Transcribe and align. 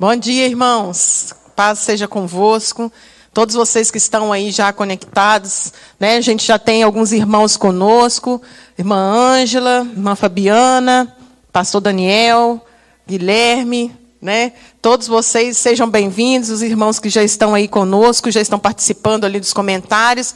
Bom 0.00 0.16
dia, 0.16 0.46
irmãos. 0.46 1.34
Paz 1.54 1.80
seja 1.80 2.08
convosco. 2.08 2.90
Todos 3.34 3.54
vocês 3.54 3.90
que 3.90 3.98
estão 3.98 4.32
aí 4.32 4.50
já 4.50 4.72
conectados, 4.72 5.74
né? 6.00 6.16
A 6.16 6.22
gente 6.22 6.46
já 6.46 6.58
tem 6.58 6.82
alguns 6.82 7.12
irmãos 7.12 7.54
conosco, 7.54 8.40
irmã 8.78 8.96
Ângela, 8.96 9.86
irmã 9.92 10.16
Fabiana, 10.16 11.14
pastor 11.52 11.82
Daniel, 11.82 12.64
Guilherme, 13.06 13.94
né? 14.22 14.54
Todos 14.80 15.06
vocês 15.06 15.58
sejam 15.58 15.86
bem-vindos, 15.86 16.48
os 16.48 16.62
irmãos 16.62 16.98
que 16.98 17.10
já 17.10 17.22
estão 17.22 17.54
aí 17.54 17.68
conosco, 17.68 18.30
já 18.30 18.40
estão 18.40 18.58
participando 18.58 19.26
ali 19.26 19.38
dos 19.38 19.52
comentários, 19.52 20.34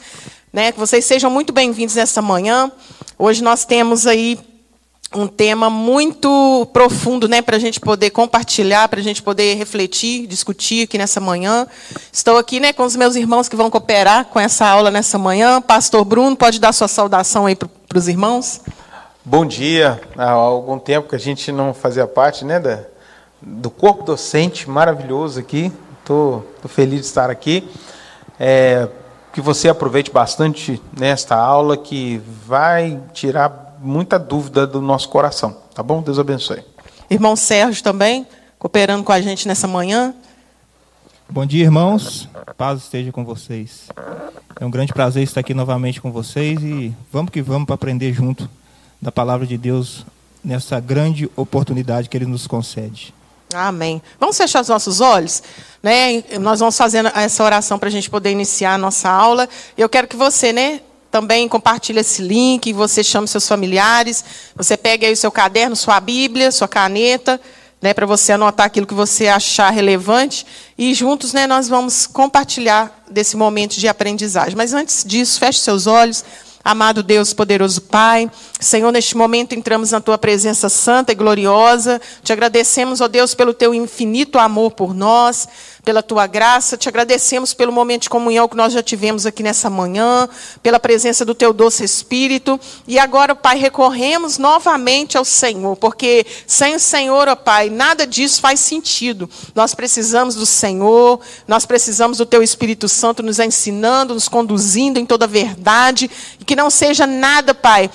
né? 0.53 0.71
Que 0.71 0.79
vocês 0.79 1.03
sejam 1.05 1.31
muito 1.31 1.51
bem-vindos 1.51 1.95
nessa 1.95 2.21
manhã. 2.21 2.71
Hoje 3.17 3.43
nós 3.43 3.65
temos 3.65 4.05
aí 4.05 4.37
um 5.13 5.27
tema 5.27 5.69
muito 5.69 6.67
profundo, 6.73 7.27
né, 7.27 7.41
para 7.41 7.55
a 7.55 7.59
gente 7.59 7.79
poder 7.79 8.09
compartilhar, 8.09 8.87
para 8.87 8.99
a 8.99 9.03
gente 9.03 9.21
poder 9.21 9.55
refletir, 9.55 10.27
discutir 10.27 10.83
aqui 10.83 10.97
nessa 10.97 11.19
manhã. 11.19 11.67
Estou 12.11 12.37
aqui, 12.37 12.59
né, 12.59 12.73
com 12.73 12.83
os 12.83 12.95
meus 12.95 13.15
irmãos 13.15 13.47
que 13.47 13.55
vão 13.55 13.69
cooperar 13.69 14.25
com 14.25 14.39
essa 14.39 14.67
aula 14.67 14.91
nessa 14.91 15.17
manhã. 15.17 15.61
Pastor 15.61 16.03
Bruno, 16.03 16.35
pode 16.35 16.59
dar 16.59 16.73
sua 16.73 16.87
saudação 16.87 17.45
aí 17.45 17.55
para 17.55 17.69
os 17.95 18.07
irmãos? 18.07 18.61
Bom 19.23 19.45
dia. 19.45 20.01
Há 20.17 20.31
algum 20.31 20.77
tempo 20.77 21.09
que 21.09 21.15
a 21.15 21.19
gente 21.19 21.51
não 21.51 21.73
fazia 21.73 22.07
parte, 22.07 22.43
né, 22.43 22.59
da, 22.59 22.79
do 23.41 23.69
corpo 23.69 24.03
docente 24.03 24.69
maravilhoso 24.69 25.39
aqui. 25.39 25.71
Estou 26.01 26.45
feliz 26.67 27.01
de 27.01 27.05
estar 27.07 27.29
aqui. 27.29 27.67
É, 28.39 28.87
que 29.33 29.41
você 29.41 29.67
aproveite 29.67 30.11
bastante 30.11 30.81
nesta 30.97 31.35
aula, 31.35 31.75
que 31.75 32.21
vai 32.45 32.99
tirar 33.13 33.64
muita 33.85 34.19
dúvida 34.19 34.65
do 34.65 34.81
nosso 34.81 35.09
coração. 35.09 35.55
Tá 35.73 35.83
bom? 35.83 36.01
Deus 36.01 36.19
abençoe. 36.19 36.63
Irmão 37.09 37.35
Sérgio 37.35 37.83
também, 37.83 38.27
cooperando 38.57 39.03
com 39.03 39.11
a 39.11 39.21
gente 39.21 39.47
nessa 39.47 39.67
manhã. 39.67 40.13
Bom 41.29 41.45
dia, 41.45 41.63
irmãos. 41.63 42.27
Paz 42.57 42.83
esteja 42.83 43.11
com 43.11 43.23
vocês. 43.23 43.87
É 44.59 44.65
um 44.65 44.69
grande 44.69 44.93
prazer 44.93 45.23
estar 45.23 45.41
aqui 45.41 45.53
novamente 45.53 45.99
com 46.01 46.11
vocês 46.11 46.61
e 46.61 46.93
vamos 47.11 47.31
que 47.31 47.41
vamos 47.41 47.65
para 47.65 47.75
aprender 47.75 48.13
junto 48.13 48.49
da 49.01 49.11
palavra 49.11 49.45
de 49.45 49.57
Deus 49.57 50.05
nessa 50.43 50.79
grande 50.79 51.29
oportunidade 51.35 52.07
que 52.07 52.15
Ele 52.15 52.25
nos 52.25 52.47
concede. 52.47 53.13
Amém. 53.53 54.01
Vamos 54.19 54.37
fechar 54.37 54.61
os 54.61 54.69
nossos 54.69 55.01
olhos? 55.01 55.41
Né? 55.81 56.23
Nós 56.39 56.59
vamos 56.59 56.77
fazendo 56.77 57.09
essa 57.09 57.43
oração 57.43 57.79
para 57.79 57.89
a 57.89 57.91
gente 57.91 58.09
poder 58.09 58.31
iniciar 58.31 58.75
a 58.75 58.77
nossa 58.77 59.09
aula. 59.09 59.47
Eu 59.77 59.89
quero 59.89 60.07
que 60.07 60.15
você, 60.15 60.51
né, 60.51 60.81
também 61.15 61.47
compartilhe 61.47 62.01
esse 62.01 62.21
link, 62.21 62.73
você 62.73 63.01
chame 63.01 63.25
seus 63.25 63.47
familiares, 63.47 64.25
você 64.53 64.75
pegue 64.75 65.05
aí 65.05 65.13
o 65.13 65.15
seu 65.15 65.31
caderno, 65.31 65.73
sua 65.73 65.97
Bíblia, 66.01 66.51
sua 66.51 66.67
caneta, 66.67 67.39
né, 67.81 67.93
para 67.93 68.05
você 68.05 68.33
anotar 68.33 68.65
aquilo 68.65 68.85
que 68.85 68.93
você 68.93 69.29
achar 69.29 69.69
relevante 69.69 70.45
e 70.77 70.93
juntos, 70.93 71.31
né, 71.31 71.47
nós 71.47 71.69
vamos 71.69 72.05
compartilhar 72.05 73.05
desse 73.09 73.37
momento 73.37 73.79
de 73.79 73.87
aprendizagem. 73.87 74.57
Mas 74.57 74.73
antes 74.73 75.05
disso, 75.07 75.39
feche 75.39 75.59
seus 75.59 75.87
olhos. 75.87 76.25
Amado 76.61 77.03
Deus, 77.03 77.31
poderoso 77.31 77.79
Pai, 77.79 78.29
Senhor, 78.59 78.91
neste 78.91 79.15
momento 79.15 79.53
entramos 79.53 79.91
na 79.91 80.01
tua 80.01 80.17
presença 80.17 80.67
santa 80.67 81.11
e 81.11 81.15
gloriosa. 81.15 82.01
Te 82.23 82.33
agradecemos, 82.33 83.01
ó 83.01 83.07
Deus, 83.07 83.35
pelo 83.35 83.53
teu 83.53 83.71
infinito 83.71 84.39
amor 84.39 84.71
por 84.71 84.91
nós 84.91 85.47
pela 85.85 86.01
tua 86.01 86.25
graça, 86.25 86.75
te 86.75 86.89
agradecemos 86.89 87.53
pelo 87.53 87.71
momento 87.71 88.01
de 88.01 88.09
comunhão 88.09 88.47
que 88.47 88.57
nós 88.57 88.73
já 88.73 88.81
tivemos 88.81 89.27
aqui 89.27 89.43
nessa 89.43 89.69
manhã, 89.69 90.27
pela 90.63 90.79
presença 90.79 91.23
do 91.23 91.35
teu 91.35 91.53
doce 91.53 91.83
Espírito. 91.83 92.59
E 92.87 92.97
agora, 92.97 93.35
Pai, 93.35 93.57
recorremos 93.57 94.39
novamente 94.39 95.15
ao 95.15 95.23
Senhor, 95.23 95.75
porque 95.75 96.25
sem 96.47 96.75
o 96.75 96.79
Senhor, 96.79 97.27
ó 97.27 97.35
Pai, 97.35 97.69
nada 97.69 98.07
disso 98.07 98.41
faz 98.41 98.59
sentido. 98.59 99.29
Nós 99.53 99.75
precisamos 99.75 100.33
do 100.33 100.45
Senhor, 100.45 101.19
nós 101.47 101.65
precisamos 101.67 102.17
do 102.17 102.25
teu 102.25 102.41
Espírito 102.41 102.89
Santo 102.89 103.21
nos 103.21 103.37
ensinando, 103.39 104.15
nos 104.15 104.27
conduzindo 104.27 104.99
em 104.99 105.05
toda 105.05 105.25
a 105.25 105.27
verdade, 105.27 106.09
e 106.39 106.43
que 106.43 106.55
não 106.55 106.71
seja 106.71 107.05
nada, 107.05 107.53
Pai, 107.53 107.91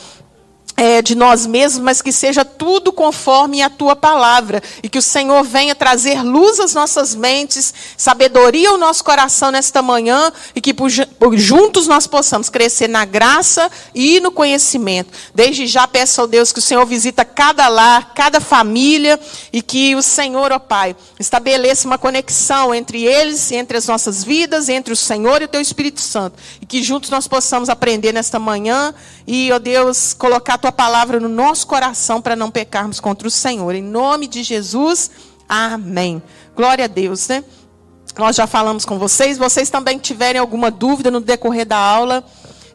é, 0.81 1.03
de 1.03 1.15
nós 1.15 1.45
mesmos, 1.45 1.85
mas 1.85 2.01
que 2.01 2.11
seja 2.11 2.43
tudo 2.43 2.91
conforme 2.91 3.61
a 3.61 3.69
tua 3.69 3.95
palavra. 3.95 4.63
E 4.83 4.89
que 4.89 4.99
o 4.99 5.03
Senhor 5.03 5.45
venha 5.45 5.75
trazer 5.75 6.23
luz 6.23 6.59
às 6.59 6.73
nossas 6.73 7.15
mentes, 7.15 7.75
sabedoria 7.99 8.71
ao 8.71 8.79
nosso 8.79 9.05
coração 9.05 9.51
nesta 9.51 9.83
manhã. 9.83 10.33
E 10.55 10.61
que 10.61 10.73
por, 10.73 10.91
por, 11.19 11.37
juntos 11.37 11.87
nós 11.87 12.07
possamos 12.07 12.49
crescer 12.49 12.89
na 12.89 13.05
graça 13.05 13.71
e 13.95 14.21
no 14.21 14.33
conhecimento. 14.33 15.11
Desde 15.35 15.67
já 15.67 15.87
peço 15.87 16.23
ao 16.23 16.27
Deus 16.27 16.51
que 16.51 16.61
o 16.61 16.63
Senhor 16.63 16.87
visita 16.87 17.27
cada 17.27 17.69
lar, 17.69 18.15
cada 18.15 18.41
família. 18.41 19.21
E 19.53 19.61
que 19.61 19.95
o 19.95 20.01
Senhor, 20.01 20.51
ó 20.51 20.59
Pai, 20.59 20.97
estabeleça 21.19 21.87
uma 21.87 21.99
conexão 21.99 22.75
entre 22.75 23.05
eles, 23.05 23.53
entre 23.53 23.77
as 23.77 23.87
nossas 23.87 24.25
vidas, 24.25 24.71
entre 24.71 24.95
o 24.95 24.97
Senhor 24.97 25.43
e 25.43 25.45
o 25.45 25.49
teu 25.49 25.61
Espírito 25.61 26.01
Santo. 26.01 26.39
Que 26.71 26.83
juntos 26.83 27.11
nós 27.11 27.29
possamos 27.29 27.69
aprender 27.69 28.13
nesta 28.13 28.39
manhã. 28.39 28.95
E, 29.27 29.53
ó 29.53 29.59
Deus, 29.59 30.15
colocar 30.15 30.55
a 30.55 30.59
tua 30.59 30.71
tua 30.71 30.73
palavra 30.73 31.19
no 31.19 31.29
nosso 31.29 31.67
coração 31.67 32.23
para 32.23 32.37
não 32.37 32.51
pecarmos 32.51 33.01
contra 33.01 33.27
o 33.27 33.31
Senhor. 33.31 33.75
Em 33.75 33.83
nome 33.83 34.29
de 34.29 34.45
Jesus, 34.45 35.11
amém. 35.49 36.23
Glória 36.55 36.85
a 36.85 36.89
Deus, 36.89 37.27
né? 37.27 37.45
Nós 38.17 38.37
já 38.37 38.47
falamos 38.47 38.85
com 38.85 38.99
vocês. 38.99 39.37
Vocês 39.37 39.69
também 39.69 39.99
tiverem 39.99 40.41
alguma 40.41 40.71
dúvida 40.71 41.11
no 41.11 41.21
decorrer 41.21 41.67
da 41.67 41.77
aula, 41.77 42.25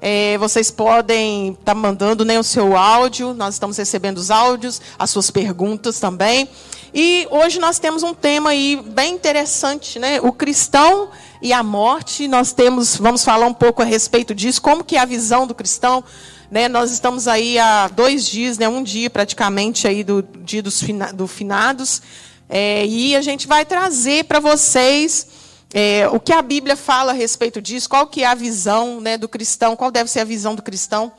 é, 0.02 0.38
vocês 0.38 0.70
podem 0.70 1.52
estar 1.52 1.74
tá 1.74 1.76
mandando 1.76 2.26
né, 2.26 2.38
o 2.38 2.44
seu 2.44 2.76
áudio. 2.76 3.34
Nós 3.34 3.56
estamos 3.56 3.78
recebendo 3.78 4.18
os 4.18 4.30
áudios, 4.30 4.82
as 5.00 5.10
suas 5.10 5.32
perguntas 5.32 6.00
também. 6.00 6.50
E 6.94 7.28
hoje 7.32 7.60
nós 7.60 7.80
temos 7.80 8.04
um 8.04 8.14
tema 8.14 8.50
aí 8.50 8.82
bem 8.88 9.14
interessante, 9.14 10.00
né? 10.00 10.20
O 10.22 10.32
cristão 10.32 11.10
e 11.42 11.54
a 11.54 11.64
morte. 11.64 12.28
Nós 12.28 12.54
temos, 12.54 12.98
vamos 12.98 13.24
falar 13.24 13.46
um 13.46 13.54
pouco 13.54 13.82
a 13.82 13.86
respeito 13.86 14.34
disso, 14.34 14.62
como 14.62 14.84
que 14.84 14.96
é 14.96 15.00
a 15.00 15.06
visão 15.06 15.46
do 15.46 15.56
cristão 15.56 16.04
né, 16.50 16.68
nós 16.68 16.92
estamos 16.92 17.28
aí 17.28 17.58
há 17.58 17.88
dois 17.88 18.26
dias, 18.26 18.58
né, 18.58 18.70
um 18.70 18.84
dia 18.84 19.10
praticamente 19.10 19.88
aí 19.88 20.04
do 20.04 20.22
dia 20.22 20.62
dos 20.62 20.82
fina, 20.82 21.12
do 21.12 21.28
finados, 21.28 22.02
é, 22.48 22.86
e 22.86 23.16
a 23.16 23.22
gente 23.22 23.48
vai 23.48 23.66
trazer 23.66 24.26
para 24.26 24.40
vocês 24.40 25.28
é, 25.74 26.08
o 26.10 26.20
que 26.20 26.32
a 26.32 26.42
Bíblia 26.42 26.76
fala 26.76 27.12
a 27.12 27.16
respeito 27.16 27.62
disso, 27.62 27.90
qual 27.90 28.08
que 28.08 28.24
é 28.24 28.28
a 28.28 28.36
visão 28.36 29.02
né, 29.02 29.18
do 29.18 29.28
cristão, 29.28 29.76
qual 29.76 29.92
deve 29.92 30.10
ser 30.10 30.20
a 30.20 30.26
visão 30.26 30.56
do 30.56 30.62
cristão 30.62 31.12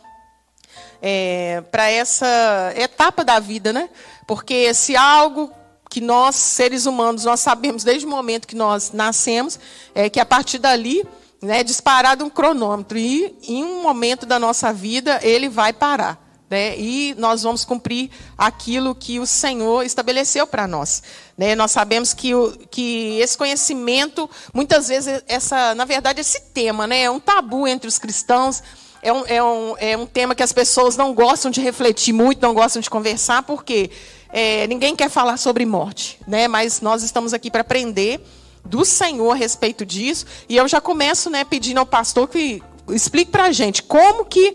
é, 1.03 1.63
para 1.71 1.91
essa 1.91 2.73
etapa 2.77 3.25
da 3.25 3.39
vida, 3.39 3.73
né? 3.73 3.91
Porque 4.27 4.73
se 4.73 4.97
algo 4.97 5.53
que 5.89 6.01
nós 6.01 6.35
seres 6.35 6.87
humanos 6.87 7.25
nós 7.25 7.41
sabemos 7.41 7.85
desde 7.85 8.07
o 8.07 8.11
momento 8.11 8.47
que 8.47 8.57
nós 8.57 8.93
nascemos 8.93 9.59
é 9.95 10.11
que 10.11 10.21
a 10.21 10.27
partir 10.27 10.59
dali 10.59 11.07
né, 11.41 11.63
disparado 11.63 12.25
um 12.25 12.31
cronômetro 12.31 12.99
e 12.99 13.35
em 13.47 13.65
um 13.65 13.83
momento 13.83 14.27
da 14.27 14.39
nossa 14.39 14.73
vida 14.73 15.21
ele 15.23 15.49
vai 15.49 15.73
parar. 15.73 16.25
Né, 16.49 16.79
e 16.79 17.13
nós 17.19 17.43
vamos 17.43 17.65
cumprir 17.65 18.09
aquilo 18.39 18.95
que 18.95 19.19
o 19.19 19.27
Senhor 19.27 19.85
estabeleceu 19.85 20.47
para 20.47 20.69
nós. 20.69 21.03
Né, 21.37 21.57
nós 21.57 21.73
sabemos 21.73 22.15
que, 22.15 22.37
o, 22.37 22.53
que 22.71 23.19
esse 23.19 23.37
conhecimento, 23.37 24.31
muitas 24.55 24.87
vezes, 24.87 25.25
essa, 25.27 25.75
na 25.75 25.85
verdade, 25.85 26.21
esse 26.21 26.41
tema 26.55 26.87
né, 26.87 27.03
é 27.03 27.11
um 27.11 27.19
tabu 27.19 27.67
entre 27.67 27.89
os 27.89 27.99
cristãos. 27.99 28.63
É 29.03 29.13
um, 29.13 29.25
é, 29.27 29.43
um, 29.43 29.75
é 29.79 29.97
um 29.97 30.07
tema 30.07 30.37
que 30.37 30.43
as 30.43 30.53
pessoas 30.53 30.97
não 30.97 31.13
gostam 31.15 31.51
de 31.51 31.61
refletir 31.61 32.13
muito, 32.13 32.41
não 32.41 32.55
gostam 32.55 32.81
de 32.81 32.89
conversar, 32.89 33.43
porque 33.43 33.91
é, 34.37 34.67
ninguém 34.67 34.95
quer 34.95 35.09
falar 35.09 35.39
sobre 35.39 35.65
morte. 35.65 36.19
Né, 36.29 36.47
mas 36.47 36.83
nós 36.83 37.03
estamos 37.03 37.33
aqui 37.33 37.51
para 37.51 37.63
aprender 37.63 38.21
do 38.63 38.85
Senhor 38.85 39.31
a 39.31 39.35
respeito 39.35 39.87
disso. 39.87 40.27
E 40.47 40.59
eu 40.59 40.69
já 40.69 40.79
começo 40.79 41.31
né, 41.31 41.43
pedindo 41.43 41.79
ao 41.79 41.87
pastor 41.87 42.29
que 42.29 42.63
explique 42.91 43.31
para 43.31 43.45
a 43.45 43.53
gente 43.53 43.83
como 43.83 44.27
que 44.27 44.55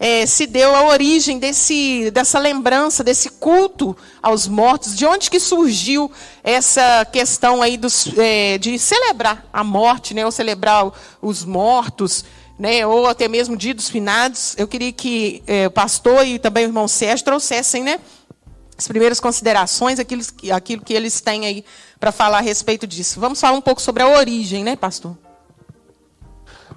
é, 0.00 0.24
se 0.24 0.46
deu 0.46 0.74
a 0.74 0.86
origem 0.86 1.38
desse, 1.38 2.10
dessa 2.10 2.38
lembrança, 2.38 3.04
desse 3.04 3.28
culto 3.28 3.94
aos 4.22 4.48
mortos, 4.48 4.96
de 4.96 5.04
onde 5.04 5.28
que 5.28 5.38
surgiu 5.38 6.10
essa 6.42 7.04
questão 7.04 7.60
aí 7.60 7.76
dos, 7.76 8.08
é, 8.16 8.56
de 8.56 8.78
celebrar 8.78 9.46
a 9.52 9.62
morte, 9.62 10.14
né, 10.14 10.24
ou 10.24 10.32
celebrar 10.32 10.90
os 11.20 11.44
mortos, 11.44 12.24
né, 12.58 12.86
ou 12.86 13.06
até 13.06 13.28
mesmo 13.28 13.58
dia 13.58 13.74
dos 13.74 13.90
finados. 13.90 14.54
Eu 14.56 14.66
queria 14.66 14.92
que 14.92 15.42
é, 15.46 15.66
o 15.66 15.70
pastor 15.70 16.26
e 16.26 16.38
também 16.38 16.64
o 16.64 16.68
irmão 16.68 16.88
Sérgio 16.88 17.26
trouxessem 17.26 17.82
né, 17.82 18.00
as 18.78 18.86
primeiras 18.86 19.18
considerações, 19.18 19.98
aquilo, 19.98 20.22
aquilo 20.54 20.82
que 20.82 20.94
eles 20.94 21.20
têm 21.20 21.44
aí 21.44 21.64
para 21.98 22.12
falar 22.12 22.38
a 22.38 22.40
respeito 22.40 22.86
disso. 22.86 23.18
Vamos 23.18 23.40
falar 23.40 23.56
um 23.56 23.60
pouco 23.60 23.82
sobre 23.82 24.04
a 24.04 24.08
origem, 24.08 24.62
né, 24.62 24.76
pastor? 24.76 25.18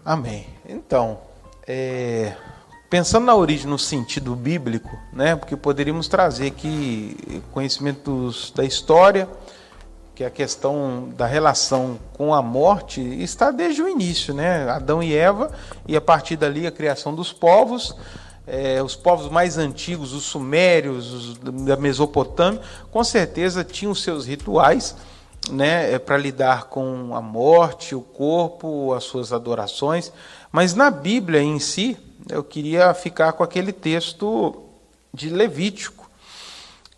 Amém. 0.04 0.48
Então, 0.68 1.20
é, 1.68 2.34
pensando 2.90 3.26
na 3.26 3.36
origem 3.36 3.68
no 3.68 3.78
sentido 3.78 4.36
bíblico, 4.36 4.90
né, 5.14 5.36
porque 5.36 5.56
poderíamos 5.56 6.08
trazer 6.08 6.48
aqui 6.48 7.44
conhecimentos 7.52 8.52
da 8.56 8.66
história, 8.66 9.30
que 10.16 10.24
a 10.24 10.30
questão 10.32 11.10
da 11.16 11.28
relação 11.28 12.00
com 12.14 12.34
a 12.34 12.42
morte 12.42 13.00
está 13.00 13.52
desde 13.52 13.82
o 13.82 13.88
início, 13.88 14.34
né? 14.34 14.70
Adão 14.70 15.02
e 15.02 15.16
Eva, 15.16 15.52
e 15.88 15.96
a 15.96 16.02
partir 16.02 16.36
dali 16.36 16.68
a 16.68 16.72
criação 16.72 17.16
dos 17.16 17.32
povos 17.32 17.96
é, 18.54 18.84
os 18.84 18.98
povos 18.98 19.32
mais 19.32 19.58
antigos, 19.58 20.12
os 20.12 20.26
sumérios, 20.26 21.14
os 21.14 21.38
da 21.38 21.78
Mesopotâmia, 21.78 22.60
com 22.92 23.02
certeza 23.02 23.64
tinham 23.64 23.96
seus 23.96 24.26
rituais 24.26 24.94
né, 25.50 25.94
é, 25.94 25.98
para 25.98 26.18
lidar 26.18 26.66
com 26.66 27.16
a 27.16 27.22
morte, 27.22 27.96
o 27.96 28.02
corpo, 28.02 28.94
as 28.94 29.06
suas 29.06 29.32
adorações. 29.32 30.12
Mas 30.52 30.74
na 30.76 30.92
Bíblia 30.92 31.42
em 31.42 31.60
si, 31.60 31.98
eu 32.30 32.44
queria 32.44 32.94
ficar 32.94 33.32
com 33.32 33.42
aquele 33.42 33.72
texto 33.72 34.62
de 35.14 35.30
Levítico, 35.30 36.12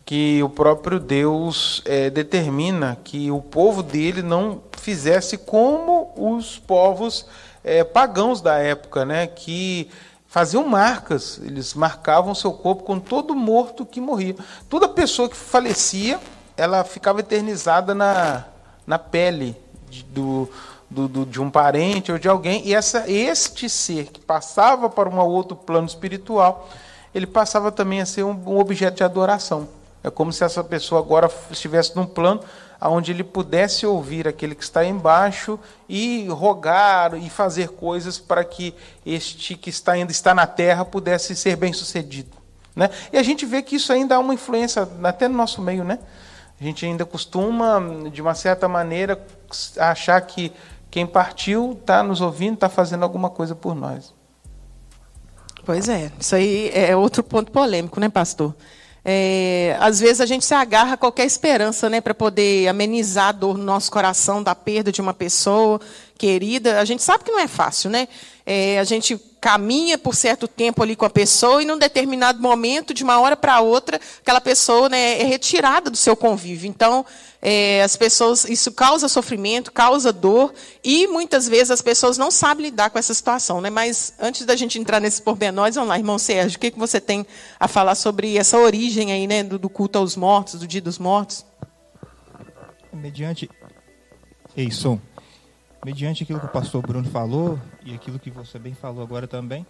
que 0.03 0.41
o 0.41 0.49
próprio 0.49 0.99
Deus 0.99 1.83
é, 1.85 2.09
determina 2.09 2.97
que 3.03 3.29
o 3.29 3.39
povo 3.39 3.83
dele 3.83 4.23
não 4.23 4.59
fizesse 4.79 5.37
como 5.37 6.11
os 6.17 6.57
povos 6.57 7.27
é, 7.63 7.83
pagãos 7.83 8.41
da 8.41 8.57
época, 8.57 9.05
né, 9.05 9.27
que 9.27 9.87
faziam 10.33 10.67
marcas, 10.67 11.39
eles 11.43 11.75
marcavam 11.75 12.33
seu 12.33 12.51
corpo 12.51 12.81
com 12.81 12.99
todo 12.99 13.35
morto 13.35 13.85
que 13.85 14.01
morria. 14.01 14.35
Toda 14.67 14.89
pessoa 14.89 15.29
que 15.29 15.35
falecia, 15.35 16.19
ela 16.57 16.83
ficava 16.83 17.19
eternizada 17.19 17.93
na, 17.93 18.43
na 18.87 18.97
pele 18.97 19.55
de, 19.87 20.03
do, 20.05 20.49
do, 20.89 21.07
do, 21.07 21.25
de 21.27 21.39
um 21.39 21.51
parente 21.51 22.11
ou 22.11 22.17
de 22.17 22.27
alguém, 22.27 22.63
e 22.65 22.73
essa, 22.73 23.07
este 23.07 23.69
ser 23.69 24.07
que 24.07 24.19
passava 24.19 24.89
para 24.89 25.07
um 25.07 25.19
outro 25.19 25.55
plano 25.55 25.85
espiritual, 25.85 26.67
ele 27.13 27.27
passava 27.27 27.71
também 27.71 28.01
a 28.01 28.05
ser 28.07 28.23
um, 28.23 28.31
um 28.31 28.57
objeto 28.57 28.97
de 28.97 29.03
adoração. 29.03 29.67
É 30.03 30.09
como 30.09 30.33
se 30.33 30.43
essa 30.43 30.63
pessoa 30.63 30.99
agora 30.99 31.29
estivesse 31.51 31.95
num 31.95 32.07
plano 32.07 32.41
onde 32.89 33.11
ele 33.11 33.23
pudesse 33.23 33.85
ouvir 33.85 34.27
aquele 34.27 34.55
que 34.55 34.63
está 34.63 34.83
embaixo 34.85 35.59
e 35.87 36.27
rogar 36.27 37.15
e 37.15 37.29
fazer 37.29 37.69
coisas 37.69 38.19
para 38.19 38.43
que 38.43 38.73
este 39.05 39.55
que 39.55 39.69
está 39.69 39.93
ainda 39.93 40.11
está 40.11 40.33
na 40.33 40.45
terra 40.45 40.83
pudesse 40.83 41.35
ser 41.35 41.55
bem 41.55 41.71
sucedido. 41.73 42.37
Né? 42.75 42.89
E 43.11 43.17
a 43.17 43.23
gente 43.23 43.45
vê 43.45 43.61
que 43.61 43.75
isso 43.75 43.93
ainda 43.93 44.15
há 44.15 44.19
uma 44.19 44.33
influência 44.33 44.87
até 45.03 45.27
no 45.27 45.35
nosso 45.35 45.61
meio, 45.61 45.83
né? 45.83 45.99
A 46.59 46.63
gente 46.63 46.85
ainda 46.85 47.05
costuma, 47.05 47.81
de 48.11 48.21
uma 48.21 48.33
certa 48.33 48.67
maneira, 48.67 49.21
achar 49.77 50.19
que 50.21 50.51
quem 50.89 51.05
partiu 51.05 51.77
está 51.79 52.03
nos 52.03 52.21
ouvindo, 52.21 52.53
está 52.53 52.69
fazendo 52.69 53.03
alguma 53.03 53.29
coisa 53.29 53.55
por 53.55 53.75
nós. 53.75 54.13
Pois 55.65 55.87
é, 55.89 56.11
isso 56.19 56.35
aí 56.35 56.69
é 56.73 56.95
outro 56.95 57.23
ponto 57.23 57.51
polêmico, 57.51 57.99
né, 57.99 58.09
pastor? 58.09 58.55
É, 59.05 59.75
às 59.79 59.99
vezes 59.99 60.21
a 60.21 60.25
gente 60.25 60.45
se 60.45 60.53
agarra 60.53 60.93
a 60.93 60.97
qualquer 60.97 61.25
esperança 61.25 61.89
né, 61.89 61.99
para 61.99 62.13
poder 62.13 62.67
amenizar 62.67 63.29
a 63.29 63.31
dor 63.33 63.57
no 63.57 63.63
nosso 63.63 63.91
coração 63.91 64.41
da 64.41 64.55
perda 64.55 64.91
de 64.91 65.01
uma 65.01 65.13
pessoa 65.13 65.81
querida. 66.17 66.79
A 66.79 66.85
gente 66.85 67.03
sabe 67.03 67.23
que 67.23 67.31
não 67.31 67.39
é 67.39 67.47
fácil, 67.47 67.89
né? 67.89 68.07
É, 68.45 68.79
a 68.79 68.83
gente 68.83 69.19
caminha 69.43 69.97
por 69.97 70.15
certo 70.15 70.47
tempo 70.47 70.81
ali 70.81 70.95
com 70.95 71.03
a 71.03 71.09
pessoa 71.09 71.61
e 71.61 71.65
num 71.65 71.77
determinado 71.77 72.41
momento, 72.41 72.93
de 72.93 73.03
uma 73.03 73.19
hora 73.19 73.35
para 73.35 73.59
outra, 73.59 73.99
aquela 74.21 74.39
pessoa 74.39 74.87
né, 74.87 75.19
é 75.19 75.25
retirada 75.25 75.89
do 75.89 75.97
seu 75.97 76.15
convívio. 76.15 76.69
Então, 76.69 77.05
é, 77.41 77.83
as 77.83 77.97
pessoas, 77.97 78.45
isso 78.45 78.71
causa 78.71 79.09
sofrimento, 79.09 79.69
causa 79.69 80.13
dor 80.13 80.53
e 80.81 81.07
muitas 81.07 81.45
vezes 81.45 81.71
as 81.71 81.81
pessoas 81.81 82.17
não 82.17 82.31
sabem 82.31 82.67
lidar 82.67 82.89
com 82.89 82.97
essa 82.97 83.13
situação. 83.13 83.59
Né? 83.59 83.69
Mas 83.69 84.13
antes 84.17 84.45
da 84.45 84.55
gente 84.55 84.79
entrar 84.79 85.01
nesses 85.01 85.19
pormenores, 85.19 85.75
vamos 85.75 85.89
lá, 85.89 85.97
irmão 85.97 86.17
Sérgio, 86.17 86.55
o 86.55 86.59
que, 86.61 86.71
que 86.71 86.79
você 86.79 87.01
tem 87.01 87.27
a 87.59 87.67
falar 87.67 87.95
sobre 87.95 88.37
essa 88.37 88.57
origem 88.57 89.11
aí, 89.11 89.27
né, 89.27 89.43
do, 89.43 89.59
do 89.59 89.69
culto 89.69 89.99
aos 89.99 90.15
mortos, 90.15 90.61
do 90.61 90.65
dia 90.65 90.81
dos 90.81 90.97
mortos? 90.97 91.45
Mediante. 92.93 93.49
Ei, 94.55 94.71
som 94.71 95.01
mediante 95.83 96.23
aquilo 96.23 96.39
que 96.39 96.45
o 96.45 96.49
pastor 96.49 96.81
Bruno 96.81 97.09
falou 97.09 97.59
e 97.83 97.93
aquilo 97.93 98.19
que 98.19 98.31
você 98.31 98.57
bem 98.57 98.73
falou 98.73 99.03
agora 99.03 99.27
também, 99.27 99.65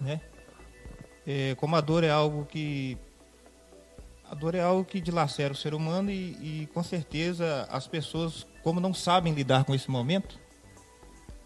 né? 0.00 0.20
É, 1.26 1.54
como 1.54 1.74
a 1.74 1.80
dor 1.80 2.04
é 2.04 2.10
algo 2.10 2.44
que 2.44 2.98
a 4.30 4.34
dor 4.34 4.54
é 4.54 4.60
algo 4.60 4.84
que 4.84 5.00
dilacera 5.00 5.52
o 5.52 5.56
ser 5.56 5.74
humano 5.74 6.10
e, 6.10 6.62
e 6.62 6.68
com 6.74 6.82
certeza 6.82 7.66
as 7.70 7.86
pessoas, 7.86 8.46
como 8.62 8.80
não 8.80 8.92
sabem 8.92 9.32
lidar 9.32 9.64
com 9.64 9.74
esse 9.74 9.90
momento, 9.90 10.38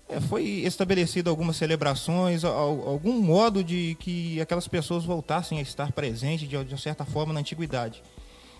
é, 0.08 0.20
foi 0.20 0.44
estabelecido 0.44 1.28
algumas 1.28 1.56
celebrações, 1.56 2.44
algum 2.44 3.20
modo 3.20 3.62
de 3.62 3.96
que 4.00 4.40
aquelas 4.40 4.66
pessoas 4.66 5.04
voltassem 5.04 5.58
a 5.58 5.62
estar 5.62 5.92
presentes 5.92 6.48
de, 6.48 6.64
de 6.64 6.80
certa 6.80 7.04
forma 7.04 7.32
na 7.32 7.40
antiguidade. 7.40 8.02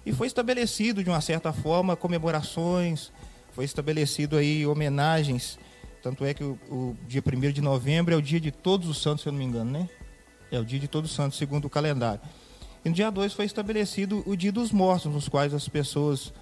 E 0.05 0.12
foi 0.12 0.26
estabelecido 0.26 1.03
de 1.03 1.11
uma 1.11 1.20
certa 1.20 1.53
forma 1.53 1.97
comemorações, 1.97 3.11
foi 3.58 3.64
estabelecido 3.64 4.37
aí 4.37 4.64
homenagens, 4.64 5.58
tanto 6.00 6.25
é 6.25 6.32
que 6.32 6.44
o, 6.44 6.56
o 6.70 6.96
dia 7.08 7.20
1 7.20 7.50
de 7.50 7.60
novembro 7.60 8.14
é 8.14 8.16
o 8.16 8.22
dia 8.22 8.38
de 8.38 8.52
todos 8.52 8.88
os 8.88 9.02
santos, 9.02 9.22
se 9.25 9.28
eu 9.28 9.32
não 9.32 9.38
me 9.40 9.44
engano, 9.44 9.72
né? 9.72 9.88
É 10.49 10.60
o 10.60 10.64
dia 10.64 10.78
de 10.78 10.87
todos 10.87 11.10
os 11.10 11.16
santos, 11.16 11.37
segundo 11.37 11.64
o 11.64 11.69
calendário. 11.69 12.20
E 12.84 12.88
no 12.88 12.94
dia 12.94 13.10
2 13.10 13.32
foi 13.32 13.46
estabelecido 13.46 14.22
o 14.26 14.37
dia 14.37 14.52
dos 14.52 14.70
mortos, 14.70 15.12
nos 15.12 15.28
quais 15.28 15.52
as 15.52 15.69
pessoas 15.69 16.32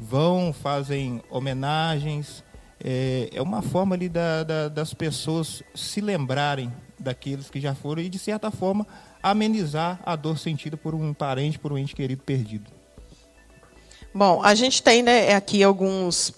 vão, 0.00 0.50
fazem 0.50 1.20
homenagens. 1.28 2.42
É, 2.82 3.28
é 3.34 3.42
uma 3.42 3.60
forma 3.60 3.94
ali 3.94 4.08
da, 4.08 4.42
da, 4.42 4.68
das 4.68 4.94
pessoas 4.94 5.62
se 5.74 6.00
lembrarem 6.00 6.72
daqueles 6.98 7.50
que 7.50 7.60
já 7.60 7.74
foram 7.74 8.00
e, 8.00 8.08
de 8.08 8.18
certa 8.18 8.50
forma, 8.50 8.86
amenizar 9.22 10.00
a 10.06 10.16
dor 10.16 10.38
sentida 10.38 10.78
por 10.78 10.94
um 10.94 11.12
parente, 11.12 11.58
por 11.58 11.70
um 11.70 11.76
ente 11.76 11.94
querido 11.94 12.22
perdido. 12.22 12.70
Bom, 14.14 14.42
a 14.42 14.54
gente 14.54 14.82
tem 14.82 15.02
né, 15.02 15.34
aqui 15.34 15.62
alguns 15.62 16.32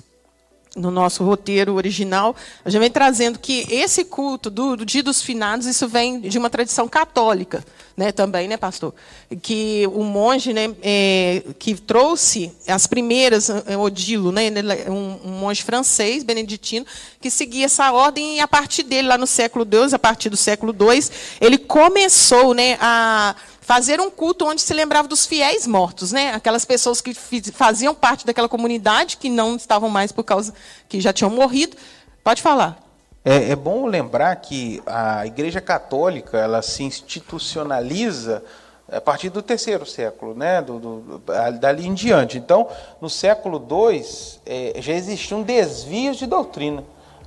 no 0.77 0.91
nosso 0.91 1.23
roteiro 1.23 1.75
original, 1.75 2.35
a 2.65 2.71
gente 2.71 2.81
vem 2.81 2.91
trazendo 2.91 3.39
que 3.39 3.65
esse 3.71 4.05
culto 4.05 4.51
do, 4.51 4.77
do, 4.77 4.85
Dia 4.85 5.03
dos 5.03 5.23
Finados, 5.23 5.67
isso 5.67 5.87
vem 5.87 6.21
de 6.21 6.37
uma 6.37 6.51
tradição 6.51 6.89
católica, 6.89 7.65
né, 7.97 8.11
também, 8.11 8.49
né, 8.49 8.57
pastor? 8.57 8.93
Que 9.41 9.89
o 9.93 10.03
monge, 10.03 10.53
né, 10.53 10.75
é, 10.83 11.45
que 11.59 11.75
trouxe 11.75 12.53
as 12.67 12.89
primeiras, 12.89 13.49
é, 13.51 13.77
Odilo, 13.77 14.33
né, 14.33 14.49
é 14.49 14.91
um, 14.91 15.21
um, 15.25 15.31
monge 15.31 15.63
francês, 15.63 16.25
beneditino, 16.25 16.85
que 17.21 17.31
seguia 17.31 17.67
essa 17.67 17.93
ordem 17.93 18.37
e 18.37 18.41
a 18.41 18.49
partir 18.49 18.83
dele, 18.83 19.07
lá 19.07 19.17
no 19.17 19.29
século 19.29 19.65
II, 19.65 19.95
a 19.95 19.99
partir 19.99 20.29
do 20.29 20.37
século 20.37 20.75
II, 20.75 21.09
ele 21.41 21.59
começou, 21.59 22.53
né, 22.53 22.77
a 22.81 23.37
fazer 23.65 23.99
um 23.99 24.11
culto 24.11 24.47
onde 24.47 24.61
se 24.61 24.75
lembrava 24.75 25.09
dos 25.09 25.25
fiéis 25.25 25.67
mortos, 25.67 26.13
né? 26.13 26.35
Aquelas 26.35 26.67
pessoas 26.67 27.01
que 27.01 27.15
faziam 27.15 27.95
parte 27.95 28.27
daquela 28.27 28.49
comunidade 28.49 29.17
que 29.17 29.31
não 29.31 29.57
estavam 29.57 29.89
mais 29.89 30.13
por 30.13 30.23
causa 30.23 30.53
que 30.87 31.01
já 31.01 31.15
tinham 31.15 31.31
morrido. 31.31 31.75
Pode 32.23 32.43
falar. 32.43 32.79
É, 33.25 33.53
é 33.53 33.57
bom 33.57 33.87
lembrar 33.87 34.37
que 34.37 34.83
a 34.85 35.27
Igreja 35.27 35.63
Católica 35.63 36.37
ela 36.37 36.61
se 36.61 36.85
institucionaliza 36.85 38.45
a 38.93 39.01
partir 39.01 39.31
do 39.31 39.41
terceiro 39.41 39.87
século, 39.87 40.35
né? 40.35 40.61
Do, 40.61 40.79
do, 40.79 41.23
dali 41.59 41.87
em 41.87 41.95
diante. 41.95 42.37
Então, 42.37 42.69
no 43.01 43.09
século 43.09 43.67
II, 43.67 44.05
é, 44.45 44.75
já 44.83 44.93
existiam 44.93 45.43
desvios 45.43 46.19
de 46.19 46.27
doutrina. 46.27 46.85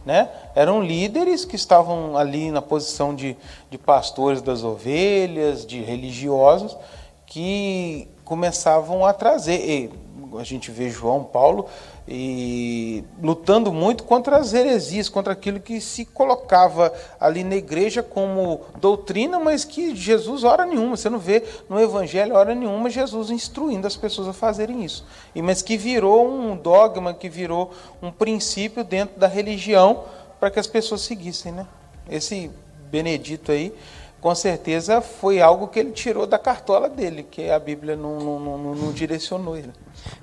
Né? 0.08 0.30
Eram 0.56 0.82
líderes 0.82 1.44
que 1.44 1.58
estavam 1.58 2.16
ali 2.16 2.50
na 2.50 2.62
posição 2.62 3.14
de, 3.14 3.36
de 3.70 3.78
pastores 3.78 4.42
das 4.42 4.64
ovelhas, 4.64 5.66
de 5.66 5.82
religiosos, 5.82 6.78
que 7.26 8.08
começavam 8.24 9.06
a 9.06 9.12
trazer. 9.12 9.60
E 9.60 9.92
a 10.40 10.46
gente 10.46 10.72
vê 10.72 10.90
João 10.90 11.26
Paulo 11.26 11.66
e 12.08 13.04
lutando 13.22 13.74
muito 13.74 14.06
contra 14.06 14.38
as 14.38 14.54
heresias, 14.54 15.10
contra 15.10 15.34
aquilo 15.34 15.60
que 15.60 15.82
se 15.82 16.06
colocava 16.06 16.94
ali 17.20 17.44
na 17.44 17.56
igreja 17.56 18.02
como 18.02 18.62
doutrina, 18.80 19.38
mas 19.40 19.66
que 19.66 19.94
Jesus 19.94 20.46
hora 20.46 20.66
nenhuma, 20.66 20.96
você 20.96 21.10
não 21.10 21.20
vê 21.20 21.44
no 21.70 21.80
evangelho 21.80 22.36
hora 22.36 22.56
nenhuma 22.56 22.90
Jesus 22.90 23.30
instruindo 23.30 23.86
as 23.86 23.98
pessoas 23.98 24.30
a 24.30 24.34
fazerem 24.34 24.86
isso. 24.86 25.06
E 25.36 25.42
mas 25.42 25.62
que 25.62 25.76
virou 25.76 26.28
um 26.30 26.56
dogma, 26.56 27.14
que 27.14 27.28
virou 27.28 27.74
um 28.02 28.10
princípio 28.10 28.86
dentro 28.86 29.20
da 29.20 29.28
religião 29.28 30.06
para 30.40 30.50
que 30.50 30.60
as 30.60 30.68
pessoas 30.68 31.02
seguissem, 31.02 31.52
né? 31.52 31.68
Esse 32.10 32.50
Benedito 32.90 33.52
aí, 33.52 33.74
com 34.22 34.34
certeza 34.34 35.02
foi 35.02 35.42
algo 35.42 35.68
que 35.68 35.80
ele 35.80 35.92
tirou 35.92 36.26
da 36.26 36.40
cartola 36.40 36.88
dele, 36.88 37.24
que 37.24 37.50
a 37.50 37.60
Bíblia 37.60 37.98
não, 37.98 38.18
não, 38.20 38.40
não, 38.40 38.76
não 38.76 38.92
direcionou 38.94 39.58
ele. 39.58 39.74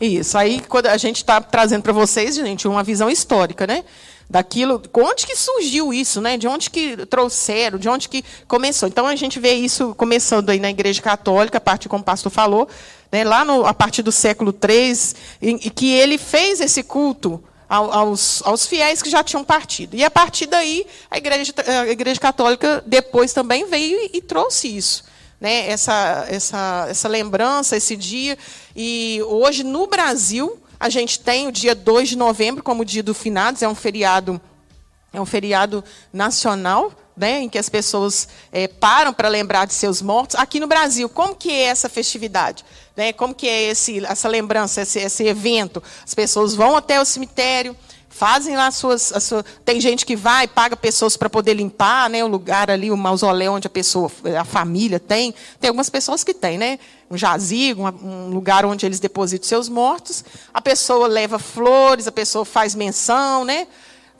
Isso. 0.00 0.36
Aí, 0.36 0.60
quando 0.68 0.86
a 0.86 0.96
gente 0.96 1.16
está 1.16 1.40
trazendo 1.40 1.82
para 1.82 1.92
vocês, 1.92 2.34
gente, 2.34 2.66
uma 2.68 2.82
visão 2.82 3.08
histórica, 3.08 3.66
né? 3.66 3.84
daquilo, 4.28 4.82
onde 4.94 5.26
que 5.26 5.36
surgiu 5.36 5.92
isso, 5.92 6.20
né? 6.20 6.36
De 6.36 6.48
onde 6.48 6.70
que 6.70 7.04
trouxeram, 7.06 7.78
de 7.78 7.88
onde 7.88 8.08
que 8.08 8.24
começou. 8.48 8.88
Então 8.88 9.06
a 9.06 9.14
gente 9.16 9.38
vê 9.38 9.52
isso 9.52 9.94
começando 9.94 10.50
aí 10.50 10.58
na 10.58 10.70
Igreja 10.70 11.02
Católica, 11.02 11.58
a 11.58 11.60
partir 11.60 11.88
como 11.88 12.02
o 12.02 12.04
pastor 12.04 12.32
falou, 12.32 12.68
né? 13.12 13.24
Lá 13.24 13.44
no, 13.44 13.64
a 13.64 13.74
partir 13.74 14.02
do 14.02 14.10
século 14.10 14.52
III, 14.52 15.58
e 15.62 15.70
que 15.70 15.92
ele 15.92 16.18
fez 16.18 16.60
esse 16.60 16.82
culto 16.82 17.42
aos, 17.68 18.42
aos 18.44 18.66
fiéis 18.66 19.02
que 19.02 19.10
já 19.10 19.22
tinham 19.22 19.44
partido. 19.44 19.96
E 19.96 20.04
a 20.04 20.10
partir 20.10 20.46
daí, 20.46 20.86
a 21.10 21.18
Igreja, 21.18 21.52
a 21.66 21.88
igreja 21.88 22.20
Católica 22.20 22.82
depois 22.86 23.32
também 23.32 23.66
veio 23.66 23.98
e, 23.98 24.18
e 24.18 24.20
trouxe 24.22 24.74
isso. 24.74 25.04
Né, 25.44 25.68
essa, 25.68 26.24
essa, 26.26 26.86
essa 26.88 27.06
lembrança, 27.06 27.76
esse 27.76 27.94
dia. 27.96 28.38
E 28.74 29.20
hoje, 29.26 29.62
no 29.62 29.86
Brasil, 29.86 30.58
a 30.80 30.88
gente 30.88 31.20
tem 31.20 31.46
o 31.46 31.52
dia 31.52 31.74
2 31.74 32.08
de 32.08 32.16
novembro 32.16 32.62
como 32.62 32.82
dia 32.82 33.02
do 33.02 33.12
finados, 33.12 33.60
é 33.60 33.68
um 33.68 33.74
feriado, 33.74 34.40
é 35.12 35.20
um 35.20 35.26
feriado 35.26 35.84
nacional, 36.10 36.90
né, 37.14 37.42
em 37.42 37.50
que 37.50 37.58
as 37.58 37.68
pessoas 37.68 38.26
é, 38.50 38.66
param 38.66 39.12
para 39.12 39.28
lembrar 39.28 39.66
de 39.66 39.74
seus 39.74 40.00
mortos. 40.00 40.34
Aqui 40.34 40.58
no 40.58 40.66
Brasil, 40.66 41.10
como 41.10 41.34
que 41.34 41.50
é 41.50 41.64
essa 41.64 41.90
festividade? 41.90 42.64
Né, 42.96 43.12
como 43.12 43.34
que 43.34 43.46
é 43.46 43.64
esse, 43.64 44.02
essa 44.06 44.28
lembrança, 44.28 44.80
esse, 44.80 44.98
esse 44.98 45.24
evento? 45.24 45.82
As 46.02 46.14
pessoas 46.14 46.54
vão 46.54 46.74
até 46.74 46.98
o 46.98 47.04
cemitério, 47.04 47.76
fazem 48.14 48.56
lá 48.56 48.68
as 48.68 48.76
suas, 48.76 49.12
as 49.12 49.24
suas, 49.24 49.44
Tem 49.64 49.80
gente 49.80 50.06
que 50.06 50.14
vai, 50.14 50.46
paga 50.46 50.76
pessoas 50.76 51.16
para 51.16 51.28
poder 51.28 51.54
limpar 51.54 52.08
né, 52.08 52.22
o 52.22 52.28
lugar 52.28 52.70
ali, 52.70 52.90
o 52.90 52.96
mausoléu 52.96 53.54
onde 53.54 53.66
a 53.66 53.70
pessoa, 53.70 54.08
a 54.40 54.44
família 54.44 55.00
tem. 55.00 55.34
Tem 55.60 55.68
algumas 55.68 55.90
pessoas 55.90 56.22
que 56.22 56.32
têm, 56.32 56.56
né? 56.56 56.78
Um 57.10 57.16
jazigo, 57.16 57.82
um 57.82 58.30
lugar 58.30 58.64
onde 58.64 58.86
eles 58.86 59.00
depositam 59.00 59.48
seus 59.48 59.68
mortos. 59.68 60.24
A 60.52 60.62
pessoa 60.62 61.08
leva 61.08 61.40
flores, 61.40 62.06
a 62.06 62.12
pessoa 62.12 62.44
faz 62.44 62.74
menção, 62.74 63.44
né? 63.44 63.66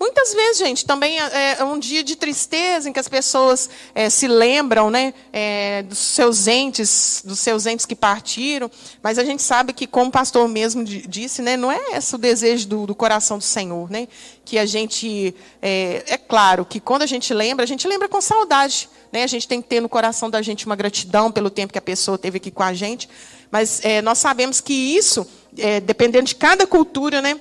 Muitas 0.04 0.34
vezes, 0.34 0.58
gente, 0.58 0.84
também 0.84 1.18
é, 1.18 1.56
é 1.58 1.64
um 1.64 1.78
dia 1.78 2.04
de 2.04 2.14
tristeza 2.14 2.90
em 2.90 2.92
que 2.92 3.00
as 3.00 3.08
pessoas 3.08 3.70
é, 3.94 4.11
se 4.11 4.28
lembram 4.28 4.90
né, 4.90 5.14
é, 5.32 5.82
dos 5.82 5.96
seus 5.96 6.46
entes, 6.46 7.23
dos 7.25 7.40
seus 7.40 7.64
entes 7.64 7.87
que 7.87 7.96
partiram, 7.96 8.70
mas 9.02 9.18
a 9.18 9.25
gente 9.25 9.42
sabe 9.42 9.73
que, 9.73 9.87
como 9.87 10.11
o 10.11 10.12
pastor 10.12 10.46
mesmo 10.46 10.84
disse, 10.84 11.40
né, 11.40 11.56
não 11.56 11.73
é 11.73 11.96
esse 11.96 12.14
o 12.14 12.18
desejo 12.18 12.68
do, 12.68 12.87
do 12.87 12.94
coração 12.94 13.38
do 13.38 13.44
Senhor. 13.44 13.90
Né, 13.90 14.06
que 14.44 14.58
a 14.58 14.66
gente. 14.66 15.34
É, 15.62 16.04
é, 16.06 16.18
claro 16.18 16.66
que 16.66 16.78
quando 16.78 17.00
a 17.00 17.06
gente 17.06 17.32
lembra, 17.32 17.64
a 17.64 17.66
gente 17.66 17.88
lembra 17.88 18.06
com 18.06 18.20
saudade. 18.20 18.90
Né, 19.11 19.23
a 19.23 19.26
gente 19.26 19.49
tem 19.49 19.62
que 19.62 19.68
ter 19.68 19.80
no 19.80 19.88
coração 19.88 20.28
da 20.28 20.42
gente 20.42 20.66
uma 20.66 20.76
gratidão 20.76 21.32
pelo 21.32 21.49
tempo 21.49 21.73
que 21.73 21.78
a 21.78 21.82
pessoa 21.82 22.18
teve 22.18 22.37
aqui 22.37 22.50
com 22.50 22.62
a 22.62 22.75
gente, 22.75 23.08
mas 23.50 23.80
é, 23.82 24.02
nós 24.02 24.18
sabemos 24.18 24.61
que 24.61 24.75
isso, 24.75 25.26
é, 25.56 25.80
dependendo 25.80 26.26
de 26.26 26.34
cada 26.34 26.66
cultura, 26.66 27.23
né, 27.23 27.40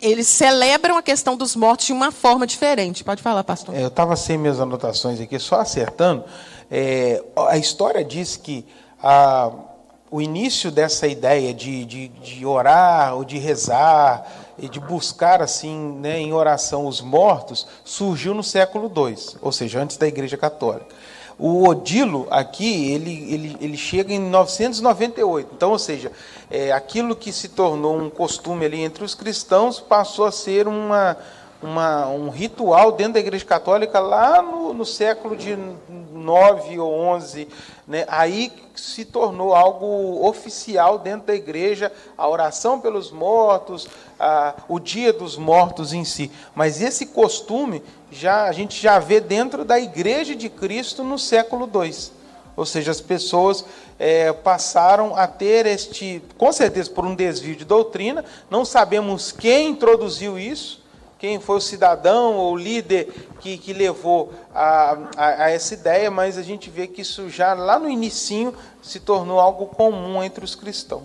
eles 0.00 0.26
celebram 0.26 0.96
a 0.96 1.02
questão 1.02 1.36
dos 1.36 1.56
mortos 1.56 1.86
de 1.86 1.92
uma 1.92 2.10
forma 2.12 2.46
diferente. 2.46 3.04
Pode 3.04 3.22
falar, 3.22 3.44
pastor. 3.44 3.74
É, 3.74 3.82
eu 3.82 3.88
estava 3.88 4.16
sem 4.16 4.38
minhas 4.38 4.60
anotações 4.60 5.20
aqui, 5.20 5.38
só 5.38 5.60
acertando. 5.60 6.24
É, 6.70 7.22
a 7.48 7.56
história 7.56 8.04
diz 8.04 8.36
que 8.36 8.64
a, 9.02 9.50
o 10.10 10.20
início 10.20 10.70
dessa 10.70 11.06
ideia 11.06 11.52
de, 11.52 11.84
de, 11.84 12.08
de, 12.08 12.46
orar 12.46 13.14
ou 13.14 13.24
de 13.24 13.38
rezar 13.38 14.26
e 14.58 14.68
de 14.68 14.80
buscar 14.80 15.42
assim 15.42 15.98
né, 16.00 16.18
em 16.18 16.32
oração 16.32 16.86
os 16.86 17.00
mortos 17.00 17.66
surgiu 17.84 18.34
no 18.34 18.42
século 18.42 18.90
II, 18.94 19.16
ou 19.40 19.52
seja, 19.52 19.80
antes 19.80 19.96
da 19.96 20.06
Igreja 20.06 20.36
Católica. 20.36 20.94
O 21.38 21.68
Odilo 21.68 22.26
aqui, 22.30 22.90
ele, 22.90 23.32
ele, 23.32 23.56
ele 23.60 23.76
chega 23.76 24.12
em 24.12 24.18
998. 24.18 25.50
Então, 25.54 25.70
ou 25.70 25.78
seja, 25.78 26.10
é, 26.50 26.72
aquilo 26.72 27.14
que 27.14 27.32
se 27.32 27.48
tornou 27.50 27.96
um 27.96 28.10
costume 28.10 28.66
ali 28.66 28.80
entre 28.80 29.04
os 29.04 29.14
cristãos 29.14 29.78
passou 29.78 30.24
a 30.24 30.32
ser 30.32 30.66
uma, 30.66 31.16
uma, 31.62 32.08
um 32.08 32.28
ritual 32.28 32.90
dentro 32.90 33.14
da 33.14 33.20
Igreja 33.20 33.44
Católica 33.44 34.00
lá 34.00 34.42
no, 34.42 34.74
no 34.74 34.84
século 34.84 35.36
de 35.36 35.56
9 36.12 36.78
ou 36.80 36.92
11. 36.92 37.48
Né? 37.86 38.04
Aí 38.08 38.52
se 38.74 39.04
tornou 39.04 39.54
algo 39.54 40.26
oficial 40.26 40.98
dentro 40.98 41.26
da 41.28 41.34
igreja, 41.34 41.92
a 42.16 42.28
oração 42.28 42.80
pelos 42.80 43.10
mortos, 43.10 43.88
o 44.68 44.78
dia 44.78 45.12
dos 45.12 45.36
mortos 45.36 45.92
em 45.92 46.04
si. 46.04 46.30
Mas 46.54 46.80
esse 46.80 47.06
costume 47.06 47.82
já 48.10 48.44
a 48.44 48.52
gente 48.52 48.80
já 48.80 48.98
vê 48.98 49.20
dentro 49.20 49.64
da 49.64 49.78
igreja 49.78 50.34
de 50.34 50.48
Cristo 50.48 51.04
no 51.04 51.18
século 51.18 51.68
II. 51.72 52.18
Ou 52.56 52.66
seja, 52.66 52.90
as 52.90 53.00
pessoas 53.00 53.64
é, 53.98 54.32
passaram 54.32 55.14
a 55.14 55.26
ter 55.26 55.64
este, 55.66 56.20
com 56.36 56.52
certeza 56.52 56.90
por 56.90 57.04
um 57.04 57.14
desvio 57.14 57.54
de 57.54 57.64
doutrina, 57.64 58.24
não 58.50 58.64
sabemos 58.64 59.30
quem 59.30 59.68
introduziu 59.68 60.36
isso, 60.36 60.82
quem 61.18 61.40
foi 61.40 61.56
o 61.56 61.60
cidadão 61.60 62.36
ou 62.36 62.56
líder 62.56 63.12
que, 63.40 63.58
que 63.58 63.72
levou 63.72 64.32
a, 64.54 64.98
a, 65.16 65.44
a, 65.44 65.50
essa 65.50 65.74
ideia, 65.74 66.10
mas 66.10 66.38
a 66.38 66.42
gente 66.42 66.70
vê 66.70 66.86
que 66.86 67.02
isso 67.02 67.28
já 67.28 67.54
lá 67.54 67.78
no 67.78 67.88
início 67.88 68.54
se 68.82 69.00
tornou 69.00 69.40
algo 69.40 69.66
comum 69.66 70.22
entre 70.22 70.44
os 70.44 70.54
cristãos. 70.54 71.04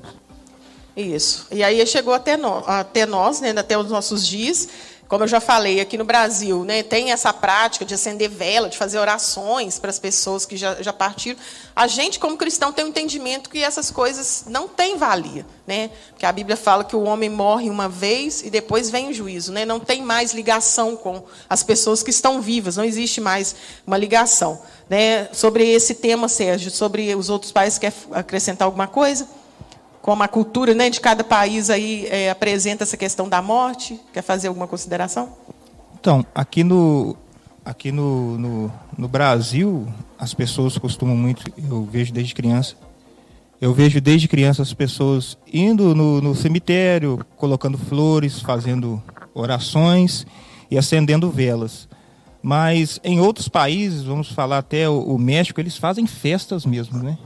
Isso. 0.95 1.47
E 1.51 1.63
aí 1.63 1.85
chegou 1.88 2.13
até, 2.13 2.38
no, 2.38 2.57
até 2.67 3.05
nós, 3.05 3.41
né, 3.41 3.53
até 3.57 3.77
os 3.77 3.89
nossos 3.89 4.25
dias, 4.25 4.67
como 5.13 5.25
eu 5.25 5.27
já 5.27 5.39
falei, 5.39 5.79
aqui 5.79 5.95
no 5.97 6.05
Brasil, 6.05 6.63
né, 6.63 6.81
tem 6.81 7.12
essa 7.12 7.31
prática 7.31 7.85
de 7.85 7.93
acender 7.93 8.29
vela, 8.29 8.67
de 8.69 8.77
fazer 8.77 8.97
orações 8.97 9.77
para 9.77 9.89
as 9.91 10.00
pessoas 10.00 10.45
que 10.45 10.57
já, 10.57 10.81
já 10.81 10.93
partiram. 10.93 11.38
A 11.75 11.85
gente, 11.88 12.17
como 12.19 12.38
cristão, 12.38 12.71
tem 12.71 12.83
o 12.83 12.88
um 12.88 12.89
entendimento 12.89 13.50
que 13.50 13.63
essas 13.63 13.91
coisas 13.91 14.45
não 14.47 14.67
têm 14.67 14.97
valia. 14.97 15.45
Né? 15.67 15.91
Porque 16.09 16.25
a 16.25 16.31
Bíblia 16.31 16.57
fala 16.57 16.83
que 16.83 16.95
o 16.95 17.03
homem 17.03 17.29
morre 17.29 17.69
uma 17.69 17.88
vez 17.88 18.41
e 18.41 18.50
depois 18.50 18.89
vem 18.89 19.09
o 19.09 19.13
juízo. 19.13 19.51
Né? 19.51 19.65
Não 19.65 19.79
tem 19.79 20.01
mais 20.01 20.33
ligação 20.33 20.95
com 20.95 21.23
as 21.47 21.62
pessoas 21.62 22.01
que 22.01 22.09
estão 22.09 22.41
vivas, 22.41 22.77
não 22.77 22.83
existe 22.83 23.21
mais 23.21 23.55
uma 23.85 23.97
ligação. 23.97 24.62
Né? 24.89 25.27
Sobre 25.31 25.69
esse 25.69 25.93
tema, 25.93 26.27
Sérgio, 26.27 26.71
sobre 26.71 27.13
os 27.13 27.29
outros 27.29 27.51
países, 27.51 27.77
quer 27.77 27.93
acrescentar 28.12 28.65
alguma 28.65 28.88
coisa? 28.88 29.27
Como 30.03 30.22
a 30.22 30.27
cultura 30.27 30.74
né, 30.75 30.89
de 30.89 31.00
cada 31.00 31.24
país 31.24 31.69
aí 31.69 32.05
é, 32.07 32.29
apresenta 32.29 32.83
essa 32.83 32.98
questão 32.98 33.29
da 33.29 33.41
morte? 33.41 33.98
Quer 34.12 34.22
fazer 34.22 34.50
alguma 34.50 34.67
consideração? 34.67 35.29
Então, 35.98 36.25
aqui 36.36 36.62
no, 36.62 37.15
aqui 37.63 37.89
no, 37.89 38.38
no, 38.38 38.74
no, 38.98 39.07
Brasil, 39.07 39.88
as 40.19 40.33
pessoas 40.33 40.77
costumam 40.77 41.15
muito, 41.15 41.50
eu 41.57 41.88
vejo 41.89 42.12
desde 42.12 42.36
criança, 42.36 42.75
eu 43.62 43.74
vejo 43.74 44.01
desde 44.01 44.27
criança 44.27 44.62
as 44.62 44.74
pessoas 44.74 45.38
indo 45.53 45.95
no, 45.95 46.19
no 46.19 46.36
cemitério, 46.36 47.25
colocando 47.38 47.77
flores, 47.77 48.41
fazendo 48.41 49.01
orações 49.33 50.27
e 50.69 50.77
acendendo 50.77 51.31
velas. 51.31 51.88
Mas 52.41 53.00
em 53.05 53.22
outros 53.22 53.48
países, 53.48 54.03
vamos 54.03 54.29
falar 54.29 54.57
até 54.57 54.89
o, 54.89 55.00
o 55.00 55.17
México, 55.17 55.62
eles 55.62 55.77
fazem 55.77 56.05
festas 56.05 56.65
mesmo, 56.65 57.01
né? 57.01 57.17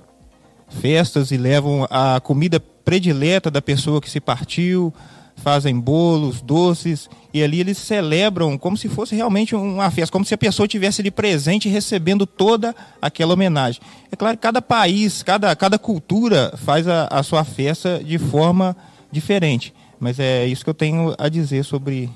Festas 0.70 1.32
e 1.32 1.38
levam 1.38 1.88
a 1.90 2.20
comida 2.20 2.60
predileta 2.60 3.52
da 3.52 3.62
pessoa 3.62 4.02
que 4.02 4.10
se 4.10 4.20
partiu, 4.20 4.94
fazem 5.38 5.80
bolos, 5.80 6.42
doces, 6.42 7.10
e 7.34 7.44
ali 7.44 7.60
eles 7.60 7.78
celebram 7.78 8.58
como 8.58 8.76
se 8.76 8.90
fosse 8.90 9.16
realmente 9.16 9.56
uma 9.56 9.90
festa, 9.92 10.12
como 10.12 10.26
se 10.26 10.34
a 10.34 10.38
pessoa 10.38 10.68
tivesse 10.68 11.02
ali 11.02 11.12
presente 11.12 11.70
recebendo 11.70 12.26
toda 12.26 12.76
aquela 13.02 13.34
homenagem. 13.34 13.82
É 14.12 14.16
claro 14.16 14.36
que 14.36 14.42
cada 14.42 14.62
país, 14.62 15.22
cada, 15.24 15.56
cada 15.56 15.78
cultura 15.78 16.54
faz 16.58 16.88
a, 16.88 17.08
a 17.08 17.24
sua 17.24 17.44
festa 17.44 18.02
de 18.04 18.18
forma 18.18 18.76
diferente, 19.12 19.74
mas 20.00 20.20
é 20.20 20.46
isso 20.46 20.64
que 20.64 20.70
eu 20.70 20.74
tenho 20.74 21.16
a 21.18 21.30
dizer 21.30 21.64
sobre 21.64 22.10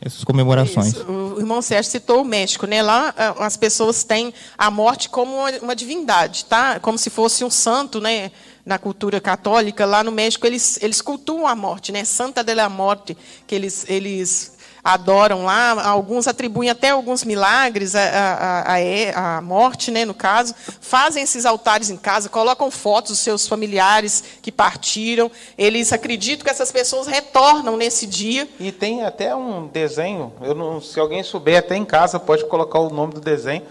essas 0.00 0.24
comemorações. 0.24 0.88
Isso. 0.88 1.10
O 1.10 1.40
irmão 1.40 1.60
Sérgio 1.62 1.90
citou 1.90 2.22
o 2.22 2.24
México, 2.24 2.66
né? 2.66 2.82
Lá 2.82 3.14
as 3.38 3.56
pessoas 3.56 4.04
têm 4.04 4.32
a 4.56 4.70
morte 4.70 5.08
como 5.08 5.36
uma 5.62 5.74
divindade, 5.74 6.44
tá? 6.44 6.78
Como 6.80 6.98
se 6.98 7.10
fosse 7.10 7.44
um 7.44 7.50
santo, 7.50 8.00
né? 8.00 8.30
Na 8.64 8.78
cultura 8.78 9.20
católica, 9.20 9.86
lá 9.86 10.02
no 10.02 10.10
México 10.10 10.44
eles 10.44 10.78
eles 10.82 11.00
cultuam 11.00 11.46
a 11.46 11.54
morte, 11.54 11.92
né? 11.92 12.04
Santa 12.04 12.42
de 12.42 12.52
la 12.52 12.68
Morte, 12.68 13.16
que 13.46 13.54
eles 13.54 13.84
eles 13.88 14.55
adoram 14.86 15.44
lá, 15.44 15.82
alguns 15.82 16.28
atribuem 16.28 16.70
até 16.70 16.90
alguns 16.90 17.24
milagres 17.24 17.94
à, 17.96 19.40
morte, 19.42 19.90
né, 19.90 20.04
no 20.04 20.14
caso, 20.14 20.54
fazem 20.80 21.24
esses 21.24 21.44
altares 21.44 21.90
em 21.90 21.96
casa, 21.96 22.28
colocam 22.28 22.70
fotos 22.70 23.10
dos 23.10 23.18
seus 23.18 23.48
familiares 23.48 24.22
que 24.40 24.52
partiram, 24.52 25.28
eles 25.58 25.92
acreditam 25.92 26.44
que 26.44 26.50
essas 26.50 26.70
pessoas 26.70 27.08
retornam 27.08 27.76
nesse 27.76 28.06
dia. 28.06 28.48
E 28.60 28.70
tem 28.70 29.02
até 29.02 29.34
um 29.34 29.66
desenho, 29.66 30.32
eu 30.40 30.54
não, 30.54 30.80
se 30.80 31.00
alguém 31.00 31.24
souber, 31.24 31.58
até 31.58 31.74
em 31.74 31.84
casa 31.84 32.20
pode 32.20 32.44
colocar 32.44 32.78
o 32.78 32.88
nome 32.88 33.14
do 33.14 33.20
desenho, 33.20 33.64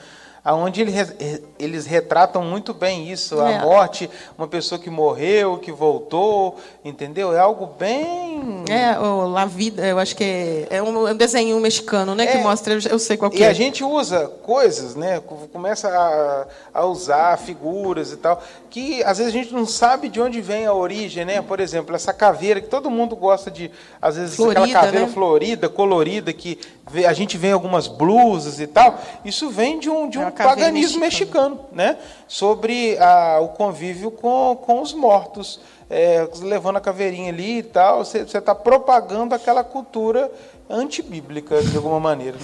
aonde 0.45 0.85
eles 1.57 1.87
retratam 1.87 2.43
muito 2.43 2.71
bem 2.71 3.11
isso, 3.11 3.41
é. 3.41 3.55
a 3.55 3.61
morte, 3.61 4.07
uma 4.37 4.47
pessoa 4.47 4.77
que 4.77 4.91
morreu, 4.91 5.57
que 5.57 5.71
voltou, 5.71 6.57
entendeu? 6.83 7.33
É 7.35 7.39
algo 7.39 7.65
bem 7.65 8.63
em. 8.67 8.71
É, 8.71 8.97
o 8.99 9.27
La 9.27 9.45
Vida, 9.45 9.83
eu 9.87 9.97
acho 9.97 10.15
que 10.15 10.23
é, 10.23 10.67
é 10.69 10.83
um, 10.83 11.07
é 11.07 11.15
desenho 11.15 11.59
mexicano, 11.59 12.13
né? 12.13 12.27
Que 12.27 12.37
É. 12.37 12.43
mostra, 12.43 12.75
eu- 12.87 12.99
sei 12.99 13.17
qual 13.17 13.31
que 13.31 13.39
E 13.39 13.43
é. 13.43 13.47
a 13.47 13.53
gente 13.53 13.83
usa 13.83 14.27
coisas, 14.43 14.95
né? 14.95 15.19
Começa 15.51 15.89
a, 15.89 16.45
a 16.81 16.85
usar 16.85 17.37
figuras 17.39 18.11
e 18.11 18.17
tal, 18.17 18.41
que 18.69 19.03
às 19.03 19.17
vezes 19.17 19.33
a 19.33 19.37
gente 19.37 19.51
não 19.53 19.65
sabe 19.65 20.09
de 20.09 20.21
onde 20.21 20.41
vem 20.41 20.67
a 20.67 20.73
origem, 20.73 21.25
né? 21.25 21.41
Por 21.41 21.59
exemplo, 21.59 21.95
essa 21.95 22.13
caveira 22.13 22.61
que 22.61 22.67
todo 22.67 22.89
mundo 22.91 23.15
gosta 23.15 23.49
de, 23.49 23.71
às 23.99 24.15
vezes 24.15 24.35
Florida, 24.35 24.61
aquela 24.63 24.81
caveira 24.81 25.05
né? 25.07 25.11
florida, 25.11 25.69
colorida, 25.69 26.31
que 26.31 26.59
a 27.07 27.13
gente 27.13 27.35
vê 27.35 27.51
algumas 27.51 27.87
blusas 27.87 28.59
e 28.59 28.67
tal. 28.67 28.99
Isso 29.23 29.49
vem 29.49 29.79
de 29.79 29.89
um, 29.89 30.07
de 30.07 30.17
É 30.19 30.21
um 30.21 30.23
caveira 30.23 30.34
paganismo 30.43 30.99
mexicano, 30.99 31.59
né? 31.71 31.97
Sobre 32.27 32.97
a- 32.97 33.39
o 33.41 33.49
convívio 33.49 34.11
com, 34.11 34.57
com 34.61 34.81
os 34.81 34.93
mortos. 34.93 35.59
É, 35.87 36.27
levando 36.41 36.77
a 36.77 36.81
caveirinha 36.81 37.31
ali 37.31 37.59
e 37.59 37.63
tal, 37.63 38.03
você 38.03 38.19
está 38.19 38.55
propagando 38.55 39.35
aquela 39.35 39.63
cultura 39.63 40.31
antibíblica, 40.67 41.61
de 41.61 41.77
alguma 41.77 41.99
maneira. 41.99 42.37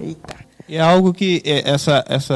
Eita. 0.00 0.34
É 0.68 0.80
algo 0.80 1.12
que 1.12 1.42
é, 1.44 1.68
essa, 1.70 2.02
essa 2.08 2.34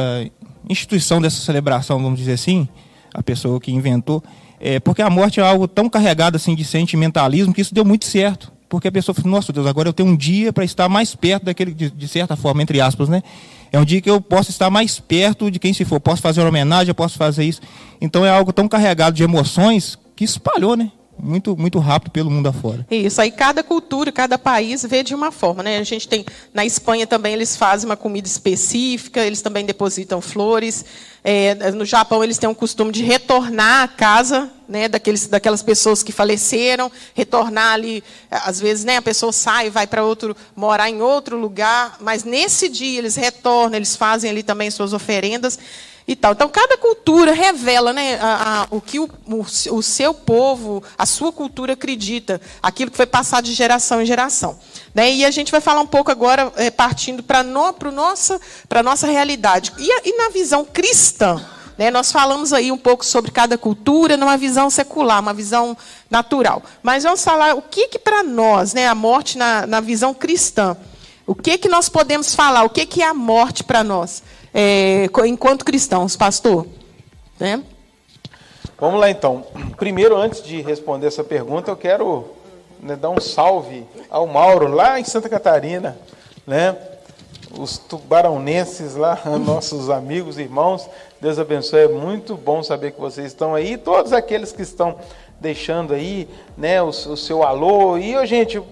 instituição 0.69 1.21
dessa 1.21 1.41
celebração, 1.41 2.03
vamos 2.03 2.19
dizer 2.19 2.33
assim, 2.35 2.69
a 3.13 3.23
pessoa 3.23 3.59
que 3.61 3.73
inventou, 3.73 4.23
é, 4.61 4.79
porque 4.81 5.01
a 5.01 5.09
morte 5.09 5.41
é 5.41 5.43
algo 5.43 5.67
tão 5.67 5.89
carregado 5.89 6.37
assim 6.37 6.55
de 6.55 6.65
sentimentalismo 6.65 7.55
que 7.55 7.61
isso 7.63 7.75
deu 7.75 7.85
muito 7.85 8.05
certo. 8.05 8.53
Porque 8.69 8.89
a 8.89 8.93
pessoa 8.93 9.15
falou, 9.15 9.31
nossa 9.31 9.53
Deus, 9.53 9.67
agora 9.67 9.89
eu 9.89 9.93
tenho 9.93 10.09
um 10.09 10.17
dia 10.17 10.53
para 10.53 10.65
estar 10.65 10.89
mais 10.89 11.15
perto 11.15 11.45
daquele, 11.45 11.73
de, 11.73 11.91
de 11.91 12.09
certa 12.09 12.35
forma, 12.35 12.61
entre 12.63 12.81
aspas, 12.81 13.09
né? 13.09 13.23
É 13.75 13.79
um 13.81 13.85
dia 13.85 14.01
que 14.01 14.09
eu 14.09 14.21
posso 14.21 14.53
estar 14.53 14.71
mais 14.71 15.01
perto 15.01 15.51
de 15.51 15.59
quem 15.59 15.75
se 15.75 15.85
for. 15.85 15.99
Posso 15.99 16.23
fazer 16.23 16.41
uma 16.41 16.49
homenagem, 16.49 16.95
posso 16.95 17.19
fazer 17.19 17.43
isso. 17.43 17.61
Então 18.01 18.25
é 18.25 18.31
algo 18.31 18.53
tão 18.53 18.69
carregado 18.69 19.17
de 19.17 19.25
emoções 19.25 19.99
que 20.15 20.23
espalhou, 20.23 20.77
né? 20.77 20.93
Muito, 21.19 21.57
muito 21.57 21.79
rápido 21.79 22.11
pelo 22.11 22.31
mundo 22.31 22.49
afora. 22.49 22.87
Isso, 22.91 23.21
aí 23.21 23.31
cada 23.31 23.63
cultura, 23.63 24.13
cada 24.13 24.39
país 24.39 24.85
vê 24.85 25.03
de 25.03 25.15
uma 25.15 25.31
forma, 25.31 25.63
né? 25.63 25.79
A 25.79 25.85
gente 25.85 26.09
tem, 26.09 26.25
na 26.53 26.65
Espanha 26.65 27.07
também 27.07 27.33
eles 27.33 27.57
fazem 27.57 27.89
uma 27.89 27.97
comida 27.97 28.27
específica, 28.27 29.25
eles 29.25 29.41
também 29.41 29.65
depositam 29.65 30.21
flores. 30.21 30.85
É, 31.23 31.71
no 31.71 31.87
Japão 31.87 32.23
eles 32.23 32.37
têm 32.37 32.49
um 32.49 32.55
costume 32.55 32.93
de 32.93 33.03
retornar 33.03 33.85
à 33.85 33.89
casa, 33.89 34.51
né, 34.69 34.89
daqueles, 34.89 35.27
daquelas 35.27 35.63
pessoas 35.63 36.03
que 36.03 36.13
faleceram, 36.13 36.93
retornar 37.15 37.73
ali, 37.73 38.05
às 38.31 38.61
vezes, 38.61 38.85
né, 38.85 38.99
a 38.99 39.03
pessoa 39.03 39.33
sai, 39.33 39.71
vai 39.71 39.87
para 39.87 40.05
outro, 40.05 40.37
morar 40.55 40.91
em 40.91 41.01
outro 41.01 41.39
lugar, 41.39 41.97
mas 42.01 42.25
nesse 42.25 42.69
dia 42.69 42.99
eles 42.99 43.15
retornam, 43.15 43.77
eles 43.77 43.97
fazem 43.97 44.31
ali 44.31 44.43
também 44.43 44.71
suas 44.71 44.93
oferendas 44.93 45.59
e 46.07 46.15
tal. 46.15 46.33
Então, 46.33 46.49
cada 46.49 46.77
cultura 46.77 47.33
revela 47.33 47.93
né, 47.93 48.19
a- 48.21 48.63
a- 48.63 48.67
o 48.71 48.81
que 48.81 48.99
o, 48.99 49.09
o, 49.27 49.41
o 49.77 49.83
seu 49.83 50.13
povo, 50.13 50.83
a 50.99 51.07
sua 51.07 51.33
cultura 51.33 51.73
acredita, 51.73 52.41
aquilo 52.63 52.91
que 52.91 52.97
foi 52.97 53.07
passado 53.07 53.45
de 53.45 53.55
geração 53.55 54.03
em 54.03 54.07
geração. 54.07 54.59
Né? 54.95 55.11
E 55.13 55.25
a 55.25 55.31
gente 55.31 55.51
vai 55.51 55.61
falar 55.61 55.81
um 55.81 55.87
pouco 55.87 56.11
agora, 56.11 56.53
eh, 56.57 56.71
partindo 56.71 57.23
para 57.23 57.43
no, 57.43 57.65
a 57.65 57.75
nossa, 57.91 58.41
nossa 58.85 59.07
realidade. 59.07 59.73
E, 59.79 60.09
e 60.09 60.17
na 60.19 60.29
visão 60.29 60.65
cristã? 60.65 61.45
Né? 61.77 61.91
Nós 61.91 62.13
falamos 62.13 62.53
aí 62.53 62.71
um 62.71 62.79
pouco 62.79 63.05
sobre 63.05 63.31
cada 63.31 63.59
cultura 63.59 64.17
numa 64.17 64.37
visão 64.37 64.71
secular, 64.71 65.21
uma 65.21 65.35
visão 65.35 65.77
natural. 66.11 66.63
Mas 66.83 67.03
vamos 67.03 67.25
falar 67.25 67.55
o 67.57 67.63
que, 67.63 67.89
que 67.89 67.99
para 67.99 68.23
nós, 68.23 68.75
né, 68.75 68.87
a 68.87 68.95
morte 68.95 69.37
na, 69.37 69.67
na 69.67 69.81
visão 69.81 70.15
cristã, 70.15 70.77
o 71.27 71.35
que, 71.35 71.57
que 71.59 71.69
nós 71.69 71.89
podemos 71.89 72.35
falar? 72.35 72.65
O 72.65 72.71
que, 72.71 72.85
que 72.87 73.03
é 73.03 73.07
a 73.07 73.15
morte 73.15 73.65
para 73.65 73.83
nós, 73.83 74.23
é, 74.55 75.07
enquanto 75.27 75.65
cristãos, 75.65 76.17
pastor? 76.17 76.65
Né? 77.41 77.61
Vamos 78.79 79.01
lá 79.01 79.11
então. 79.11 79.45
Primeiro, 79.77 80.17
antes 80.17 80.43
de 80.43 80.63
responder 80.63 81.09
essa 81.09 81.25
pergunta, 81.25 81.73
eu 81.73 81.77
quero 81.77 82.25
né, 82.81 82.95
dar 82.95 83.11
um 83.11 83.21
salve 83.21 83.85
ao 84.09 84.27
Mauro, 84.27 84.69
lá 84.69 85.01
em 85.01 85.05
Santa 85.05 85.29
Catarina, 85.29 85.99
né? 86.47 86.77
Os 87.59 87.79
tubaronenses 87.79 88.95
lá, 88.95 89.21
nossos 89.45 89.91
amigos, 89.91 90.39
irmãos, 90.39 90.89
Deus 91.21 91.39
abençoe. 91.39 91.81
É 91.81 91.89
muito 91.89 92.37
bom 92.37 92.63
saber 92.63 92.93
que 92.93 93.01
vocês 93.01 93.29
estão 93.29 93.55
aí. 93.55 93.77
Todos 93.77 94.13
aqueles 94.13 94.53
que 94.53 94.63
estão 94.63 94.97
deixando 95.41 95.95
aí, 95.95 96.29
né, 96.57 96.81
o, 96.83 96.89
o 96.89 97.17
seu 97.17 97.43
alô. 97.43 97.99
E, 97.99 98.17
ô, 98.17 98.25
gente, 98.25 98.63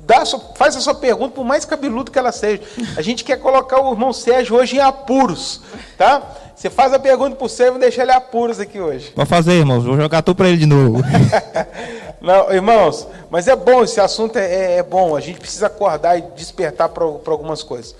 dá 0.00 0.24
faz 0.56 0.76
a 0.76 0.80
sua 0.80 0.94
pergunta, 0.94 1.34
por 1.34 1.44
mais 1.44 1.64
cabeludo 1.64 2.10
que 2.10 2.18
ela 2.18 2.32
seja. 2.32 2.62
A 2.96 3.02
gente 3.02 3.24
quer 3.24 3.38
colocar 3.38 3.80
o 3.80 3.92
irmão 3.92 4.12
Sérgio 4.12 4.56
hoje 4.56 4.76
em 4.76 4.80
apuros, 4.80 5.60
tá? 5.96 6.22
Você 6.54 6.68
faz 6.68 6.92
a 6.92 6.98
pergunta 6.98 7.36
pro 7.36 7.48
Sérgio, 7.48 7.74
vou 7.74 7.80
deixar 7.80 8.02
ele 8.02 8.10
apuros 8.12 8.58
aqui 8.58 8.80
hoje. 8.80 9.10
Pode 9.12 9.28
fazer, 9.28 9.52
irmãos. 9.52 9.84
Vou 9.84 9.96
jogar 9.96 10.22
tudo 10.22 10.36
para 10.36 10.48
ele 10.48 10.56
de 10.58 10.66
novo. 10.66 11.02
Não, 12.20 12.52
irmãos, 12.52 13.06
mas 13.30 13.46
é 13.46 13.54
bom, 13.54 13.84
esse 13.84 14.00
assunto 14.00 14.36
é, 14.38 14.44
é- 14.52 14.76
é 14.78 14.82
bom, 14.82 15.14
a 15.14 15.20
gente 15.20 15.38
precisa 15.38 15.66
acordar 15.68 16.18
e 16.18 16.22
despertar 16.36 16.88
para 16.88 17.04
algumas 17.04 17.62
coisas. 17.62 17.94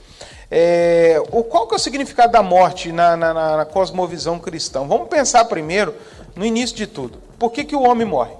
É, 0.50 1.22
o, 1.30 1.44
qual 1.44 1.66
que 1.68 1.74
é 1.74 1.76
o 1.76 1.78
significado 1.78 2.32
da 2.32 2.42
morte 2.42 2.90
na, 2.90 3.16
na- 3.16 3.32
na- 3.34 3.56
na 3.58 3.64
cosmovisão 3.64 4.38
cristã? 4.38 4.84
Vamos 4.86 5.08
pensar 5.08 5.44
primeiro 5.44 5.94
no 6.34 6.44
início 6.44 6.74
de 6.74 6.86
tudo. 6.86 7.18
Por 7.38 7.52
que, 7.52 7.64
que 7.64 7.76
o 7.76 7.82
homem 7.82 8.06
morre? 8.06 8.32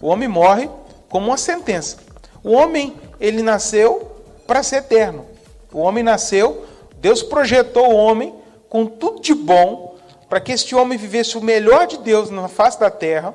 O 0.00 0.08
homem 0.08 0.28
morre 0.28 0.68
como 1.08 1.26
uma 1.28 1.36
sentença. 1.36 1.98
O 2.42 2.52
homem, 2.52 2.96
ele 3.20 3.42
nasceu 3.42 4.10
para 4.46 4.62
ser 4.62 4.76
eterno. 4.76 5.26
O 5.72 5.78
homem 5.80 6.02
nasceu, 6.02 6.66
Deus 6.96 7.22
projetou 7.22 7.90
o 7.90 7.96
homem 7.96 8.34
com 8.68 8.86
tudo 8.86 9.20
de 9.20 9.34
bom 9.34 9.96
para 10.28 10.40
que 10.40 10.52
este 10.52 10.74
homem 10.76 10.96
vivesse 10.96 11.36
o 11.36 11.40
melhor 11.40 11.86
de 11.86 11.98
Deus 11.98 12.30
na 12.30 12.46
face 12.46 12.78
da 12.78 12.88
terra, 12.88 13.34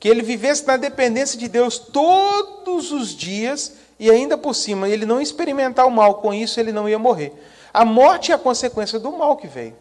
que 0.00 0.08
ele 0.08 0.22
vivesse 0.22 0.66
na 0.66 0.76
dependência 0.76 1.38
de 1.38 1.48
Deus 1.48 1.78
todos 1.78 2.90
os 2.90 3.14
dias 3.14 3.74
e 3.98 4.10
ainda 4.10 4.36
por 4.36 4.54
cima 4.54 4.88
ele 4.88 5.06
não 5.06 5.20
experimentar 5.20 5.86
o 5.86 5.90
mal, 5.90 6.16
com 6.16 6.34
isso 6.34 6.58
ele 6.58 6.72
não 6.72 6.88
ia 6.88 6.98
morrer. 6.98 7.32
A 7.72 7.84
morte 7.84 8.32
é 8.32 8.34
a 8.34 8.38
consequência 8.38 8.98
do 8.98 9.12
mal 9.12 9.36
que 9.36 9.46
veio, 9.46 9.76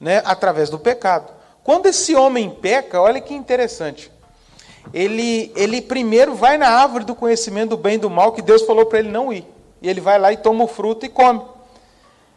né, 0.00 0.22
através 0.24 0.70
do 0.70 0.78
pecado. 0.78 1.32
Quando 1.64 1.86
esse 1.86 2.14
homem 2.14 2.50
peca, 2.50 3.00
olha 3.00 3.20
que 3.20 3.34
interessante. 3.34 4.10
Ele, 4.92 5.52
ele 5.54 5.80
primeiro 5.80 6.34
vai 6.34 6.58
na 6.58 6.68
árvore 6.68 7.04
do 7.04 7.14
conhecimento 7.14 7.70
do 7.70 7.76
bem 7.76 7.94
e 7.94 7.98
do 7.98 8.10
mal 8.10 8.32
que 8.32 8.42
Deus 8.42 8.62
falou 8.62 8.86
para 8.86 8.98
ele 8.98 9.10
não 9.10 9.32
ir. 9.32 9.46
E 9.80 9.88
ele 9.88 10.00
vai 10.00 10.18
lá 10.18 10.32
e 10.32 10.36
toma 10.36 10.64
o 10.64 10.68
fruto 10.68 11.06
e 11.06 11.08
come. 11.08 11.40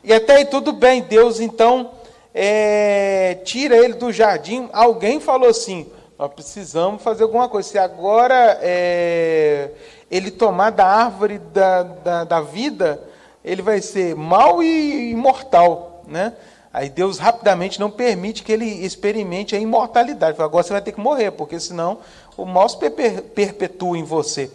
E 0.04 0.14
até 0.14 0.38
aí 0.38 0.46
tudo 0.46 0.72
bem, 0.72 1.02
Deus 1.02 1.40
então 1.40 1.92
é, 2.34 3.40
tira 3.44 3.76
ele 3.76 3.94
do 3.94 4.12
jardim. 4.12 4.70
Alguém 4.72 5.20
falou 5.20 5.50
assim: 5.50 5.88
nós 6.18 6.32
precisamos 6.34 7.02
fazer 7.02 7.24
alguma 7.24 7.50
coisa. 7.50 7.70
Se 7.70 7.78
agora 7.78 8.60
é, 8.62 9.72
ele 10.10 10.32
tomar 10.32 10.70
da 10.70 10.86
árvore 10.86 11.40
da, 11.40 11.84
da, 11.84 12.24
da 12.24 12.42
vida, 12.42 13.02
ele 13.44 13.62
vai 13.62 13.82
ser 13.82 14.16
mau 14.16 14.62
e 14.62 15.12
imortal. 15.12 16.04
Né? 16.08 16.34
Aí 16.74 16.90
Deus 16.90 17.20
rapidamente 17.20 17.80
não 17.80 17.90
permite 17.90 18.44
que 18.44 18.52
ele 18.52 18.66
experimente 18.66 19.56
a 19.56 19.60
imortalidade. 19.60 20.42
Agora 20.42 20.64
você 20.64 20.74
vai 20.74 20.82
ter 20.82 20.92
que 20.92 21.00
morrer, 21.00 21.32
porque 21.32 21.60
senão 21.60 22.00
o 22.38 22.46
mal 22.46 22.68
se 22.70 22.78
perpe- 22.78 23.22
perpetua 23.22 23.98
em 23.98 24.04
você. 24.04 24.52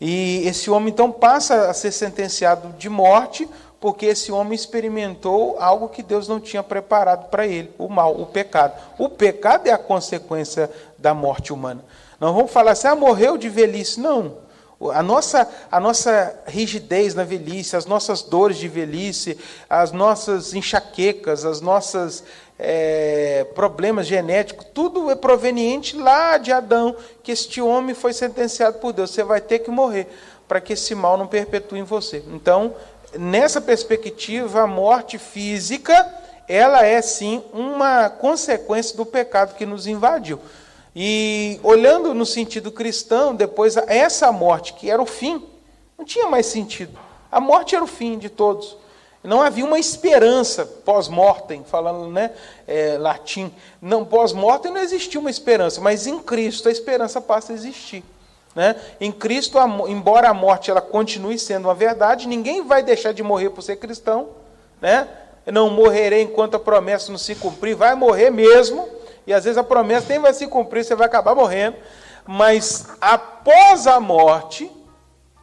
E 0.00 0.42
esse 0.46 0.70
homem 0.70 0.90
então 0.90 1.12
passa 1.12 1.68
a 1.68 1.74
ser 1.74 1.92
sentenciado 1.92 2.74
de 2.78 2.88
morte, 2.88 3.48
porque 3.78 4.06
esse 4.06 4.30
homem 4.30 4.54
experimentou 4.54 5.56
algo 5.58 5.88
que 5.88 6.02
Deus 6.02 6.28
não 6.28 6.38
tinha 6.40 6.62
preparado 6.62 7.28
para 7.30 7.46
ele, 7.46 7.70
o 7.78 7.88
mal, 7.88 8.18
o 8.18 8.26
pecado. 8.26 8.74
O 8.98 9.08
pecado 9.08 9.66
é 9.66 9.72
a 9.72 9.78
consequência 9.78 10.70
da 10.98 11.14
morte 11.14 11.52
humana. 11.52 11.84
Não 12.18 12.34
vamos 12.34 12.50
falar 12.50 12.72
assim, 12.72 12.88
ah, 12.88 12.94
morreu 12.94 13.38
de 13.38 13.48
velhice. 13.48 13.98
Não. 13.98 14.36
A 14.92 15.02
nossa, 15.02 15.46
a 15.70 15.78
nossa 15.78 16.34
rigidez 16.46 17.14
na 17.14 17.24
velhice, 17.24 17.76
as 17.76 17.84
nossas 17.84 18.22
dores 18.22 18.56
de 18.56 18.68
velhice, 18.68 19.38
as 19.68 19.92
nossas 19.92 20.54
enxaquecas, 20.54 21.44
as 21.44 21.60
nossas 21.60 22.24
eh, 22.62 23.46
problemas 23.54 24.06
genéticos, 24.06 24.66
tudo 24.74 25.10
é 25.10 25.14
proveniente 25.14 25.96
lá 25.96 26.36
de 26.36 26.52
Adão, 26.52 26.94
que 27.22 27.32
este 27.32 27.62
homem 27.62 27.94
foi 27.94 28.12
sentenciado 28.12 28.78
por 28.78 28.92
Deus. 28.92 29.10
Você 29.10 29.24
vai 29.24 29.40
ter 29.40 29.60
que 29.60 29.70
morrer 29.70 30.06
para 30.46 30.60
que 30.60 30.74
esse 30.74 30.94
mal 30.94 31.16
não 31.16 31.26
perpetue 31.26 31.78
em 31.78 31.82
você. 31.82 32.22
Então, 32.28 32.74
nessa 33.18 33.62
perspectiva, 33.62 34.60
a 34.60 34.66
morte 34.66 35.16
física, 35.16 36.06
ela 36.46 36.84
é 36.84 37.00
sim 37.00 37.42
uma 37.52 38.10
consequência 38.10 38.94
do 38.94 39.06
pecado 39.06 39.54
que 39.54 39.64
nos 39.64 39.86
invadiu. 39.86 40.38
E 40.94 41.58
olhando 41.62 42.12
no 42.12 42.26
sentido 42.26 42.70
cristão, 42.70 43.34
depois 43.34 43.76
essa 43.86 44.30
morte, 44.30 44.74
que 44.74 44.90
era 44.90 45.00
o 45.00 45.06
fim, 45.06 45.42
não 45.96 46.04
tinha 46.04 46.26
mais 46.26 46.44
sentido. 46.44 46.98
A 47.32 47.40
morte 47.40 47.74
era 47.74 47.84
o 47.84 47.86
fim 47.86 48.18
de 48.18 48.28
todos. 48.28 48.76
Não 49.22 49.42
havia 49.42 49.64
uma 49.64 49.78
esperança 49.78 50.64
pós-mortem, 50.64 51.62
falando 51.62 52.10
né, 52.10 52.30
é, 52.66 52.96
latim. 52.98 53.52
Não, 53.80 54.02
pós-mortem 54.04 54.72
não 54.72 54.80
existia 54.80 55.20
uma 55.20 55.30
esperança, 55.30 55.78
mas 55.80 56.06
em 56.06 56.18
Cristo 56.18 56.68
a 56.68 56.72
esperança 56.72 57.20
passa 57.20 57.52
a 57.52 57.54
existir. 57.54 58.02
Né? 58.54 58.74
Em 58.98 59.12
Cristo, 59.12 59.58
a 59.58 59.66
embora 59.88 60.30
a 60.30 60.34
morte 60.34 60.70
ela 60.70 60.80
continue 60.80 61.38
sendo 61.38 61.68
uma 61.68 61.74
verdade, 61.74 62.26
ninguém 62.26 62.64
vai 62.64 62.82
deixar 62.82 63.12
de 63.12 63.22
morrer 63.22 63.50
por 63.50 63.62
ser 63.62 63.76
cristão. 63.76 64.30
Né? 64.80 65.06
Não 65.46 65.68
morrerei 65.68 66.22
enquanto 66.22 66.54
a 66.54 66.60
promessa 66.60 67.12
não 67.12 67.18
se 67.18 67.34
cumprir, 67.34 67.74
vai 67.74 67.94
morrer 67.94 68.30
mesmo. 68.30 68.88
E 69.26 69.34
às 69.34 69.44
vezes 69.44 69.58
a 69.58 69.62
promessa 69.62 70.06
nem 70.08 70.18
vai 70.18 70.32
se 70.32 70.46
cumprir, 70.46 70.82
você 70.82 70.94
vai 70.94 71.06
acabar 71.06 71.34
morrendo. 71.34 71.76
mas 72.26 72.86
após 73.00 73.86
a 73.86 74.00
morte, 74.00 74.70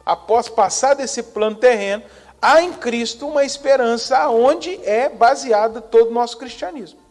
após 0.04 0.48
passar 0.48 0.94
desse 0.94 1.22
plano 1.22 1.56
terreno, 1.56 2.02
há 2.40 2.62
em 2.62 2.72
Cristo 2.72 3.26
uma 3.26 3.44
esperança 3.44 4.28
onde 4.28 4.80
é 4.84 5.08
baseado 5.08 5.80
todo 5.80 6.10
o 6.10 6.14
nosso 6.14 6.36
cristianismo. 6.38 7.08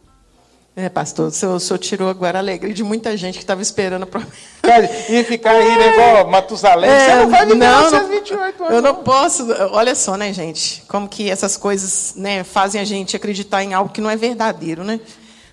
É, 0.80 0.88
pastor, 0.88 1.26
o 1.26 1.30
senhor, 1.32 1.56
o 1.56 1.58
senhor 1.58 1.78
tirou 1.78 2.08
agora 2.08 2.38
a 2.38 2.40
alegria 2.40 2.72
de 2.72 2.84
muita 2.84 3.16
gente 3.16 3.34
que 3.34 3.42
estava 3.42 3.60
esperando 3.60 4.04
a 4.04 4.06
promessa. 4.06 4.32
E 5.08 5.24
ficar 5.24 5.50
aí 5.50 5.76
né, 5.76 5.92
igual 5.92 6.28
Matusalém, 6.28 6.88
é, 6.88 7.00
você 7.00 7.14
não 7.16 7.30
vai 7.30 7.46
viver 7.46 7.58
não, 7.58 7.90
não, 7.90 8.08
28 8.08 8.62
anos. 8.62 8.74
Eu 8.74 8.80
não 8.80 8.94
posso. 8.94 9.44
Olha 9.72 9.96
só, 9.96 10.16
né, 10.16 10.32
gente? 10.32 10.84
Como 10.86 11.08
que 11.08 11.28
essas 11.28 11.56
coisas 11.56 12.14
né, 12.14 12.44
fazem 12.44 12.80
a 12.80 12.84
gente 12.84 13.16
acreditar 13.16 13.64
em 13.64 13.74
algo 13.74 13.92
que 13.92 14.00
não 14.00 14.08
é 14.08 14.14
verdadeiro, 14.14 14.84
né? 14.84 15.00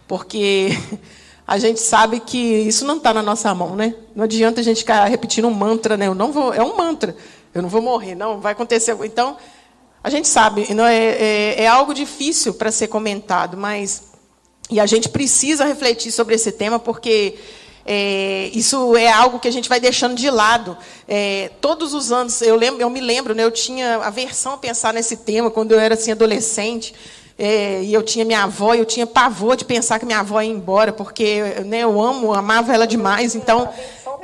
Porque 0.07 0.69
a 1.47 1.57
gente 1.57 1.79
sabe 1.79 2.19
que 2.19 2.37
isso 2.37 2.85
não 2.85 2.97
está 2.97 3.11
na 3.11 3.23
nossa 3.23 3.51
mão, 3.55 3.75
né? 3.75 3.95
Não 4.15 4.25
adianta 4.25 4.61
a 4.61 4.63
gente 4.63 4.77
ficar 4.77 5.05
repetindo 5.05 5.47
um 5.47 5.53
mantra, 5.53 5.97
né? 5.97 6.05
Eu 6.05 6.13
não 6.13 6.31
vou, 6.31 6.53
é 6.53 6.61
um 6.61 6.77
mantra. 6.77 7.15
Eu 7.51 7.63
não 7.63 7.69
vou 7.69 7.81
morrer, 7.81 8.13
não, 8.13 8.39
vai 8.39 8.51
acontecer. 8.51 8.95
Então, 9.03 9.37
a 10.05 10.09
gente 10.11 10.27
sabe, 10.27 10.71
não 10.71 10.85
é, 10.85 10.95
é, 10.95 11.63
é 11.63 11.67
algo 11.67 11.91
difícil 11.91 12.53
para 12.53 12.71
ser 12.71 12.89
comentado, 12.89 13.57
mas 13.57 14.03
e 14.69 14.79
a 14.79 14.85
gente 14.85 15.09
precisa 15.09 15.65
refletir 15.65 16.11
sobre 16.11 16.35
esse 16.35 16.51
tema, 16.51 16.77
porque 16.77 17.33
é, 17.83 18.51
isso 18.53 18.95
é 18.95 19.11
algo 19.11 19.39
que 19.39 19.47
a 19.47 19.51
gente 19.51 19.67
vai 19.67 19.79
deixando 19.79 20.13
de 20.13 20.29
lado. 20.29 20.77
É, 21.07 21.49
todos 21.59 21.95
os 21.95 22.11
anos, 22.11 22.39
eu, 22.43 22.55
lembro, 22.55 22.79
eu 22.83 22.89
me 22.91 23.01
lembro, 23.01 23.33
né, 23.33 23.43
eu 23.43 23.49
tinha 23.49 23.95
aversão 23.95 24.53
a 24.53 24.57
pensar 24.59 24.93
nesse 24.93 25.17
tema 25.17 25.49
quando 25.49 25.71
eu 25.71 25.79
era 25.79 25.95
assim, 25.95 26.11
adolescente. 26.11 26.93
É, 27.37 27.81
e 27.83 27.93
eu 27.93 28.01
tinha 28.01 28.23
minha 28.23 28.43
avó, 28.43 28.73
eu 28.73 28.85
tinha 28.85 29.05
pavor 29.05 29.57
de 29.57 29.65
pensar 29.65 29.99
que 29.99 30.05
minha 30.05 30.19
avó 30.19 30.41
ia 30.41 30.49
embora, 30.49 30.93
porque 30.93 31.41
né, 31.65 31.79
eu 31.79 32.01
amo, 32.01 32.33
amava 32.33 32.73
ela 32.73 32.87
demais. 32.87 33.35
Então, 33.35 33.69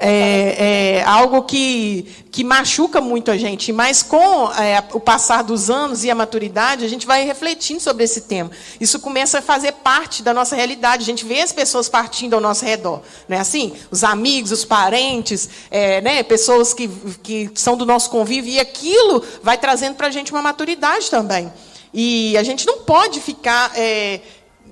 é, 0.04 0.98
é, 0.98 1.04
algo 1.04 1.44
que, 1.44 2.08
que 2.32 2.44
machuca 2.44 3.00
muito 3.00 3.30
a 3.30 3.38
gente. 3.38 3.72
Mas 3.72 4.02
com 4.02 4.52
é, 4.54 4.84
o 4.94 5.00
passar 5.00 5.44
dos 5.44 5.70
anos 5.70 6.04
e 6.04 6.10
a 6.10 6.16
maturidade, 6.16 6.84
a 6.84 6.88
gente 6.88 7.06
vai 7.06 7.24
refletindo 7.24 7.80
sobre 7.80 8.04
esse 8.04 8.22
tema. 8.22 8.50
Isso 8.80 9.00
começa 9.00 9.38
a 9.38 9.42
fazer 9.42 9.74
parte 9.74 10.24
da 10.24 10.34
nossa 10.34 10.56
realidade. 10.56 11.04
A 11.04 11.06
gente 11.06 11.24
vê 11.24 11.42
as 11.42 11.52
pessoas 11.52 11.88
partindo 11.88 12.34
ao 12.34 12.42
nosso 12.42 12.66
redor. 12.66 13.02
Não 13.28 13.38
é 13.38 13.40
assim? 13.40 13.74
Os 13.92 14.04
amigos, 14.04 14.52
os 14.52 14.66
parentes, 14.66 15.48
é, 15.70 16.02
né, 16.02 16.24
pessoas 16.24 16.74
que, 16.74 16.88
que 17.22 17.52
são 17.54 17.78
do 17.78 17.86
nosso 17.86 18.10
convívio. 18.10 18.54
E 18.54 18.60
aquilo 18.60 19.24
vai 19.44 19.58
trazendo 19.58 19.96
para 19.96 20.08
a 20.08 20.12
gente 20.12 20.32
uma 20.32 20.42
maturidade 20.42 21.12
também. 21.12 21.52
E 21.94 22.38
a 22.38 22.44
gente 22.44 22.66
não 22.66 22.80
pode 22.80 23.20
ficar 23.20 23.72
é, 23.76 24.22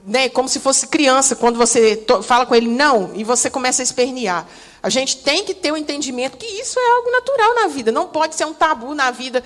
né, 0.05 0.29
como 0.29 0.47
se 0.47 0.60
fosse 0.60 0.88
criança, 0.88 1.36
quando 1.36 1.58
você 1.58 2.03
fala 2.23 2.45
com 2.45 2.55
ele 2.55 2.67
não, 2.67 3.12
e 3.15 3.23
você 3.23 3.49
começa 3.49 3.82
a 3.82 3.84
espernear. 3.84 4.47
A 4.82 4.89
gente 4.89 5.17
tem 5.17 5.43
que 5.43 5.53
ter 5.53 5.71
o 5.71 5.73
um 5.73 5.77
entendimento 5.77 6.38
que 6.38 6.45
isso 6.45 6.79
é 6.79 6.91
algo 6.95 7.12
natural 7.12 7.55
na 7.55 7.67
vida, 7.67 7.91
não 7.91 8.08
pode 8.08 8.34
ser 8.34 8.45
um 8.45 8.53
tabu 8.53 8.95
na 8.95 9.12
vida, 9.12 9.43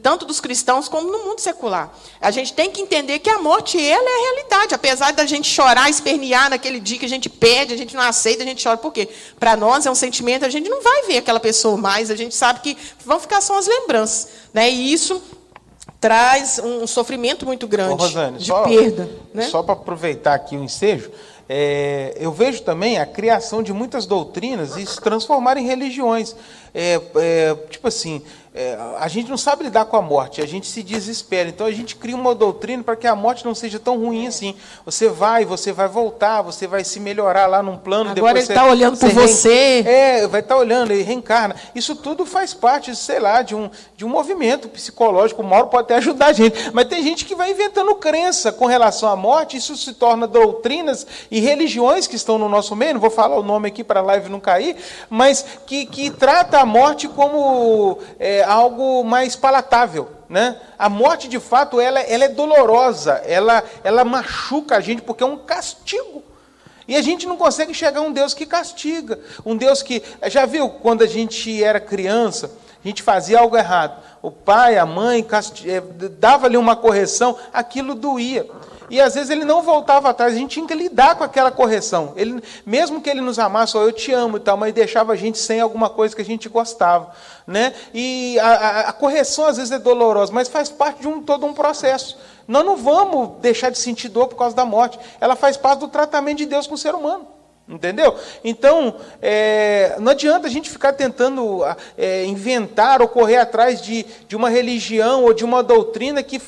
tanto 0.00 0.24
dos 0.24 0.38
cristãos 0.38 0.88
como 0.88 1.10
no 1.10 1.24
mundo 1.24 1.40
secular. 1.40 1.92
A 2.20 2.30
gente 2.30 2.52
tem 2.52 2.70
que 2.70 2.80
entender 2.80 3.18
que 3.18 3.28
a 3.28 3.38
morte, 3.38 3.84
ela 3.84 4.08
é 4.08 4.14
a 4.14 4.20
realidade, 4.20 4.74
apesar 4.74 5.12
da 5.12 5.26
gente 5.26 5.50
chorar, 5.50 5.90
espernear 5.90 6.48
naquele 6.48 6.78
dia 6.78 7.00
que 7.00 7.04
a 7.04 7.08
gente 7.08 7.28
pede, 7.28 7.74
a 7.74 7.76
gente 7.76 7.96
não 7.96 8.02
aceita, 8.02 8.44
a 8.44 8.46
gente 8.46 8.62
chora. 8.62 8.76
Por 8.76 8.92
quê? 8.92 9.08
Para 9.40 9.56
nós 9.56 9.86
é 9.86 9.90
um 9.90 9.94
sentimento, 9.94 10.44
a 10.44 10.50
gente 10.50 10.68
não 10.68 10.80
vai 10.80 11.02
ver 11.02 11.18
aquela 11.18 11.40
pessoa 11.40 11.76
mais, 11.76 12.08
a 12.08 12.16
gente 12.16 12.34
sabe 12.34 12.60
que 12.60 12.78
vão 13.04 13.18
ficar 13.18 13.40
só 13.40 13.58
as 13.58 13.66
lembranças. 13.66 14.28
Né? 14.54 14.70
E 14.70 14.92
isso 14.92 15.20
traz 16.06 16.60
um 16.60 16.86
sofrimento 16.86 17.44
muito 17.44 17.66
grande 17.66 17.94
Ô, 17.94 17.96
Rosane, 17.96 18.38
de 18.38 18.46
só, 18.46 18.62
perda. 18.62 19.10
Né? 19.34 19.42
Só 19.48 19.60
para 19.60 19.72
aproveitar 19.72 20.34
aqui 20.34 20.56
o 20.56 20.62
ensejo, 20.62 21.10
é, 21.48 22.16
eu 22.20 22.30
vejo 22.30 22.62
também 22.62 22.98
a 22.98 23.04
criação 23.04 23.60
de 23.60 23.72
muitas 23.72 24.06
doutrinas 24.06 24.76
e 24.76 24.86
se 24.86 25.00
transformar 25.00 25.56
em 25.56 25.66
religiões. 25.66 26.36
É, 26.72 27.00
é, 27.16 27.56
tipo 27.68 27.88
assim, 27.88 28.22
é, 28.58 28.78
a 28.98 29.06
gente 29.06 29.28
não 29.28 29.36
sabe 29.36 29.64
lidar 29.64 29.84
com 29.84 29.98
a 29.98 30.02
morte, 30.02 30.40
a 30.40 30.46
gente 30.46 30.66
se 30.66 30.82
desespera. 30.82 31.50
Então 31.50 31.66
a 31.66 31.70
gente 31.70 31.94
cria 31.94 32.16
uma 32.16 32.34
doutrina 32.34 32.82
para 32.82 32.96
que 32.96 33.06
a 33.06 33.14
morte 33.14 33.44
não 33.44 33.54
seja 33.54 33.78
tão 33.78 33.98
ruim 33.98 34.26
assim. 34.26 34.54
Você 34.86 35.10
vai, 35.10 35.44
você 35.44 35.72
vai 35.72 35.86
voltar, 35.86 36.40
você 36.40 36.66
vai 36.66 36.82
se 36.82 36.98
melhorar 36.98 37.46
lá 37.46 37.62
num 37.62 37.76
plano. 37.76 38.08
Agora 38.08 38.38
ele 38.38 38.48
está 38.48 38.64
olhando 38.64 38.96
por 38.96 39.10
você. 39.10 39.84
É, 39.86 40.26
vai 40.26 40.40
estar 40.40 40.54
tá 40.54 40.60
olhando, 40.60 40.90
ele 40.90 41.02
reencarna. 41.02 41.54
Isso 41.74 41.94
tudo 41.94 42.24
faz 42.24 42.54
parte, 42.54 42.96
sei 42.96 43.20
lá, 43.20 43.42
de 43.42 43.54
um, 43.54 43.68
de 43.94 44.06
um 44.06 44.08
movimento 44.08 44.70
psicológico. 44.70 45.42
O 45.42 45.44
Mauro 45.44 45.66
pode 45.66 45.84
até 45.84 45.96
ajudar 45.96 46.28
a 46.28 46.32
gente. 46.32 46.70
Mas 46.72 46.86
tem 46.86 47.02
gente 47.02 47.26
que 47.26 47.34
vai 47.34 47.50
inventando 47.50 47.94
crença 47.96 48.50
com 48.50 48.64
relação 48.64 49.10
à 49.10 49.16
morte, 49.16 49.58
isso 49.58 49.76
se 49.76 49.92
torna 49.92 50.26
doutrinas 50.26 51.06
e 51.30 51.40
religiões 51.40 52.06
que 52.06 52.16
estão 52.16 52.38
no 52.38 52.48
nosso 52.48 52.74
meio. 52.74 52.94
Não 52.94 53.00
vou 53.02 53.10
falar 53.10 53.36
o 53.36 53.42
nome 53.42 53.68
aqui 53.68 53.84
para 53.84 54.00
a 54.00 54.02
live 54.02 54.30
não 54.30 54.40
cair, 54.40 54.76
mas 55.10 55.44
que, 55.66 55.84
que 55.84 56.10
trata 56.10 56.58
a 56.58 56.64
morte 56.64 57.06
como. 57.06 57.98
É, 58.18 58.45
algo 58.46 59.04
mais 59.04 59.36
palatável. 59.36 60.10
Né? 60.28 60.60
A 60.78 60.88
morte, 60.88 61.28
de 61.28 61.38
fato, 61.38 61.80
ela, 61.80 62.00
ela 62.00 62.24
é 62.24 62.28
dolorosa, 62.28 63.22
ela, 63.24 63.62
ela 63.84 64.04
machuca 64.04 64.76
a 64.76 64.80
gente 64.80 65.02
porque 65.02 65.22
é 65.22 65.26
um 65.26 65.38
castigo. 65.38 66.24
E 66.88 66.96
a 66.96 67.02
gente 67.02 67.26
não 67.26 67.36
consegue 67.36 67.72
enxergar 67.72 68.00
um 68.00 68.12
Deus 68.12 68.32
que 68.32 68.46
castiga, 68.46 69.18
um 69.44 69.56
Deus 69.56 69.82
que. 69.82 70.02
Já 70.28 70.46
viu 70.46 70.68
quando 70.68 71.02
a 71.02 71.06
gente 71.06 71.62
era 71.62 71.80
criança, 71.80 72.50
a 72.84 72.88
gente 72.88 73.02
fazia 73.02 73.40
algo 73.40 73.56
errado, 73.56 74.00
o 74.22 74.30
pai, 74.30 74.78
a 74.78 74.86
mãe. 74.86 75.26
Eh, 75.64 75.80
dava 76.18 76.46
ali 76.46 76.56
uma 76.56 76.76
correção, 76.76 77.36
aquilo 77.52 77.94
doía. 77.94 78.46
E 78.88 79.00
às 79.00 79.14
vezes 79.14 79.30
ele 79.30 79.44
não 79.44 79.62
voltava 79.62 80.10
atrás, 80.10 80.34
a 80.34 80.36
gente 80.36 80.50
tinha 80.50 80.66
que 80.66 80.74
lidar 80.74 81.16
com 81.16 81.24
aquela 81.24 81.50
correção. 81.50 82.12
Ele, 82.16 82.42
mesmo 82.64 83.00
que 83.00 83.10
ele 83.10 83.20
nos 83.20 83.38
amasse, 83.38 83.76
oh, 83.76 83.82
eu 83.82 83.92
te 83.92 84.12
amo 84.12 84.36
e 84.36 84.40
tal, 84.40 84.56
mas 84.56 84.72
deixava 84.72 85.12
a 85.12 85.16
gente 85.16 85.38
sem 85.38 85.60
alguma 85.60 85.90
coisa 85.90 86.14
que 86.14 86.22
a 86.22 86.24
gente 86.24 86.48
gostava. 86.48 87.10
Né? 87.46 87.74
E 87.92 88.38
a, 88.38 88.48
a, 88.48 88.80
a 88.88 88.92
correção 88.92 89.46
às 89.46 89.56
vezes 89.56 89.72
é 89.72 89.78
dolorosa, 89.78 90.32
mas 90.32 90.48
faz 90.48 90.68
parte 90.68 91.00
de 91.00 91.08
um, 91.08 91.20
todo 91.20 91.46
um 91.46 91.52
processo. 91.52 92.18
Nós 92.46 92.64
não 92.64 92.76
vamos 92.76 93.40
deixar 93.40 93.70
de 93.70 93.78
sentir 93.78 94.08
dor 94.08 94.28
por 94.28 94.36
causa 94.36 94.54
da 94.54 94.64
morte. 94.64 94.98
Ela 95.20 95.34
faz 95.34 95.56
parte 95.56 95.80
do 95.80 95.88
tratamento 95.88 96.38
de 96.38 96.46
Deus 96.46 96.66
com 96.66 96.74
o 96.74 96.78
ser 96.78 96.94
humano. 96.94 97.26
Entendeu? 97.68 98.14
Então, 98.44 98.94
é, 99.20 99.96
não 99.98 100.12
adianta 100.12 100.46
a 100.46 100.50
gente 100.50 100.70
ficar 100.70 100.92
tentando 100.92 101.64
é, 101.98 102.24
inventar 102.24 103.02
ou 103.02 103.08
correr 103.08 103.38
atrás 103.38 103.82
de, 103.82 104.06
de 104.28 104.36
uma 104.36 104.48
religião 104.48 105.24
ou 105.24 105.34
de 105.34 105.44
uma 105.44 105.64
doutrina 105.64 106.22
que 106.22 106.40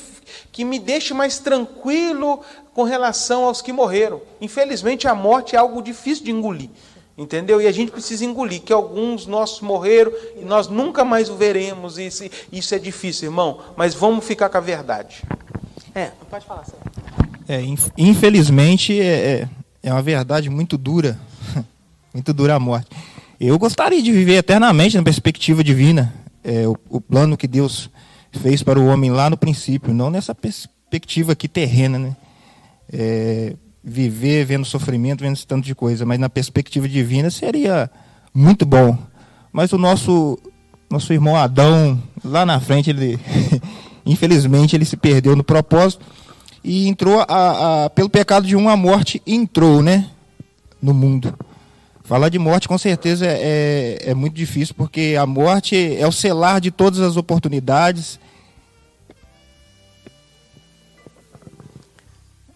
que 0.59 0.65
me 0.65 0.77
deixe 0.77 1.13
mais 1.13 1.39
tranquilo 1.39 2.41
com 2.73 2.83
relação 2.83 3.45
aos 3.45 3.61
que 3.61 3.71
morreram. 3.71 4.21
Infelizmente, 4.41 5.07
a 5.07 5.15
morte 5.15 5.55
é 5.55 5.57
algo 5.57 5.81
difícil 5.81 6.25
de 6.25 6.31
engolir. 6.31 6.69
Entendeu? 7.17 7.61
E 7.61 7.65
a 7.65 7.71
gente 7.71 7.93
precisa 7.93 8.25
engolir 8.25 8.61
que 8.61 8.73
alguns 8.73 9.25
nossos 9.25 9.61
morreram 9.61 10.11
e 10.35 10.43
nós 10.43 10.67
nunca 10.67 11.05
mais 11.05 11.29
o 11.29 11.37
veremos. 11.37 11.97
Isso, 11.97 12.25
isso 12.51 12.75
é 12.75 12.77
difícil, 12.77 13.29
irmão. 13.29 13.61
Mas 13.77 13.93
vamos 13.93 14.25
ficar 14.25 14.49
com 14.49 14.57
a 14.57 14.59
verdade. 14.59 15.23
É, 15.95 16.11
pode 16.29 16.45
falar, 16.45 16.65
Sérgio. 16.65 16.91
É, 17.47 17.61
infelizmente, 17.97 18.99
é, 18.99 19.05
é, 19.05 19.49
é 19.81 19.93
uma 19.93 20.01
verdade 20.01 20.49
muito 20.49 20.77
dura. 20.77 21.17
muito 22.13 22.33
dura 22.33 22.55
a 22.55 22.59
morte. 22.59 22.89
Eu 23.39 23.57
gostaria 23.57 24.01
de 24.01 24.11
viver 24.11 24.35
eternamente 24.35 24.97
na 24.97 25.03
perspectiva 25.03 25.63
divina. 25.63 26.13
É, 26.43 26.67
o, 26.67 26.75
o 26.89 26.99
plano 26.99 27.37
que 27.37 27.47
Deus 27.47 27.89
fez 28.31 28.63
para 28.63 28.79
o 28.79 28.87
homem 28.87 29.11
lá 29.11 29.29
no 29.29 29.37
princípio, 29.37 29.93
não 29.93 30.09
nessa 30.09 30.35
perspectiva 30.35 31.33
aqui 31.33 31.47
terrena, 31.47 31.97
né? 31.99 32.15
É, 32.91 33.55
viver 33.83 34.45
vendo 34.45 34.65
sofrimento, 34.65 35.21
vendo 35.21 35.33
esse 35.33 35.47
tanto 35.47 35.65
de 35.65 35.73
coisa, 35.73 36.05
mas 36.05 36.19
na 36.19 36.29
perspectiva 36.29 36.87
divina 36.87 37.29
seria 37.29 37.89
muito 38.33 38.65
bom. 38.65 38.97
Mas 39.51 39.71
o 39.71 39.77
nosso 39.77 40.37
nosso 40.89 41.13
irmão 41.13 41.35
Adão 41.35 42.01
lá 42.23 42.45
na 42.45 42.59
frente, 42.59 42.89
ele 42.89 43.19
infelizmente 44.05 44.75
ele 44.75 44.85
se 44.85 44.97
perdeu 44.97 45.35
no 45.35 45.43
propósito 45.43 46.03
e 46.63 46.87
entrou 46.87 47.23
a, 47.27 47.85
a, 47.85 47.89
pelo 47.89 48.09
pecado 48.09 48.45
de 48.45 48.55
uma 48.55 48.75
morte 48.75 49.21
entrou, 49.25 49.81
né, 49.81 50.09
no 50.81 50.93
mundo. 50.93 51.33
Falar 52.09 52.29
de 52.29 52.39
morte 52.39 52.67
com 52.67 52.75
certeza 52.75 53.23
é, 53.23 53.99
é, 54.03 54.09
é, 54.09 54.13
muito 54.15 54.33
difícil, 54.33 54.73
porque 54.73 55.15
a 55.15 55.27
morte 55.27 55.95
é 55.95 56.07
o 56.07 56.11
selar 56.11 56.59
de 56.59 56.71
todas 56.71 57.01
as 57.01 57.17
oportunidades. 57.17 58.19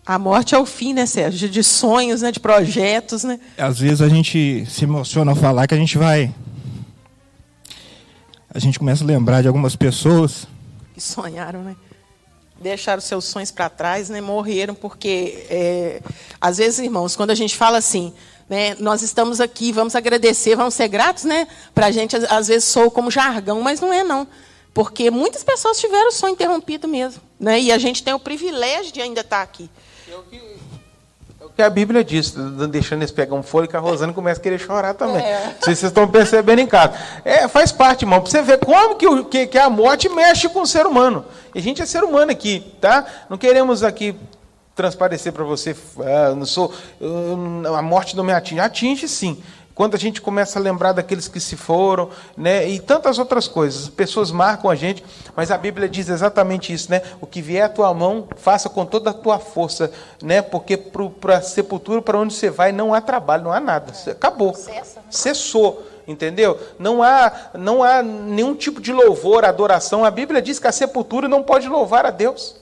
A 0.03 0.17
morte 0.17 0.55
é 0.55 0.57
o 0.57 0.65
fim, 0.65 0.91
né, 0.95 1.05
Sérgio? 1.05 1.47
De 1.47 1.63
sonhos, 1.63 2.23
né, 2.23 2.31
de 2.31 2.39
projetos, 2.39 3.23
né? 3.23 3.39
Às 3.55 3.77
vezes 3.77 4.01
a 4.01 4.09
gente 4.09 4.65
se 4.67 4.85
emociona 4.85 5.33
ao 5.33 5.37
falar 5.37 5.67
que 5.67 5.75
a 5.75 5.77
gente 5.77 5.99
vai. 5.99 6.33
A 8.51 8.57
gente 8.57 8.79
começa 8.79 9.03
a 9.03 9.07
lembrar 9.07 9.43
de 9.43 9.47
algumas 9.47 9.75
pessoas. 9.75 10.47
Que 10.95 11.01
sonharam, 11.01 11.61
né? 11.61 11.75
Deixaram 12.59 13.01
seus 13.01 13.25
sonhos 13.25 13.51
para 13.51 13.69
trás, 13.69 14.09
né? 14.09 14.19
Morreram, 14.19 14.73
porque. 14.73 15.45
É... 15.47 16.01
Às 16.41 16.57
vezes, 16.57 16.79
irmãos, 16.79 17.15
quando 17.15 17.29
a 17.29 17.35
gente 17.35 17.55
fala 17.55 17.77
assim 17.77 18.11
né? 18.49 18.75
Nós 18.79 19.01
estamos 19.01 19.39
aqui, 19.41 19.71
vamos 19.71 19.95
agradecer, 19.95 20.55
vamos 20.55 20.73
ser 20.73 20.87
gratos, 20.87 21.23
né? 21.23 21.47
Para 21.73 21.87
a 21.87 21.91
gente, 21.91 22.15
às 22.15 22.47
vezes, 22.47 22.65
sou 22.65 22.91
como 22.91 23.09
jargão, 23.09 23.61
mas 23.61 23.79
não 23.79 23.91
é, 23.91 24.03
não. 24.03 24.27
Porque 24.73 25.11
muitas 25.11 25.43
pessoas 25.43 25.79
tiveram 25.79 26.07
o 26.07 26.11
sonho 26.11 26.33
interrompido 26.33 26.87
mesmo. 26.87 27.21
Né? 27.39 27.59
E 27.59 27.71
a 27.71 27.77
gente 27.77 28.01
tem 28.01 28.13
o 28.13 28.19
privilégio 28.19 28.91
de 28.91 29.01
ainda 29.01 29.21
estar 29.21 29.41
aqui. 29.41 29.69
É 30.11 30.15
o 30.15 30.23
que, 30.23 30.35
é 30.35 31.45
o 31.45 31.47
Porque 31.49 31.61
a 31.61 31.69
Bíblia 31.69 32.03
diz, 32.03 32.31
deixando 32.71 33.01
eles 33.01 33.11
pegar 33.11 33.35
um 33.35 33.43
que 33.43 33.77
a 33.77 33.79
Rosana 33.79 34.13
começa 34.13 34.39
a 34.39 34.43
querer 34.43 34.59
chorar 34.59 34.95
também. 34.95 35.23
É. 35.23 35.45
Não 35.45 35.63
sei 35.63 35.75
se 35.75 35.81
vocês 35.81 35.91
estão 35.91 36.07
percebendo 36.07 36.59
em 36.59 36.67
casa. 36.67 36.93
É, 37.23 37.47
faz 37.47 37.71
parte, 37.71 38.01
irmão, 38.01 38.19
para 38.19 38.31
você 38.31 38.41
ver 38.41 38.57
como 38.59 38.95
que, 38.95 39.07
o, 39.07 39.25
que, 39.25 39.45
que 39.45 39.57
a 39.59 39.69
morte 39.69 40.09
mexe 40.09 40.49
com 40.49 40.61
o 40.61 40.67
ser 40.67 40.87
humano. 40.87 41.23
E 41.53 41.59
a 41.59 41.61
gente 41.61 41.81
é 41.81 41.85
ser 41.85 42.03
humano 42.03 42.31
aqui, 42.31 42.73
tá? 42.81 43.05
Não 43.29 43.37
queremos 43.37 43.83
aqui 43.83 44.15
transparecer 44.75 45.31
para 45.31 45.43
você, 45.43 45.75
ah, 45.99 46.33
não 46.35 46.45
sou, 46.45 46.73
a 47.77 47.81
morte 47.81 48.15
não 48.15 48.23
me 48.23 48.33
atinge. 48.33 48.59
Atinge 48.59 49.07
sim. 49.07 49.41
Quando 49.75 49.95
a 49.95 49.97
gente 49.97 50.21
começa 50.21 50.59
a 50.59 50.61
lembrar 50.61 50.91
daqueles 50.91 51.27
que 51.27 51.39
se 51.39 51.55
foram, 51.55 52.09
né, 52.37 52.67
e 52.67 52.79
tantas 52.79 53.17
outras 53.17 53.47
coisas, 53.47 53.89
pessoas 53.89 54.29
marcam 54.29 54.69
a 54.69 54.75
gente, 54.75 55.03
mas 55.35 55.49
a 55.49 55.57
Bíblia 55.57 55.89
diz 55.89 56.09
exatamente 56.09 56.71
isso, 56.71 56.91
né? 56.91 57.01
O 57.19 57.25
que 57.25 57.41
vier 57.41 57.65
à 57.65 57.69
tua 57.69 57.91
mão, 57.91 58.27
faça 58.35 58.69
com 58.69 58.85
toda 58.85 59.09
a 59.09 59.13
tua 59.13 59.39
força, 59.39 59.91
né? 60.21 60.43
Porque 60.43 60.77
para 60.77 61.37
a 61.37 61.41
sepultura, 61.41 62.03
para 62.03 62.19
onde 62.19 62.35
você 62.35 62.51
vai, 62.51 62.71
não 62.71 62.93
há 62.93 63.01
trabalho, 63.01 63.45
não 63.45 63.51
há 63.51 63.59
nada. 63.59 63.91
Acabou. 64.11 64.53
Cessa, 64.53 64.99
né? 64.99 65.05
Cessou 65.09 65.87
entendeu? 66.05 66.59
Não 66.77 67.01
há, 67.01 67.31
não 67.53 67.81
há 67.81 68.03
nenhum 68.03 68.53
tipo 68.53 68.81
de 68.81 68.91
louvor, 68.91 69.45
adoração. 69.45 70.03
A 70.03 70.11
Bíblia 70.11 70.41
diz 70.41 70.59
que 70.59 70.67
a 70.67 70.71
sepultura 70.71 71.29
não 71.29 71.41
pode 71.41 71.69
louvar 71.69 72.05
a 72.05 72.11
Deus. 72.11 72.57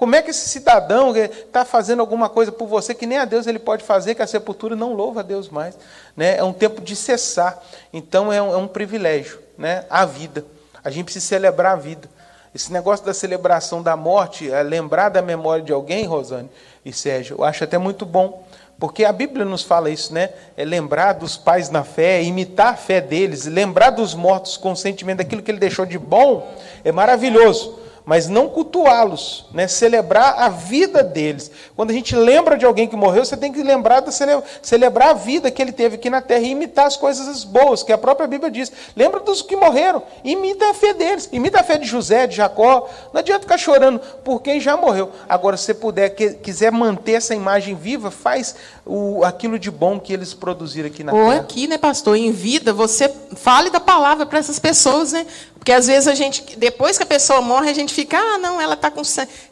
Como 0.00 0.16
é 0.16 0.22
que 0.22 0.30
esse 0.30 0.48
cidadão 0.48 1.14
está 1.14 1.62
fazendo 1.62 2.00
alguma 2.00 2.26
coisa 2.26 2.50
por 2.50 2.66
você 2.66 2.94
que 2.94 3.04
nem 3.04 3.18
a 3.18 3.26
Deus 3.26 3.46
ele 3.46 3.58
pode 3.58 3.84
fazer, 3.84 4.14
que 4.14 4.22
a 4.22 4.26
sepultura 4.26 4.74
não 4.74 4.94
louva 4.94 5.20
a 5.20 5.22
Deus 5.22 5.50
mais? 5.50 5.76
Né? 6.16 6.38
É 6.38 6.42
um 6.42 6.54
tempo 6.54 6.80
de 6.80 6.96
cessar. 6.96 7.62
Então 7.92 8.32
é 8.32 8.40
um, 8.40 8.50
é 8.50 8.56
um 8.56 8.66
privilégio, 8.66 9.38
né? 9.58 9.84
a 9.90 10.06
vida. 10.06 10.42
A 10.82 10.88
gente 10.88 11.04
precisa 11.04 11.26
celebrar 11.26 11.74
a 11.74 11.76
vida. 11.76 12.08
Esse 12.54 12.72
negócio 12.72 13.04
da 13.04 13.12
celebração 13.12 13.82
da 13.82 13.94
morte, 13.94 14.50
é 14.50 14.62
lembrar 14.62 15.10
da 15.10 15.20
memória 15.20 15.62
de 15.62 15.70
alguém, 15.70 16.06
Rosane 16.06 16.48
e 16.82 16.94
Sérgio, 16.94 17.36
eu 17.36 17.44
acho 17.44 17.62
até 17.62 17.76
muito 17.76 18.06
bom. 18.06 18.42
Porque 18.78 19.04
a 19.04 19.12
Bíblia 19.12 19.44
nos 19.44 19.62
fala 19.62 19.90
isso, 19.90 20.14
né? 20.14 20.30
É 20.56 20.64
lembrar 20.64 21.12
dos 21.12 21.36
pais 21.36 21.68
na 21.68 21.84
fé, 21.84 22.22
imitar 22.22 22.72
a 22.72 22.76
fé 22.76 23.02
deles, 23.02 23.44
lembrar 23.44 23.90
dos 23.90 24.14
mortos 24.14 24.56
com 24.56 24.72
o 24.72 24.76
sentimento 24.76 25.18
daquilo 25.18 25.42
que 25.42 25.50
ele 25.50 25.58
deixou 25.60 25.84
de 25.84 25.98
bom, 25.98 26.50
é 26.82 26.90
maravilhoso 26.90 27.79
mas 28.10 28.28
não 28.28 28.48
cultuá-los, 28.48 29.46
né? 29.54 29.68
celebrar 29.68 30.34
a 30.36 30.48
vida 30.48 31.00
deles. 31.00 31.48
Quando 31.76 31.90
a 31.90 31.92
gente 31.92 32.16
lembra 32.16 32.58
de 32.58 32.66
alguém 32.66 32.88
que 32.88 32.96
morreu, 32.96 33.24
você 33.24 33.36
tem 33.36 33.52
que 33.52 33.62
lembrar 33.62 34.00
de 34.00 34.12
cele 34.12 34.42
celebrar 34.60 35.10
a 35.10 35.12
vida 35.12 35.48
que 35.48 35.62
ele 35.62 35.70
teve 35.70 35.94
aqui 35.94 36.10
na 36.10 36.20
terra 36.20 36.40
e 36.40 36.50
imitar 36.50 36.86
as 36.86 36.96
coisas 36.96 37.44
boas, 37.44 37.84
que 37.84 37.92
a 37.92 37.96
própria 37.96 38.26
Bíblia 38.26 38.50
diz. 38.50 38.72
Lembra 38.96 39.20
dos 39.20 39.42
que 39.42 39.54
morreram, 39.54 40.02
imita 40.24 40.70
a 40.70 40.74
fé 40.74 40.92
deles, 40.92 41.28
imita 41.30 41.60
a 41.60 41.62
fé 41.62 41.78
de 41.78 41.86
José, 41.86 42.26
de 42.26 42.34
Jacó. 42.34 42.90
Não 43.12 43.20
adianta 43.20 43.42
ficar 43.42 43.58
chorando 43.58 44.00
por 44.24 44.42
quem 44.42 44.58
já 44.58 44.76
morreu. 44.76 45.12
Agora, 45.28 45.56
se 45.56 45.66
você 45.66 45.74
puder, 45.74 46.08
que, 46.08 46.30
quiser 46.30 46.72
manter 46.72 47.12
essa 47.12 47.32
imagem 47.32 47.76
viva, 47.76 48.10
faz 48.10 48.56
o, 48.84 49.22
aquilo 49.22 49.56
de 49.56 49.70
bom 49.70 50.00
que 50.00 50.12
eles 50.12 50.34
produziram 50.34 50.88
aqui 50.88 51.04
na 51.04 51.12
Ou 51.12 51.18
terra. 51.18 51.34
Ou 51.34 51.40
aqui, 51.42 51.68
né, 51.68 51.78
pastor, 51.78 52.16
em 52.16 52.32
vida, 52.32 52.72
você 52.72 53.08
fale 53.36 53.70
da 53.70 53.78
palavra 53.78 54.26
para 54.26 54.40
essas 54.40 54.58
pessoas, 54.58 55.12
né? 55.12 55.24
Porque 55.60 55.72
às 55.72 55.86
vezes 55.86 56.08
a 56.08 56.14
gente, 56.14 56.56
depois 56.56 56.96
que 56.96 57.02
a 57.02 57.06
pessoa 57.06 57.42
morre, 57.42 57.70
a 57.70 57.74
gente 57.74 57.92
fica, 57.92 58.16
ah, 58.16 58.38
não, 58.38 58.58
ela 58.58 58.72
está 58.72 58.90
com, 58.90 59.02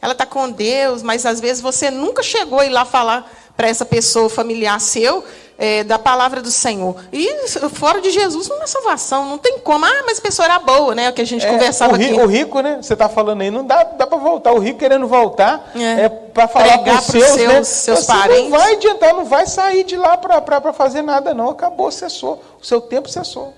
ela 0.01 0.15
tá 0.15 0.25
com 0.25 0.51
Deus, 0.51 1.03
mas 1.03 1.27
às 1.27 1.39
vezes 1.39 1.63
você 1.63 1.91
nunca 1.91 2.23
chegou 2.23 2.61
a 2.61 2.67
ir 2.67 2.71
lá 2.71 2.87
falar 2.87 3.31
para 3.55 3.69
essa 3.69 3.85
pessoa 3.85 4.31
familiar 4.31 4.81
seu 4.81 5.23
é, 5.59 5.85
da 5.85 5.99
palavra 5.99 6.41
do 6.41 6.51
Senhor. 6.51 6.97
E 7.13 7.29
fora 7.75 8.01
de 8.01 8.11
Jesus 8.11 8.49
não 8.49 8.63
é 8.63 8.67
salvação, 8.67 9.29
não 9.29 9.37
tem 9.37 9.59
como. 9.59 9.85
Ah, 9.85 10.03
mas 10.07 10.19
a 10.19 10.23
pessoa 10.23 10.47
era 10.47 10.59
boa, 10.61 10.95
né? 10.95 11.11
O 11.11 11.13
que 11.13 11.21
a 11.21 11.27
gente 11.27 11.45
é, 11.45 11.51
conversava 11.51 11.93
o 11.93 11.97
rico, 11.97 12.15
aqui. 12.15 12.23
O 12.23 12.27
rico, 12.27 12.61
né? 12.61 12.79
Você 12.81 12.95
está 12.95 13.09
falando 13.09 13.43
aí, 13.43 13.51
não 13.51 13.67
dá, 13.67 13.83
dá 13.83 14.07
para 14.07 14.17
voltar. 14.17 14.53
O 14.53 14.59
rico 14.59 14.79
querendo 14.79 15.07
voltar 15.07 15.73
é, 15.75 16.05
é 16.05 16.09
para 16.09 16.49
falar 16.49 16.79
para 16.79 16.95
os 16.95 17.05
seus, 17.05 17.25
seus, 17.25 17.53
né? 17.53 17.65
seus 17.65 18.07
parentes. 18.07 18.45
Não 18.45 18.59
vai 18.59 18.73
adiantar, 18.75 19.13
não 19.13 19.25
vai 19.27 19.47
sair 19.47 19.85
de 19.85 19.97
lá 19.97 20.17
para 20.17 20.73
fazer 20.73 21.03
nada, 21.03 21.35
não. 21.35 21.51
Acabou, 21.51 21.91
cessou. 21.91 22.43
O 22.63 22.65
seu 22.65 22.81
tempo 22.81 23.09
cessou. 23.11 23.53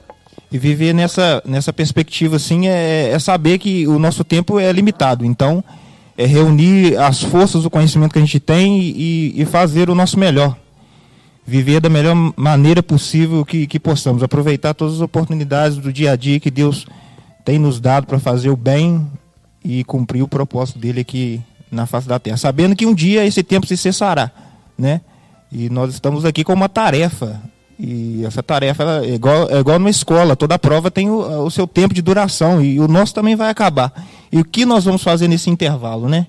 E 0.52 0.58
viver 0.58 0.92
nessa, 0.92 1.42
nessa 1.46 1.72
perspectiva 1.72 2.36
assim 2.36 2.66
é, 2.66 3.10
é 3.10 3.18
saber 3.18 3.58
que 3.58 3.86
o 3.86 3.98
nosso 3.98 4.24
tempo 4.24 4.58
é 4.58 4.70
limitado. 4.72 5.24
Então, 5.24 5.62
é 6.18 6.26
reunir 6.26 6.96
as 6.98 7.22
forças 7.22 7.62
do 7.62 7.70
conhecimento 7.70 8.12
que 8.12 8.18
a 8.18 8.22
gente 8.22 8.40
tem 8.40 8.80
e, 8.80 9.40
e 9.40 9.44
fazer 9.46 9.88
o 9.88 9.94
nosso 9.94 10.18
melhor. 10.18 10.56
Viver 11.46 11.80
da 11.80 11.88
melhor 11.88 12.14
maneira 12.36 12.82
possível 12.82 13.44
que, 13.44 13.66
que 13.66 13.78
possamos. 13.80 14.22
Aproveitar 14.22 14.74
todas 14.74 14.96
as 14.96 15.00
oportunidades 15.00 15.78
do 15.78 15.92
dia 15.92 16.12
a 16.12 16.16
dia 16.16 16.38
que 16.38 16.50
Deus 16.50 16.86
tem 17.44 17.58
nos 17.58 17.80
dado 17.80 18.06
para 18.06 18.18
fazer 18.18 18.50
o 18.50 18.56
bem 18.56 19.06
e 19.64 19.84
cumprir 19.84 20.22
o 20.22 20.28
propósito 20.28 20.78
dele 20.78 21.00
aqui 21.00 21.40
na 21.70 21.86
face 21.86 22.08
da 22.08 22.18
terra. 22.18 22.36
Sabendo 22.36 22.76
que 22.76 22.86
um 22.86 22.94
dia 22.94 23.24
esse 23.24 23.42
tempo 23.42 23.66
se 23.66 23.76
cessará. 23.76 24.30
Né? 24.76 25.00
E 25.50 25.70
nós 25.70 25.92
estamos 25.94 26.24
aqui 26.24 26.44
com 26.44 26.52
uma 26.52 26.68
tarefa 26.68 27.40
e 27.82 28.26
essa 28.26 28.42
tarefa 28.42 29.02
é 29.02 29.14
igual, 29.14 29.48
é 29.48 29.58
igual 29.58 29.78
numa 29.78 29.88
escola, 29.88 30.36
toda 30.36 30.58
prova 30.58 30.90
tem 30.90 31.08
o, 31.08 31.44
o, 31.44 31.50
seu 31.50 31.66
tempo 31.66 31.94
de 31.94 32.02
duração 32.02 32.62
e 32.62 32.78
o 32.78 32.86
nosso 32.86 33.14
também 33.14 33.34
vai 33.34 33.48
acabar. 33.48 33.90
E 34.30 34.38
o 34.38 34.44
que 34.44 34.66
nós 34.66 34.84
vamos 34.84 35.02
fazer 35.02 35.28
nesse 35.28 35.48
intervalo, 35.48 36.06
né? 36.06 36.26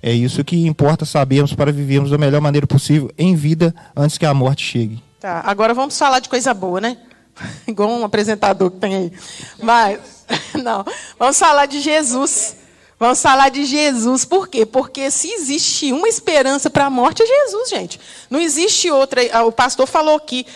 É 0.00 0.12
isso 0.12 0.44
que 0.44 0.64
importa 0.64 1.04
sabermos 1.04 1.54
para 1.54 1.72
vivermos 1.72 2.10
da 2.10 2.18
melhor 2.18 2.40
maneira 2.40 2.66
possível 2.66 3.10
em 3.18 3.34
vida 3.34 3.74
antes 3.96 4.16
que 4.16 4.24
a 4.24 4.32
morte 4.32 4.64
chegue. 4.64 5.02
Tá, 5.18 5.42
agora 5.44 5.74
vamos 5.74 5.98
falar 5.98 6.20
de 6.20 6.28
coisa 6.28 6.54
boa, 6.54 6.80
né? 6.80 6.96
igual 7.66 7.90
um 7.90 8.04
apresentador 8.04 8.70
que 8.70 8.78
tem 8.78 8.94
aí. 8.94 9.12
Mas, 9.60 9.98
não, 10.62 10.84
vamos 11.18 11.36
falar 11.36 11.66
de 11.66 11.80
Jesus. 11.80 12.56
Vamos 13.02 13.20
falar 13.20 13.48
de 13.48 13.64
Jesus. 13.64 14.24
Por 14.24 14.46
quê? 14.46 14.64
Porque 14.64 15.10
se 15.10 15.28
existe 15.28 15.92
uma 15.92 16.08
esperança 16.08 16.70
para 16.70 16.86
a 16.86 16.90
morte, 16.90 17.20
é 17.20 17.26
Jesus, 17.26 17.68
gente. 17.68 18.00
Não 18.30 18.38
existe 18.38 18.88
outra. 18.92 19.44
O 19.44 19.50
pastor 19.50 19.88
falou 19.88 20.14
aqui, 20.14 20.46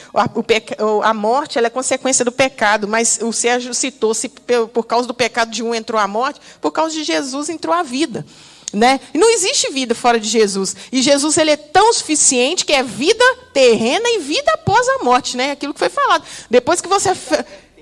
a, 1.02 1.12
morte 1.12 1.58
é 1.58 1.68
consequência 1.68 2.24
do 2.24 2.30
pecado, 2.30 2.86
mas 2.86 3.18
o 3.20 3.32
Sérgio 3.32 3.74
citou, 3.74 4.14
se 4.14 4.28
por 4.72 4.84
causa 4.84 5.08
do 5.08 5.12
pecado 5.12 5.50
de 5.50 5.60
um 5.60 5.74
entrou 5.74 6.00
a 6.00 6.06
morte, 6.06 6.40
por 6.60 6.70
causa 6.70 6.94
de 6.94 7.02
Jesus 7.02 7.48
entrou 7.48 7.74
a 7.74 7.82
vida. 7.82 8.24
Né? 8.72 9.00
E 9.12 9.18
não 9.18 9.28
existe 9.28 9.72
vida 9.72 9.92
fora 9.92 10.20
de 10.20 10.28
Jesus. 10.28 10.76
E 10.92 11.02
Jesus 11.02 11.36
ele 11.38 11.50
é 11.50 11.56
tão 11.56 11.92
suficiente 11.92 12.64
que 12.64 12.72
é 12.72 12.82
vida 12.82 13.24
terrena 13.52 14.08
e 14.08 14.20
vida 14.20 14.52
após 14.52 14.88
a 14.88 15.02
morte. 15.02 15.36
Né? 15.36 15.50
Aquilo 15.50 15.74
que 15.74 15.80
foi 15.80 15.88
falado. 15.88 16.24
Depois 16.48 16.80
que 16.80 16.88
você 16.88 17.10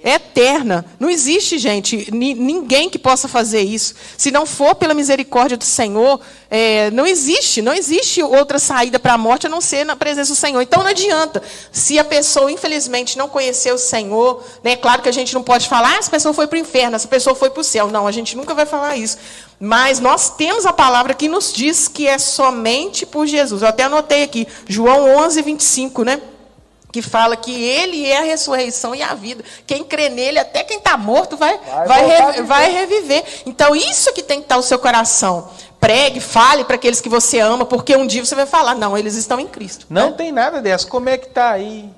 eterna. 0.05 0.85
Não 1.01 1.09
existe, 1.09 1.57
gente, 1.57 2.11
ninguém 2.13 2.91
que 2.91 2.99
possa 2.99 3.27
fazer 3.27 3.63
isso. 3.63 3.95
Se 4.19 4.31
não 4.31 4.45
for 4.45 4.75
pela 4.75 4.93
misericórdia 4.93 5.57
do 5.57 5.65
Senhor, 5.65 6.21
é, 6.51 6.91
não 6.91 7.07
existe, 7.07 7.63
não 7.63 7.73
existe 7.73 8.23
outra 8.23 8.59
saída 8.59 8.99
para 8.99 9.15
a 9.15 9.19
morte 9.19 9.47
a 9.47 9.51
não 9.51 9.63
ser 9.63 9.85
na 9.85 9.97
presença 9.97 10.35
do 10.35 10.37
Senhor. 10.37 10.61
Então 10.61 10.83
não 10.83 10.91
adianta. 10.91 11.43
Se 11.73 11.99
a 11.99 12.05
pessoa, 12.05 12.53
infelizmente, 12.53 13.17
não 13.17 13.29
conheceu 13.29 13.77
o 13.77 13.79
Senhor, 13.79 14.45
né, 14.63 14.73
é 14.73 14.77
claro 14.77 15.01
que 15.01 15.09
a 15.09 15.13
gente 15.13 15.33
não 15.33 15.43
pode 15.43 15.69
falar, 15.69 15.95
ah, 15.95 15.99
essa 15.99 16.11
pessoa 16.11 16.35
foi 16.35 16.47
para 16.47 16.57
o 16.57 16.61
inferno, 16.61 16.97
essa 16.97 17.09
pessoa 17.09 17.35
foi 17.35 17.49
para 17.49 17.61
o 17.61 17.65
céu. 17.65 17.89
Não, 17.89 18.07
a 18.07 18.13
gente 18.13 18.37
nunca 18.37 18.53
vai 18.53 18.67
falar 18.67 18.97
isso. 18.97 19.17
Mas 19.59 20.01
nós 20.01 20.31
temos 20.37 20.67
a 20.67 20.73
palavra 20.73 21.15
que 21.15 21.29
nos 21.29 21.51
diz 21.51 21.89
que 21.89 22.07
é 22.07 22.19
somente 22.19 23.07
por 23.07 23.27
Jesus. 23.27 23.63
Eu 23.63 23.69
até 23.69 23.85
anotei 23.85 24.23
aqui, 24.23 24.47
João 24.69 25.17
11, 25.17 25.41
25, 25.41 26.05
né? 26.05 26.21
Que 26.95 27.03
fala 27.03 27.37
que 27.37 27.53
ele 27.53 28.07
é 28.07 28.19
a 28.19 28.23
ressurreição 28.23 28.95
e 28.95 29.03
a 29.03 29.15
vida. 29.15 29.43
Quem 29.67 29.83
crê 29.83 30.09
nele, 30.09 30.39
até 30.39 30.63
quem 30.63 30.79
está 30.79 30.97
morto, 30.97 31.37
vai, 31.37 31.59
vai, 31.89 32.07
vai, 32.07 32.43
vai, 32.45 32.71
reviver. 32.71 33.25
Então, 33.45 33.75
isso 33.75 34.13
que 34.13 34.23
tem 34.23 34.39
que 34.39 34.45
estar 34.45 34.55
no 34.55 34.63
seu 34.63 34.79
coração. 34.79 35.51
Pregue, 35.81 36.21
fale 36.21 36.63
para 36.63 36.77
aqueles 36.77 37.01
que 37.01 37.09
você 37.09 37.41
ama, 37.41 37.65
porque 37.65 37.97
um 37.97 38.07
dia 38.07 38.25
você 38.25 38.37
vai 38.37 38.47
falar, 38.47 38.77
não, 38.77 38.97
eles 38.97 39.17
estão 39.17 39.41
em 39.41 39.47
Cristo. 39.49 39.87
Não 39.91 40.11
né? 40.11 40.17
tem 40.17 40.31
nada 40.31 40.63
dessa. 40.63 40.87
Como 40.87 41.09
é 41.09 41.19
que 41.19 41.27
está 41.27 41.51
aí? 41.51 41.91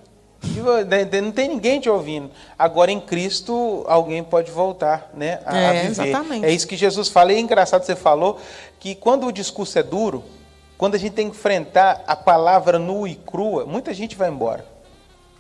Não 1.21 1.31
tem 1.31 1.49
ninguém 1.51 1.79
te 1.79 1.91
ouvindo. 1.91 2.31
Agora, 2.59 2.91
em 2.91 2.99
Cristo, 2.99 3.85
alguém 3.87 4.25
pode 4.25 4.51
voltar 4.51 5.11
né, 5.13 5.41
a, 5.45 5.59
é, 5.59 5.73
viver. 5.83 6.09
Exatamente. 6.09 6.47
É 6.47 6.51
isso 6.51 6.67
que 6.67 6.75
Jesus 6.75 7.11
fala. 7.11 7.35
E 7.35 7.37
é 7.37 7.39
engraçado 7.39 7.85
você 7.85 7.95
falou 7.95 8.41
que 8.81 8.95
quando 8.95 9.27
o 9.27 9.33
discurso 9.33 9.79
é 9.79 9.83
duro, 9.83 10.25
quando 10.79 10.95
a 10.95 10.99
gente 10.99 11.13
tem 11.13 11.29
que 11.29 11.37
enfrentar 11.37 12.03
a 12.07 12.17
palavra 12.17 12.79
nua 12.79 13.11
e 13.11 13.15
crua, 13.15 13.67
muita 13.67 13.93
gente 13.93 14.17
vai 14.17 14.31
embora. 14.31 14.76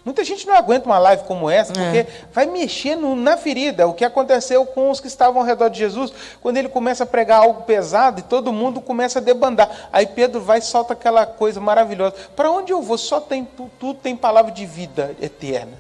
Muita 0.07 0.23
gente 0.23 0.47
não 0.47 0.55
aguenta 0.55 0.87
uma 0.87 1.01
live 1.01 1.25
como 1.25 1.51
essa, 1.51 1.73
porque 1.73 1.99
é. 1.99 2.07
vai 2.33 2.47
mexer 2.47 2.95
no, 2.95 3.17
na 3.17 3.37
ferida. 3.37 3.89
O 3.89 3.93
que 3.93 4.05
aconteceu 4.05 4.65
com 4.65 4.89
os 4.89 5.01
que 5.01 5.09
estavam 5.09 5.41
ao 5.41 5.45
redor 5.45 5.69
de 5.69 5.81
Jesus, 5.81 6.13
quando 6.41 6.59
ele 6.59 6.69
começa 6.69 7.03
a 7.03 7.07
pregar 7.07 7.43
algo 7.43 7.63
pesado 7.63 8.21
e 8.21 8.23
todo 8.23 8.53
mundo 8.53 8.81
começa 8.81 9.19
a 9.19 9.23
debandar. 9.23 9.89
Aí 9.93 10.07
Pedro 10.07 10.41
vai 10.41 10.61
e 10.61 10.63
solta 10.63 10.93
aquela 10.93 11.27
coisa 11.27 11.61
maravilhosa. 11.61 12.15
Para 12.37 12.49
onde 12.53 12.73
eu 12.73 12.81
vou? 12.81 12.97
Só 12.97 13.19
tem 13.19 13.45
tudo 13.81 13.95
tem 13.95 14.15
palavra 14.15 14.53
de 14.53 14.65
vida 14.65 15.17
eterna. 15.21 15.73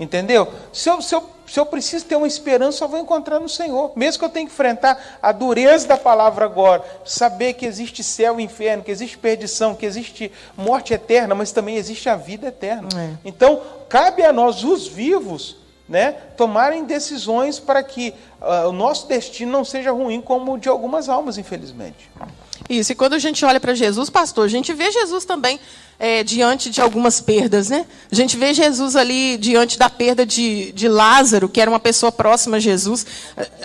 Entendeu? 0.00 0.48
Se 0.72 0.90
eu, 0.90 1.00
se 1.00 1.14
eu 1.14 1.37
se 1.48 1.58
eu 1.58 1.66
preciso 1.66 2.04
ter 2.04 2.16
uma 2.16 2.26
esperança, 2.26 2.84
eu 2.84 2.88
vou 2.88 2.98
encontrar 3.00 3.40
no 3.40 3.48
Senhor. 3.48 3.92
Mesmo 3.96 4.18
que 4.18 4.24
eu 4.24 4.28
tenha 4.28 4.46
que 4.46 4.52
enfrentar 4.52 5.18
a 5.22 5.32
dureza 5.32 5.88
da 5.88 5.96
palavra 5.96 6.44
agora, 6.44 6.84
saber 7.04 7.54
que 7.54 7.64
existe 7.64 8.04
céu 8.04 8.38
e 8.38 8.42
inferno, 8.42 8.84
que 8.84 8.90
existe 8.90 9.16
perdição, 9.16 9.74
que 9.74 9.86
existe 9.86 10.30
morte 10.56 10.92
eterna, 10.92 11.34
mas 11.34 11.50
também 11.50 11.76
existe 11.76 12.08
a 12.08 12.16
vida 12.16 12.48
eterna. 12.48 12.88
É. 12.96 13.10
Então, 13.24 13.62
cabe 13.88 14.22
a 14.22 14.32
nós, 14.32 14.62
os 14.62 14.86
vivos, 14.86 15.56
né, 15.88 16.12
tomarem 16.36 16.84
decisões 16.84 17.58
para 17.58 17.82
que 17.82 18.12
uh, 18.42 18.68
o 18.68 18.72
nosso 18.72 19.08
destino 19.08 19.50
não 19.50 19.64
seja 19.64 19.90
ruim 19.90 20.20
como 20.20 20.52
o 20.52 20.58
de 20.58 20.68
algumas 20.68 21.08
almas, 21.08 21.38
infelizmente. 21.38 22.10
Isso, 22.68 22.92
e 22.92 22.94
quando 22.94 23.14
a 23.14 23.18
gente 23.18 23.44
olha 23.44 23.58
para 23.58 23.74
Jesus, 23.74 24.10
pastor, 24.10 24.44
a 24.44 24.48
gente 24.48 24.74
vê 24.74 24.92
Jesus 24.92 25.24
também 25.24 25.58
é, 25.98 26.22
diante 26.22 26.70
de 26.70 26.80
algumas 26.80 27.20
perdas, 27.20 27.70
né? 27.70 27.86
A 28.12 28.14
gente 28.14 28.36
vê 28.36 28.54
Jesus 28.54 28.94
ali 28.94 29.36
diante 29.38 29.78
da 29.78 29.90
perda 29.90 30.24
de, 30.24 30.70
de 30.72 30.86
Lázaro, 30.86 31.48
que 31.48 31.60
era 31.60 31.70
uma 31.70 31.80
pessoa 31.80 32.12
próxima 32.12 32.58
a 32.58 32.60
Jesus. 32.60 33.06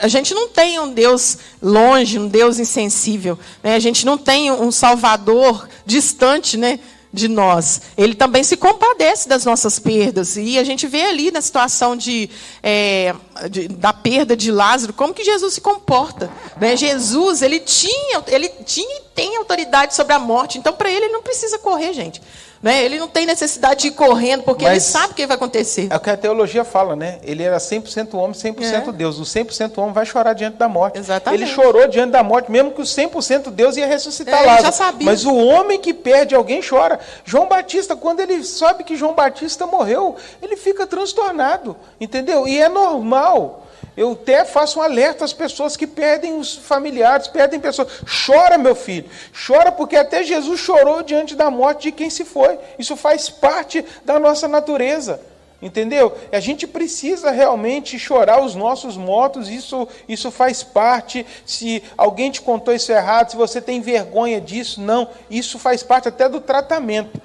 A 0.02 0.08
gente 0.08 0.34
não 0.34 0.48
tem 0.48 0.80
um 0.80 0.92
Deus 0.92 1.38
longe, 1.62 2.18
um 2.18 2.28
Deus 2.28 2.60
insensível. 2.60 3.38
Né? 3.62 3.76
A 3.76 3.80
gente 3.80 4.06
não 4.06 4.18
tem 4.18 4.52
um 4.52 4.72
Salvador 4.72 5.68
distante, 5.86 6.58
né? 6.58 6.80
De 7.14 7.28
nós. 7.28 7.82
Ele 7.96 8.16
também 8.16 8.44
se 8.44 8.58
compadece 8.58 9.30
das 9.30 9.46
nossas 9.46 9.78
perdas. 9.78 10.36
E 10.36 10.58
a 10.58 10.64
gente 10.64 10.88
vê 10.88 11.04
ali 11.04 11.30
na 11.30 11.42
situação 11.42 11.96
de, 11.96 12.28
é, 12.64 13.14
de 13.52 13.68
da 13.68 13.94
perda 13.94 14.36
de 14.36 14.52
Lázaro, 14.52 14.94
como 14.94 15.14
que 15.14 15.24
Jesus 15.24 15.54
se 15.54 15.62
comporta. 15.62 16.32
Né? 16.60 16.76
Jesus, 16.76 17.44
ele 17.44 17.60
tinha, 17.60 18.24
ele 18.28 18.50
tinha 18.66 18.98
e 18.98 19.02
tem 19.14 19.38
autoridade 19.38 19.94
sobre 19.94 20.14
a 20.14 20.20
morte. 20.20 20.58
Então, 20.58 20.74
para 20.74 20.90
ele, 20.90 21.06
ele 21.06 21.14
não 21.14 21.22
precisa 21.22 21.60
correr, 21.60 21.94
gente. 21.94 22.20
Né? 22.64 22.86
Ele 22.86 22.98
não 22.98 23.10
tem 23.10 23.26
necessidade 23.26 23.82
de 23.82 23.88
ir 23.90 23.92
correndo, 23.92 24.44
porque 24.44 24.64
Mas 24.64 24.72
ele 24.72 24.80
sabe 24.80 25.12
o 25.12 25.16
que 25.16 25.28
vai 25.28 25.36
acontecer. 25.36 25.90
É 25.90 25.98
o 25.98 26.00
que 26.00 26.10
a 26.10 26.16
teologia 26.16 26.64
fala, 26.64 26.96
né? 26.96 27.20
Ele 27.22 27.44
era 27.44 27.58
100% 27.58 28.14
homem, 28.14 28.32
100% 28.32 28.88
é. 28.88 28.92
Deus. 28.94 29.20
O 29.20 29.24
100% 29.24 29.78
homem 29.80 29.94
vai 29.94 30.06
chorar 30.06 30.32
diante 30.32 30.56
da 30.56 30.70
morte. 30.70 30.98
Exatamente. 30.98 31.44
Ele 31.44 31.52
chorou 31.52 31.86
diante 31.90 32.12
da 32.12 32.24
morte, 32.24 32.50
mesmo 32.50 32.72
que 32.72 32.80
o 32.80 32.86
100% 32.86 33.52
Deus 33.52 33.76
ia 33.76 33.86
ressuscitar 33.86 34.42
é, 34.42 34.46
lá. 34.46 34.62
já 34.62 34.72
sabia. 34.72 35.06
Mas 35.06 35.26
o 35.26 35.36
homem 35.36 35.78
que 35.78 35.94
perde 35.94 36.36
alguém 36.36 36.62
chora. 36.62 37.02
João 37.26 37.50
Batista, 37.50 37.98
quando 37.98 38.22
ele 38.22 38.42
sabe 38.46 38.86
que 38.86 38.96
João 38.96 39.14
Batista 39.14 39.68
morreu, 39.68 40.16
ele 40.42 40.56
fica 40.56 40.88
transtornado, 40.88 41.76
entendeu? 42.00 42.48
E 42.48 42.58
é 42.62 42.70
normal. 42.70 43.63
Eu 43.96 44.14
até 44.14 44.46
faço 44.46 44.80
um 44.80 44.82
alerta 44.82 45.24
às 45.26 45.34
pessoas 45.34 45.78
que 45.78 45.86
perdem 45.86 46.38
os 46.38 46.56
familiares, 46.56 47.28
perdem 47.28 47.60
pessoas. 47.60 47.88
Chora, 48.26 48.58
meu 48.58 48.76
filho. 48.76 49.10
Chora 49.46 49.72
porque 49.72 49.96
até 49.96 50.24
Jesus 50.24 50.60
chorou 50.60 51.04
diante 51.04 51.36
da 51.36 51.52
morte 51.52 51.84
de 51.84 51.92
quem 51.92 52.10
se 52.10 52.26
foi. 52.26 52.58
Isso 52.80 52.96
faz 52.96 53.30
parte 53.30 53.86
da 54.04 54.20
nossa 54.20 54.48
natureza. 54.48 55.20
Entendeu? 55.64 56.18
A 56.30 56.42
gente 56.42 56.68
precisa 56.68 57.32
realmente 57.32 57.98
chorar 57.98 58.44
os 58.44 58.54
nossos 58.54 58.98
mortos, 58.98 59.48
isso, 59.48 59.88
isso 60.10 60.30
faz 60.30 60.62
parte. 60.62 61.26
Se 61.46 61.82
alguém 61.98 62.30
te 62.30 62.42
contou 62.42 62.74
isso 62.74 62.92
errado, 62.92 63.32
se 63.32 63.38
você 63.38 63.62
tem 63.62 63.80
vergonha 63.80 64.42
disso, 64.42 64.82
não, 64.82 65.08
isso 65.30 65.58
faz 65.58 65.82
parte 65.82 66.10
até 66.10 66.28
do 66.28 66.42
tratamento. 66.42 67.18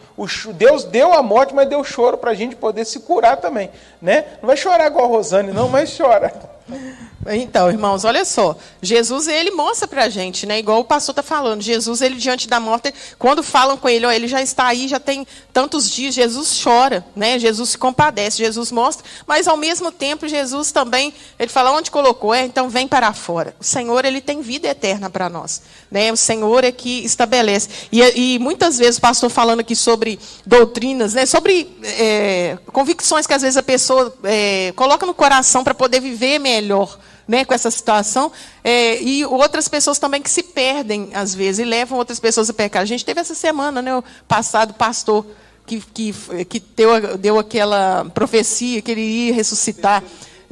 Deus 0.54 0.85
deu 0.85 1.12
a 1.12 1.22
morte, 1.22 1.54
mas 1.54 1.68
deu 1.68 1.85
choro 1.85 2.18
para 2.18 2.33
a 2.33 2.35
gente 2.35 2.57
poder 2.57 2.85
se 2.85 3.00
curar 3.00 3.37
também. 3.37 3.70
Né? 4.00 4.24
Não 4.40 4.46
vai 4.46 4.57
chorar 4.57 4.87
igual 4.87 5.04
a 5.04 5.09
Rosane, 5.09 5.52
não, 5.52 5.68
mas 5.68 5.96
chora. 5.96 6.33
Então, 7.26 7.68
irmãos, 7.68 8.04
olha 8.04 8.24
só. 8.24 8.57
Jesus, 8.81 9.26
ele 9.26 9.50
mostra 9.50 9.87
para 9.87 10.04
a 10.04 10.09
gente, 10.09 10.46
né? 10.46 10.59
Igual 10.59 10.81
o 10.81 10.85
pastor 10.85 11.12
está 11.12 11.22
falando. 11.22 11.61
Jesus, 11.61 12.00
ele 12.00 12.16
diante 12.16 12.48
da 12.48 12.61
morte, 12.61 12.94
quando 13.18 13.42
falam 13.42 13.76
com 13.76 13.88
ele, 13.88 14.07
ó, 14.07 14.11
ele 14.11 14.28
já 14.28 14.40
está 14.40 14.66
aí, 14.66 14.88
já 14.88 15.00
tem 15.00 15.26
tantos 15.52 15.90
dias. 15.90 16.14
Jesus 16.14 16.61
chora, 16.62 17.04
né? 17.14 17.38
Jesus 17.38 17.70
se 17.70 17.78
compadece, 17.78 18.38
Jesus 18.38 18.70
mostra. 18.70 19.04
Mas, 19.26 19.48
ao 19.48 19.57
mesmo 19.57 19.90
tempo, 19.90 20.28
Jesus 20.28 20.70
também, 20.72 21.12
ele 21.38 21.50
fala, 21.50 21.72
onde 21.72 21.90
colocou? 21.90 22.33
É, 22.33 22.44
então 22.44 22.68
vem 22.68 22.87
para 22.87 23.12
fora. 23.12 23.54
O 23.61 23.64
Senhor, 23.64 24.04
ele 24.04 24.20
tem 24.20 24.40
vida 24.40 24.68
eterna 24.68 25.11
para 25.11 25.28
nós. 25.28 25.61
Né? 25.90 26.12
O 26.12 26.16
Senhor 26.16 26.64
é 26.64 26.72
que 26.72 27.04
estabelece. 27.04 27.68
E, 27.90 28.00
e, 28.00 28.38
muitas 28.38 28.78
vezes 28.78 28.98
o 28.98 29.00
pastor 29.00 29.28
falando 29.28 29.61
aqui 29.61 29.74
sobre 29.74 30.08
doutrinas, 30.47 31.14
né? 31.14 31.27
sobre 31.27 31.77
é, 31.83 32.57
convicções 32.73 33.27
que 33.27 33.35
às 33.35 33.42
vezes 33.42 33.57
a 33.57 33.62
pessoa 33.62 34.14
é, 34.23 34.73
coloca 34.77 35.05
no 35.05 35.12
coração 35.12 35.64
para 35.64 35.75
poder 35.75 36.01
viver 36.01 36.38
melhor 36.38 36.97
né, 37.29 37.44
com 37.44 37.53
essa 37.53 37.71
situação, 37.71 38.33
é, 38.64 39.03
e 39.03 39.23
outras 39.27 39.68
pessoas 39.68 39.99
também 39.99 40.23
que 40.23 40.31
se 40.31 40.42
perdem, 40.42 41.11
às 41.12 41.35
vezes, 41.35 41.59
e 41.59 41.64
levam 41.64 41.99
outras 41.99 42.18
pessoas 42.18 42.49
a 42.49 42.55
pecar. 42.55 42.81
A 42.81 42.87
gente 42.87 43.05
teve 43.05 43.21
essa 43.21 43.35
semana, 43.35 43.83
né, 43.83 43.94
o 43.94 44.03
passado 44.27 44.73
pastor, 44.73 45.27
que, 45.66 45.83
que, 45.92 46.14
que 46.47 46.62
deu, 46.75 47.18
deu 47.18 47.38
aquela 47.38 48.07
profecia 48.14 48.81
que 48.81 48.90
ele 48.90 49.03
ia 49.03 49.35
ressuscitar. 49.35 50.03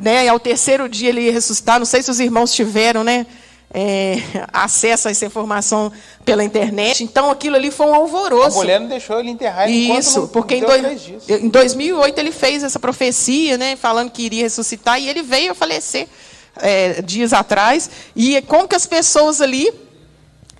Né, 0.00 0.26
e 0.26 0.28
ao 0.28 0.38
terceiro 0.38 0.86
dia 0.86 1.08
ele 1.08 1.22
ia 1.22 1.32
ressuscitar. 1.32 1.78
Não 1.78 1.86
sei 1.86 2.02
se 2.02 2.10
os 2.10 2.20
irmãos 2.20 2.52
tiveram 2.52 3.02
né, 3.02 3.26
é, 3.72 4.16
acesso 4.52 5.08
a 5.08 5.10
essa 5.10 5.26
informação 5.26 5.92
pela 6.24 6.42
internet. 6.44 7.02
Então 7.02 7.30
aquilo 7.30 7.56
ali 7.56 7.70
foi 7.70 7.86
um 7.86 7.94
alvoroço. 7.94 8.58
A 8.58 8.60
mulher 8.60 8.80
não 8.80 8.88
deixou 8.88 9.20
ele 9.20 9.30
enterrar 9.30 9.70
Isso, 9.70 10.20
não, 10.20 10.28
porque 10.28 10.56
em, 10.56 10.60
dois, 10.60 11.10
em 11.28 11.48
2008 11.48 12.18
ele 12.18 12.32
fez 12.32 12.62
essa 12.62 12.78
profecia, 12.78 13.56
né, 13.56 13.76
falando 13.76 14.10
que 14.10 14.22
iria 14.22 14.42
ressuscitar, 14.42 15.00
e 15.00 15.08
ele 15.08 15.22
veio 15.22 15.52
a 15.52 15.54
falecer 15.54 16.08
é, 16.56 17.02
dias 17.02 17.32
atrás, 17.32 17.90
e 18.14 18.40
como 18.42 18.66
que 18.66 18.74
as 18.74 18.86
pessoas 18.86 19.40
ali 19.40 19.72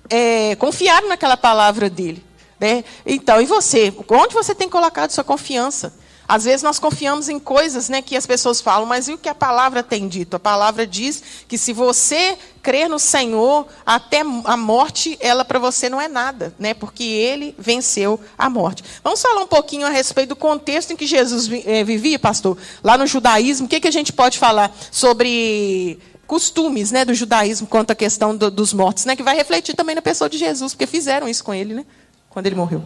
é, 0.09 0.55
confiaram 0.55 1.09
naquela 1.09 1.37
palavra 1.37 1.89
dele. 1.89 2.23
Né? 2.59 2.83
Então, 3.05 3.39
e 3.39 3.45
você? 3.45 3.93
Onde 4.09 4.33
você 4.33 4.55
tem 4.55 4.67
colocado 4.67 5.11
sua 5.11 5.23
confiança? 5.23 5.93
Às 6.27 6.43
vezes 6.43 6.61
nós 6.61 6.77
confiamos 6.77 7.29
em 7.29 7.39
coisas 7.39 7.87
né, 7.87 8.01
que 8.01 8.17
as 8.17 8.25
pessoas 8.25 8.59
falam, 8.59 8.85
mas 8.85 9.07
e 9.07 9.13
o 9.13 9.17
que 9.17 9.29
a 9.29 9.35
palavra 9.35 9.81
tem 9.81 10.09
dito? 10.09 10.35
A 10.35 10.39
palavra 10.39 10.85
diz 10.85 11.23
que 11.47 11.57
se 11.57 11.71
você 11.71 12.37
crer 12.67 12.89
no 12.89 12.99
Senhor, 12.99 13.65
até 13.85 14.19
a 14.43 14.57
morte, 14.57 15.17
ela 15.21 15.45
para 15.45 15.57
você 15.57 15.87
não 15.87 16.01
é 16.01 16.09
nada, 16.09 16.53
né? 16.59 16.73
porque 16.73 17.01
ele 17.01 17.55
venceu 17.57 18.19
a 18.37 18.49
morte. 18.49 18.83
Vamos 19.01 19.21
falar 19.21 19.41
um 19.41 19.47
pouquinho 19.47 19.87
a 19.87 19.89
respeito 19.89 20.29
do 20.29 20.35
contexto 20.35 20.91
em 20.91 20.97
que 20.97 21.07
Jesus 21.07 21.49
eh, 21.65 21.85
vivia, 21.85 22.19
pastor? 22.19 22.57
Lá 22.83 22.97
no 22.97 23.07
judaísmo, 23.07 23.67
o 23.67 23.69
que, 23.69 23.79
que 23.79 23.87
a 23.87 23.91
gente 23.91 24.11
pode 24.11 24.37
falar 24.37 24.75
sobre 24.91 25.97
costumes 26.27 26.91
né, 26.91 27.05
do 27.05 27.13
judaísmo 27.13 27.67
quanto 27.67 27.91
à 27.91 27.95
questão 27.95 28.35
do, 28.35 28.51
dos 28.51 28.73
mortos, 28.73 29.05
né, 29.05 29.15
que 29.15 29.23
vai 29.23 29.37
refletir 29.37 29.73
também 29.73 29.95
na 29.95 30.01
pessoa 30.01 30.29
de 30.29 30.37
Jesus, 30.37 30.73
porque 30.73 30.85
fizeram 30.85 31.25
isso 31.25 31.45
com 31.45 31.53
ele, 31.53 31.73
né, 31.73 31.85
quando 32.29 32.47
ele 32.47 32.55
morreu. 32.55 32.83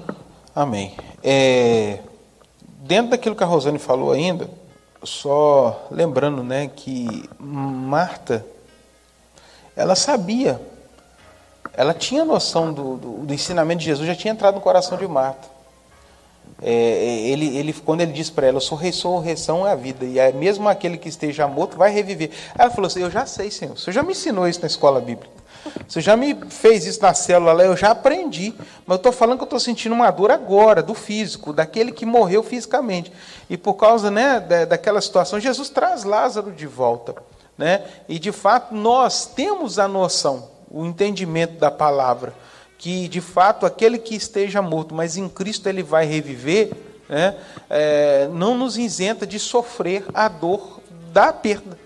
Amém. 0.56 0.96
É, 1.24 2.02
dentro 2.82 3.10
daquilo 3.10 3.36
que 3.36 3.44
a 3.44 3.48
Rosane 3.48 3.80
falou 3.80 4.12
ainda, 4.12 4.48
só 5.04 5.88
lembrando 5.89 6.44
né, 6.44 6.67
que 6.67 7.28
Marta, 7.39 8.46
ela 9.82 9.96
sabia, 9.96 10.62
ela 11.74 11.94
tinha 11.94 12.24
noção 12.24 12.72
do, 12.74 12.98
do, 12.98 13.12
do 13.26 13.34
ensinamento 13.34 13.80
de 13.80 13.86
Jesus, 13.86 14.08
já 14.08 14.15
tinha 14.15 14.34
entrado 14.34 14.56
no 14.56 14.62
coração 14.62 14.98
de 14.98 15.08
Marta. 15.08 15.50
É, 16.62 17.28
ele, 17.28 17.58
ele, 17.58 17.74
quando 17.74 18.02
ele 18.02 18.12
disse 18.12 18.32
para 18.32 18.46
ela, 18.46 18.58
eu 18.58 18.62
sou 18.62 18.78
ressurreição 18.78 19.65
é 19.65 19.72
a 19.72 19.76
vida, 19.76 20.06
e 20.06 20.20
é 20.20 20.32
mesmo 20.32 20.70
aquele 20.70 20.98
que 20.98 21.10
esteja 21.10 21.48
morto 21.48 21.78
vai 21.78 21.91
reviver. 21.91 22.30
Ela 22.58 22.70
falou 22.70 22.88
assim, 22.88 23.02
eu 23.02 23.10
já 23.10 23.26
sei, 23.26 23.50
Senhor, 23.50 23.78
Senhor 23.78 23.94
já 23.94 24.04
me 24.04 24.12
ensinou 24.12 24.48
isso 24.48 24.62
na 24.62 24.67
escola 24.67 25.02
bíblica. 25.02 25.41
Você 25.88 26.02
já 26.02 26.15
me 26.15 26.36
fez 26.50 26.86
isso 26.86 27.02
na 27.02 27.13
célula 27.13 27.54
lá, 27.54 27.63
eu 27.63 27.78
já 27.78 27.91
aprendi. 27.91 28.54
Mas 28.86 28.96
eu 28.96 28.96
estou 28.96 29.12
falando 29.12 29.38
que 29.38 29.44
eu 29.44 29.46
estou 29.46 29.60
sentindo 29.60 29.94
uma 29.94 30.10
dor 30.10 30.32
agora, 30.32 30.82
do 30.82 30.94
físico, 30.94 31.54
daquele 31.54 31.91
que 31.91 32.06
morreu 32.06 32.41
fisicamente. 32.44 33.12
E 33.50 33.58
por 33.58 33.76
causa 33.76 34.10
né, 34.10 34.39
daquela 34.39 35.02
situação, 35.02 35.39
Jesus 35.39 35.70
traz 35.70 36.04
Lázaro 36.04 36.52
de 36.52 36.65
volta. 36.65 37.15
Né? 37.62 37.84
E 38.10 38.17
de 38.17 38.32
fato, 38.32 38.74
nós 38.74 39.28
temos 39.28 39.78
a 39.78 39.88
noção, 39.88 40.50
o 40.67 40.84
entendimento 40.84 41.60
da 41.60 41.69
palavra, 41.69 42.34
que 42.76 43.08
de 43.08 43.21
fato 43.21 43.67
aquele 43.67 44.00
que 44.00 44.15
esteja 44.15 44.63
morto, 44.63 44.95
mas 44.95 45.15
em 45.15 45.30
Cristo 45.30 45.69
ele 45.69 45.84
vai 45.84 46.08
reviver, 46.08 46.71
né? 47.08 47.38
É, 47.69 48.28
não 48.34 48.58
nos 48.58 48.80
isenta 48.80 49.28
de 49.28 49.38
sofrer 49.38 50.04
a 50.12 50.28
dor 50.28 50.80
da 51.13 51.32
perda. 51.32 51.78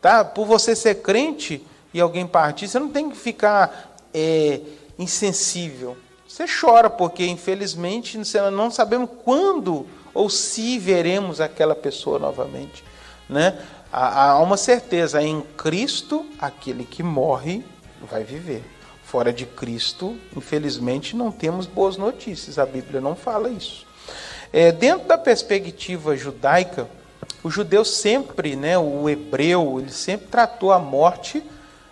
Tá? 0.00 0.24
Por 0.24 0.46
você 0.46 0.76
ser 0.76 1.02
crente 1.02 1.66
e 1.92 2.00
alguém 2.00 2.24
partir, 2.24 2.68
você 2.68 2.78
não 2.78 2.90
tem 2.90 3.10
que 3.10 3.16
ficar 3.16 3.96
é, 4.14 4.60
insensível. 4.96 5.96
Você 6.28 6.44
chora, 6.46 6.88
porque 6.88 7.26
infelizmente 7.26 8.16
não 8.52 8.70
sabemos 8.70 9.10
quando 9.24 9.88
ou 10.14 10.30
se 10.30 10.78
veremos 10.78 11.40
aquela 11.40 11.74
pessoa 11.74 12.16
novamente. 12.16 12.84
Né? 13.28 13.58
Há 13.98 14.38
uma 14.42 14.58
certeza, 14.58 15.22
em 15.22 15.40
Cristo, 15.56 16.26
aquele 16.38 16.84
que 16.84 17.02
morre 17.02 17.64
vai 18.02 18.22
viver. 18.22 18.62
Fora 19.02 19.32
de 19.32 19.46
Cristo, 19.46 20.18
infelizmente, 20.36 21.16
não 21.16 21.32
temos 21.32 21.64
boas 21.64 21.96
notícias. 21.96 22.58
A 22.58 22.66
Bíblia 22.66 23.00
não 23.00 23.16
fala 23.16 23.48
isso. 23.48 23.86
É, 24.52 24.70
dentro 24.70 25.08
da 25.08 25.16
perspectiva 25.16 26.14
judaica, 26.14 26.86
o 27.42 27.48
judeu 27.48 27.86
sempre, 27.86 28.54
né, 28.54 28.76
o 28.76 29.08
hebreu, 29.08 29.80
ele 29.80 29.90
sempre 29.90 30.26
tratou 30.26 30.72
a 30.72 30.78
morte 30.78 31.42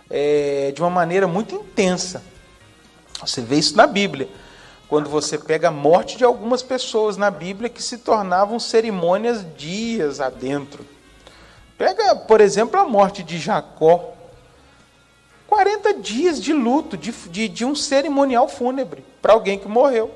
é, 0.07 0.71
de 0.75 0.83
uma 0.83 0.91
maneira 0.91 1.27
muito 1.27 1.55
intensa. 1.55 2.21
Você 3.19 3.41
vê 3.41 3.55
isso 3.55 3.75
na 3.75 3.87
Bíblia. 3.87 4.29
Quando 4.87 5.09
você 5.09 5.39
pega 5.39 5.69
a 5.69 5.71
morte 5.71 6.19
de 6.19 6.23
algumas 6.23 6.61
pessoas 6.61 7.17
na 7.17 7.31
Bíblia 7.31 7.67
que 7.67 7.81
se 7.81 7.97
tornavam 7.97 8.59
cerimônias 8.59 9.43
dias 9.57 10.19
adentro. 10.19 10.85
Pega, 11.77 12.15
por 12.15 12.41
exemplo, 12.41 12.79
a 12.79 12.85
morte 12.85 13.23
de 13.23 13.37
Jacó. 13.37 14.13
40 15.47 15.93
dias 15.95 16.41
de 16.41 16.51
luto, 16.51 16.97
de, 16.97 17.11
de, 17.11 17.47
de 17.47 17.65
um 17.65 17.75
cerimonial 17.75 18.47
fúnebre 18.47 19.05
para 19.21 19.33
alguém 19.33 19.59
que 19.59 19.67
morreu. 19.67 20.11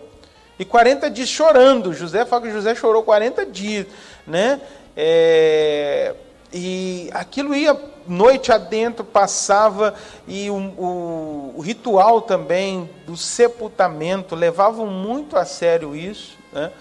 E 0.58 0.66
40 0.66 1.10
dias 1.10 1.30
chorando. 1.30 1.94
José 1.94 2.26
fala 2.26 2.42
que 2.44 2.52
José 2.52 2.76
chorou 2.76 3.04
40 3.04 3.46
dias. 3.46 3.88
Né? 4.28 4.60
É, 4.98 6.16
e 6.52 7.10
aquilo 7.14 7.56
ia 7.56 7.78
noite 8.10 8.52
adentro, 8.52 9.06
passava, 9.06 9.94
e 10.28 10.50
o, 10.50 10.56
o, 10.56 11.54
o 11.58 11.62
ritual 11.62 12.22
também 12.22 12.90
do 13.06 13.16
sepultamento 13.16 14.36
levavam 14.36 14.88
muito 14.88 15.38
a 15.38 15.46
sério 15.46 15.96
isso. 15.96 16.36
Né? 16.52 16.72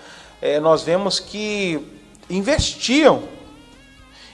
É, 0.40 0.58
nós 0.58 0.82
vemos 0.82 1.20
que 1.20 1.86
investiam, 2.30 3.22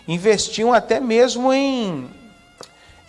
investiam 0.07 0.73
até 0.73 1.01
mesmo 1.01 1.53
em, 1.53 2.09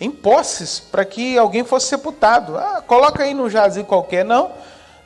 em 0.00 0.10
posses 0.10 0.80
para 0.80 1.04
que 1.04 1.36
alguém 1.36 1.64
fosse 1.64 1.88
sepultado. 1.88 2.56
Ah, 2.56 2.82
coloca 2.86 3.22
aí 3.22 3.34
no 3.34 3.48
jazigo 3.50 3.86
qualquer, 3.86 4.24
não. 4.24 4.50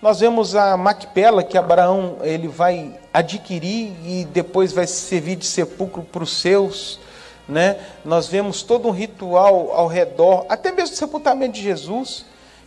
Nós 0.01 0.20
vemos 0.20 0.57
a 0.57 0.76
Macpela 0.76 1.45
que 1.45 1.59
Abraão 1.59 2.18
ele 2.22 2.49
vai 2.49 2.99
adquirir 3.12 3.93
e 4.05 4.24
depois 4.32 4.72
vai 4.72 4.86
servir 4.86 5.36
de 5.36 5.47
sepulcro 5.47 6.03
para 6.03 6.22
os 6.22 6.41
seus 6.41 6.99
né? 7.51 7.76
Nós 8.05 8.28
vemos 8.28 8.62
todo 8.62 8.88
um 8.88 8.93
ritual 8.93 9.72
ao 9.72 9.86
redor, 9.86 10.47
até 10.49 10.70
mesmo 10.70 10.95
do 10.95 10.99
sepultamento 10.99 11.55
de 11.55 11.62
Jesus, 11.62 12.24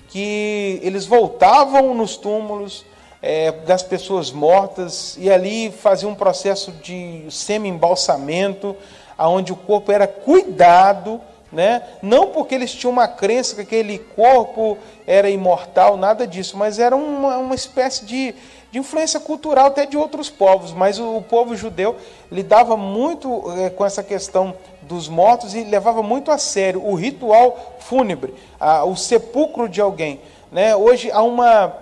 que 0.10 0.80
eles 0.84 1.06
voltavam 1.06 1.94
nos 1.96 2.18
túmulos 2.18 2.86
é, 3.22 3.52
das 3.52 3.82
pessoas 3.82 4.32
mortas 4.32 5.18
e 5.18 5.32
ali 5.32 5.72
faziam 5.72 6.12
um 6.12 6.16
processo 6.16 6.72
de 6.72 7.26
semi-embalsamento, 7.30 8.76
onde 9.18 9.52
o 9.52 9.56
corpo 9.56 9.92
era 9.92 10.08
cuidado, 10.08 11.22
né? 11.52 11.84
não 12.02 12.28
porque 12.28 12.56
eles 12.56 12.74
tinham 12.74 12.92
uma 12.92 13.08
crença 13.08 13.56
que 13.56 13.62
aquele 13.62 14.00
corpo 14.00 14.78
era 15.06 15.30
imortal, 15.30 15.96
nada 15.96 16.26
disso, 16.26 16.58
mas 16.58 16.80
era 16.80 16.96
uma, 16.96 17.38
uma 17.38 17.56
espécie 17.56 18.06
de, 18.06 18.34
de 18.72 18.80
influência 18.80 19.20
cultural 19.20 19.68
até 19.68 19.86
de 19.86 19.96
outros 19.96 20.30
povos, 20.30 20.74
mas 20.74 20.98
o, 20.98 21.18
o 21.18 21.22
povo 21.22 21.56
judeu 21.56 21.96
lidava 22.32 22.76
muito 22.76 23.44
é, 23.58 23.70
com 23.70 23.86
essa 23.86 24.02
questão 24.02 24.56
dos 24.82 25.08
mortos 25.08 25.54
e 25.54 25.64
levava 25.64 26.02
muito 26.02 26.32
a 26.32 26.38
sério 26.38 26.84
o 26.84 26.96
ritual 26.96 27.76
fúnebre, 27.80 28.34
a, 28.60 28.84
o 28.84 28.96
sepulcro 28.96 29.70
de 29.70 29.80
alguém. 29.80 30.20
Né? 30.52 30.76
Hoje 30.76 31.12
há 31.12 31.22
uma, 31.22 31.74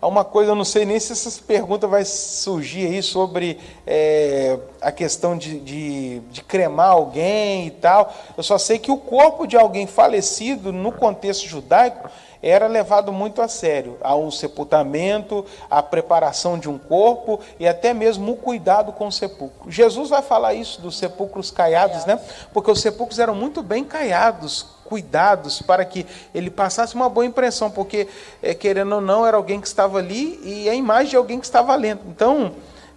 há 0.00 0.06
uma 0.06 0.24
coisa, 0.24 0.52
eu 0.52 0.54
não 0.54 0.64
sei 0.64 0.84
nem 0.84 0.98
se 0.98 1.12
essa 1.12 1.30
pergunta 1.42 1.86
vai 1.86 2.04
surgir 2.04 2.86
aí 2.86 3.02
sobre 3.02 3.58
é, 3.86 4.58
a 4.80 4.90
questão 4.90 5.36
de, 5.36 5.60
de, 5.60 6.20
de, 6.20 6.42
cremar 6.42 6.90
alguém 6.90 7.66
e 7.66 7.70
tal. 7.70 8.12
Eu 8.36 8.42
só 8.42 8.56
sei 8.56 8.78
que 8.78 8.90
o 8.90 8.96
corpo 8.96 9.46
de 9.46 9.56
alguém 9.56 9.86
falecido, 9.86 10.72
no 10.72 10.90
contexto 10.90 11.46
judaico, 11.46 12.08
era 12.42 12.66
levado 12.66 13.12
muito 13.12 13.42
a 13.42 13.48
sério. 13.48 13.98
Há 14.00 14.16
um 14.16 14.30
sepultamento, 14.30 15.44
a 15.70 15.82
preparação 15.82 16.58
de 16.58 16.68
um 16.68 16.78
corpo 16.78 17.40
e 17.58 17.68
até 17.68 17.92
mesmo 17.92 18.32
o 18.32 18.36
cuidado 18.36 18.92
com 18.92 19.08
o 19.08 19.12
sepulcro. 19.12 19.70
Jesus 19.70 20.10
vai 20.10 20.22
falar 20.22 20.54
isso 20.54 20.80
dos 20.80 20.96
sepulcros 20.96 21.50
caiados, 21.50 22.06
né? 22.06 22.18
Porque 22.52 22.70
os 22.70 22.80
sepulcros 22.80 23.18
eram 23.18 23.34
muito 23.34 23.62
bem 23.62 23.84
caiados, 23.84 24.66
cuidados 24.84 25.62
para 25.62 25.84
que 25.84 26.06
ele 26.34 26.50
passasse 26.50 26.94
uma 26.94 27.08
boa 27.08 27.24
impressão, 27.24 27.70
porque 27.70 28.08
é, 28.42 28.54
querendo 28.54 28.94
ou 28.94 29.00
não 29.00 29.26
era 29.26 29.36
alguém 29.36 29.60
que 29.60 29.66
estava 29.66 29.98
ali 29.98 30.40
e 30.42 30.68
a 30.68 30.74
imagem 30.74 31.10
de 31.10 31.16
alguém 31.16 31.38
que 31.38 31.46
estava 31.46 31.74
lendo. 31.76 32.00
Então 32.08 32.52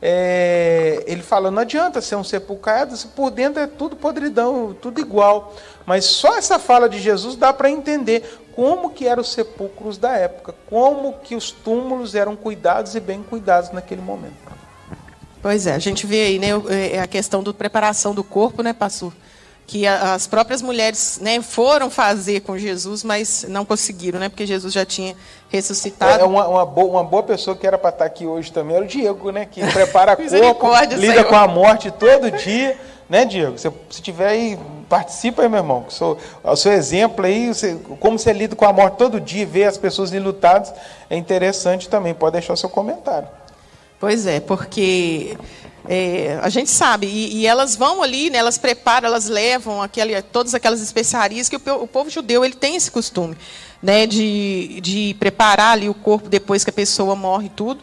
é, 0.06 1.02
ele 1.08 1.22
fala, 1.22 1.50
não 1.50 1.62
adianta 1.62 2.02
ser 2.02 2.18
um 2.18 2.26
sepulcro 2.26 2.64
caiado, 2.64 2.94
por 3.16 3.32
dentro 3.32 3.62
é 3.62 3.68
tudo 3.68 3.96
podridão, 3.96 4.76
tudo 4.82 5.00
igual. 5.00 5.54
Mas 5.86 6.04
só 6.04 6.38
essa 6.38 6.60
fala 6.60 6.90
de 6.90 7.00
Jesus 7.00 7.38
dá 7.38 7.54
para 7.54 7.70
entender 7.70 8.43
como 8.56 8.90
que 8.92 9.08
eram 9.08 9.22
os 9.22 9.32
sepulcros 9.32 9.98
da 9.98 10.16
época, 10.18 10.54
como 10.70 11.14
que 11.24 11.36
os 11.36 11.52
túmulos 11.52 12.16
eram 12.16 12.36
cuidados 12.36 12.96
e 12.96 13.00
bem 13.00 13.24
cuidados 13.24 13.72
naquele 13.72 14.02
momento. 14.02 14.54
Pois 15.42 15.68
é, 15.68 15.74
a 15.74 15.80
gente 15.80 16.08
vê 16.08 16.24
aí 16.24 16.40
né, 16.40 16.48
é, 16.70 16.96
é 16.96 17.00
a 17.02 17.08
questão 17.08 17.44
da 17.44 17.54
preparação 17.54 18.14
do 18.16 18.24
corpo, 18.24 18.64
né, 18.64 18.72
pastor? 18.72 19.12
Que 19.66 19.88
as 19.88 20.28
próprias 20.28 20.62
mulheres 20.62 21.20
né, 21.22 21.42
foram 21.42 21.90
fazer 21.90 22.42
com 22.42 22.58
Jesus, 22.58 23.04
mas 23.04 23.46
não 23.48 23.64
conseguiram, 23.64 24.20
né? 24.20 24.28
Porque 24.28 24.46
Jesus 24.46 24.74
já 24.74 24.86
tinha 24.86 25.16
ressuscitado. 25.50 26.22
É 26.22 26.26
uma, 26.26 26.48
uma, 26.48 26.66
boa, 26.66 26.88
uma 26.88 27.04
boa 27.04 27.24
pessoa 27.24 27.56
que 27.56 27.66
era 27.66 27.78
para 27.78 27.90
estar 27.90 28.06
aqui 28.06 28.26
hoje 28.26 28.52
também 28.52 28.76
era 28.76 28.86
o 28.86 28.88
Diego, 28.88 29.32
né? 29.32 29.46
Que 29.46 29.66
prepara 29.72 30.16
corpo, 30.54 30.70
lida 30.96 31.14
Senhor. 31.14 31.26
com 31.26 31.36
a 31.36 31.48
morte 31.48 31.92
todo 31.92 32.30
dia. 32.30 32.78
Né, 33.10 33.26
Diego? 33.26 33.58
Se, 33.58 33.72
se 33.90 34.02
tiver 34.02 34.28
aí, 34.28 34.60
participa 34.94 35.42
aí, 35.42 35.50
meu 35.50 35.58
irmão. 35.58 35.86
Sou, 35.90 36.20
o 36.44 36.56
seu 36.56 36.72
exemplo 36.72 37.26
aí, 37.26 37.48
você, 37.48 37.76
como 38.00 38.20
você 38.20 38.32
lida 38.32 38.56
com 38.56 38.64
a 38.64 38.72
morte 38.72 38.96
todo 38.96 39.20
dia, 39.20 39.44
vê 39.44 39.64
as 39.64 39.76
pessoas 39.76 40.12
lutadas, 40.12 40.72
é 41.10 41.18
interessante 41.18 41.90
também. 41.90 42.14
Pode 42.14 42.34
deixar 42.34 42.54
o 42.54 42.58
seu 42.58 42.70
comentário. 42.70 43.28
Pois 44.00 44.28
é, 44.28 44.40
porque 44.40 45.36
é, 45.90 46.38
a 46.44 46.50
gente 46.50 46.70
sabe, 46.70 47.08
e, 47.08 47.38
e, 47.38 47.48
elas 47.48 47.76
vão 47.76 48.04
ali, 48.04 48.30
né, 48.30 48.38
elas 48.38 48.60
preparam, 48.60 49.08
elas 49.08 49.28
levam 49.28 49.82
aquele, 49.82 50.22
todas 50.22 50.54
aquelas 50.54 50.80
especiarias 50.80 51.50
que 51.50 51.56
o, 51.56 51.60
o, 51.82 51.88
povo 51.88 52.12
judeu 52.12 52.46
ele 52.46 52.54
tem 52.54 52.76
esse 52.76 52.92
costume, 52.92 53.36
né, 53.82 54.06
de, 54.06 54.80
de 54.80 55.16
preparar 55.20 55.72
ali 55.72 55.90
o 55.90 55.96
corpo 55.96 56.30
depois 56.30 56.64
que 56.64 56.70
a 56.70 56.74
pessoa 56.74 57.16
morre 57.16 57.48
e 57.48 57.50
tudo. 57.50 57.82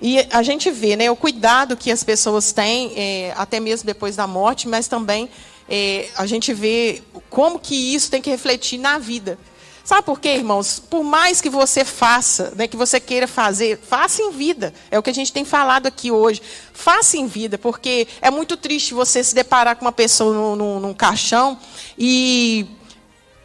E 0.00 0.26
a 0.30 0.42
gente 0.42 0.70
vê 0.70 0.96
né, 0.96 1.10
o 1.10 1.16
cuidado 1.16 1.76
que 1.76 1.90
as 1.90 2.02
pessoas 2.02 2.50
têm, 2.50 2.92
é, 2.96 3.34
até 3.36 3.60
mesmo 3.60 3.86
depois 3.86 4.16
da 4.16 4.26
morte, 4.26 4.66
mas 4.66 4.88
também 4.88 5.28
é, 5.68 6.08
a 6.16 6.26
gente 6.26 6.52
vê 6.52 7.02
como 7.28 7.58
que 7.58 7.94
isso 7.94 8.10
tem 8.10 8.22
que 8.22 8.30
refletir 8.30 8.78
na 8.78 8.98
vida. 8.98 9.38
Sabe 9.86 10.02
por 10.02 10.18
quê, 10.18 10.30
irmãos? 10.30 10.80
Por 10.80 11.04
mais 11.04 11.40
que 11.40 11.48
você 11.48 11.84
faça, 11.84 12.52
né, 12.56 12.66
que 12.66 12.76
você 12.76 12.98
queira 12.98 13.28
fazer, 13.28 13.78
faça 13.78 14.20
em 14.20 14.32
vida. 14.32 14.74
É 14.90 14.98
o 14.98 15.02
que 15.02 15.10
a 15.10 15.14
gente 15.14 15.32
tem 15.32 15.44
falado 15.44 15.86
aqui 15.86 16.10
hoje. 16.10 16.42
Faça 16.72 17.16
em 17.16 17.28
vida, 17.28 17.56
porque 17.56 18.08
é 18.20 18.28
muito 18.28 18.56
triste 18.56 18.92
você 18.92 19.22
se 19.22 19.32
deparar 19.32 19.76
com 19.76 19.84
uma 19.84 19.92
pessoa 19.92 20.34
num, 20.34 20.56
num, 20.56 20.80
num 20.80 20.92
caixão 20.92 21.56
e 21.96 22.66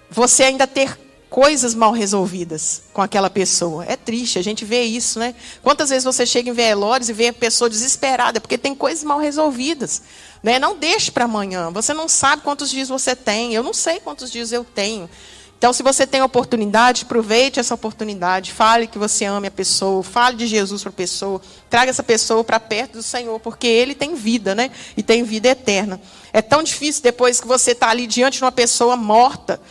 você 0.10 0.46
ainda 0.46 0.66
ter 0.66 0.98
coisas 1.30 1.74
mal 1.74 1.92
resolvidas 1.92 2.82
com 2.92 3.02
aquela 3.02 3.30
pessoa. 3.30 3.86
É 3.86 3.96
triste, 3.96 4.38
a 4.38 4.44
gente 4.44 4.66
vê 4.66 4.82
isso, 4.82 5.18
né? 5.18 5.34
Quantas 5.62 5.90
vezes 5.90 6.04
você 6.04 6.26
chega 6.26 6.50
em 6.50 6.54
velórios 6.54 7.08
e 7.08 7.14
vê 7.14 7.28
a 7.28 7.34
pessoa 7.34 7.70
desesperada 7.70 8.42
porque 8.42 8.58
tem 8.58 8.76
coisas 8.76 9.04
mal 9.04 9.20
resolvidas. 9.20 10.02
Né? 10.42 10.60
Não 10.60 10.76
deixe 10.76 11.12
para 11.12 11.26
amanhã. 11.26 11.70
Você 11.72 11.94
não 11.94 12.08
sabe 12.08 12.42
quantos 12.42 12.70
dias 12.70 12.90
você 12.90 13.16
tem. 13.16 13.54
Eu 13.54 13.64
não 13.64 13.74
sei 13.74 14.00
quantos 14.00 14.32
dias 14.32 14.52
eu 14.52 14.64
tenho. 14.64 15.10
Então, 15.58 15.72
se 15.72 15.84
você 15.84 16.08
tem 16.08 16.24
oportunidade, 16.24 17.04
aproveite 17.04 17.60
essa 17.60 17.76
oportunidade. 17.76 18.52
Fale 18.52 18.88
que 18.88 18.98
você 18.98 19.26
ama 19.26 19.46
a 19.46 19.52
pessoa. 19.52 20.02
Fale 20.02 20.36
de 20.36 20.48
Jesus 20.48 20.82
para 20.82 20.90
a 20.90 20.94
pessoa. 20.94 21.40
Traga 21.70 21.92
essa 21.92 22.02
pessoa 22.02 22.44
para 22.44 22.60
perto 22.60 22.94
do 22.94 23.04
Senhor, 23.04 23.40
porque 23.40 23.68
Ele 23.68 23.94
tem 23.94 24.16
vida, 24.16 24.56
né? 24.56 24.72
E 24.98 25.04
tem 25.04 25.22
vida 25.22 25.50
eterna. 25.50 26.02
É 26.34 26.42
tão 26.42 26.64
difícil 26.64 27.04
depois 27.04 27.40
que 27.40 27.48
você 27.48 27.74
está 27.74 27.90
ali 27.90 28.08
diante 28.08 28.40
de 28.40 28.44
uma 28.44 28.52
pessoa 28.52 28.96
morta 28.98 29.62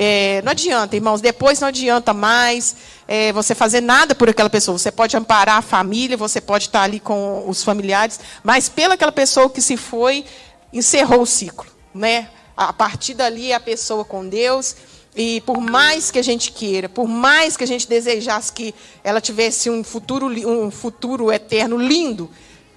é, 0.00 0.40
não 0.42 0.52
adianta, 0.52 0.94
irmãos, 0.94 1.20
depois 1.20 1.58
não 1.58 1.66
adianta 1.66 2.14
mais 2.14 2.76
é, 3.08 3.32
você 3.32 3.52
fazer 3.52 3.80
nada 3.80 4.14
por 4.14 4.28
aquela 4.28 4.48
pessoa. 4.48 4.78
Você 4.78 4.92
pode 4.92 5.16
amparar 5.16 5.56
a 5.56 5.62
família, 5.62 6.16
você 6.16 6.40
pode 6.40 6.66
estar 6.66 6.82
ali 6.82 7.00
com 7.00 7.42
os 7.48 7.64
familiares, 7.64 8.20
mas 8.44 8.68
pelaquela 8.68 9.10
pessoa 9.10 9.50
que 9.50 9.60
se 9.60 9.76
foi, 9.76 10.24
encerrou 10.72 11.22
o 11.22 11.26
ciclo. 11.26 11.66
Né? 11.92 12.28
A 12.56 12.72
partir 12.72 13.14
dali 13.14 13.50
é 13.50 13.56
a 13.56 13.60
pessoa 13.60 14.04
com 14.04 14.24
Deus. 14.24 14.76
E 15.16 15.40
por 15.40 15.60
mais 15.60 16.12
que 16.12 16.18
a 16.20 16.22
gente 16.22 16.52
queira, 16.52 16.88
por 16.88 17.08
mais 17.08 17.56
que 17.56 17.64
a 17.64 17.66
gente 17.66 17.88
desejasse 17.88 18.52
que 18.52 18.72
ela 19.02 19.20
tivesse 19.20 19.68
um 19.68 19.82
futuro, 19.82 20.26
um 20.26 20.70
futuro 20.70 21.32
eterno 21.32 21.76
lindo, 21.76 22.30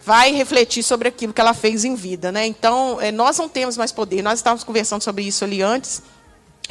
vai 0.04 0.32
refletir 0.32 0.82
sobre 0.82 1.10
aquilo 1.10 1.34
que 1.34 1.42
ela 1.42 1.54
fez 1.54 1.86
em 1.86 1.94
vida. 1.94 2.32
Né? 2.32 2.48
Então, 2.48 3.00
é, 3.00 3.12
nós 3.12 3.38
não 3.38 3.48
temos 3.48 3.78
mais 3.78 3.92
poder. 3.92 4.24
Nós 4.24 4.40
estávamos 4.40 4.64
conversando 4.64 5.04
sobre 5.04 5.22
isso 5.24 5.44
ali 5.44 5.62
antes 5.62 6.02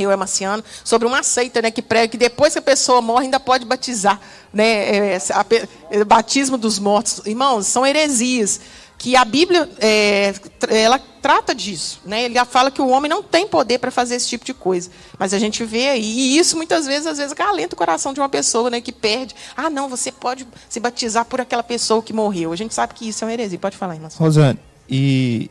eu 0.03 0.11
é 0.11 0.17
Marciano, 0.17 0.63
sobre 0.85 1.07
uma 1.07 1.23
seita 1.23 1.63
né, 1.63 1.71
que 1.71 1.83
prega 1.83 2.09
que 2.09 2.19
depois 2.19 2.53
que 2.53 2.59
a 2.59 2.63
pessoa 2.63 3.01
morre 3.01 3.25
ainda 3.25 3.41
pode 3.41 3.65
batizar. 3.65 4.21
Né, 4.53 5.15
é, 5.15 5.19
a, 5.33 5.47
é, 5.91 6.05
batismo 6.05 6.57
dos 6.57 6.79
mortos. 6.79 7.23
Irmãos, 7.27 7.67
são 7.67 7.87
heresias. 7.87 8.61
Que 8.99 9.17
a 9.17 9.25
Bíblia 9.25 9.67
é, 9.79 10.35
ela 10.69 11.01
trata 11.23 11.55
disso. 11.55 12.01
Né? 12.05 12.25
Ele 12.25 12.45
fala 12.45 12.71
que 12.71 12.83
o 12.83 12.89
homem 12.89 13.09
não 13.09 13.23
tem 13.23 13.47
poder 13.47 13.79
para 13.79 13.91
fazer 13.91 14.17
esse 14.17 14.29
tipo 14.29 14.45
de 14.45 14.53
coisa. 14.53 14.91
Mas 15.19 15.33
a 15.33 15.39
gente 15.39 15.65
vê 15.65 15.89
aí, 15.89 16.03
e 16.03 16.39
isso 16.39 16.55
muitas 16.55 16.87
vezes, 16.87 17.07
às 17.07 17.17
vezes, 17.17 17.33
acalenta 17.33 17.75
o 17.75 17.79
coração 17.79 18.13
de 18.13 18.21
uma 18.21 18.29
pessoa 18.29 18.69
né, 18.69 18.79
que 18.83 18.93
perde. 18.93 19.35
Ah, 19.57 19.71
não, 19.71 19.89
você 19.89 20.13
pode 20.13 20.47
se 20.69 20.79
batizar 20.79 21.25
por 21.25 21.41
aquela 21.41 21.63
pessoa 21.63 22.03
que 22.03 22.13
morreu. 22.13 22.53
A 22.53 22.57
gente 22.57 22.75
sabe 22.75 22.93
que 22.93 23.09
isso 23.09 23.25
é 23.25 23.27
uma 23.27 23.33
heresia. 23.33 23.59
Pode 23.59 23.77
falar, 23.77 23.95
irmã. 23.95 24.09
Rosane, 24.19 24.59
e 24.87 25.51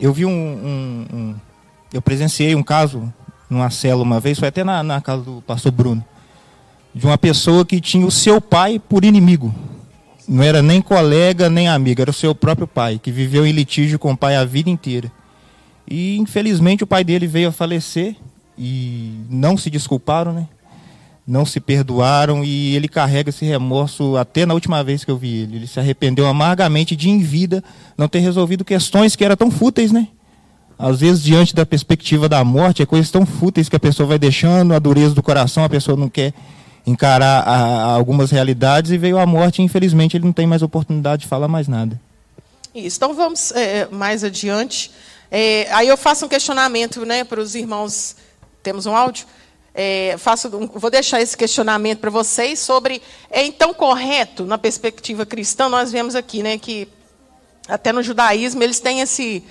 eu 0.00 0.12
vi 0.12 0.24
um, 0.24 0.30
um, 0.30 1.06
um 1.12 1.34
eu 1.92 2.02
presenciei 2.02 2.54
um 2.54 2.62
caso 2.62 3.12
numa 3.48 3.70
cela 3.70 4.02
uma 4.02 4.20
vez, 4.20 4.38
foi 4.38 4.48
até 4.48 4.62
na, 4.62 4.82
na 4.82 5.00
casa 5.00 5.22
do 5.22 5.42
pastor 5.42 5.72
Bruno, 5.72 6.04
de 6.94 7.06
uma 7.06 7.16
pessoa 7.16 7.64
que 7.64 7.80
tinha 7.80 8.06
o 8.06 8.10
seu 8.10 8.40
pai 8.40 8.78
por 8.78 9.04
inimigo. 9.04 9.54
Não 10.26 10.42
era 10.42 10.60
nem 10.60 10.82
colega, 10.82 11.48
nem 11.48 11.68
amigo, 11.68 12.02
era 12.02 12.10
o 12.10 12.14
seu 12.14 12.34
próprio 12.34 12.66
pai, 12.66 13.00
que 13.02 13.10
viveu 13.10 13.46
em 13.46 13.52
litígio 13.52 13.98
com 13.98 14.12
o 14.12 14.16
pai 14.16 14.36
a 14.36 14.44
vida 14.44 14.68
inteira. 14.68 15.10
E 15.90 16.18
infelizmente 16.18 16.84
o 16.84 16.86
pai 16.86 17.02
dele 17.02 17.26
veio 17.26 17.48
a 17.48 17.52
falecer 17.52 18.14
e 18.58 19.20
não 19.30 19.56
se 19.56 19.70
desculparam, 19.70 20.32
né? 20.32 20.46
Não 21.26 21.46
se 21.46 21.60
perdoaram 21.60 22.44
e 22.44 22.74
ele 22.74 22.88
carrega 22.88 23.30
esse 23.30 23.44
remorso 23.44 24.16
até 24.16 24.44
na 24.44 24.54
última 24.54 24.82
vez 24.82 25.04
que 25.04 25.10
eu 25.10 25.16
vi 25.16 25.42
ele. 25.42 25.56
Ele 25.56 25.66
se 25.66 25.78
arrependeu 25.78 26.26
amargamente 26.26 26.96
de 26.96 27.08
em 27.08 27.20
vida 27.20 27.62
não 27.96 28.08
ter 28.08 28.18
resolvido 28.18 28.64
questões 28.64 29.14
que 29.14 29.24
eram 29.24 29.36
tão 29.36 29.50
fúteis, 29.50 29.92
né? 29.92 30.08
Às 30.78 31.00
vezes, 31.00 31.22
diante 31.22 31.54
da 31.54 31.66
perspectiva 31.66 32.28
da 32.28 32.44
morte, 32.44 32.82
é 32.82 32.86
coisas 32.86 33.10
tão 33.10 33.26
fúteis 33.26 33.68
que 33.68 33.74
a 33.74 33.80
pessoa 33.80 34.06
vai 34.06 34.18
deixando, 34.18 34.72
a 34.72 34.78
dureza 34.78 35.12
do 35.12 35.22
coração, 35.22 35.64
a 35.64 35.68
pessoa 35.68 35.96
não 35.96 36.08
quer 36.08 36.32
encarar 36.86 37.42
a, 37.42 37.54
a 37.54 37.94
algumas 37.94 38.30
realidades 38.30 38.92
e 38.92 38.98
veio 38.98 39.18
a 39.18 39.26
morte 39.26 39.60
e, 39.60 39.64
infelizmente, 39.64 40.16
ele 40.16 40.24
não 40.24 40.32
tem 40.32 40.46
mais 40.46 40.62
oportunidade 40.62 41.22
de 41.22 41.28
falar 41.28 41.48
mais 41.48 41.66
nada. 41.66 42.00
Isso. 42.72 42.96
Então, 42.96 43.12
vamos 43.12 43.50
é, 43.52 43.88
mais 43.90 44.22
adiante. 44.22 44.92
É, 45.30 45.66
aí 45.72 45.88
eu 45.88 45.96
faço 45.96 46.24
um 46.24 46.28
questionamento 46.28 47.04
né, 47.04 47.24
para 47.24 47.40
os 47.40 47.56
irmãos. 47.56 48.14
Temos 48.62 48.86
um 48.86 48.94
áudio? 48.94 49.26
É, 49.74 50.16
faço, 50.16 50.48
vou 50.74 50.90
deixar 50.90 51.20
esse 51.20 51.36
questionamento 51.36 51.98
para 51.98 52.10
vocês 52.10 52.58
sobre 52.58 53.00
é 53.30 53.44
então 53.44 53.72
correto 53.72 54.44
na 54.44 54.58
perspectiva 54.58 55.24
cristã 55.24 55.68
nós 55.68 55.92
vemos 55.92 56.16
aqui 56.16 56.42
né 56.42 56.58
que 56.58 56.88
até 57.68 57.92
no 57.92 58.02
judaísmo 58.02 58.60
eles 58.60 58.80
têm 58.80 59.02
esse 59.02 59.44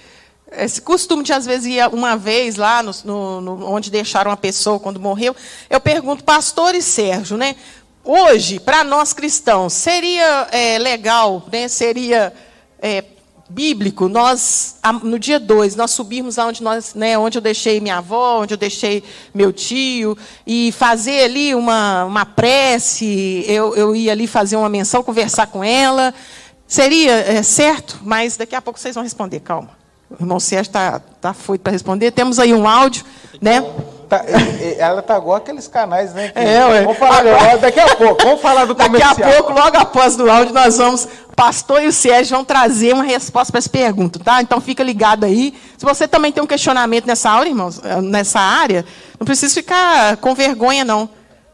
esse 0.51 0.81
costume 0.81 1.23
de 1.23 1.33
às 1.33 1.45
vezes 1.45 1.67
ir 1.67 1.87
uma 1.91 2.15
vez 2.15 2.55
lá 2.55 2.81
no, 2.81 2.91
no, 3.03 3.41
no, 3.41 3.65
onde 3.65 3.91
deixaram 3.91 4.31
a 4.31 4.37
pessoa 4.37 4.79
quando 4.79 4.99
morreu. 4.99 5.35
Eu 5.69 5.79
pergunto 5.79 6.23
pastor 6.23 6.73
e 6.75 6.81
Sérgio 6.81 7.37
né? 7.37 7.55
Hoje 8.03 8.59
para 8.59 8.83
nós 8.83 9.13
cristãos 9.13 9.73
seria 9.73 10.47
é, 10.51 10.77
legal 10.77 11.45
né? 11.51 11.67
Seria 11.67 12.33
é, 12.79 13.03
bíblico, 13.49 14.07
nós 14.07 14.77
no 15.03 15.17
dia 15.17 15.39
2, 15.39 15.75
nós 15.75 15.91
subirmos 15.91 16.37
aonde 16.37 16.61
nós, 16.61 16.93
né, 16.93 17.17
onde 17.17 17.37
eu 17.37 17.41
deixei 17.41 17.79
minha 17.79 17.97
avó, 17.97 18.41
onde 18.41 18.53
eu 18.53 18.57
deixei 18.57 19.03
meu 19.33 19.53
tio, 19.53 20.17
e 20.45 20.71
fazer 20.73 21.23
ali 21.23 21.55
uma, 21.55 22.05
uma 22.05 22.25
prece, 22.25 23.45
eu, 23.47 23.75
eu 23.75 23.95
ia 23.95 24.11
ali 24.11 24.27
fazer 24.27 24.57
uma 24.57 24.69
menção, 24.69 25.03
conversar 25.03 25.47
com 25.47 25.63
ela. 25.63 26.13
Seria 26.67 27.13
é, 27.13 27.41
certo, 27.43 27.99
mas 28.03 28.35
daqui 28.35 28.53
a 28.53 28.61
pouco 28.61 28.79
vocês 28.79 28.95
vão 28.95 29.03
responder, 29.03 29.39
calma. 29.39 29.77
O 30.09 30.23
irmão 30.23 30.39
Sérgio 30.39 30.69
está 30.69 31.01
tá 31.21 31.33
foito 31.33 31.61
para 31.61 31.73
responder. 31.73 32.11
Temos 32.11 32.39
aí 32.39 32.53
um 32.53 32.67
áudio, 32.67 33.03
né? 33.41 33.61
Tá, 34.07 34.23
ela 34.77 35.01
tá 35.01 35.17
igual 35.17 35.35
aqueles 35.35 35.67
canais, 35.67 36.13
né? 36.13 36.29
Que, 36.29 36.39
é, 36.39 36.65
ué. 36.65 36.81
Vamos 36.83 36.97
falar 36.97 37.19
agora, 37.19 37.57
daqui 37.57 37.79
a 37.79 37.93
pouco. 37.95 38.23
Vamos 38.23 38.41
falar 38.41 38.65
do 38.65 38.73
comercial. 38.73 39.15
Daqui 39.15 39.23
a 39.23 39.33
pouco, 39.33 39.51
logo 39.51 39.77
após 39.77 40.15
do 40.15 40.29
áudio, 40.29 40.53
nós 40.53 40.77
vamos. 40.77 41.05
O 41.05 41.35
pastor 41.35 41.83
e 41.83 41.87
o 41.87 41.91
Sérgio 41.91 42.35
vão 42.35 42.45
trazer 42.45 42.93
uma 42.93 43.03
resposta 43.03 43.51
para 43.51 43.59
essa 43.59 43.69
pergunta, 43.69 44.17
tá? 44.17 44.41
Então 44.41 44.59
fica 44.61 44.81
ligado 44.81 45.25
aí. 45.25 45.53
Se 45.77 45.85
você 45.85 46.07
também 46.07 46.31
tem 46.31 46.41
um 46.41 46.47
questionamento 46.47 47.05
nessa 47.05 47.29
área, 47.29 47.49
irmãos, 47.49 47.79
eh, 47.83 48.01
nessa 48.01 48.39
área, 48.39 48.85
não 49.19 49.25
precisa 49.25 49.53
ficar 49.53 50.17
com 50.17 50.33
vergonha, 50.33 50.83
não, 50.83 51.07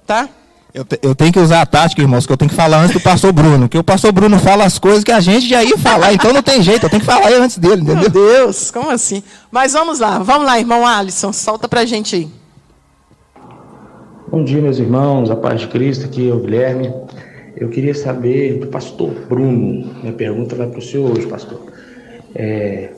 tá? 0.06 0.30
Eu, 0.74 0.84
te, 0.84 1.00
eu, 1.04 1.14
tenho 1.14 1.32
que 1.32 1.40
usar 1.40 1.62
a 1.62 1.66
tática, 1.68 2.02
irmãos, 2.02 2.26
que 2.26 2.34
eu 2.34 2.38
tenho 2.38 2.50
que 2.50 2.56
falar 2.56 2.82
antes 2.82 2.96
do 2.96 3.00
pastor 3.00 3.32
Bruno. 3.32 3.70
Que 3.70 3.78
o 3.78 3.84
pastor 3.84 4.12
Bruno 4.12 4.40
fala 4.40 4.66
as 4.66 4.80
coisas 4.80 5.04
que 5.04 5.12
a 5.12 5.20
gente 5.20 5.48
já 5.48 5.64
ia 5.64 5.78
falar, 5.78 6.14
então 6.14 6.34
não 6.34 6.42
tem 6.42 6.64
jeito, 6.64 6.88
eu 6.88 6.90
tenho 6.90 7.00
que 7.00 7.06
falar 7.06 7.32
antes 7.32 7.60
dele, 7.60 7.84
entendeu? 7.84 7.98
Meu 7.98 8.10
Deus, 8.10 8.72
como 8.72 8.90
assim? 8.90 9.22
Mas 9.52 9.74
vamos 9.74 10.00
lá, 10.00 10.18
vamos 10.18 10.48
lá, 10.48 10.58
irmão 10.58 10.84
Alisson, 10.84 11.32
solta 11.32 11.68
pra 11.68 11.86
gente 11.86 12.16
aí. 12.16 12.28
Bom 14.32 14.44
dia, 14.44 14.60
meus 14.60 14.80
irmãos, 14.80 15.30
a 15.30 15.36
paz 15.36 15.62
de 15.62 15.68
Cristo, 15.68 16.06
aqui 16.06 16.28
é 16.28 16.34
o 16.34 16.40
Guilherme. 16.40 16.92
Eu 17.56 17.70
queria 17.70 17.94
saber 17.94 18.58
do 18.58 18.66
pastor 18.66 19.12
Bruno, 19.30 19.94
minha 20.02 20.14
pergunta 20.14 20.56
vai 20.56 20.66
para 20.66 20.80
o 20.80 20.82
senhor 20.82 21.16
hoje, 21.16 21.28
pastor. 21.28 21.62
É, 22.34 22.90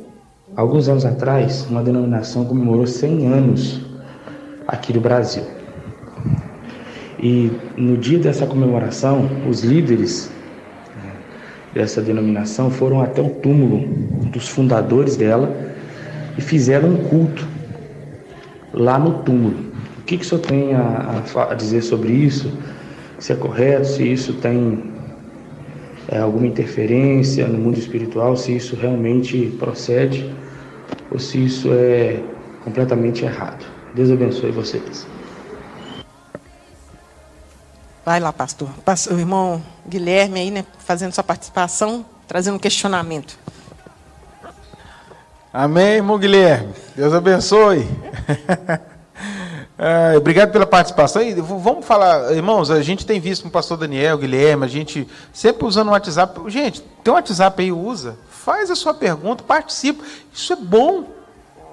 alguns 0.56 0.88
anos 0.88 1.04
atrás, 1.04 1.68
uma 1.70 1.84
denominação 1.84 2.46
comemorou 2.46 2.88
100 2.88 3.28
anos 3.28 3.82
aqui 4.66 4.94
no 4.94 5.02
Brasil. 5.02 5.44
E 7.20 7.51
no 7.78 7.97
dia 7.97 8.20
dessa 8.20 8.45
comemoração, 8.45 9.30
os 9.49 9.63
líderes 9.63 10.30
né, 11.03 11.11
dessa 11.74 12.01
denominação 12.01 12.70
foram 12.70 13.01
até 13.01 13.22
o 13.22 13.30
túmulo 13.30 13.88
dos 14.32 14.49
fundadores 14.49 15.16
dela 15.16 15.55
e 16.38 16.41
fizeram 16.41 16.89
um 16.89 16.97
culto 17.05 17.47
lá 18.74 18.99
no 18.99 19.20
túmulo. 19.20 19.55
O 19.99 20.03
que, 20.05 20.18
que 20.18 20.26
o 20.26 20.28
senhor 20.28 20.41
tem 20.41 20.76
a, 20.76 21.24
a, 21.49 21.53
dizer 21.55 21.82
sobre 21.82 22.11
isso? 22.11 22.51
Se 23.18 23.32
é 23.32 23.36
correto, 23.36 23.88
se 23.88 24.03
isso 24.03 24.34
tem 24.34 24.84
é, 26.09 26.20
alguma 26.20 26.45
interferência 26.45 27.47
no 27.47 27.57
mundo 27.57 27.80
espiritual, 27.80 28.36
se 28.36 28.55
isso 28.55 28.76
realmente 28.76 29.55
procede 29.57 30.30
ou 31.09 31.18
se 31.18 31.43
isso 31.43 31.70
é 31.72 32.20
completamente 32.63 33.24
errado. 33.24 33.66
Deus 33.95 34.11
abençoe 34.11 34.51
vocês. 34.51 35.07
Vai 38.06 38.20
lá, 38.20 38.32
pastor. 38.32 38.70
O 39.10 39.18
irmão 39.18 39.64
Guilherme 39.88 40.39
aí, 40.39 40.51
né, 40.51 40.64
fazendo 40.78 41.12
sua 41.12 41.24
participação, 41.24 42.06
trazendo 42.28 42.53
um 42.53 42.60
questionamento. 42.60 43.36
Amém, 45.51 45.95
irmão 45.95 46.20
Guilherme. 46.20 46.72
Deus 46.95 47.12
abençoe. 47.16 47.89
É, 49.76 50.16
obrigado 50.18 50.51
pela 50.51 50.68
participação. 50.68 51.20
E 51.24 51.34
vamos 51.34 51.84
falar, 51.84 52.32
irmãos, 52.32 52.70
a 52.70 52.80
gente 52.84 53.08
tem 53.08 53.20
visto 53.20 53.41
com 53.41 53.47
o 53.47 53.51
pastor 53.51 53.76
Daniel, 53.76 54.20
Guilherme, 54.20 54.66
a 54.66 54.70
gente 54.70 55.08
sempre 55.34 55.66
usando 55.66 55.88
o 55.88 55.91
WhatsApp. 55.91 56.39
Gente, 56.51 56.82
tem 57.03 57.12
um 57.12 57.16
WhatsApp 57.16 57.64
aí, 57.64 57.72
usa. 57.72 58.20
Faz 58.30 58.70
a 58.70 58.76
sua 58.76 58.93
pergunta, 58.93 59.43
participa. 59.43 60.03
Isso 60.32 60.53
é 60.53 60.56
bom. 60.56 61.14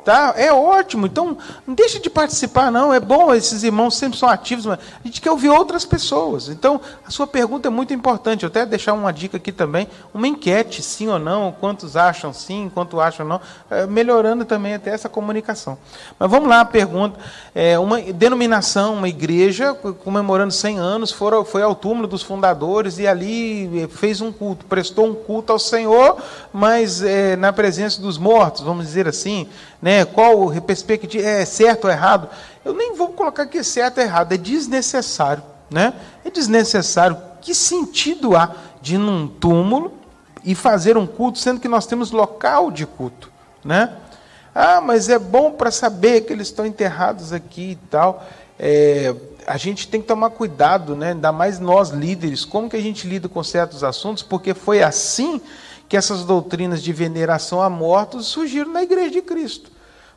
Tá? 0.04 0.34
É 0.36 0.52
ótimo. 0.52 1.06
Então, 1.06 1.36
não 1.66 1.74
deixe 1.74 2.00
de 2.00 2.10
participar, 2.10 2.72
não. 2.72 2.92
É 2.92 2.98
bom, 2.98 3.32
esses 3.32 3.62
irmãos 3.62 3.96
sempre 3.96 4.18
são 4.18 4.28
ativos, 4.28 4.66
mas 4.66 4.78
a 4.78 5.06
gente 5.06 5.20
quer 5.20 5.30
ouvir 5.30 5.48
outras 5.48 5.84
pessoas. 5.84 6.48
Então, 6.48 6.80
a 7.06 7.10
sua 7.10 7.26
pergunta 7.26 7.68
é 7.68 7.70
muito 7.70 7.94
importante. 7.94 8.42
Eu 8.42 8.48
até 8.48 8.66
deixar 8.66 8.94
uma 8.94 9.12
dica 9.12 9.36
aqui 9.36 9.52
também, 9.52 9.86
uma 10.12 10.26
enquete, 10.26 10.82
sim 10.82 11.06
ou 11.08 11.20
não, 11.20 11.52
quantos 11.52 11.96
acham 11.96 12.32
sim, 12.32 12.70
quanto 12.74 13.00
acham 13.00 13.26
não, 13.26 13.40
é, 13.70 13.86
melhorando 13.86 14.44
também 14.44 14.74
até 14.74 14.90
essa 14.90 15.08
comunicação. 15.08 15.78
Mas 16.18 16.28
vamos 16.28 16.48
lá, 16.48 16.60
a 16.60 16.64
pergunta. 16.64 17.20
É, 17.54 17.78
uma 17.78 18.00
denominação, 18.00 18.94
uma 18.94 19.08
igreja, 19.08 19.72
comemorando 19.74 20.52
100 20.52 20.78
anos, 20.78 21.12
for, 21.12 21.44
foi 21.44 21.62
ao 21.62 21.76
túmulo 21.76 22.08
dos 22.08 22.22
fundadores 22.22 22.98
e 22.98 23.06
ali 23.06 23.88
fez 23.92 24.20
um 24.20 24.32
culto, 24.32 24.64
prestou 24.66 25.06
um 25.06 25.14
culto 25.14 25.52
ao 25.52 25.58
Senhor, 25.60 26.16
mas 26.52 27.02
é, 27.02 27.36
na 27.36 27.52
presença 27.52 28.00
dos 28.00 28.18
mortos, 28.18 28.62
vamos 28.62 28.86
dizer 28.86 29.06
assim 29.06 29.48
né, 29.82 29.91
qual 30.04 30.50
perspectiva, 30.60 31.24
é 31.24 31.44
certo 31.44 31.84
ou 31.84 31.90
errado, 31.90 32.28
eu 32.64 32.72
nem 32.72 32.94
vou 32.94 33.08
colocar 33.08 33.46
que 33.46 33.58
é 33.58 33.62
certo 33.62 33.98
ou 33.98 34.04
errado, 34.04 34.32
é 34.32 34.36
desnecessário. 34.36 35.42
Né? 35.70 35.94
É 36.24 36.30
desnecessário. 36.30 37.16
Que 37.40 37.54
sentido 37.54 38.36
há 38.36 38.54
de 38.80 38.94
ir 38.94 38.98
num 38.98 39.26
túmulo 39.26 39.92
e 40.44 40.54
fazer 40.54 40.96
um 40.96 41.06
culto, 41.06 41.38
sendo 41.38 41.60
que 41.60 41.68
nós 41.68 41.86
temos 41.86 42.10
local 42.10 42.70
de 42.70 42.86
culto? 42.86 43.30
Né? 43.64 43.92
Ah, 44.54 44.80
mas 44.80 45.08
é 45.08 45.18
bom 45.18 45.50
para 45.50 45.70
saber 45.70 46.22
que 46.22 46.32
eles 46.32 46.48
estão 46.48 46.66
enterrados 46.66 47.32
aqui 47.32 47.72
e 47.72 47.76
tal. 47.90 48.24
É, 48.58 49.14
a 49.46 49.56
gente 49.56 49.88
tem 49.88 50.00
que 50.00 50.06
tomar 50.06 50.30
cuidado, 50.30 50.94
né? 50.94 51.10
ainda 51.10 51.32
mais 51.32 51.58
nós 51.58 51.88
líderes, 51.88 52.44
como 52.44 52.68
que 52.68 52.76
a 52.76 52.80
gente 52.80 53.08
lida 53.08 53.28
com 53.28 53.42
certos 53.42 53.82
assuntos, 53.82 54.22
porque 54.22 54.54
foi 54.54 54.82
assim 54.82 55.40
que 55.88 55.96
essas 55.96 56.24
doutrinas 56.24 56.82
de 56.82 56.92
veneração 56.92 57.60
a 57.60 57.68
mortos 57.68 58.26
surgiram 58.26 58.70
na 58.70 58.82
igreja 58.82 59.10
de 59.10 59.22
Cristo. 59.22 59.71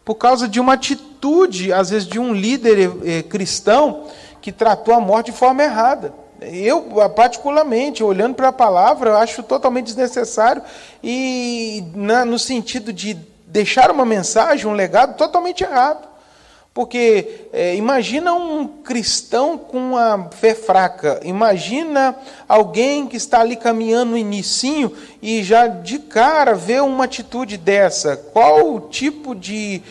Por 0.06 0.16
causa 0.16 0.47
de 0.47 0.60
uma 0.60 0.74
atitude, 0.74 1.74
às 1.74 1.89
vezes, 1.89 2.08
de 2.08 2.20
um 2.20 2.32
líder 2.32 2.91
eh, 3.03 3.24
cristão 3.24 4.06
que 4.39 4.51
tratou 4.51 4.93
a 4.93 4.99
morte 4.99 5.32
de 5.32 5.38
forma 5.38 5.64
errada. 5.64 6.14
Eu, 6.39 6.84
particularmente, 7.16 8.03
olhando 8.03 8.36
para 8.36 8.49
a 8.49 8.53
palavra, 8.53 9.18
acho 9.18 9.41
totalmente 9.41 9.88
desnecessário 9.88 10.62
e 11.03 11.84
na, 11.95 12.24
no 12.24 12.38
sentido 12.38 12.93
de 12.93 13.18
deixar 13.47 13.89
uma 13.89 14.06
mensagem, 14.06 14.68
um 14.68 14.74
legado 14.74 15.18
totalmente 15.18 15.64
errado. 15.64 16.14
Porque 16.76 17.47
é, 17.53 17.73
imagina 17.78 18.34
um 18.34 18.67
cristão 18.67 19.57
com 19.57 19.78
uma 19.78 20.30
fé 20.30 20.53
fraca, 20.53 21.21
imagina 21.23 22.13
alguém 22.49 23.07
que 23.07 23.15
está 23.15 23.39
ali 23.39 23.55
caminhando 23.55 24.11
no 24.11 24.17
inicinho 24.17 24.91
e 25.21 25.41
já 25.41 25.67
de 25.67 25.99
cara 25.99 26.53
vê 26.53 26.82
uma 26.82 27.05
atitude 27.05 27.55
dessa. 27.55 28.17
Qual 28.17 28.76
o 28.76 28.82
tipo 28.82 29.34
de 29.34 29.82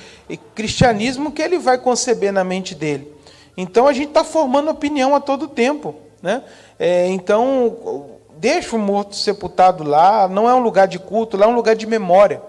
cristianismo 0.54 1.32
que 1.32 1.40
ele 1.40 1.58
vai 1.58 1.78
conceber 1.78 2.30
na 2.30 2.44
mente 2.44 2.74
dele? 2.74 3.10
Então 3.56 3.88
a 3.88 3.94
gente 3.94 4.08
está 4.08 4.22
formando 4.22 4.70
opinião 4.70 5.14
a 5.14 5.20
todo 5.20 5.48
tempo. 5.48 5.94
Né? 6.22 6.42
É, 6.78 7.06
então, 7.08 8.18
deixa 8.36 8.76
o 8.76 8.78
morto 8.78 9.16
sepultado 9.16 9.84
lá, 9.84 10.28
não 10.28 10.46
é 10.46 10.54
um 10.54 10.60
lugar 10.60 10.86
de 10.86 10.98
culto, 10.98 11.38
lá 11.38 11.46
é 11.46 11.48
um 11.48 11.54
lugar 11.54 11.76
de 11.76 11.86
memória, 11.86 12.42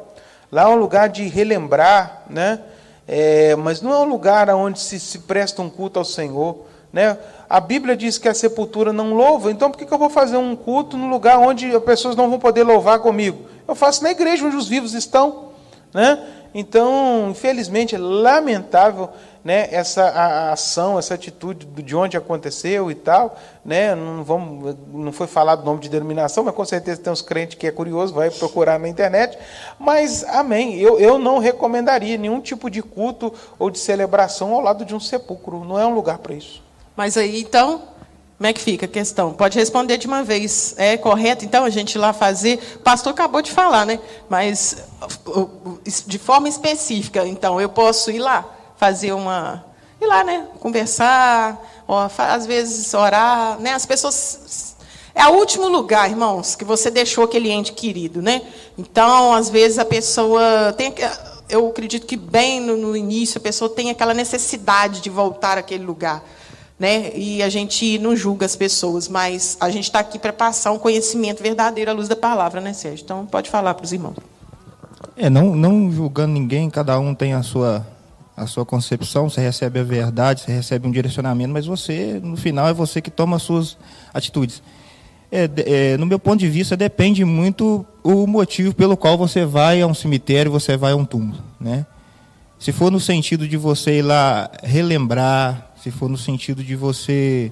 lá 0.51 0.63
é 0.63 0.67
um 0.67 0.75
lugar 0.75 1.07
de 1.07 1.25
relembrar, 1.25 2.23
né? 2.29 2.59
É, 3.08 3.56
mas 3.56 3.82
não 3.82 3.93
é 3.93 3.99
um 3.99 4.06
lugar 4.06 4.49
onde 4.49 4.80
se, 4.80 4.99
se 4.99 5.20
presta 5.20 5.62
um 5.62 5.70
culto 5.70 5.99
ao 5.99 6.06
Senhor. 6.06 6.66
Né? 6.91 7.18
A 7.49 7.60
Bíblia 7.60 7.95
diz 7.95 8.18
que 8.18 8.28
a 8.28 8.34
sepultura 8.34 8.91
não 8.91 9.14
louva, 9.14 9.51
então 9.51 9.70
por 9.70 9.78
que, 9.78 9.86
que 9.86 9.93
eu 9.93 9.97
vou 9.97 10.10
fazer 10.10 10.38
um 10.38 10.56
culto 10.56 10.97
no 10.97 11.08
lugar 11.08 11.38
onde 11.38 11.76
as 11.76 11.84
pessoas 11.84 12.16
não 12.16 12.30
vão 12.30 12.39
poder 12.39 12.64
louvar 12.64 12.99
comigo? 12.99 13.45
Eu 13.68 13.76
faço 13.76 14.03
na 14.03 14.12
igreja 14.12 14.45
onde 14.45 14.56
os 14.56 14.68
vivos 14.68 14.93
estão. 14.93 15.49
Né? 15.93 16.20
Então, 16.53 17.28
infelizmente, 17.32 17.95
é 17.95 17.97
lamentável 17.97 19.10
né, 19.46 19.68
essa 19.70 20.06
a, 20.06 20.26
a 20.26 20.54
ação, 20.54 20.98
essa 20.98 21.14
atitude 21.14 21.68
de 21.68 21.96
onde 21.96 22.18
aconteceu 22.18 22.89
e 22.89 22.96
tal, 22.96 23.38
né, 23.64 23.93
não 23.93 24.24
vamos, 24.24 24.76
não 24.91 25.12
foi 25.12 25.28
falado 25.28 25.62
o 25.62 25.66
nome 25.66 25.82
de 25.82 25.88
denominação, 25.88 26.43
mas 26.43 26.56
com 26.56 26.66
certeza 26.66 27.00
tem 27.00 27.14
uns 27.14 27.22
crentes 27.22 27.56
que 27.56 27.68
é 27.68 27.72
curioso, 27.72 28.12
vai 28.12 28.32
procurar 28.32 28.80
na 28.80 28.89
internet, 28.89 29.38
mas 29.78 30.24
amém, 30.24 30.80
eu, 30.80 31.00
eu 31.00 31.20
não 31.20 31.38
recomendaria 31.38 32.18
nenhum 32.18 32.41
tipo 32.41 32.72
de 32.72 32.82
culto 32.82 33.32
ou 33.60 33.70
de 33.70 33.78
celebração 33.78 34.52
ao 34.52 34.62
lado 34.62 34.84
de 34.84 34.96
um 34.96 35.00
sepulcro, 35.00 35.64
não 35.64 35.80
é 35.80 35.86
um 35.86 35.93
lugar 35.93 36.18
para 36.18 36.34
isso. 36.34 36.64
Mas 36.96 37.16
aí 37.16 37.39
então, 37.39 37.84
como 38.39 38.48
é 38.48 38.54
que 38.54 38.60
fica 38.60 38.88
a 38.88 38.89
questão? 38.89 39.32
Pode 39.32 39.60
responder 39.60 39.98
de 39.98 40.08
uma 40.08 40.24
vez. 40.24 40.74
É 40.78 40.98
correto, 40.98 41.46
então, 41.46 41.64
a 41.64 41.70
gente 41.70 41.93
ir 41.93 42.00
lá 42.00 42.12
fazer. 42.12 42.60
O 42.76 42.80
pastor 42.80 43.14
acabou 43.14 43.41
de 43.41 43.50
falar, 43.50 43.86
né? 43.86 43.98
Mas 44.28 44.84
de 46.06 46.20
forma 46.20 46.50
específica, 46.50 47.26
então, 47.26 47.62
eu 47.62 47.70
posso 47.70 48.12
ir 48.12 48.20
lá 48.20 48.55
fazer 48.78 49.13
uma. 49.13 49.63
ir 50.01 50.05
lá, 50.05 50.23
né? 50.23 50.47
Conversar, 50.59 51.61
ó, 51.88 52.09
às 52.17 52.45
vezes 52.45 52.93
orar, 52.93 53.59
né? 53.59 53.73
As 53.73 53.86
pessoas. 53.86 54.76
É 55.13 55.26
o 55.28 55.36
último 55.36 55.69
lugar, 55.69 56.09
irmãos, 56.09 56.55
que 56.55 56.65
você 56.65 56.91
deixou 56.91 57.23
aquele 57.23 57.49
ente 57.49 57.71
querido, 57.71 58.21
né? 58.21 58.41
Então, 58.78 59.34
às 59.34 59.49
vezes 59.49 59.80
a 59.80 59.86
pessoa 59.86 60.73
tem. 60.78 60.93
Eu 61.47 61.67
acredito 61.69 62.05
que 62.05 62.17
bem 62.17 62.59
no, 62.59 62.76
no 62.76 62.97
início 62.97 63.38
a 63.38 63.41
pessoa 63.41 63.69
tem 63.69 63.89
aquela 63.89 64.13
necessidade 64.13 65.01
de 65.01 65.09
voltar 65.09 65.57
àquele 65.57 65.86
lugar. 65.86 66.23
Né? 66.78 67.15
E 67.15 67.41
a 67.41 67.47
gente 67.47 67.97
não 67.99 68.17
julga 68.17 68.45
as 68.45 68.53
pessoas, 68.53 69.07
mas 69.07 69.55
a 69.61 69.69
gente 69.69 69.86
está 69.86 69.99
aqui 69.99 70.19
para 70.19 70.34
passar 70.34 70.73
um 70.73 70.78
conhecimento 70.78 71.41
verdadeiro 71.41 71.89
à 71.89 71.93
luz 71.93 72.09
da 72.09 72.17
palavra, 72.17 72.59
né, 72.59 72.73
Sérgio? 72.73 73.03
Então, 73.05 73.26
pode 73.26 73.49
falar 73.49 73.73
para 73.76 73.86
os 73.86 73.93
irmãos. 73.93 74.17
É, 75.15 75.30
não, 75.30 75.55
não 75.55 75.89
julgando 75.89 76.34
ninguém, 76.34 76.69
cada 76.69 76.99
um 76.99 77.15
tem 77.15 77.34
a 77.34 77.41
sua 77.41 77.88
a 78.36 78.45
sua 78.45 78.65
concepção, 78.65 79.29
você 79.29 79.39
recebe 79.39 79.79
a 79.79 79.83
verdade, 79.83 80.41
você 80.41 80.51
recebe 80.51 80.88
um 80.88 80.91
direcionamento, 80.91 81.53
mas 81.53 81.65
você, 81.65 82.19
no 82.21 82.36
final, 82.36 82.67
é 82.67 82.73
você 82.73 83.01
que 83.01 83.09
toma 83.09 83.38
as 83.38 83.43
suas 83.43 83.77
atitudes. 84.13 84.61
É, 85.31 85.49
é, 85.93 85.97
no 85.97 86.05
meu 86.05 86.19
ponto 86.19 86.39
de 86.39 86.49
vista, 86.49 86.75
depende 86.75 87.23
muito 87.23 87.86
o 88.03 88.27
motivo 88.27 88.73
pelo 88.73 88.97
qual 88.97 89.17
você 89.17 89.45
vai 89.45 89.81
a 89.81 89.88
um 89.88 89.93
cemitério, 89.93 90.51
você 90.51 90.75
vai 90.75 90.91
a 90.91 90.95
um 90.95 91.05
túmulo. 91.05 91.41
Né? 91.59 91.86
Se 92.59 92.71
for 92.71 92.91
no 92.91 92.99
sentido 92.99 93.47
de 93.47 93.57
você 93.57 93.99
ir 93.99 94.01
lá 94.01 94.49
relembrar, 94.63 95.71
se 95.81 95.89
for 95.89 96.09
no 96.09 96.17
sentido 96.17 96.63
de 96.63 96.75
você 96.75 97.51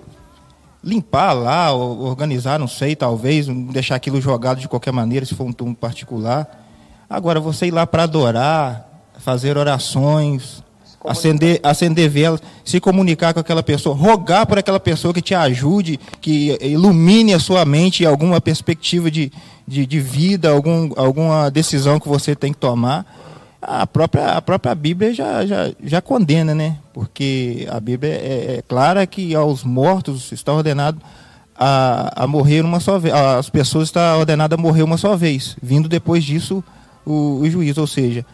limpar 0.84 1.32
lá, 1.32 1.74
organizar, 1.74 2.60
não 2.60 2.68
sei, 2.68 2.96
talvez, 2.96 3.48
deixar 3.72 3.96
aquilo 3.96 4.20
jogado 4.20 4.60
de 4.60 4.68
qualquer 4.68 4.92
maneira, 4.92 5.26
se 5.26 5.34
for 5.34 5.46
um 5.46 5.54
túmulo 5.54 5.78
particular. 5.78 6.68
Agora, 7.10 7.40
você 7.40 7.68
ir 7.68 7.72
lá 7.72 7.88
para 7.88 8.04
adorar, 8.04 8.90
fazer 9.20 9.58
orações, 9.58 10.64
acender, 11.06 11.60
acender 11.62 12.10
velas, 12.10 12.42
se 12.64 12.80
comunicar 12.80 13.34
com 13.34 13.40
aquela 13.40 13.64
pessoa, 13.64 13.96
rogar 13.96 14.46
por 14.46 14.58
aquela 14.58 14.80
pessoa 14.80 15.14
que 15.14 15.22
te 15.22 15.36
ajude, 15.36 16.00
que 16.22 16.58
ilumine 16.62 17.34
a 17.34 17.40
sua 17.40 17.66
mente 17.66 18.06
alguma 18.06 18.40
perspectiva 18.40 19.12
de, 19.12 19.32
de, 19.68 19.86
de 19.86 20.00
vida, 20.00 20.50
algum, 20.50 20.92
alguma 20.96 21.50
decisão 21.52 22.00
que 22.00 22.08
você 22.08 22.36
tem 22.36 22.54
que 22.54 22.60
tomar. 22.60 23.06
A 23.62 23.88
própria, 23.88 24.26
a 24.32 24.42
própria 24.42 24.76
Bíblia 24.76 25.14
já, 25.14 25.46
já, 25.46 25.72
já 25.82 26.02
condena, 26.02 26.54
né? 26.54 26.78
Porque 26.94 27.66
a 27.72 27.80
Bíblia 27.80 28.12
é, 28.12 28.56
é 28.58 28.64
clara 28.68 29.08
que 29.08 29.34
aos 29.34 29.64
mortos 29.64 30.34
está 30.34 30.52
ordenado 30.52 31.00
a, 31.56 32.24
a 32.24 32.28
morrer 32.28 32.64
uma 32.66 32.82
só 32.82 33.00
vez. 33.00 33.14
As 33.14 33.50
pessoas 33.50 33.88
está 33.88 34.18
ordenado 34.18 34.56
a 34.56 34.58
morrer 34.58 34.84
uma 34.84 34.98
só 34.98 35.16
vez, 35.16 35.56
vindo 35.62 35.88
depois 35.88 36.26
disso 36.26 36.62
o, 37.06 37.40
o 37.40 37.50
juízo. 37.50 37.80
Ou 37.80 37.88
seja, 37.88 38.26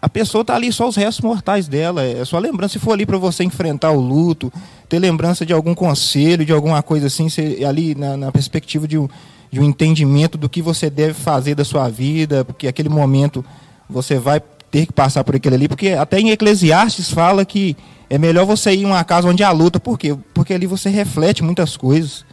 a 0.00 0.08
pessoa 0.08 0.42
está 0.42 0.54
ali 0.54 0.72
só 0.72 0.88
os 0.88 0.96
restos 0.96 1.24
mortais 1.24 1.66
dela. 1.66 2.04
É 2.04 2.24
só 2.24 2.38
lembrança. 2.38 2.74
Se 2.74 2.78
for 2.78 2.92
ali 2.92 3.04
para 3.04 3.18
você 3.18 3.42
enfrentar 3.42 3.90
o 3.90 4.00
luto, 4.00 4.52
ter 4.88 4.98
lembrança 4.98 5.44
de 5.44 5.52
algum 5.52 5.74
conselho, 5.74 6.44
de 6.44 6.52
alguma 6.52 6.82
coisa 6.82 7.08
assim, 7.08 7.26
ali 7.66 7.94
na, 7.94 8.16
na 8.16 8.32
perspectiva 8.32 8.86
de 8.86 8.96
um, 8.96 9.08
de 9.50 9.60
um 9.60 9.64
entendimento 9.64 10.38
do 10.38 10.48
que 10.48 10.62
você 10.62 10.88
deve 10.88 11.14
fazer 11.14 11.54
da 11.54 11.64
sua 11.64 11.88
vida, 11.88 12.44
porque 12.44 12.68
aquele 12.68 12.88
momento 12.88 13.44
você 13.90 14.18
vai 14.18 14.40
ter 14.70 14.86
que 14.86 14.92
passar 14.92 15.24
por 15.24 15.34
aquele 15.34 15.54
ali, 15.54 15.68
porque 15.68 15.90
até 15.90 16.20
em 16.20 16.30
Eclesiastes 16.30 17.10
fala 17.10 17.44
que 17.44 17.76
é 18.10 18.18
melhor 18.18 18.44
você 18.44 18.72
ir 18.72 18.82
em 18.82 18.84
uma 18.84 19.02
casa 19.02 19.28
onde 19.28 19.42
há 19.42 19.50
luta, 19.50 19.80
por 19.80 19.98
quê? 19.98 20.16
Porque 20.32 20.54
ali 20.54 20.66
você 20.66 20.88
reflete 20.90 21.42
muitas 21.42 21.76
coisas. 21.76 22.24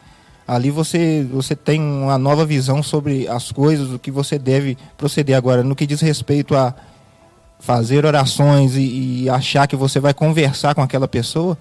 Ali 0.48 0.70
você, 0.70 1.28
você 1.32 1.56
tem 1.56 1.82
uma 1.82 2.20
nova 2.20 2.46
visão 2.46 2.84
sobre 2.84 3.28
as 3.28 3.52
coisas, 3.52 3.92
o 3.92 3.98
que 3.98 4.12
você 4.12 4.38
deve 4.38 4.78
proceder 4.96 5.36
agora. 5.36 5.64
No 5.64 5.76
que 5.76 5.88
diz 5.88 6.02
respeito 6.02 6.56
a 6.56 6.76
fazer 7.60 8.06
orações 8.06 8.76
e, 8.76 9.24
e, 9.24 9.30
achar 9.30 9.68
que 9.68 9.76
você 9.76 10.00
vai 10.00 10.14
conversar 10.14 10.76
com 10.76 10.82
aquela 10.82 11.08
pessoa 11.08 11.58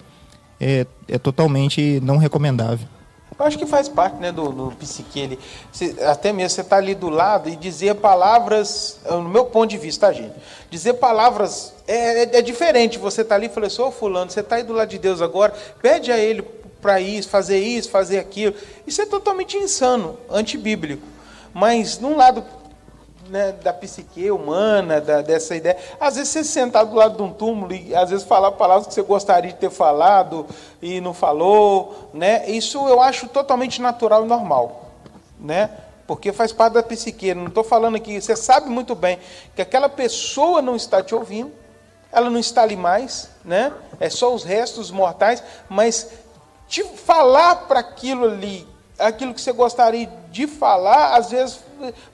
é, 0.60 0.86
é 1.08 1.18
totalmente 1.18 2.00
não 2.02 2.16
recomendável. 2.16 2.86
Eu 3.36 3.44
acho 3.44 3.58
que 3.58 3.66
faz 3.66 3.88
parte 3.88 4.16
né, 4.18 4.30
do, 4.30 4.50
do 4.50 4.70
psique. 4.76 5.18
Ele, 5.18 5.38
você, 5.72 5.96
até 6.04 6.32
mesmo 6.32 6.50
você 6.50 6.60
está 6.60 6.76
ali 6.76 6.94
do 6.94 7.08
lado 7.08 7.48
e 7.48 7.56
dizer 7.56 7.96
palavras, 7.96 9.00
no 9.10 9.28
meu 9.28 9.46
ponto 9.46 9.70
de 9.70 9.76
vista, 9.76 10.06
tá, 10.06 10.12
gente? 10.12 10.34
Dizer 10.70 10.94
palavras 10.94 11.74
é, 11.86 12.22
é, 12.22 12.36
é 12.36 12.42
diferente. 12.42 12.96
Você 12.98 13.22
está 13.22 13.34
ali 13.34 13.46
e 13.46 13.48
fala 13.48 13.66
assim, 13.66 13.82
ô 13.82 13.90
fulano, 13.90 14.30
você 14.30 14.40
está 14.40 14.56
aí 14.56 14.62
do 14.62 14.72
lado 14.72 14.88
de 14.88 14.98
Deus 14.98 15.20
agora, 15.20 15.52
pede 15.82 16.12
a 16.12 16.18
ele 16.18 16.42
para 16.80 17.00
isso, 17.00 17.28
fazer 17.28 17.58
isso, 17.58 17.90
fazer 17.90 18.18
aquilo. 18.18 18.54
Isso 18.86 19.02
é 19.02 19.06
totalmente 19.06 19.56
insano, 19.56 20.16
antibíblico. 20.30 21.02
Mas 21.52 21.98
num 21.98 22.16
lado 22.16 22.44
né, 23.28 23.52
da 23.52 23.72
psique 23.72 24.30
humana, 24.30 25.00
da, 25.00 25.22
dessa 25.22 25.54
ideia. 25.56 25.76
Às 26.00 26.16
vezes 26.16 26.30
você 26.30 26.44
sentar 26.44 26.84
do 26.84 26.94
lado 26.94 27.16
de 27.16 27.22
um 27.22 27.32
túmulo 27.32 27.72
e 27.72 27.94
às 27.94 28.10
vezes 28.10 28.26
falar 28.26 28.52
palavras 28.52 28.86
que 28.86 28.94
você 28.94 29.02
gostaria 29.02 29.52
de 29.52 29.58
ter 29.58 29.70
falado 29.70 30.46
e 30.80 31.00
não 31.00 31.14
falou, 31.14 32.10
né? 32.12 32.48
Isso 32.50 32.86
eu 32.88 33.00
acho 33.00 33.28
totalmente 33.28 33.80
natural 33.80 34.24
e 34.24 34.28
normal, 34.28 34.90
né? 35.38 35.70
Porque 36.06 36.32
faz 36.32 36.52
parte 36.52 36.74
da 36.74 36.82
psique. 36.82 37.34
Não 37.34 37.46
estou 37.46 37.64
falando 37.64 37.96
aqui, 37.96 38.20
você 38.20 38.36
sabe 38.36 38.68
muito 38.68 38.94
bem 38.94 39.18
que 39.54 39.62
aquela 39.62 39.88
pessoa 39.88 40.60
não 40.60 40.76
está 40.76 41.02
te 41.02 41.14
ouvindo, 41.14 41.52
ela 42.12 42.30
não 42.30 42.38
está 42.38 42.62
ali 42.62 42.76
mais, 42.76 43.30
né? 43.44 43.72
É 43.98 44.10
só 44.10 44.34
os 44.34 44.44
restos 44.44 44.90
mortais, 44.90 45.42
mas 45.68 46.10
te 46.68 46.84
falar 46.84 47.56
para 47.66 47.80
aquilo 47.80 48.26
ali, 48.26 48.66
aquilo 48.98 49.34
que 49.34 49.40
você 49.40 49.52
gostaria 49.52 50.08
de 50.30 50.46
falar, 50.46 51.16
às 51.16 51.30
vezes 51.30 51.60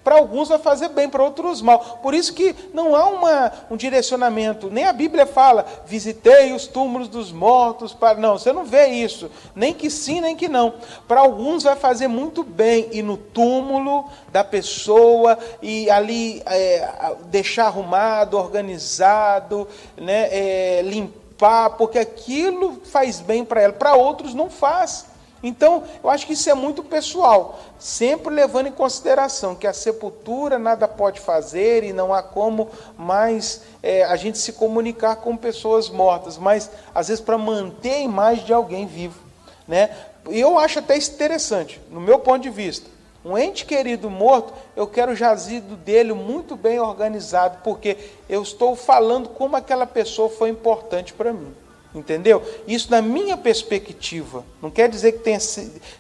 para 0.03 0.17
alguns 0.17 0.49
vai 0.49 0.59
fazer 0.59 0.89
bem, 0.89 1.09
para 1.09 1.23
outros 1.23 1.63
mal. 1.63 2.01
Por 2.03 2.15
isso 2.15 2.33
que 2.35 2.55
não 2.73 2.95
há 2.95 3.09
uma, 3.09 3.53
um 3.71 3.77
direcionamento. 3.77 4.71
Nem 4.71 4.85
a 4.85 4.93
Bíblia 4.93 5.27
fala, 5.27 5.67
visitei 5.87 6.53
os 6.53 6.67
túmulos 6.67 7.09
dos 7.09 7.33
mortos. 7.33 7.93
Para... 7.93 8.19
Não, 8.19 8.39
você 8.39 8.53
não 8.53 8.65
vê 8.65 8.87
isso. 8.87 9.31
Nem 9.55 9.73
que 9.73 9.91
sim, 9.91 10.21
nem 10.21 10.37
que 10.37 10.49
não. 10.49 10.75
Para 11.07 11.21
alguns 11.21 11.63
vai 11.63 11.77
fazer 11.77 12.09
muito 12.09 12.43
bem 12.43 12.89
ir 12.93 13.03
no 13.03 13.17
túmulo 13.17 14.09
da 14.33 14.45
pessoa 14.45 15.39
e 15.61 15.91
ali 15.91 16.43
é, 16.47 17.15
deixar 17.27 17.67
arrumado, 17.67 18.37
organizado, 18.37 19.69
né, 19.97 20.29
é, 20.31 20.83
limpar, 20.83 21.71
porque 21.71 21.99
aquilo 21.99 22.81
faz 22.85 23.21
bem 23.21 23.45
para 23.45 23.63
ela. 23.63 23.73
Para 23.73 23.95
outros 23.95 24.35
não 24.35 24.51
faz. 24.51 25.10
Então, 25.43 25.85
eu 26.03 26.11
acho 26.11 26.27
que 26.27 26.35
isso 26.35 26.51
é 26.51 26.55
muito 26.55 26.83
pessoal, 26.83 27.59
sempre 27.79 28.33
levando 28.33 28.67
em 28.67 28.73
consideração 28.73 29.55
que 29.55 29.67
a 29.67 29.73
sepultura 29.73 30.59
nada 30.59 30.87
pode 30.87 31.19
fazer 31.19 31.83
e 31.83 31.93
não 31.95 32.13
há 32.13 32.23
como 32.23 32.69
mais 32.97 33.63
é, 33.83 34.05
a 34.05 34.17
gente 34.17 34.37
se 34.37 34.53
comunicar 34.53 35.17
com 35.17 35.37
pessoas 35.37 35.89
mortas, 35.89 36.37
mas 36.37 36.71
às 36.95 37.09
vezes 37.09 37.25
para 37.25 37.39
manter 37.39 37.95
a 37.95 38.01
imagem 38.01 38.45
de 38.45 38.53
alguém 38.53 38.87
vivo. 38.87 39.19
Né? 39.67 39.91
Eu 40.29 40.59
acho 40.59 40.79
até 40.81 40.97
interessante, 40.97 41.81
no 41.91 42.01
meu 42.01 42.19
ponto 42.19 42.43
de 42.43 42.51
vista. 42.51 42.91
Um 43.25 43.37
ente 43.37 43.67
querido 43.67 44.09
morto, 44.09 44.53
eu 44.75 44.87
quero 44.87 45.13
o 45.13 45.17
jazido 45.17 45.77
dele 45.77 46.13
muito 46.13 46.57
bem 46.57 46.81
organizado, 46.81 47.59
porque 47.63 47.97
eu 48.29 48.43
estou 48.43 48.75
falando 48.75 49.29
como 49.29 49.57
aquela 49.57 49.87
pessoa 49.87 50.29
foi 50.29 50.49
importante 50.49 51.13
para 51.13 51.33
mim. 51.33 51.55
Entendeu? 51.95 52.43
Isso 52.69 52.91
na 52.91 53.03
minha 53.03 53.37
perspectiva. 53.37 54.45
Não 54.63 54.71
quer 54.71 54.89
dizer 54.89 55.13
que 55.13 55.19
tem, 55.19 55.37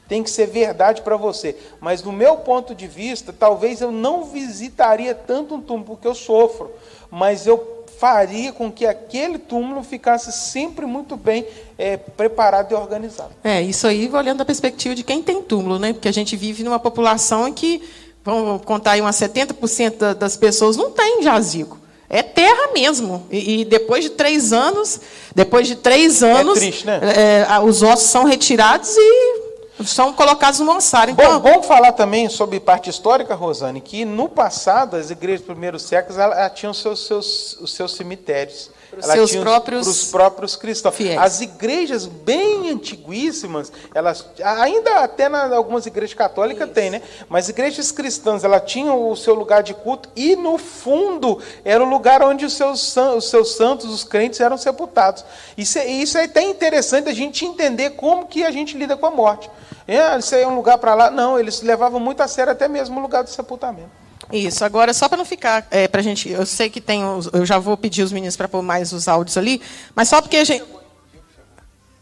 tem 0.09 0.22
que 0.22 0.30
ser 0.30 0.47
verdade 0.47 1.03
para 1.03 1.16
você. 1.16 1.57
Mas 1.80 2.01
do 2.01 2.12
meu 2.12 2.36
ponto 2.36 2.74
de 2.74 2.86
vista, 2.86 3.34
talvez 3.36 3.80
eu 3.80 3.91
não 3.91 4.24
visitaria 4.24 5.14
tanto 5.14 5.57
um 5.57 5.61
túmulo, 5.61 5.86
porque 5.86 6.07
eu 6.07 6.14
sofro. 6.14 6.70
Mas 7.11 7.45
eu 7.45 7.80
faria 7.99 8.53
com 8.53 8.70
que 8.70 8.86
aquele 8.86 9.36
túmulo 9.36 9.82
ficasse 9.82 10.32
sempre 10.32 10.86
muito 10.86 11.16
bem 11.16 11.45
é, 11.76 11.97
preparado 11.97 12.72
e 12.72 12.74
organizado. 12.74 13.32
É, 13.43 13.61
isso 13.61 13.86
aí 13.86 14.09
olhando 14.11 14.38
da 14.38 14.45
perspectiva 14.45 14.95
de 14.95 15.03
quem 15.03 15.22
tem 15.22 15.43
túmulo, 15.43 15.78
né? 15.78 15.93
Porque 15.93 16.09
a 16.09 16.12
gente 16.12 16.36
vive 16.36 16.62
numa 16.62 16.78
população 16.78 17.49
em 17.49 17.53
que, 17.53 17.82
vamos 18.24 18.64
contar 18.64 18.93
aí, 18.93 19.01
umas 19.01 19.16
70% 19.16 20.14
das 20.14 20.36
pessoas 20.36 20.76
não 20.76 20.93
tem 20.93 21.22
jazigo. 21.22 21.80
É 22.12 22.24
terra 22.24 22.72
mesmo. 22.74 23.24
E, 23.30 23.61
e, 23.61 23.64
depois 23.64 24.02
de 24.02 24.11
três 24.11 24.52
anos, 24.52 25.00
depois 25.32 25.68
de 25.68 25.76
três 25.76 26.24
é 26.24 26.32
anos, 26.32 26.56
é 26.58 26.61
triste, 26.61 26.84
né? 26.84 27.00
é, 27.46 27.61
os 27.61 27.84
ossos 27.84 28.11
são 28.11 28.24
retirados 28.24 28.90
e 28.96 29.84
são 29.84 30.12
colocados 30.12 30.58
no 30.58 30.76
ossário. 30.76 31.12
Então, 31.12 31.38
bom, 31.38 31.52
bom 31.52 31.62
falar 31.62 31.92
também 31.92 32.28
sobre 32.28 32.58
parte 32.58 32.90
histórica, 32.90 33.36
Rosane, 33.36 33.80
que 33.80 34.04
no 34.04 34.28
passado 34.28 34.96
as 34.96 35.11
igrejas 35.11 35.44
séculos 35.82 36.18
ela, 36.18 36.34
ela 36.34 36.50
tinham 36.50 36.74
seus, 36.74 37.06
seus, 37.06 37.56
os 37.61 37.72
seus 37.72 37.94
cemitérios. 37.94 38.70
Para 38.91 38.99
os 38.99 39.07
seus 39.07 39.36
próprios, 39.36 39.86
os 39.86 40.11
próprios 40.11 40.57
cristãos. 40.57 40.97
Fiéis. 40.97 41.20
As 41.20 41.41
igrejas 41.41 42.07
bem 42.07 42.70
antiguíssimas, 42.70 43.72
elas 43.95 44.26
ainda 44.43 45.05
até 45.05 45.28
na, 45.28 45.55
algumas 45.55 45.86
igrejas 45.86 46.14
católicas 46.14 46.66
Isso. 46.66 46.74
tem, 46.74 46.91
né? 46.91 47.01
Mas 47.28 47.49
igrejas 47.49 47.93
cristãs, 47.93 48.43
ela 48.43 48.59
tinham 48.59 49.09
o 49.09 49.16
seu 49.16 49.34
lugar 49.34 49.62
de 49.62 49.74
culto 49.74 50.09
e 50.16 50.34
no 50.34 50.59
fundo 50.59 51.41
era 51.64 51.82
o 51.82 51.88
lugar 51.88 52.20
onde 52.22 52.45
os 52.45 52.55
seus, 52.55 52.97
os 52.97 53.30
seus 53.30 53.55
santos, 53.55 53.86
os 53.86 54.03
crentes 54.03 54.41
eram 54.41 54.59
sepultados. 54.59 55.24
Isso 55.57 55.78
é, 55.78 55.86
isso 55.86 56.18
é 56.18 56.24
até 56.24 56.43
interessante 56.43 57.09
a 57.09 57.14
gente 57.14 57.45
entender 57.45 57.91
como 57.91 58.26
que 58.26 58.45
a 58.45 58.51
gente 58.51 58.76
lida 58.76 58.97
com 58.97 59.07
a 59.07 59.11
morte. 59.11 59.49
É, 59.86 60.18
isso 60.18 60.34
aí 60.34 60.43
é 60.43 60.49
um 60.49 60.57
lugar 60.57 60.78
para 60.78 60.95
lá? 60.95 61.11
Não, 61.11 61.38
eles 61.38 61.62
levavam 61.62 62.01
muito 62.01 62.22
a 62.22 62.28
sério 62.28 62.53
até 62.53 62.66
mesmo 62.66 62.99
o 62.99 63.03
lugar 63.03 63.22
do 63.22 63.30
sepultamento. 63.30 63.91
Isso, 64.33 64.64
agora 64.64 64.93
só 64.93 65.09
para 65.09 65.18
não 65.18 65.25
ficar, 65.25 65.66
é, 65.71 65.89
para 65.89 66.03
gente, 66.03 66.29
eu 66.29 66.47
sei 66.47 66.71
que 66.71 66.81
tem, 66.81 67.03
eu 67.33 67.45
já 67.45 67.59
vou 67.59 67.77
pedir 67.77 68.03
os 68.03 68.12
meninos 68.12 68.37
para 68.37 68.49
pôr 68.49 68.62
mais 68.62 68.93
os 68.93 69.09
áudios 69.09 69.37
ali, 69.37 69.61
mas 69.95 70.09
só 70.09 70.21
porque 70.21 70.37
a 70.37 70.45
gente. 70.45 70.64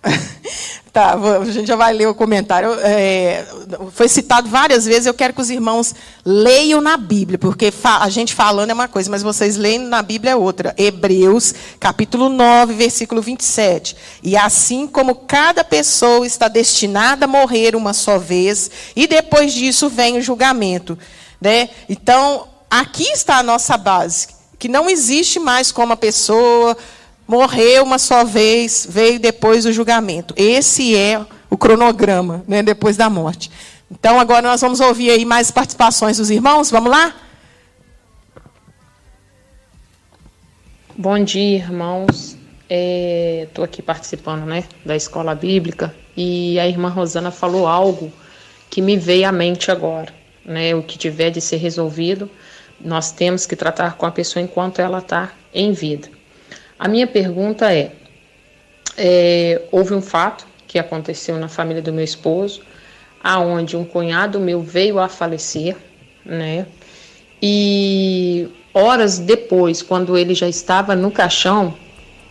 tá, 0.93 1.15
a 1.15 1.45
gente 1.47 1.67
já 1.67 1.77
vai 1.77 1.93
ler 1.95 2.07
o 2.07 2.15
comentário. 2.15 2.75
É, 2.83 3.47
foi 3.93 4.09
citado 4.09 4.49
várias 4.49 4.85
vezes, 4.85 5.07
eu 5.07 5.15
quero 5.15 5.33
que 5.33 5.41
os 5.41 5.49
irmãos 5.49 5.95
leiam 6.25 6.83
na 6.83 6.99
Bíblia, 6.99 7.39
porque 7.39 7.73
a 7.83 8.09
gente 8.11 8.35
falando 8.35 8.71
é 8.71 8.75
uma 8.75 8.89
coisa, 8.89 9.11
mas 9.11 9.23
vocês 9.23 9.57
lendo 9.57 9.89
na 9.89 10.03
Bíblia 10.03 10.33
é 10.33 10.37
outra. 10.37 10.75
Hebreus, 10.77 11.55
capítulo 11.81 12.29
9, 12.29 12.75
versículo 12.75 13.23
27. 13.23 13.97
E 14.23 14.37
assim 14.37 14.87
como 14.87 15.15
cada 15.15 15.65
pessoa 15.65 16.27
está 16.27 16.47
destinada 16.47 17.25
a 17.25 17.29
morrer 17.29 17.75
uma 17.75 17.95
só 17.95 18.19
vez, 18.19 18.71
e 18.95 19.07
depois 19.07 19.55
disso 19.55 19.89
vem 19.89 20.19
o 20.19 20.23
julgamento. 20.23 20.99
Né? 21.41 21.69
Então, 21.89 22.49
aqui 22.71 23.05
está 23.05 23.39
a 23.39 23.43
nossa 23.43 23.77
base, 23.77 24.29
que 24.59 24.69
não 24.69 24.91
existe 24.91 25.39
mais 25.39 25.71
como 25.71 25.93
a 25.93 25.97
pessoa 25.97 26.77
morreu 27.27 27.85
uma 27.85 27.99
só 27.99 28.25
vez, 28.25 28.87
veio 28.89 29.21
depois 29.21 29.65
do 29.65 29.73
julgamento. 29.73 30.35
Esse 30.37 30.97
é 30.97 31.25
o 31.51 31.57
cronograma, 31.57 32.43
né, 32.49 32.63
depois 32.63 32.97
da 32.97 33.09
morte. 33.09 33.51
Então, 33.91 34.19
agora 34.19 34.43
nós 34.43 34.61
vamos 34.61 34.81
ouvir 34.81 35.11
aí 35.11 35.25
mais 35.25 35.51
participações 35.51 36.17
dos 36.19 36.31
irmãos. 36.31 36.71
Vamos 36.71 36.91
lá? 36.91 37.15
Bom 40.97 41.23
dia, 41.23 41.59
irmãos. 41.59 42.37
Estou 42.69 43.65
é, 43.65 43.67
aqui 43.67 43.81
participando 43.81 44.45
né, 44.45 44.65
da 44.85 44.95
escola 44.97 45.35
bíblica 45.35 45.95
e 46.15 46.59
a 46.59 46.69
irmã 46.69 46.89
Rosana 46.89 47.31
falou 47.31 47.67
algo 47.67 48.13
que 48.69 48.83
me 48.83 48.97
veio 48.97 49.27
à 49.27 49.33
mente 49.33 49.71
agora 49.71 50.18
né, 50.49 50.75
o 50.75 50.83
que 50.83 50.97
tiver 50.97 51.31
de 51.31 51.41
ser 51.41 51.59
resolvido, 51.59 52.29
nós 52.81 53.13
temos 53.13 53.45
que 53.45 53.55
tratar 53.55 53.97
com 53.97 54.07
a 54.07 54.11
pessoa 54.11 54.43
enquanto 54.43 54.81
ela 54.81 54.99
está 54.99 55.33
em 55.55 55.73
vida. 55.73 56.09
A 56.79 56.89
minha 56.89 57.07
pergunta 57.07 57.73
é, 57.73 57.93
é, 58.97 59.63
houve 59.71 59.95
um 59.95 60.01
fato 60.01 60.47
que 60.67 60.79
aconteceu 60.79 61.37
na 61.39 61.49
família 61.49 61.83
do 61.83 61.93
meu 61.93 62.05
esposo, 62.05 62.63
aonde 63.23 63.77
um 63.77 63.85
cunhado 63.85 64.41
meu 64.41 64.63
veio 64.63 64.99
a 64.99 65.09
falecer, 65.09 65.77
né? 66.25 66.67
E 67.43 68.49
horas 68.73 69.19
depois, 69.19 69.83
quando 69.83 70.17
ele 70.17 70.35
já 70.35 70.49
estava 70.49 70.95
no 70.95 71.11
caixão, 71.11 71.75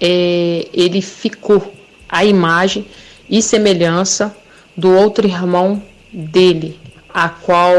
é, 0.02 0.68
ele 0.74 1.02
ficou 1.02 1.74
a 2.08 2.24
imagem 2.24 2.86
e 3.30 3.42
semelhança 3.42 4.36
do 4.76 4.94
outro 4.94 5.28
irmão 5.28 5.82
dele, 6.12 6.80
a 7.18 7.30
qual 7.30 7.74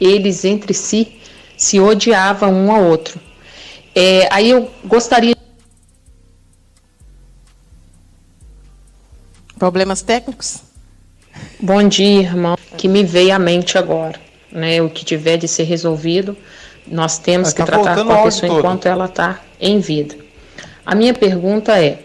eles 0.00 0.44
entre 0.44 0.74
si 0.74 1.16
se 1.56 1.78
odiavam 1.78 2.52
um 2.52 2.72
ao 2.72 2.82
outro. 2.82 3.20
É, 3.94 4.26
aí 4.32 4.50
eu 4.50 4.68
gostaria. 4.84 5.36
Problemas 9.56 10.02
técnicos? 10.02 10.58
Bom 11.60 11.86
dia, 11.86 12.22
irmão. 12.22 12.58
Que 12.76 12.88
me 12.88 13.04
veio 13.04 13.32
à 13.32 13.38
mente 13.38 13.78
agora. 13.78 14.18
Né, 14.50 14.82
o 14.82 14.90
que 14.90 15.04
tiver 15.04 15.36
de 15.36 15.46
ser 15.46 15.64
resolvido, 15.64 16.36
nós 16.84 17.16
temos 17.18 17.52
que 17.52 17.58
tá 17.58 17.66
tratar 17.66 18.02
com 18.02 18.12
a 18.12 18.22
pessoa 18.24 18.48
todo. 18.48 18.58
enquanto 18.58 18.86
ela 18.86 19.04
está 19.04 19.40
em 19.60 19.78
vida. 19.78 20.16
A 20.84 20.96
minha 20.96 21.14
pergunta 21.14 21.80
é, 21.80 22.00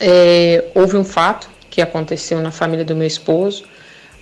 é: 0.00 0.64
houve 0.74 0.96
um 0.96 1.04
fato 1.04 1.48
que 1.70 1.80
aconteceu 1.80 2.40
na 2.40 2.50
família 2.50 2.84
do 2.84 2.96
meu 2.96 3.06
esposo, 3.06 3.64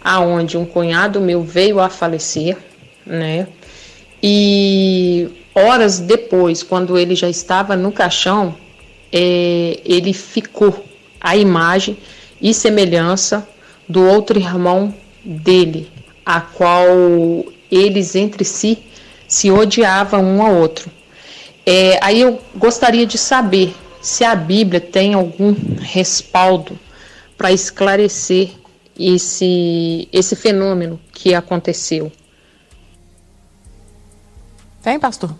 aonde 0.03 0.57
um 0.57 0.65
cunhado 0.65 1.21
meu 1.21 1.43
veio 1.43 1.81
a 1.81 1.89
falecer, 1.89 2.57
né? 3.07 3.47
E 4.23 5.29
horas 5.55 5.99
depois, 5.99 6.63
quando 6.63 6.99
ele 6.99 7.15
já 7.15 7.29
estava 7.29 7.77
no 7.77 7.93
caixão, 7.93 8.55
é, 9.13 9.81
ele 9.85 10.13
ficou 10.13 10.85
a 11.21 11.37
imagem 11.37 11.97
e 12.41 12.53
semelhança 12.55 13.47
do 13.89 14.05
outro 14.05 14.39
irmão 14.39 14.95
dele, 15.25 15.91
a 16.25 16.41
qual 16.41 16.87
eles 17.71 18.15
entre 18.15 18.45
si 18.45 18.79
se 19.29 19.51
odiavam 19.51 20.23
um 20.25 20.43
ao 20.43 20.55
outro. 20.55 20.91
É, 21.65 21.99
aí 22.03 22.21
eu 22.21 22.41
gostaria 22.57 23.07
de 23.07 23.17
saber 23.17 23.75
se 24.01 24.25
a 24.25 24.35
Bíblia 24.35 24.81
tem 24.81 25.15
algum 25.15 25.55
respaldo 25.81 26.79
para 27.39 27.53
esclarecer 27.53 28.51
esse, 28.99 30.09
esse 30.12 30.36
fenômeno 30.36 31.01
que 31.12 31.34
aconteceu. 31.34 32.11
Tem, 34.82 34.99
pastor? 34.99 35.34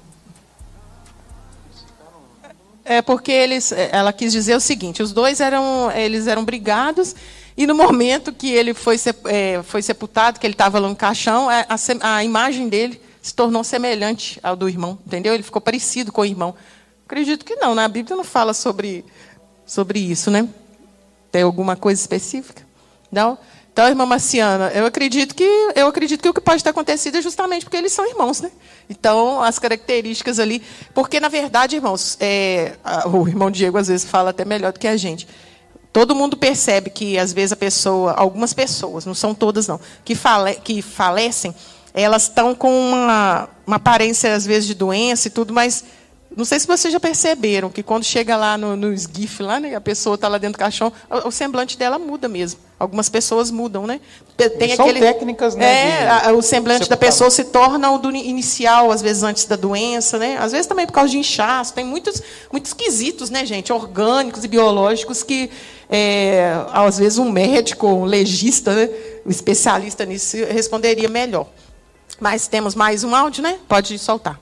É 2.85 3.01
porque 3.01 3.31
eles, 3.31 3.73
ela 3.73 4.13
quis 4.13 4.33
dizer 4.33 4.57
o 4.57 4.61
seguinte: 4.61 5.03
os 5.03 5.13
dois 5.13 5.41
eram, 5.41 5.91
eles 5.93 6.27
eram 6.27 6.45
brigados 6.45 7.15
e 7.57 7.67
no 7.67 7.75
momento 7.75 8.33
que 8.33 8.51
ele 8.51 8.73
foi, 8.73 8.97
é, 9.27 9.63
foi 9.63 9.83
sepultado, 9.83 10.41
que 10.41 10.47
ele 10.47 10.55
estava 10.55 10.79
lá 10.79 10.89
no 10.89 10.97
caixão, 10.97 11.49
a, 11.49 11.67
a, 11.69 12.17
a, 12.17 12.25
imagem 12.25 12.69
dele 12.69 13.01
se 13.21 13.35
tornou 13.35 13.63
semelhante 13.63 14.41
ao 14.43 14.57
do 14.57 14.69
irmão, 14.69 14.99
entendeu? 15.07 15.35
Ele 15.35 15.43
ficou 15.43 15.61
parecido 15.61 16.11
com 16.11 16.23
o 16.23 16.25
irmão. 16.25 16.55
Acredito 17.05 17.45
que 17.45 17.57
não, 17.57 17.75
na 17.75 17.87
Bíblia 17.89 18.17
não 18.17 18.25
fala 18.25 18.55
sobre, 18.55 19.05
sobre 19.67 19.99
isso, 20.01 20.31
né? 20.31 20.49
Tem 21.31 21.43
alguma 21.43 21.77
coisa 21.77 22.01
específica? 22.01 22.63
Não? 23.13 23.39
Então, 23.73 23.89
irmã 23.89 24.05
Marciana, 24.05 24.71
eu 24.75 24.85
acredito 24.85 25.35
que 25.35 25.45
eu 25.75 25.87
acredito 25.87 26.21
que 26.21 26.29
o 26.29 26.35
que 26.35 26.41
pode 26.41 26.63
ter 26.63 26.71
acontecido 26.71 27.17
é 27.17 27.23
justamente 27.23 27.65
porque 27.65 27.77
eles 27.77 27.93
são 27.93 28.07
irmãos, 28.07 28.41
né? 28.41 28.51
Então, 28.89 29.43
as 29.43 29.59
características 29.59 30.39
ali, 30.39 30.63
porque 30.93 31.19
na 31.19 31.29
verdade, 31.29 31.77
irmãos, 31.77 32.19
é, 32.21 32.73
o 33.11 33.27
irmão 33.27 33.51
Diego 33.51 33.79
às 33.79 33.89
vezes 33.89 34.05
fala 34.05 34.31
até 34.31 34.45
melhor 34.45 34.73
do 34.73 34.81
que 34.81 34.89
a 34.89 34.97
gente. 34.97 35.27
Todo 35.91 36.15
mundo 36.15 36.37
percebe 36.37 36.91
que 36.91 37.19
às 37.19 37.33
vezes 37.33 37.53
a 37.53 37.57
pessoa, 37.57 38.13
algumas 38.13 38.53
pessoas, 38.53 39.07
não 39.07 39.15
são 39.15 39.35
todas 39.35 39.67
não, 39.67 39.81
que, 40.05 40.15
fale, 40.15 40.55
que 40.57 40.83
falecem, 40.83 41.55
elas 41.95 42.25
estão 42.25 42.55
com 42.55 42.71
uma, 42.91 43.49
uma 43.67 43.77
aparência 43.77 44.35
às 44.35 44.47
vezes 44.47 44.67
de 44.67 44.75
doença 44.75 45.29
e 45.29 45.31
tudo, 45.31 45.53
mas 45.53 45.85
não 46.37 46.45
sei 46.45 46.59
se 46.59 46.67
vocês 46.67 46.93
já 46.93 46.99
perceberam 46.99 47.69
que 47.71 47.83
quando 47.83 48.05
chega 48.05 48.37
lá 48.37 48.57
no, 48.57 48.77
no 48.77 48.93
esguife, 48.93 49.43
lá, 49.43 49.61
né, 49.61 49.75
a 49.75 49.81
pessoa 49.81 50.15
está 50.15 50.29
lá 50.29 50.39
dentro 50.39 50.55
do 50.55 50.59
caixão, 50.59 50.93
o, 51.11 51.29
o, 51.29 51.31
semblante 51.31 51.77
dela 51.77 51.99
muda 51.99 52.29
mesmo. 52.29 52.61
Algumas 52.79 53.09
pessoas 53.09 53.51
mudam, 53.51 53.87
né? 53.87 54.01
Tem 54.59 54.75
São 54.75 54.87
aquele, 54.87 55.01
técnicas, 55.01 55.55
né? 55.55 56.03
É, 56.03 56.09
a, 56.09 56.33
o 56.33 56.43
semblante 56.43 56.89
da 56.89 56.97
pessoa 56.97 57.31
se 57.31 57.45
torna 57.45 57.91
o 57.93 57.99
do 57.99 58.11
inicial, 58.11 58.91
às 58.91 59.01
vezes 59.01 59.23
antes 59.23 59.45
da 59.45 59.55
doença, 59.57 60.19
né? 60.19 60.37
Às 60.39 60.53
vezes 60.53 60.67
também 60.67 60.87
por 60.87 60.93
causa 60.93 61.11
de 61.11 61.19
inchaço. 61.19 61.75
Tem 61.75 61.85
muitos, 61.85 62.21
muitos 62.51 62.73
quesitos, 62.73 63.31
né, 63.31 63.47
gente? 63.47 63.73
Orgânicos 63.73 64.43
e 64.43 64.49
biológicos 64.49 65.23
que, 65.23 65.49
é, 65.89 66.55
às 66.73 66.99
vezes, 66.99 67.19
um 67.19 67.31
médico, 67.31 67.87
um 67.87 68.05
legista, 68.05 68.75
né, 68.75 68.89
um 69.25 69.31
especialista 69.31 70.05
nisso 70.05 70.37
responderia 70.51 71.09
melhor. 71.09 71.47
Mas 72.19 72.49
temos 72.49 72.75
mais 72.75 73.05
um 73.05 73.15
áudio, 73.15 73.43
né? 73.43 73.59
Pode 73.69 73.97
soltar. 73.99 74.42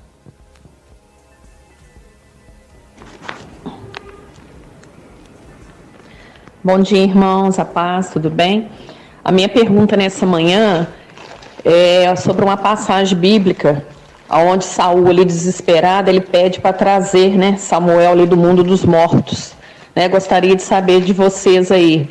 Bom 6.63 6.79
dia, 6.79 7.03
irmãos, 7.03 7.59
a 7.59 7.65
paz, 7.65 8.11
tudo 8.11 8.29
bem? 8.29 8.69
A 9.25 9.33
minha 9.33 9.49
pergunta 9.49 9.97
nessa 9.97 10.27
manhã 10.27 10.87
é 11.65 12.15
sobre 12.17 12.45
uma 12.45 12.59
passagem 12.59 13.17
bíblica, 13.17 13.83
onde 14.31 14.67
Saul, 14.67 15.09
ali 15.09 15.25
desesperado, 15.25 16.11
ele 16.11 16.21
pede 16.21 16.61
para 16.61 16.75
trazer 16.75 17.31
né, 17.31 17.57
Samuel 17.57 18.13
ali 18.13 18.27
do 18.27 18.37
mundo 18.37 18.63
dos 18.63 18.85
mortos. 18.85 19.55
Né? 19.97 20.07
Gostaria 20.07 20.55
de 20.55 20.61
saber 20.61 21.01
de 21.01 21.15
vocês 21.15 21.73
aí. 21.73 22.11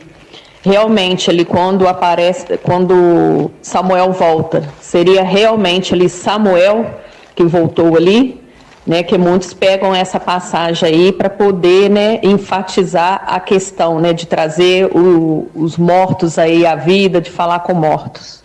Realmente, 0.64 1.30
ali 1.30 1.46
quando 1.46 1.88
aparece, 1.88 2.58
quando 2.64 3.52
Samuel 3.62 4.14
volta, 4.14 4.64
seria 4.82 5.22
realmente 5.22 5.94
ali 5.94 6.10
Samuel 6.10 7.00
que 7.36 7.44
voltou 7.44 7.96
ali? 7.96 8.42
Né, 8.90 9.04
que 9.04 9.20
muitos 9.20 9.54
pegam 9.54 9.94
essa 9.94 10.20
passagem 10.20 10.90
aí 10.90 11.12
para 11.12 11.30
poder, 11.30 11.92
né, 11.92 12.20
enfatizar 12.24 13.24
a 13.24 13.40
questão, 13.40 14.00
né, 14.00 14.14
de 14.14 14.26
trazer 14.26 14.86
o, 14.86 15.48
os 15.54 15.78
mortos 15.78 16.40
aí 16.40 16.66
à 16.66 16.74
vida, 16.74 17.22
de 17.22 17.30
falar 17.30 17.60
com 17.60 17.76
mortos. 17.76 18.42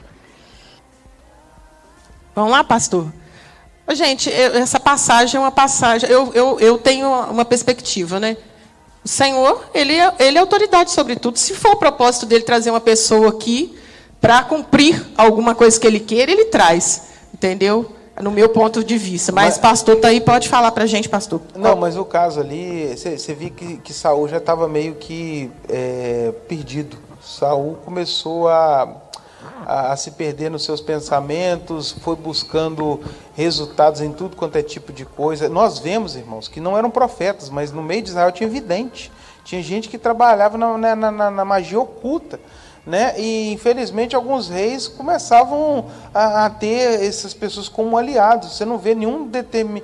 Vamos 2.34 2.50
lá, 2.50 2.62
pastor. 2.62 3.10
Gente, 3.94 4.28
eu, 4.28 4.56
essa 4.56 4.78
passagem 4.78 5.38
é 5.38 5.40
uma 5.40 5.50
passagem. 5.50 6.10
Eu, 6.10 6.30
eu, 6.34 6.60
eu 6.60 6.76
tenho 6.76 7.08
uma 7.08 7.46
perspectiva, 7.46 8.20
né? 8.20 8.36
O 9.02 9.08
Senhor, 9.08 9.64
ele, 9.72 9.94
é, 9.94 10.12
ele 10.18 10.36
é 10.36 10.40
autoridade 10.42 10.90
sobre 10.90 11.16
tudo. 11.16 11.38
Se 11.38 11.54
for 11.54 11.72
o 11.72 11.76
propósito 11.76 12.26
dele 12.26 12.44
trazer 12.44 12.68
uma 12.68 12.80
pessoa 12.80 13.30
aqui 13.30 13.78
para 14.20 14.42
cumprir 14.42 15.06
alguma 15.16 15.54
coisa 15.54 15.80
que 15.80 15.86
ele 15.86 16.00
queira, 16.00 16.30
ele 16.30 16.46
traz. 16.46 17.04
Entendeu? 17.32 17.94
No 18.20 18.30
meu 18.30 18.48
ponto 18.48 18.84
de 18.84 18.96
vista. 18.96 19.32
Mas, 19.32 19.44
mas 19.44 19.58
pastor 19.58 19.96
tá 19.96 20.08
aí, 20.08 20.20
pode 20.20 20.48
falar 20.48 20.70
para 20.72 20.84
a 20.84 20.86
gente, 20.86 21.08
pastor. 21.08 21.40
Não, 21.54 21.76
mas 21.76 21.96
o 21.96 22.04
caso 22.04 22.40
ali, 22.40 22.96
você 22.96 23.34
viu 23.34 23.50
que, 23.50 23.78
que 23.78 23.92
Saul 23.92 24.28
já 24.28 24.38
estava 24.38 24.68
meio 24.68 24.94
que 24.94 25.50
é, 25.68 26.32
perdido. 26.48 26.96
Saul 27.20 27.76
começou 27.84 28.48
a, 28.48 28.96
a, 29.66 29.92
a, 29.92 29.96
se 29.96 30.12
perder 30.12 30.50
nos 30.50 30.64
seus 30.64 30.80
pensamentos, 30.80 31.92
foi 32.00 32.14
buscando 32.14 33.00
resultados 33.34 34.00
em 34.00 34.12
tudo 34.12 34.36
quanto 34.36 34.56
é 34.56 34.62
tipo 34.62 34.92
de 34.92 35.04
coisa. 35.04 35.48
Nós 35.48 35.78
vemos, 35.78 36.14
irmãos, 36.14 36.46
que 36.46 36.60
não 36.60 36.76
eram 36.78 36.90
profetas, 36.90 37.48
mas 37.48 37.72
no 37.72 37.82
meio 37.82 38.02
de 38.02 38.10
Israel 38.10 38.30
tinha 38.30 38.48
vidente. 38.48 39.10
Tinha 39.44 39.62
gente 39.62 39.88
que 39.88 39.98
trabalhava 39.98 40.56
na, 40.56 40.78
na, 40.78 41.10
na, 41.10 41.30
na 41.30 41.44
magia 41.44 41.80
oculta. 41.80 42.40
Né? 42.86 43.14
E 43.18 43.50
infelizmente 43.50 44.14
alguns 44.14 44.50
reis 44.50 44.86
começavam 44.86 45.86
a, 46.12 46.44
a, 46.44 46.50
ter 46.50 47.02
essas 47.02 47.32
pessoas 47.32 47.66
como 47.66 47.96
aliados. 47.96 48.54
Você 48.54 48.64
não 48.66 48.76
vê 48.76 48.94
nenhum 48.94 49.26
determin... 49.26 49.82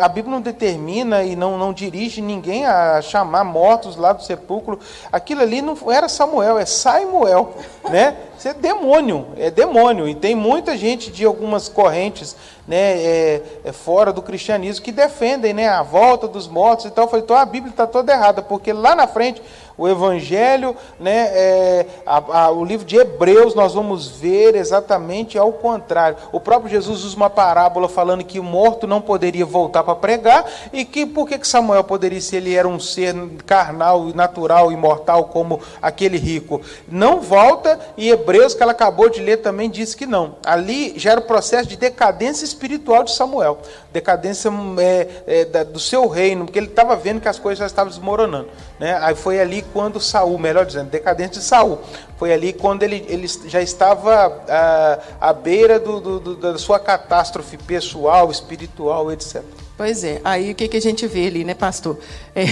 a 0.00 0.08
Bíblia 0.08 0.34
não 0.34 0.40
determina 0.40 1.22
e 1.22 1.36
não, 1.36 1.56
não 1.56 1.72
dirige 1.72 2.20
ninguém 2.20 2.66
a 2.66 3.00
chamar 3.00 3.44
mortos 3.44 3.94
lá 3.94 4.12
do 4.12 4.24
sepulcro. 4.24 4.80
Aquilo 5.12 5.40
ali 5.40 5.62
não 5.62 5.76
era 5.88 6.08
Samuel, 6.08 6.58
é 6.58 6.66
Samuel, 6.66 7.54
né? 7.88 8.16
Isso 8.36 8.48
é 8.48 8.54
demônio, 8.54 9.28
é 9.36 9.48
demônio. 9.48 10.08
E 10.08 10.16
tem 10.16 10.34
muita 10.34 10.76
gente 10.76 11.12
de 11.12 11.24
algumas 11.24 11.68
correntes 11.68 12.34
né, 12.66 12.76
é, 12.76 13.42
é 13.64 13.72
fora 13.72 14.12
do 14.12 14.20
cristianismo 14.20 14.84
que 14.84 14.90
defendem 14.90 15.52
né, 15.52 15.68
a 15.68 15.82
volta 15.82 16.26
dos 16.26 16.48
mortos 16.48 16.86
e 16.86 16.90
tal. 16.90 17.04
Eu 17.04 17.08
falei, 17.08 17.24
então 17.24 17.36
a 17.36 17.44
Bíblia 17.44 17.70
está 17.70 17.86
toda 17.86 18.12
errada, 18.12 18.42
porque 18.42 18.72
lá 18.72 18.96
na 18.96 19.06
frente 19.06 19.40
o 19.76 19.88
Evangelho, 19.88 20.76
né, 20.98 21.30
é, 21.32 21.86
a, 22.06 22.44
a, 22.44 22.50
o 22.50 22.64
livro 22.64 22.86
de 22.86 22.96
Hebreus, 22.96 23.54
nós 23.54 23.74
vamos 23.74 24.08
ver 24.08 24.54
exatamente 24.54 25.38
ao 25.38 25.52
contrário. 25.52 26.16
O 26.30 26.40
próprio 26.40 26.70
Jesus 26.70 27.04
usa 27.04 27.16
uma 27.16 27.30
parábola 27.30 27.88
falando 27.88 28.24
que 28.24 28.38
o 28.38 28.44
morto 28.44 28.86
não 28.86 29.00
poderia 29.00 29.44
voltar 29.44 29.82
para 29.82 29.94
pregar 29.94 30.44
e 30.72 30.84
que 30.84 31.06
por 31.06 31.28
que 31.28 31.42
Samuel 31.46 31.84
poderia, 31.84 32.20
se 32.20 32.36
ele 32.36 32.54
era 32.54 32.68
um 32.68 32.78
ser 32.78 33.14
carnal, 33.46 34.06
natural, 34.14 34.70
imortal, 34.72 35.24
como 35.24 35.60
aquele 35.80 36.18
rico? 36.18 36.60
Não 36.88 37.20
volta 37.20 37.78
e 37.96 38.10
Hebreus, 38.10 38.54
que 38.54 38.62
ela 38.62 38.72
acabou 38.72 39.08
de 39.08 39.20
ler, 39.20 39.38
também 39.38 39.70
diz 39.70 39.94
que 39.94 40.06
não. 40.06 40.36
Ali 40.44 40.94
já 40.96 41.12
era 41.12 41.20
o 41.20 41.24
processo 41.24 41.68
de 41.68 41.76
decadência 41.76 42.44
espiritual 42.44 43.04
de 43.04 43.12
Samuel, 43.12 43.58
decadência 43.92 44.50
é, 44.78 45.08
é, 45.26 45.64
do 45.64 45.78
seu 45.78 46.06
reino, 46.08 46.44
porque 46.44 46.58
ele 46.58 46.66
estava 46.66 46.96
vendo 46.96 47.20
que 47.20 47.28
as 47.28 47.38
coisas 47.38 47.58
já 47.58 47.66
estavam 47.66 47.90
desmoronando. 47.90 48.48
Né? 48.82 48.98
Aí 49.00 49.14
foi 49.14 49.38
ali 49.38 49.64
quando 49.72 50.00
Saul, 50.00 50.36
melhor 50.40 50.66
dizendo, 50.66 50.90
decadente 50.90 51.38
de 51.38 51.44
Saul, 51.44 51.78
foi 52.16 52.32
ali 52.32 52.52
quando 52.52 52.82
ele, 52.82 53.06
ele 53.08 53.28
já 53.46 53.62
estava 53.62 54.42
à, 54.48 55.28
à 55.28 55.32
beira 55.32 55.78
do, 55.78 56.00
do, 56.00 56.18
do, 56.18 56.34
da 56.34 56.58
sua 56.58 56.80
catástrofe 56.80 57.56
pessoal, 57.58 58.28
espiritual, 58.28 59.12
etc. 59.12 59.40
Pois 59.76 60.02
é, 60.02 60.20
aí 60.24 60.50
o 60.50 60.54
que, 60.56 60.66
que 60.66 60.76
a 60.78 60.80
gente 60.80 61.06
vê 61.06 61.28
ali, 61.28 61.44
né, 61.44 61.54
pastor? 61.54 61.96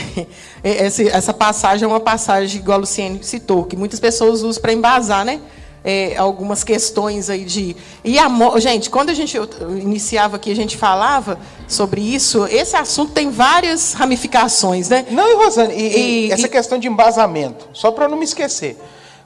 É, 0.63 0.85
é, 0.85 0.87
essa 0.87 1.35
passagem 1.35 1.85
é 1.85 1.89
uma 1.89 1.99
passagem, 1.99 2.61
igual 2.61 2.77
a 2.77 2.81
Luciene 2.83 3.25
citou, 3.25 3.65
que 3.65 3.75
muitas 3.75 3.99
pessoas 3.99 4.43
usam 4.43 4.63
para 4.63 4.73
embasar, 4.73 5.25
né? 5.25 5.41
É, 5.85 6.17
algumas 6.17 6.63
questões 6.63 7.31
aí 7.31 7.45
de. 7.45 7.77
E 8.05 8.19
a 8.19 8.29
gente, 8.59 8.91
quando 8.91 9.11
a 9.11 9.15
gente 9.15 9.39
iniciava 9.81 10.37
aqui, 10.37 10.51
a 10.51 10.57
gente 10.57 10.77
falava 10.77 11.39
sobre 11.67 12.01
isso, 12.01 12.47
esse 12.47 12.77
assunto 12.77 13.13
tem 13.13 13.31
várias 13.31 13.95
ramificações, 13.95 14.89
né? 14.89 15.07
Não, 15.11 15.31
e 15.31 15.35
Rosane, 15.35 15.75
e, 15.75 16.27
e 16.27 16.33
essa 16.33 16.47
e... 16.47 16.51
questão 16.51 16.79
de 16.79 16.89
embasamento, 16.89 17.69
só 17.73 17.91
para 17.91 18.09
não 18.09 18.17
me 18.17 18.25
esquecer. 18.25 18.79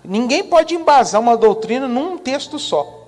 Ninguém 0.05 0.45
pode 0.45 0.75
embasar 0.75 1.21
uma 1.21 1.37
doutrina 1.37 1.89
num 1.89 2.19
texto 2.19 2.59
só. 2.59 3.05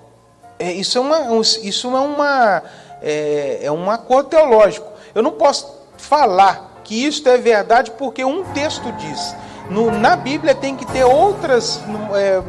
É, 0.59 0.71
isso 0.71 0.97
é 0.97 1.01
uma. 1.01 1.41
Isso 1.41 1.95
é 1.95 1.99
uma. 1.99 2.63
É, 3.01 3.59
é 3.63 3.71
um 3.71 3.89
acordo 3.91 4.29
teológico. 4.29 4.87
Eu 5.13 5.21
não 5.21 5.31
posso 5.31 5.77
falar 5.97 6.81
que 6.83 7.05
isso 7.05 7.27
é 7.29 7.37
verdade 7.37 7.91
porque 7.91 8.25
um 8.25 8.43
texto 8.45 8.91
diz. 8.93 9.35
No, 9.69 9.91
na 9.91 10.15
Bíblia 10.15 10.55
tem 10.55 10.75
que 10.75 10.85
ter 10.87 11.03
outras. 11.03 11.79
É, 12.15 12.41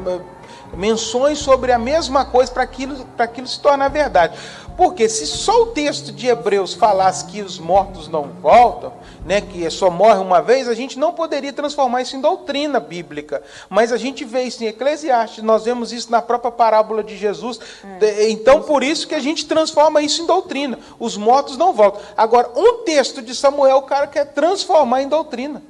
menções 0.78 1.38
sobre 1.38 1.72
a 1.72 1.78
mesma 1.78 2.24
coisa 2.24 2.52
para 2.52 2.62
aquilo, 2.62 3.04
aquilo 3.18 3.48
se 3.48 3.58
tornar 3.58 3.88
verdade. 3.88 4.38
Porque 4.76 5.08
se 5.08 5.26
só 5.26 5.62
o 5.62 5.66
texto 5.66 6.12
de 6.12 6.28
Hebreus 6.28 6.72
falasse 6.72 7.24
que 7.24 7.42
os 7.42 7.58
mortos 7.58 8.06
não 8.06 8.28
voltam, 8.40 8.92
né, 9.26 9.40
que 9.40 9.68
só 9.70 9.90
morre 9.90 10.20
uma 10.20 10.40
vez, 10.40 10.68
a 10.68 10.74
gente 10.74 10.96
não 10.96 11.12
poderia 11.12 11.52
transformar 11.52 12.02
isso 12.02 12.14
em 12.14 12.20
doutrina 12.20 12.78
bíblica. 12.78 13.42
Mas 13.68 13.90
a 13.90 13.96
gente 13.96 14.24
vê 14.24 14.44
isso 14.44 14.62
em 14.62 14.68
Eclesiastes, 14.68 15.42
nós 15.42 15.64
vemos 15.64 15.92
isso 15.92 16.12
na 16.12 16.22
própria 16.22 16.52
parábola 16.52 17.02
de 17.02 17.16
Jesus. 17.16 17.58
É. 18.00 18.30
Então, 18.30 18.62
por 18.62 18.84
isso 18.84 19.08
que 19.08 19.16
a 19.16 19.20
gente 19.20 19.46
transforma 19.46 20.00
isso 20.00 20.22
em 20.22 20.26
doutrina. 20.26 20.78
Os 21.00 21.16
mortos 21.16 21.56
não 21.56 21.72
voltam. 21.72 22.00
Agora, 22.16 22.52
um 22.54 22.84
texto 22.84 23.20
de 23.20 23.34
Samuel, 23.34 23.78
o 23.78 23.82
cara 23.82 24.06
quer 24.06 24.26
transformar 24.26 25.02
em 25.02 25.08
doutrina. 25.08 25.60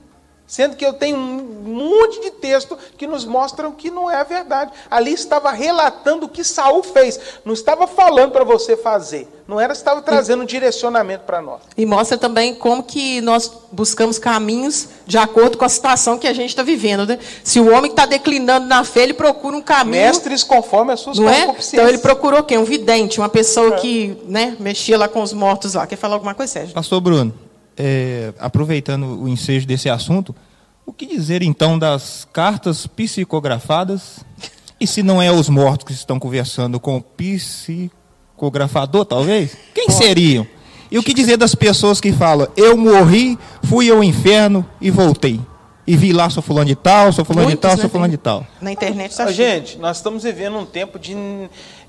Sendo 0.49 0.76
que 0.76 0.86
eu 0.86 0.94
tenho 0.94 1.18
um 1.18 1.74
monte 1.74 2.22
de 2.22 2.30
texto 2.30 2.78
que 2.96 3.07
nos 3.07 3.26
mostram 3.26 3.70
que 3.70 3.90
não 3.90 4.11
é 4.11 4.16
a 4.16 4.24
verdade. 4.24 4.72
Ali 4.90 5.12
estava 5.12 5.51
relatando 5.51 6.24
o 6.24 6.28
que 6.28 6.42
Saul 6.42 6.82
fez, 6.82 7.20
não 7.44 7.53
estava 7.53 7.86
falando 7.86 8.32
para 8.32 8.44
você 8.44 8.74
fazer. 8.74 9.28
Não 9.46 9.61
era, 9.61 9.74
estava 9.74 10.01
trazendo 10.01 10.42
um 10.42 10.46
direcionamento 10.46 11.24
para 11.24 11.42
nós. 11.42 11.61
E 11.76 11.84
mostra 11.84 12.16
também 12.16 12.55
como 12.55 12.82
que 12.82 13.20
nós 13.20 13.51
buscamos 13.70 14.18
caminhos 14.18 14.88
de 15.07 15.18
acordo 15.18 15.59
com 15.59 15.66
a 15.66 15.68
situação 15.68 16.18
que 16.18 16.26
a 16.26 16.32
gente 16.32 16.51
está 16.51 16.62
vivendo. 16.62 17.07
Né? 17.07 17.18
Se 17.44 17.61
o 17.61 17.70
homem 17.70 17.90
está 17.90 18.07
declinando 18.07 18.66
na 18.66 18.84
fé, 18.84 19.03
ele 19.03 19.14
procura 19.14 19.55
um 19.55 19.62
caminho. 19.62 20.03
Mestres 20.03 20.42
conforme 20.42 20.92
as 20.94 21.01
suas 21.01 21.18
não 21.18 21.28
é? 21.28 21.55
Então 21.72 21.86
ele 21.86 21.99
procurou 21.99 22.42
quem? 22.42 22.57
Um 22.57 22.64
vidente, 22.64 23.20
uma 23.20 23.28
pessoa 23.28 23.74
é. 23.74 23.80
que 23.80 24.18
né, 24.24 24.57
mexia 24.59 24.96
lá 24.96 25.09
com 25.09 25.22
os 25.22 25.34
mortos 25.34 25.74
lá. 25.74 25.86
Quer 25.86 25.96
falar 25.96 26.14
alguma 26.14 26.34
coisa, 26.34 26.51
Sérgio? 26.55 26.74
Pastor 26.74 27.01
Bruno 27.03 27.47
é, 27.79 28.33
aproveitando 28.39 29.22
o 29.22 29.29
ensejo 29.29 29.66
desse 29.66 29.89
assunto, 29.89 30.35
o 30.85 30.93
que 30.93 31.07
dizer 31.07 31.43
então 31.43 31.79
das 31.79 32.26
cartas 32.33 32.87
psicografadas? 32.87 34.24
E 34.81 34.87
se 34.87 35.03
não 35.03 35.20
é 35.20 35.31
os 35.31 35.49
mortos 35.49 35.87
que 35.87 35.93
estão 35.93 36.18
conversando 36.18 36.81
com 36.81 36.97
o 36.97 37.03
psicografador, 37.03 39.05
talvez? 39.05 39.57
Quem 39.74 39.91
seriam? 39.91 40.47
E 40.91 40.99
o 40.99 41.03
que 41.03 41.12
dizer 41.12 41.37
das 41.37 41.55
pessoas 41.55 42.01
que 42.01 42.12
falam, 42.12 42.49
eu 42.57 42.76
morri, 42.76 43.39
fui 43.64 43.91
ao 43.91 44.03
inferno 44.03 44.66
e 44.81 44.91
voltei? 44.91 45.41
E 45.87 45.97
vi 45.97 46.12
lá, 46.12 46.29
sou 46.29 46.43
fulano 46.43 46.66
de 46.66 46.76
tal, 46.76 47.12
sou 47.12 47.24
fulano 47.24 47.49
Muitos, 47.49 47.61
de 47.61 47.62
tal, 47.62 47.76
né? 47.76 47.81
sou 47.81 47.91
fulano 47.91 48.11
de 48.11 48.18
tal. 48.18 48.47
Na 48.61 48.72
internet 48.72 49.11
está 49.11 49.31
Gente, 49.31 49.79
nós 49.79 49.99
estamos 49.99 50.22
vivendo 50.22 50.59
um 50.59 50.66
tempo 50.66 50.99
de, 50.99 51.14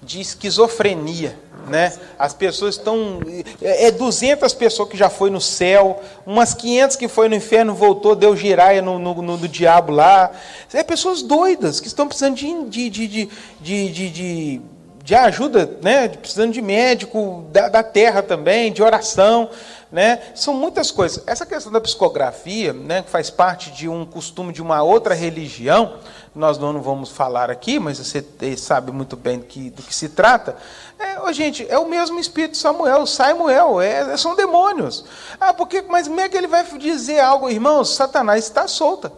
de 0.02 0.22
esquizofrenia. 0.22 1.38
Né? 1.70 1.94
As 2.18 2.34
pessoas 2.34 2.76
estão. 2.76 3.20
É 3.62 3.92
200 3.92 4.52
é 4.52 4.56
pessoas 4.56 4.90
que 4.90 4.98
já 4.98 5.10
foi 5.10 5.30
no 5.30 5.40
céu, 5.40 6.02
umas 6.26 6.54
500 6.54 6.96
que 6.96 7.08
foi 7.08 7.30
no 7.30 7.36
inferno, 7.36 7.74
voltou, 7.74 8.16
deu 8.16 8.36
giraia 8.36 8.82
no, 8.82 9.00
no, 9.00 9.22
no, 9.22 9.38
no 9.38 9.48
diabo 9.48 9.92
lá. 9.92 10.32
É 10.74 10.84
pessoas 10.84 11.22
doidas 11.22 11.80
que 11.80 11.88
estão 11.88 12.08
precisando 12.08 12.36
de, 12.36 12.66
de, 12.66 12.90
de, 12.90 13.08
de, 13.08 13.30
de, 13.62 14.10
de, 14.10 14.62
de 15.04 15.16
ajuda, 15.16 15.78
né? 15.82 16.08
precisando 16.08 16.52
de 16.52 16.62
médico, 16.62 17.46
da, 17.52 17.70
da 17.70 17.84
terra 17.84 18.22
também, 18.22 18.72
de 18.72 18.84
oração. 18.84 19.50
Né? 19.92 20.22
São 20.36 20.54
muitas 20.54 20.92
coisas. 20.92 21.24
Essa 21.26 21.46
questão 21.46 21.72
da 21.72 21.82
psicografia, 21.82 22.74
né, 22.74 23.02
que 23.02 23.10
faz 23.10 23.32
parte 23.32 23.72
de 23.72 23.90
um 23.90 24.06
costume 24.06 24.54
de 24.54 24.62
uma 24.62 24.84
outra 24.84 25.16
religião, 25.16 25.96
nós 26.36 26.60
não 26.60 26.80
vamos 26.80 27.10
falar 27.10 27.50
aqui, 27.50 27.80
mas 27.80 27.98
você 27.98 28.24
sabe 28.56 28.92
muito 28.92 29.18
bem 29.18 29.40
do 29.40 29.46
que, 29.46 29.72
do 29.72 29.82
que 29.82 29.94
se 29.94 30.10
trata. 30.10 30.56
É, 31.00 31.20
oh, 31.22 31.34
gente, 31.34 31.66
é 31.68 31.80
o 31.80 31.90
mesmo 31.90 32.20
espírito 32.20 32.56
Samuel, 32.56 33.08
Samuel, 33.08 33.82
é, 33.82 34.16
são 34.16 34.36
demônios. 34.36 35.06
Ah, 35.40 35.54
porque, 35.54 35.82
mas 35.82 36.08
como 36.08 36.20
é 36.20 36.30
que 36.30 36.38
ele 36.38 36.48
vai 36.48 36.64
dizer 36.78 37.20
algo, 37.20 37.50
irmãos? 37.50 37.96
Satanás 37.96 38.44
está 38.46 38.68
solta. 38.68 39.12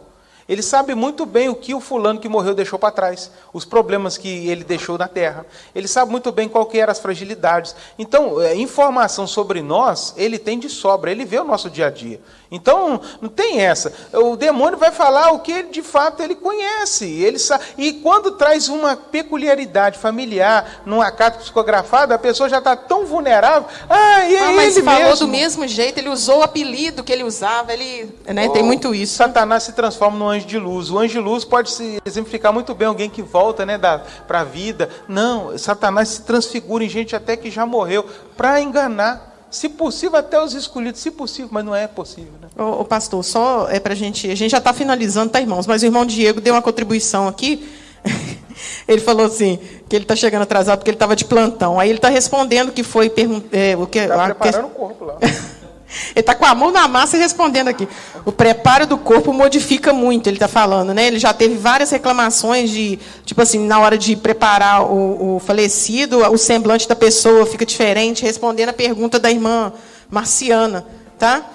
Ele 0.51 0.61
sabe 0.61 0.93
muito 0.93 1.25
bem 1.25 1.47
o 1.47 1.55
que 1.55 1.73
o 1.73 1.79
fulano 1.79 2.19
que 2.19 2.27
morreu 2.27 2.53
deixou 2.53 2.77
para 2.77 2.91
trás, 2.91 3.31
os 3.53 3.63
problemas 3.63 4.17
que 4.17 4.49
ele 4.49 4.65
deixou 4.65 4.97
na 4.97 5.07
terra. 5.07 5.45
Ele 5.73 5.87
sabe 5.87 6.11
muito 6.11 6.29
bem 6.29 6.49
qual 6.49 6.65
que 6.65 6.77
eram 6.77 6.91
as 6.91 6.99
fragilidades. 6.99 7.73
Então, 7.97 8.41
é, 8.41 8.53
informação 8.53 9.25
sobre 9.25 9.61
nós, 9.61 10.13
ele 10.17 10.37
tem 10.37 10.59
de 10.59 10.67
sobra, 10.67 11.09
ele 11.09 11.23
vê 11.23 11.39
o 11.39 11.45
nosso 11.45 11.69
dia 11.69 11.87
a 11.87 11.89
dia. 11.89 12.19
Então, 12.51 12.99
não 13.21 13.29
tem 13.29 13.61
essa. 13.61 13.93
O 14.11 14.35
demônio 14.35 14.77
vai 14.77 14.91
falar 14.91 15.31
o 15.31 15.39
que 15.39 15.53
ele, 15.53 15.69
de 15.69 15.81
fato 15.81 16.21
ele 16.21 16.35
conhece. 16.35 17.05
Ele 17.05 17.39
sabe. 17.39 17.63
E 17.77 17.93
quando 17.93 18.31
traz 18.31 18.67
uma 18.67 18.97
peculiaridade 18.97 19.97
familiar 19.97 20.81
numa 20.85 21.09
carta 21.11 21.39
psicografada, 21.39 22.13
a 22.13 22.19
pessoa 22.19 22.49
já 22.49 22.57
está 22.57 22.75
tão 22.75 23.05
vulnerável. 23.05 23.69
Ah, 23.89 24.25
e 24.25 24.35
é 24.35 24.39
ah, 24.39 24.51
mas 24.51 24.75
ele 24.75 24.85
falou 24.85 25.01
mesmo. 25.01 25.25
do 25.25 25.31
mesmo 25.31 25.67
jeito, 25.67 25.97
ele 25.99 26.09
usou 26.09 26.39
o 26.39 26.43
apelido 26.43 27.05
que 27.05 27.13
ele 27.13 27.23
usava, 27.23 27.71
ele 27.71 28.13
né, 28.25 28.47
oh, 28.49 28.51
tem 28.51 28.63
muito 28.63 28.93
isso. 28.93 29.15
Satanás 29.15 29.63
se 29.63 29.71
transforma 29.71 30.17
num 30.17 30.27
anjo 30.27 30.45
de 30.45 30.59
luz. 30.59 30.91
O 30.91 30.99
anjo 30.99 31.13
de 31.13 31.19
luz 31.19 31.45
pode 31.45 31.71
se 31.71 32.01
exemplificar 32.05 32.51
muito 32.51 32.75
bem 32.75 32.89
alguém 32.89 33.09
que 33.09 33.21
volta 33.21 33.65
né, 33.65 33.79
para 34.27 34.41
a 34.41 34.43
vida. 34.43 34.89
Não, 35.07 35.57
Satanás 35.57 36.09
se 36.09 36.21
transfigura 36.23 36.83
em 36.83 36.89
gente 36.89 37.15
até 37.15 37.37
que 37.37 37.49
já 37.49 37.65
morreu 37.65 38.05
para 38.35 38.59
enganar. 38.59 39.30
Se 39.51 39.67
possível, 39.67 40.17
até 40.17 40.41
os 40.41 40.53
escolhidos, 40.53 41.01
se 41.01 41.11
possível, 41.11 41.49
mas 41.51 41.65
não 41.65 41.75
é 41.75 41.85
possível. 41.85 42.31
Né? 42.41 42.47
Ô, 42.57 42.81
ô 42.81 42.85
pastor, 42.85 43.21
só 43.21 43.67
é 43.69 43.81
para 43.81 43.91
a 43.91 43.95
gente. 43.95 44.31
A 44.31 44.35
gente 44.35 44.49
já 44.49 44.59
está 44.59 44.71
finalizando, 44.71 45.29
tá, 45.29 45.41
irmãos? 45.41 45.67
Mas 45.67 45.83
o 45.83 45.85
irmão 45.85 46.05
Diego 46.05 46.39
deu 46.39 46.53
uma 46.53 46.61
contribuição 46.61 47.27
aqui. 47.27 47.69
ele 48.87 49.01
falou 49.01 49.25
assim, 49.25 49.59
que 49.89 49.95
ele 49.95 50.05
está 50.05 50.15
chegando 50.15 50.43
atrasado 50.43 50.79
porque 50.79 50.89
ele 50.89 50.95
estava 50.95 51.17
de 51.17 51.25
plantão. 51.25 51.79
Aí 51.79 51.89
ele 51.89 51.97
está 51.97 52.07
respondendo 52.07 52.71
que 52.71 52.81
foi. 52.81 53.11
É, 53.51 53.75
o 53.75 53.85
que, 53.85 53.99
está 53.99 54.25
preparando 54.25 54.69
que... 54.69 54.71
o 54.71 54.75
corpo 54.75 55.03
lá. 55.05 55.17
Ele 56.11 56.21
está 56.21 56.33
com 56.33 56.45
a 56.45 56.55
mão 56.55 56.71
na 56.71 56.87
massa 56.87 57.17
respondendo 57.17 57.67
aqui. 57.67 57.87
O 58.25 58.31
preparo 58.31 58.85
do 58.85 58.97
corpo 58.97 59.33
modifica 59.33 59.91
muito, 59.91 60.27
ele 60.27 60.37
está 60.37 60.47
falando, 60.47 60.93
né? 60.93 61.07
Ele 61.07 61.19
já 61.19 61.33
teve 61.33 61.55
várias 61.55 61.91
reclamações 61.91 62.69
de, 62.69 62.99
tipo 63.25 63.41
assim, 63.41 63.59
na 63.65 63.79
hora 63.79 63.97
de 63.97 64.15
preparar 64.15 64.83
o, 64.83 65.35
o 65.35 65.39
falecido, 65.39 66.19
o 66.19 66.37
semblante 66.37 66.87
da 66.87 66.95
pessoa 66.95 67.45
fica 67.45 67.65
diferente, 67.65 68.23
respondendo 68.23 68.69
a 68.69 68.73
pergunta 68.73 69.19
da 69.19 69.29
irmã 69.29 69.73
Marciana, 70.09 70.85
tá? 71.17 71.45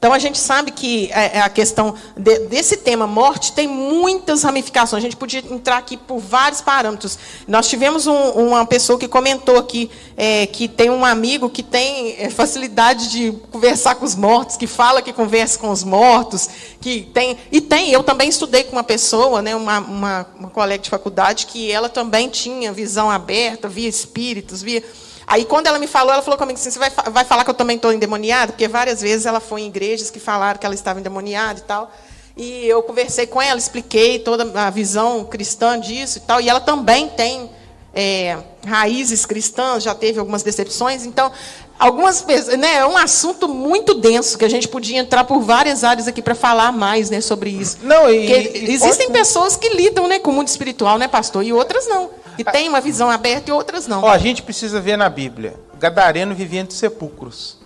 Então 0.00 0.14
a 0.14 0.18
gente 0.18 0.38
sabe 0.38 0.70
que 0.70 1.10
é, 1.12 1.36
é 1.36 1.40
a 1.42 1.50
questão 1.50 1.94
de, 2.16 2.38
desse 2.46 2.78
tema 2.78 3.06
morte 3.06 3.52
tem 3.52 3.68
muitas 3.68 4.42
ramificações. 4.42 4.98
A 4.98 5.04
gente 5.04 5.14
podia 5.14 5.40
entrar 5.40 5.76
aqui 5.76 5.94
por 5.94 6.18
vários 6.18 6.62
parâmetros. 6.62 7.18
Nós 7.46 7.68
tivemos 7.68 8.06
um, 8.06 8.14
uma 8.14 8.64
pessoa 8.64 8.98
que 8.98 9.06
comentou 9.06 9.58
aqui 9.58 9.90
é, 10.16 10.46
que 10.46 10.68
tem 10.68 10.88
um 10.88 11.04
amigo 11.04 11.50
que 11.50 11.62
tem 11.62 12.16
é, 12.18 12.30
facilidade 12.30 13.10
de 13.10 13.32
conversar 13.52 13.94
com 13.96 14.06
os 14.06 14.14
mortos, 14.14 14.56
que 14.56 14.66
fala 14.66 15.02
que 15.02 15.12
conversa 15.12 15.58
com 15.58 15.68
os 15.68 15.84
mortos, 15.84 16.48
que 16.80 17.02
tem 17.12 17.36
e 17.52 17.60
tem. 17.60 17.90
Eu 17.90 18.02
também 18.02 18.30
estudei 18.30 18.64
com 18.64 18.72
uma 18.72 18.84
pessoa, 18.84 19.42
né, 19.42 19.54
uma, 19.54 19.80
uma, 19.80 20.26
uma 20.38 20.48
colega 20.48 20.82
de 20.82 20.88
faculdade, 20.88 21.44
que 21.44 21.70
ela 21.70 21.90
também 21.90 22.30
tinha 22.30 22.72
visão 22.72 23.10
aberta, 23.10 23.68
via 23.68 23.88
espíritos, 23.88 24.62
via 24.62 24.82
Aí, 25.30 25.44
quando 25.44 25.68
ela 25.68 25.78
me 25.78 25.86
falou, 25.86 26.12
ela 26.12 26.22
falou 26.22 26.36
comigo 26.36 26.58
assim: 26.58 26.72
você 26.72 26.78
vai, 26.80 26.90
vai 26.90 27.24
falar 27.24 27.44
que 27.44 27.50
eu 27.50 27.54
também 27.54 27.76
estou 27.76 27.92
endemoniada? 27.92 28.50
Porque 28.50 28.66
várias 28.66 29.00
vezes 29.00 29.26
ela 29.26 29.38
foi 29.38 29.60
em 29.60 29.68
igrejas 29.68 30.10
que 30.10 30.18
falaram 30.18 30.58
que 30.58 30.66
ela 30.66 30.74
estava 30.74 30.98
endemoniada 30.98 31.60
e 31.60 31.62
tal. 31.62 31.92
E 32.36 32.66
eu 32.66 32.82
conversei 32.82 33.28
com 33.28 33.40
ela, 33.40 33.56
expliquei 33.56 34.18
toda 34.18 34.50
a 34.60 34.70
visão 34.70 35.24
cristã 35.24 35.78
disso 35.78 36.18
e 36.18 36.20
tal. 36.22 36.40
E 36.40 36.48
ela 36.48 36.58
também 36.58 37.08
tem 37.10 37.48
é, 37.94 38.38
raízes 38.66 39.24
cristãs, 39.24 39.84
já 39.84 39.94
teve 39.94 40.18
algumas 40.18 40.42
decepções. 40.42 41.06
Então, 41.06 41.30
algumas 41.78 42.22
pessoas, 42.22 42.58
né, 42.58 42.78
é 42.78 42.86
um 42.86 42.96
assunto 42.96 43.46
muito 43.46 43.94
denso 43.94 44.36
que 44.36 44.44
a 44.44 44.50
gente 44.50 44.66
podia 44.66 44.98
entrar 44.98 45.22
por 45.22 45.40
várias 45.42 45.84
áreas 45.84 46.08
aqui 46.08 46.22
para 46.22 46.34
falar 46.34 46.72
mais, 46.72 47.08
né, 47.08 47.20
sobre 47.20 47.50
isso. 47.50 47.78
Não, 47.84 48.10
e, 48.10 48.26
e 48.26 48.72
existem 48.72 49.06
pode... 49.06 49.18
pessoas 49.18 49.56
que 49.56 49.68
lidam, 49.68 50.08
né, 50.08 50.18
com 50.18 50.32
o 50.32 50.34
mundo 50.34 50.48
espiritual, 50.48 50.98
né, 50.98 51.06
pastor, 51.06 51.44
e 51.44 51.52
outras 51.52 51.86
não 51.86 52.18
que 52.36 52.44
tem 52.44 52.68
uma 52.68 52.80
visão 52.80 53.10
aberta 53.10 53.50
e 53.50 53.52
outras 53.52 53.86
não. 53.86 54.02
Ó, 54.02 54.10
a 54.10 54.18
gente 54.18 54.42
precisa 54.42 54.80
ver 54.80 54.96
na 54.96 55.08
Bíblia. 55.08 55.54
Gadareno 55.78 56.34
vivia 56.34 56.60
entre 56.60 56.74
sepulcros. 56.74 57.58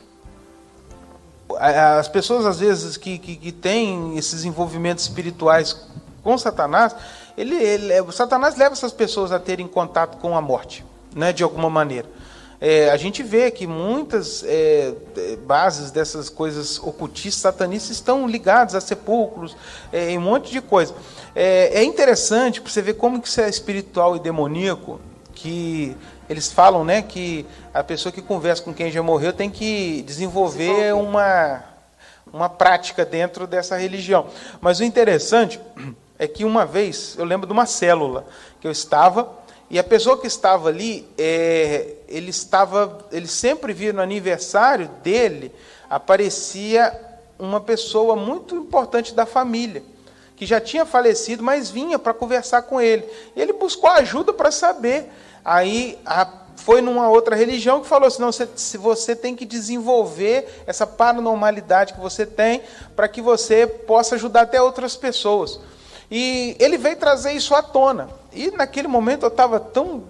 As 1.58 2.08
pessoas, 2.08 2.46
às 2.46 2.58
vezes, 2.58 2.96
que, 2.96 3.18
que, 3.18 3.36
que 3.36 3.52
têm 3.52 4.16
esses 4.16 4.44
envolvimentos 4.44 5.04
espirituais 5.04 5.76
com 6.22 6.36
Satanás, 6.38 6.96
ele, 7.36 7.54
ele, 7.54 8.00
o 8.00 8.10
Satanás 8.10 8.56
leva 8.56 8.72
essas 8.72 8.92
pessoas 8.92 9.30
a 9.30 9.38
terem 9.38 9.68
contato 9.68 10.16
com 10.18 10.36
a 10.36 10.40
morte, 10.40 10.84
né, 11.14 11.32
de 11.32 11.42
alguma 11.42 11.68
maneira. 11.68 12.08
É, 12.66 12.88
a 12.88 12.96
gente 12.96 13.22
vê 13.22 13.50
que 13.50 13.66
muitas 13.66 14.42
é, 14.42 14.94
bases 15.46 15.90
dessas 15.90 16.30
coisas 16.30 16.78
ocultistas, 16.78 17.42
satanistas, 17.42 17.90
estão 17.90 18.26
ligadas 18.26 18.74
a 18.74 18.80
sepulcros, 18.80 19.54
é, 19.92 20.12
em 20.12 20.16
um 20.16 20.22
monte 20.22 20.50
de 20.50 20.62
coisa. 20.62 20.94
É, 21.34 21.80
é 21.80 21.84
interessante 21.84 22.62
para 22.62 22.72
você 22.72 22.80
ver 22.80 22.94
como 22.94 23.20
que 23.20 23.28
isso 23.28 23.42
é 23.42 23.50
espiritual 23.50 24.16
e 24.16 24.18
demoníaco, 24.18 24.98
que 25.34 25.94
eles 26.26 26.50
falam 26.50 26.86
né, 26.86 27.02
que 27.02 27.44
a 27.74 27.84
pessoa 27.84 28.10
que 28.10 28.22
conversa 28.22 28.62
com 28.62 28.72
quem 28.72 28.90
já 28.90 29.02
morreu 29.02 29.34
tem 29.34 29.50
que 29.50 30.00
desenvolver 30.06 30.94
uma, 30.94 31.62
uma 32.32 32.48
prática 32.48 33.04
dentro 33.04 33.46
dessa 33.46 33.76
religião. 33.76 34.28
Mas 34.58 34.80
o 34.80 34.84
interessante 34.84 35.60
é 36.18 36.26
que 36.26 36.46
uma 36.46 36.64
vez, 36.64 37.14
eu 37.18 37.26
lembro 37.26 37.46
de 37.46 37.52
uma 37.52 37.66
célula 37.66 38.24
que 38.58 38.66
eu 38.66 38.72
estava, 38.72 39.43
e 39.70 39.78
a 39.78 39.84
pessoa 39.84 40.18
que 40.18 40.26
estava 40.26 40.68
ali, 40.68 41.08
é, 41.18 41.94
ele 42.08 42.30
estava, 42.30 43.06
ele 43.10 43.26
sempre 43.26 43.72
via 43.72 43.92
no 43.92 44.02
aniversário 44.02 44.88
dele, 45.02 45.52
aparecia 45.88 46.92
uma 47.38 47.60
pessoa 47.60 48.14
muito 48.14 48.54
importante 48.54 49.14
da 49.14 49.26
família 49.26 49.82
que 50.36 50.46
já 50.46 50.60
tinha 50.60 50.84
falecido, 50.84 51.42
mas 51.42 51.70
vinha 51.70 51.98
para 51.98 52.12
conversar 52.12 52.62
com 52.62 52.80
ele. 52.80 53.04
E 53.36 53.40
ele 53.40 53.52
buscou 53.52 53.88
ajuda 53.90 54.32
para 54.32 54.50
saber. 54.50 55.10
Aí 55.44 55.98
a, 56.04 56.28
foi 56.56 56.80
numa 56.80 57.08
outra 57.08 57.36
religião 57.36 57.80
que 57.80 57.86
falou 57.86 58.08
assim: 58.08 58.20
não, 58.20 58.32
se 58.32 58.76
você 58.76 59.14
tem 59.14 59.36
que 59.36 59.44
desenvolver 59.44 60.62
essa 60.66 60.86
paranormalidade 60.86 61.94
que 61.94 62.00
você 62.00 62.26
tem 62.26 62.62
para 62.96 63.08
que 63.08 63.20
você 63.22 63.66
possa 63.66 64.16
ajudar 64.16 64.42
até 64.42 64.60
outras 64.60 64.96
pessoas. 64.96 65.60
E 66.10 66.56
ele 66.58 66.76
veio 66.76 66.96
trazer 66.96 67.32
isso 67.32 67.54
à 67.54 67.62
tona. 67.62 68.08
E 68.34 68.50
naquele 68.50 68.88
momento 68.88 69.22
eu 69.22 69.28
estava 69.28 69.58
tão 69.60 70.02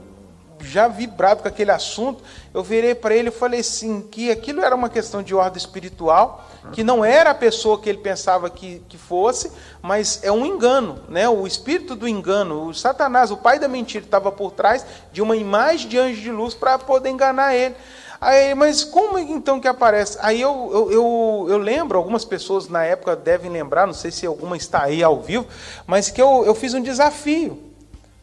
já 0.61 0.89
vibrado 0.89 1.43
com 1.43 1.49
aquele 1.49 1.70
assunto, 1.70 2.22
eu 2.53 2.62
virei 2.62 2.95
para 2.95 3.14
ele 3.14 3.29
e 3.29 3.33
falei 3.33 3.61
assim, 3.61 4.01
que 4.01 4.31
aquilo 4.31 4.61
era 4.62 4.75
uma 4.75 4.89
questão 4.89 5.22
de 5.22 5.35
ordem 5.35 5.59
espiritual, 5.59 6.49
que 6.72 6.83
não 6.83 7.05
era 7.05 7.31
a 7.31 7.35
pessoa 7.35 7.79
que 7.79 7.89
ele 7.89 7.99
pensava 7.99 8.49
que, 8.49 8.83
que 8.89 8.97
fosse, 8.97 9.53
mas 9.83 10.20
é 10.22 10.33
um 10.33 10.47
engano, 10.47 11.01
né? 11.09 11.29
o 11.29 11.47
espírito 11.47 11.95
do 11.95 12.09
engano, 12.09 12.66
o 12.66 12.75
Satanás, 12.75 13.31
o 13.31 13.37
pai 13.37 13.59
da 13.59 13.68
mentira, 13.68 14.05
estava 14.05 14.33
por 14.33 14.53
trás 14.53 14.87
de 15.12 15.20
uma 15.20 15.37
imagem 15.37 15.89
de 15.89 15.99
anjo 15.99 16.20
de 16.20 16.31
luz 16.31 16.55
para 16.55 16.79
poder 16.79 17.11
enganar 17.11 17.55
ele. 17.55 17.75
Aí, 18.20 18.55
mas 18.55 18.83
como 18.83 19.18
então 19.18 19.61
que 19.61 19.68
aparece? 19.68 20.16
Aí 20.22 20.41
eu, 20.41 20.70
eu, 20.72 20.93
eu, 20.93 21.47
eu, 21.51 21.59
lembro, 21.59 21.99
algumas 21.99 22.25
pessoas 22.25 22.68
na 22.68 22.83
época 22.83 23.14
devem 23.14 23.51
lembrar, 23.51 23.87
não 23.87 23.93
sei 23.93 24.11
se 24.11 24.25
alguma 24.25 24.57
está 24.57 24.85
aí 24.85 25.03
ao 25.03 25.20
vivo, 25.20 25.47
mas 25.87 26.11
que 26.11 26.22
eu, 26.22 26.43
eu 26.47 26.55
fiz 26.55 26.72
um 26.72 26.81
desafio. 26.81 27.64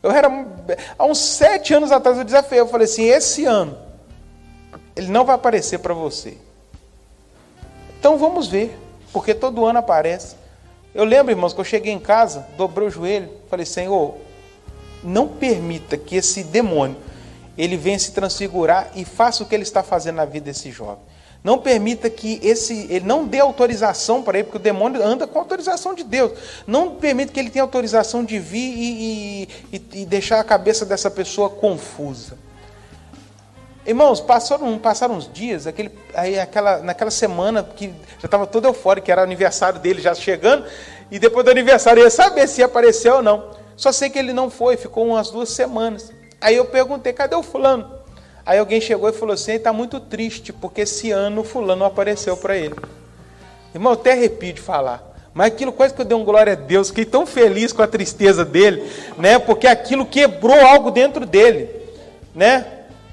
Eu 0.04 0.12
era. 0.12 0.30
Há 0.98 1.06
uns 1.06 1.20
sete 1.20 1.74
anos 1.74 1.92
atrás 1.92 2.18
eu 2.18 2.24
desafiei. 2.24 2.60
Eu 2.60 2.68
falei 2.68 2.86
assim: 2.86 3.04
esse 3.04 3.46
ano, 3.46 3.78
ele 4.96 5.08
não 5.08 5.26
vai 5.26 5.36
aparecer 5.36 5.80
para 5.80 5.94
você. 5.94 6.38
Então 8.00 8.18
vamos 8.18 8.48
ver, 8.48 8.78
porque 9.14 9.34
todo 9.34 9.66
ano 9.66 9.80
aparece. 9.80 10.36
Eu 10.94 11.06
lembro, 11.06 11.32
irmãos, 11.32 11.54
que 11.54 11.60
eu 11.60 11.66
cheguei 11.66 11.94
em 11.94 12.00
casa, 12.00 12.48
dobrei 12.58 12.88
o 12.88 12.92
joelho, 12.92 13.30
falei: 13.50 13.66
Senhor, 13.66 14.16
não 15.04 15.28
permita 15.28 15.98
que 15.98 16.16
esse 16.16 16.44
demônio 16.44 16.98
ele 17.58 17.78
venha 17.78 18.00
se 18.00 18.12
transfigurar 18.12 18.92
e 18.96 19.06
faça 19.06 19.44
o 19.44 19.46
que 19.46 19.54
ele 19.54 19.64
está 19.64 19.84
fazendo 19.84 20.16
na 20.16 20.26
vida 20.26 20.46
desse 20.46 20.72
jovem. 20.72 21.11
Não 21.44 21.58
permita 21.58 22.10
que 22.10 22.40
esse. 22.44 22.86
Ele 22.90 23.06
não 23.06 23.26
dê 23.26 23.40
autorização 23.40 24.22
para 24.22 24.38
ele, 24.38 24.46
porque 24.46 24.58
o 24.58 24.62
demônio 24.62 25.04
anda 25.04 25.26
com 25.26 25.40
autorização 25.40 25.96
de 25.96 26.04
Deus. 26.04 26.34
Não 26.68 26.96
permita 26.96 27.34
que 27.34 27.40
ele 27.40 27.50
tenha 27.50 27.64
autorização 27.64 28.24
de 28.24 28.38
vir 28.38 28.74
e, 28.78 29.50
e, 29.74 30.02
e 30.02 30.06
deixar 30.06 30.40
a 30.40 30.44
cabeça 30.44 30.86
dessa 30.86 31.10
pessoa 31.10 31.50
confusa. 31.50 32.38
Irmãos, 33.84 34.22
passaram, 34.22 34.78
passaram 34.78 35.16
uns 35.16 35.32
dias, 35.32 35.66
aquele, 35.66 35.92
aí, 36.14 36.40
aquela, 36.40 36.78
naquela 36.80 37.10
semana 37.10 37.64
que 37.64 37.88
já 38.20 38.26
estava 38.26 38.46
todo 38.46 38.66
eufórico, 38.66 39.06
que 39.06 39.12
era 39.12 39.24
aniversário 39.24 39.80
dele 39.80 40.00
já 40.00 40.14
chegando, 40.14 40.66
e 41.10 41.18
depois 41.18 41.44
do 41.44 41.50
aniversário 41.50 42.04
ia 42.04 42.10
saber 42.12 42.48
se 42.48 42.62
apareceu 42.62 43.16
ou 43.16 43.24
não. 43.24 43.50
Só 43.76 43.92
sei 43.92 44.12
que 44.12 44.20
ele 44.20 44.34
não 44.34 44.52
foi, 44.52 44.78
ficou 44.78 45.08
umas 45.08 45.32
duas 45.32 45.50
semanas. 45.50 46.14
Aí 46.40 46.56
eu 46.56 46.66
perguntei, 46.66 47.12
cadê 47.12 47.36
o 47.36 47.42
fulano? 47.42 48.01
Aí 48.46 48.58
alguém 48.60 48.82
chegou 48.82 49.10
e 49.10 49.14
falou 49.14 49.34
assim: 49.34 49.52
ele 49.52 49.58
está 49.58 49.74
muito 49.74 50.00
triste, 50.00 50.52
porque 50.52 50.82
esse 50.82 51.12
ano 51.12 51.44
fulano 51.44 51.86
apareceu 51.86 52.36
para 52.38 52.58
ele. 52.58 52.76
Irmão, 53.74 53.94
eu 53.94 54.00
até 54.00 54.14
arrepio 54.14 54.54
de 54.54 54.62
falar. 54.62 55.12
Mas 55.34 55.48
aquilo, 55.48 55.72
coisa 55.72 55.94
que 55.94 56.02
eu 56.02 56.06
dei 56.06 56.18
um 56.18 56.26
glória 56.26 56.54
a 56.54 56.56
Deus, 56.56 56.90
fiquei 56.90 57.06
tão 57.06 57.26
feliz 57.26 57.72
com 57.72 57.82
a 57.82 57.88
tristeza 57.88 58.44
dele, 58.44 58.84
né? 59.18 59.40
Porque 59.40 59.66
aquilo 59.66 60.06
quebrou 60.06 60.60
algo 60.60 60.92
dentro 60.92 61.26
dele, 61.26 61.70
né? 62.36 62.66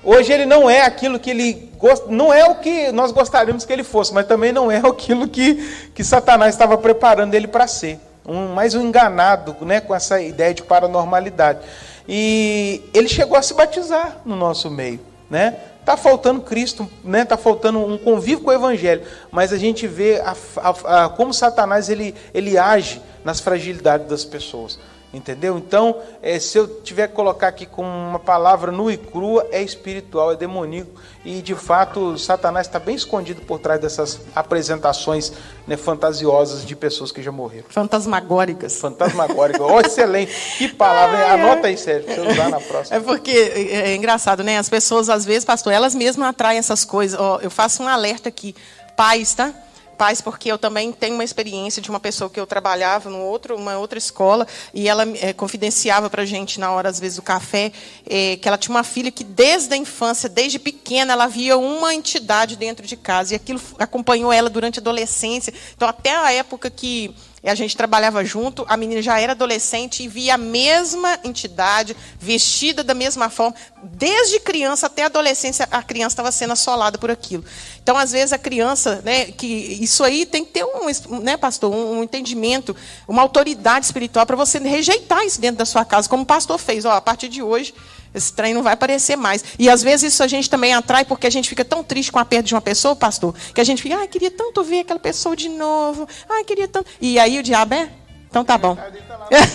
Hoje 0.03 0.33
ele 0.33 0.47
não 0.47 0.69
é 0.69 0.83
aquilo 0.83 1.19
que 1.19 1.31
ele 1.31 1.71
gost... 1.77 2.07
não 2.09 2.33
é 2.33 2.45
o 2.45 2.57
que 2.57 2.91
nós 2.91 3.13
gostaríamos 3.13 3.65
que 3.65 3.73
ele 3.73 3.85
fosse, 3.85 4.13
mas 4.13 4.27
também 4.27 4.53
não 4.53 4.71
é 4.71 4.79
aquilo 4.85 5.29
que, 5.29 5.55
que 5.95 6.03
Satanás 6.03 6.55
estava 6.55 6.77
preparando 6.77 7.35
ele 7.35 7.47
para 7.47 7.67
ser. 7.67 8.01
um, 8.27 8.49
mais 8.49 8.75
um 8.75 8.83
enganado 8.83 9.57
né, 9.61 9.81
com 9.81 9.95
essa 9.95 10.21
ideia 10.21 10.53
de 10.53 10.63
paranormalidade. 10.63 11.61
E 12.09 12.83
ele 12.93 13.09
chegou 13.09 13.37
a 13.37 13.43
se 13.43 13.55
batizar 13.55 14.19
no 14.25 14.35
nosso 14.35 14.71
meio. 14.71 15.01
Né? 15.31 15.57
Está 15.81 15.97
faltando 15.97 16.43
Cristo, 16.43 16.89
né? 17.03 17.23
Está 17.23 17.37
faltando 17.37 17.79
um 17.79 17.97
convívio 17.97 18.45
com 18.45 18.51
o 18.51 18.53
Evangelho, 18.53 19.03
mas 19.31 19.53
a 19.53 19.57
gente 19.57 19.87
vê 19.87 20.21
a, 20.21 20.37
a, 20.57 21.05
a, 21.05 21.09
como 21.09 21.33
Satanás 21.33 21.89
ele, 21.89 22.15
ele 22.35 22.59
age 22.59 23.01
nas 23.25 23.41
fragilidades 23.41 24.07
das 24.07 24.25
pessoas. 24.25 24.79
Entendeu? 25.19 25.59
Então, 25.59 25.97
é, 26.23 26.39
se 26.39 26.57
eu 26.57 26.81
tiver 26.83 27.09
que 27.09 27.15
colocar 27.15 27.49
aqui 27.49 27.67
com 27.67 27.83
uma 27.83 28.21
palavra 28.21 28.71
nua 28.71 28.93
e 28.93 28.97
crua, 28.97 29.45
é 29.51 29.61
espiritual, 29.61 30.31
é 30.33 30.37
demoníaco. 30.37 30.93
E 31.25 31.43
de 31.43 31.57
fato, 31.57 32.17
Satanás 32.17 32.69
está 32.69 32.79
bem 32.79 32.95
escondido 32.95 33.43
por 33.43 33.59
trás 33.59 33.81
dessas 33.81 34.21
apresentações 34.35 35.33
né, 35.67 35.77
fantasiosas 35.77 36.65
de 36.65 36.77
pessoas 36.77 37.11
que 37.11 37.21
já 37.21 37.33
morreram. 37.33 37.67
Fantasmagóricas. 37.69 38.77
Fantasmagóricas. 38.77 39.61
oh, 39.61 39.81
excelente. 39.81 40.33
Que 40.57 40.69
palavra. 40.73 41.19
É, 41.19 41.31
Anota 41.33 41.67
aí, 41.67 41.77
Sérgio, 41.77 42.05
para 42.05 42.25
eu 42.25 42.31
usar 42.31 42.49
na 42.49 42.61
próxima. 42.61 42.97
É 42.97 43.01
porque 43.01 43.31
é, 43.31 43.91
é, 43.91 43.97
engraçado, 43.97 44.45
né? 44.45 44.57
As 44.57 44.69
pessoas, 44.69 45.09
às 45.09 45.25
vezes, 45.25 45.45
pastor, 45.45 45.73
elas 45.73 45.97
mesmas 45.97 46.29
atraem 46.29 46.59
essas 46.61 46.85
coisas. 46.85 47.19
Oh, 47.19 47.41
eu 47.43 47.51
faço 47.51 47.83
um 47.83 47.89
alerta 47.89 48.29
aqui. 48.29 48.55
Pais, 48.97 49.35
tá? 49.35 49.53
Pais, 49.99 50.21
porque 50.21 50.51
eu 50.51 50.57
também 50.57 50.93
tenho 50.93 51.15
uma 51.15 51.25
experiência 51.25 51.83
de 51.83 51.91
uma 51.91 51.99
pessoa 51.99 52.31
que 52.31 52.39
eu 52.39 52.47
trabalhava 52.47 53.11
numa 53.11 53.25
outra, 53.25 53.55
uma 53.55 53.77
outra 53.77 53.99
escola, 53.99 54.47
e 54.73 54.89
ela 54.89 55.05
é, 55.21 55.33
confidenciava 55.33 56.09
para 56.09 56.23
a 56.23 56.27
gente, 56.27 56.61
na 56.61 56.71
hora, 56.71 56.89
às 56.89 57.01
vezes, 57.01 57.17
do 57.17 57.23
café, 57.23 57.73
é, 58.09 58.37
que 58.37 58.47
ela 58.47 58.57
tinha 58.57 58.75
uma 58.75 58.85
filha 58.85 59.11
que, 59.11 59.25
desde 59.25 59.75
a 59.75 59.77
infância, 59.77 60.29
desde 60.29 60.59
pequena, 60.59 61.13
ela 61.13 61.27
via 61.27 61.59
uma 61.59 61.93
entidade 61.93 62.57
dentro 62.57 62.87
de 62.87 62.97
casa, 62.97 63.35
e 63.35 63.37
aquilo 63.37 63.61
acompanhou 63.79 64.33
ela 64.33 64.49
durante 64.49 64.79
a 64.79 64.81
adolescência. 64.81 65.53
Então, 65.75 65.89
até 65.89 66.15
a 66.15 66.33
época 66.33 66.71
que 66.71 67.13
e 67.43 67.49
a 67.49 67.55
gente 67.55 67.77
trabalhava 67.77 68.25
junto, 68.25 68.65
a 68.69 68.77
menina 68.77 69.01
já 69.01 69.19
era 69.21 69.33
adolescente 69.33 70.03
e 70.03 70.09
via 70.09 70.35
a 70.35 70.39
mesma 70.39 71.19
entidade, 71.23 71.97
vestida 72.19 72.83
da 72.83 72.95
mesma 72.95 73.31
forma. 73.31 73.55
Desde 73.83 74.41
criança 74.41 74.87
até 74.87 75.05
adolescência, 75.05 75.69
a 75.71 75.83
criança 75.83 76.15
estava 76.15 76.33
sendo 76.33 76.53
assolada 76.53 76.99
por 76.99 77.11
aquilo. 77.11 77.45
Então, 77.83 77.97
às 77.97 78.13
vezes, 78.13 78.33
a 78.33 78.39
criança, 78.39 79.01
né, 79.05 79.27
que 79.27 79.47
isso 79.47 80.03
aí 80.03 80.27
tem 80.27 80.45
que 80.45 80.53
ter 80.53 80.65
um, 80.65 81.21
né, 81.21 81.37
pastor, 81.37 81.73
um, 81.73 81.99
um 81.99 82.03
entendimento, 82.03 82.75
uma 83.07 83.23
autoridade 83.23 83.87
espiritual 83.87 84.27
para 84.27 84.37
você 84.37 84.59
rejeitar 84.59 85.25
isso 85.25 85.41
dentro 85.41 85.59
da 85.59 85.65
sua 85.65 85.85
casa, 85.85 86.09
como 86.09 86.25
o 86.25 86.27
pastor 86.27 86.59
fez. 86.59 86.85
Ó, 86.85 86.91
a 86.91 87.01
partir 87.01 87.29
de 87.29 87.43
hoje, 87.43 87.73
esse 88.15 88.33
trem 88.33 88.55
não 88.55 88.63
vai 88.63 88.73
aparecer 88.73 89.17
mais. 89.17 89.45
E 89.59 89.69
às 89.69 89.83
vezes 89.83 90.13
isso 90.13 90.23
a 90.23 90.27
gente 90.27 90.49
também 90.49 90.75
atrai 90.75 91.05
porque 91.05 91.27
a 91.27 91.31
gente 91.31 91.49
fica 91.49 91.65
tão 91.65 91.85
triste 91.85 92.11
com 92.11 92.19
a 92.19 92.25
perda 92.25 92.49
de 92.49 92.55
uma 92.55 92.61
pessoa, 92.61 92.97
pastor, 92.97 93.35
que 93.55 93.61
a 93.61 93.65
gente 93.65 93.83
fica, 93.83 94.03
ah, 94.03 94.07
queria 94.07 94.31
tanto 94.31 94.63
ver 94.63 94.81
aquela 94.81 95.01
pessoa 95.01 95.37
de 95.37 95.49
novo. 95.49 96.09
Ah, 96.29 96.43
queria 96.45 96.69
tanto. 96.69 96.91
E 97.01 97.19
aí 97.19 97.39
o 97.39 97.43
diabo 97.43 97.75
é? 97.75 97.91
Então 98.29 98.45
tá 98.45 98.59
bom. 98.59 98.77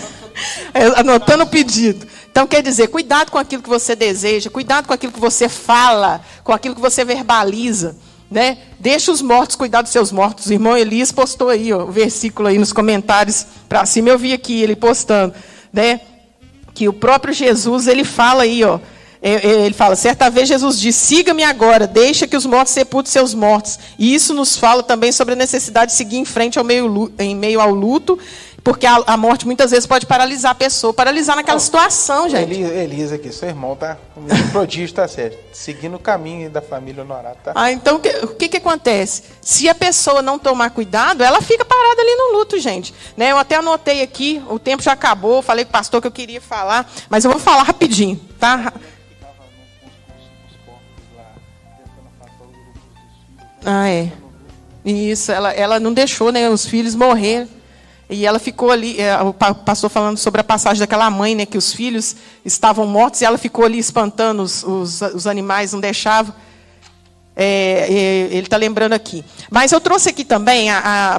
Anotando 0.96 1.44
o 1.44 1.46
pedido. 1.46 2.06
Então 2.30 2.46
quer 2.46 2.62
dizer, 2.62 2.88
cuidado 2.88 3.30
com 3.30 3.38
aquilo 3.38 3.62
que 3.62 3.68
você 3.68 3.94
deseja, 3.94 4.50
cuidado 4.50 4.86
com 4.86 4.92
aquilo 4.92 5.12
que 5.12 5.20
você 5.20 5.48
fala, 5.48 6.20
com 6.42 6.52
aquilo 6.52 6.74
que 6.74 6.80
você 6.80 7.04
verbaliza. 7.04 7.96
Né? 8.30 8.58
Deixa 8.80 9.12
os 9.12 9.22
mortos 9.22 9.54
cuidar 9.54 9.82
dos 9.82 9.92
seus 9.92 10.10
mortos. 10.10 10.46
O 10.46 10.52
irmão 10.52 10.76
Elias 10.76 11.12
postou 11.12 11.48
aí 11.48 11.72
ó, 11.72 11.84
o 11.84 11.92
versículo 11.92 12.48
aí 12.48 12.58
nos 12.58 12.72
comentários 12.72 13.46
para 13.68 13.86
cima. 13.86 14.08
Eu 14.08 14.18
vi 14.18 14.32
aqui 14.32 14.60
ele 14.60 14.74
postando. 14.74 15.32
Né? 15.72 16.00
Que 16.74 16.88
o 16.88 16.92
próprio 16.92 17.32
Jesus 17.32 17.86
ele 17.86 18.04
fala 18.04 18.42
aí, 18.42 18.64
ó. 18.64 18.80
É, 19.22 19.32
é, 19.36 19.64
ele 19.64 19.74
fala, 19.74 19.96
certa 19.96 20.28
vez 20.28 20.46
Jesus 20.46 20.78
disse, 20.78 20.98
siga-me 20.98 21.42
agora, 21.42 21.86
deixa 21.86 22.26
que 22.26 22.36
os 22.36 22.44
mortos 22.44 22.74
sepultem 22.74 23.10
seus 23.10 23.32
mortos. 23.32 23.78
E 23.98 24.14
isso 24.14 24.34
nos 24.34 24.54
fala 24.54 24.82
também 24.82 25.12
sobre 25.12 25.32
a 25.32 25.36
necessidade 25.36 25.92
de 25.92 25.96
seguir 25.96 26.18
em 26.18 26.26
frente 26.26 26.58
ao 26.58 26.64
meio, 26.64 27.10
em 27.18 27.34
meio 27.34 27.58
ao 27.58 27.70
luto 27.70 28.18
porque 28.64 28.86
a, 28.86 28.96
a, 29.06 29.16
morte 29.18 29.44
muitas 29.44 29.72
vezes 29.72 29.86
pode 29.86 30.06
paralisar 30.06 30.52
a 30.52 30.54
pessoa, 30.54 30.94
paralisar 30.94 31.36
naquela 31.36 31.60
situação, 31.60 32.30
gente. 32.30 32.50
Elisa 32.50 33.16
aqui, 33.16 33.30
seu 33.30 33.50
irmão 33.50 33.76
tá 33.76 33.98
um 34.16 34.48
prodígio, 34.50 34.94
tá 34.94 35.06
certo. 35.06 35.36
Seguindo 35.52 35.96
o 35.96 35.98
caminho 35.98 36.48
da 36.48 36.62
família 36.62 37.02
honorada, 37.02 37.36
tá? 37.44 37.52
Ah, 37.54 37.70
então 37.70 37.96
o 38.22 38.28
que, 38.28 38.48
que 38.48 38.56
acontece? 38.56 39.24
Se 39.42 39.68
a 39.68 39.74
pessoa 39.74 40.22
não 40.22 40.38
tomar 40.38 40.70
cuidado, 40.70 41.22
ela 41.22 41.42
fica 41.42 41.62
parada 41.62 42.00
ali 42.00 42.16
no 42.16 42.38
luto, 42.38 42.58
gente. 42.58 42.94
Né? 43.18 43.32
Eu 43.32 43.36
até 43.36 43.56
anotei 43.56 44.00
aqui, 44.00 44.42
o 44.48 44.58
tempo 44.58 44.82
já 44.82 44.92
acabou, 44.92 45.42
falei 45.42 45.66
com 45.66 45.68
o 45.68 45.72
pastor 45.72 46.00
que 46.00 46.06
eu 46.06 46.12
queria 46.12 46.40
falar, 46.40 46.90
mas 47.10 47.22
eu 47.22 47.30
vou 47.30 47.38
falar 47.38 47.64
rapidinho, 47.64 48.18
tá? 48.40 48.72
Ah, 53.62 53.90
é. 53.90 54.10
Isso, 54.82 55.30
ela, 55.30 55.52
ela 55.52 55.78
não 55.78 55.92
deixou 55.92 56.32
né, 56.32 56.48
os 56.48 56.64
filhos 56.64 56.94
morrer. 56.94 57.46
E 58.08 58.26
ela 58.26 58.38
ficou 58.38 58.70
ali, 58.70 59.00
é, 59.00 59.16
o 59.22 59.32
pastor 59.32 59.88
falando 59.88 60.18
sobre 60.18 60.40
a 60.40 60.44
passagem 60.44 60.80
daquela 60.80 61.08
mãe, 61.10 61.34
né, 61.34 61.46
que 61.46 61.56
os 61.56 61.72
filhos 61.72 62.16
estavam 62.44 62.86
mortos 62.86 63.22
e 63.22 63.24
ela 63.24 63.38
ficou 63.38 63.64
ali 63.64 63.78
espantando 63.78 64.42
os, 64.42 64.62
os, 64.62 65.00
os 65.00 65.26
animais, 65.26 65.72
não 65.72 65.80
deixava. 65.80 66.34
É, 67.36 67.86
é, 67.90 68.36
ele 68.36 68.46
está 68.46 68.56
lembrando 68.56 68.92
aqui. 68.92 69.24
Mas 69.50 69.72
eu 69.72 69.80
trouxe 69.80 70.08
aqui 70.08 70.24
também 70.24 70.68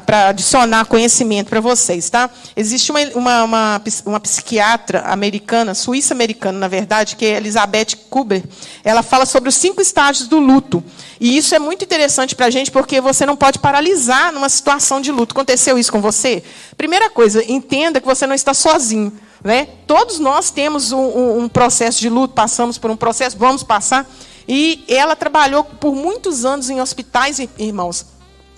para 0.06 0.30
adicionar 0.30 0.86
conhecimento 0.86 1.50
para 1.50 1.60
vocês. 1.60 2.10
Tá? 2.10 2.30
Existe 2.56 2.92
uma, 2.92 3.02
uma, 3.16 3.44
uma, 3.44 3.82
uma, 4.06 4.20
psiquiatra 4.20 5.02
americana, 5.02 5.74
suíça-americana, 5.74 6.58
na 6.58 6.68
verdade, 6.70 7.18
que 7.18 7.26
é 7.26 7.38
Elizabeth 7.38 7.98
Kubler. 8.10 8.44
Ela 8.84 9.04
fala 9.04 9.26
sobre 9.26 9.50
os 9.50 9.56
cinco 9.56 9.82
estágios 9.82 10.28
do 10.28 10.40
luto. 10.40 10.82
E 11.20 11.38
isso 11.38 11.54
é 11.54 11.60
muito 11.60 11.84
interessante 11.84 12.34
para 12.34 12.46
a 12.46 12.50
gente, 12.50 12.72
porque 12.72 13.02
você 13.02 13.26
não 13.26 13.36
pode 13.36 13.60
paralisar 13.60 14.32
numa 14.32 14.48
situação 14.48 15.02
de 15.02 15.12
luto. 15.12 15.34
Aconteceu 15.34 15.78
isso 15.78 15.92
com 15.92 16.02
você? 16.02 16.44
Primeira 16.78 17.10
coisa, 17.10 17.44
entenda 17.52 18.00
que 18.00 18.08
você 18.08 18.26
não 18.26 18.36
está 18.36 18.54
sozinho. 18.54 19.12
Né? 19.44 19.68
Todos 19.86 20.18
nós 20.18 20.50
temos 20.50 20.92
um, 20.92 20.98
um, 20.98 21.40
um 21.44 21.50
processo 21.50 22.00
de 22.00 22.10
luto, 22.10 22.34
passamos 22.34 22.78
por 22.78 22.90
um 22.90 22.96
processo, 22.96 23.38
vamos 23.38 23.64
passar. 23.64 24.10
E 24.48 24.84
ela 24.88 25.16
trabalhou 25.16 25.64
por 25.64 25.96
muitos 25.96 26.46
anos 26.46 26.70
em 26.70 26.80
hospitais, 26.80 27.40
irmãos, 27.58 28.06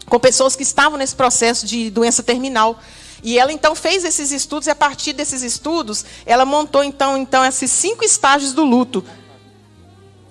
com 0.07 0.19
pessoas 0.19 0.55
que 0.55 0.63
estavam 0.63 0.97
nesse 0.97 1.15
processo 1.15 1.65
de 1.65 1.89
doença 1.89 2.21
terminal. 2.21 2.79
E 3.23 3.39
ela 3.39 3.51
então 3.51 3.73
fez 3.73 4.03
esses 4.03 4.31
estudos 4.31 4.67
e 4.67 4.71
a 4.71 4.75
partir 4.75 5.13
desses 5.13 5.41
estudos, 5.41 6.05
ela 6.25 6.45
montou 6.45 6.83
então, 6.83 7.17
então 7.17 7.43
esses 7.43 7.71
cinco 7.71 8.03
estágios 8.03 8.53
do 8.53 8.63
luto. 8.63 9.03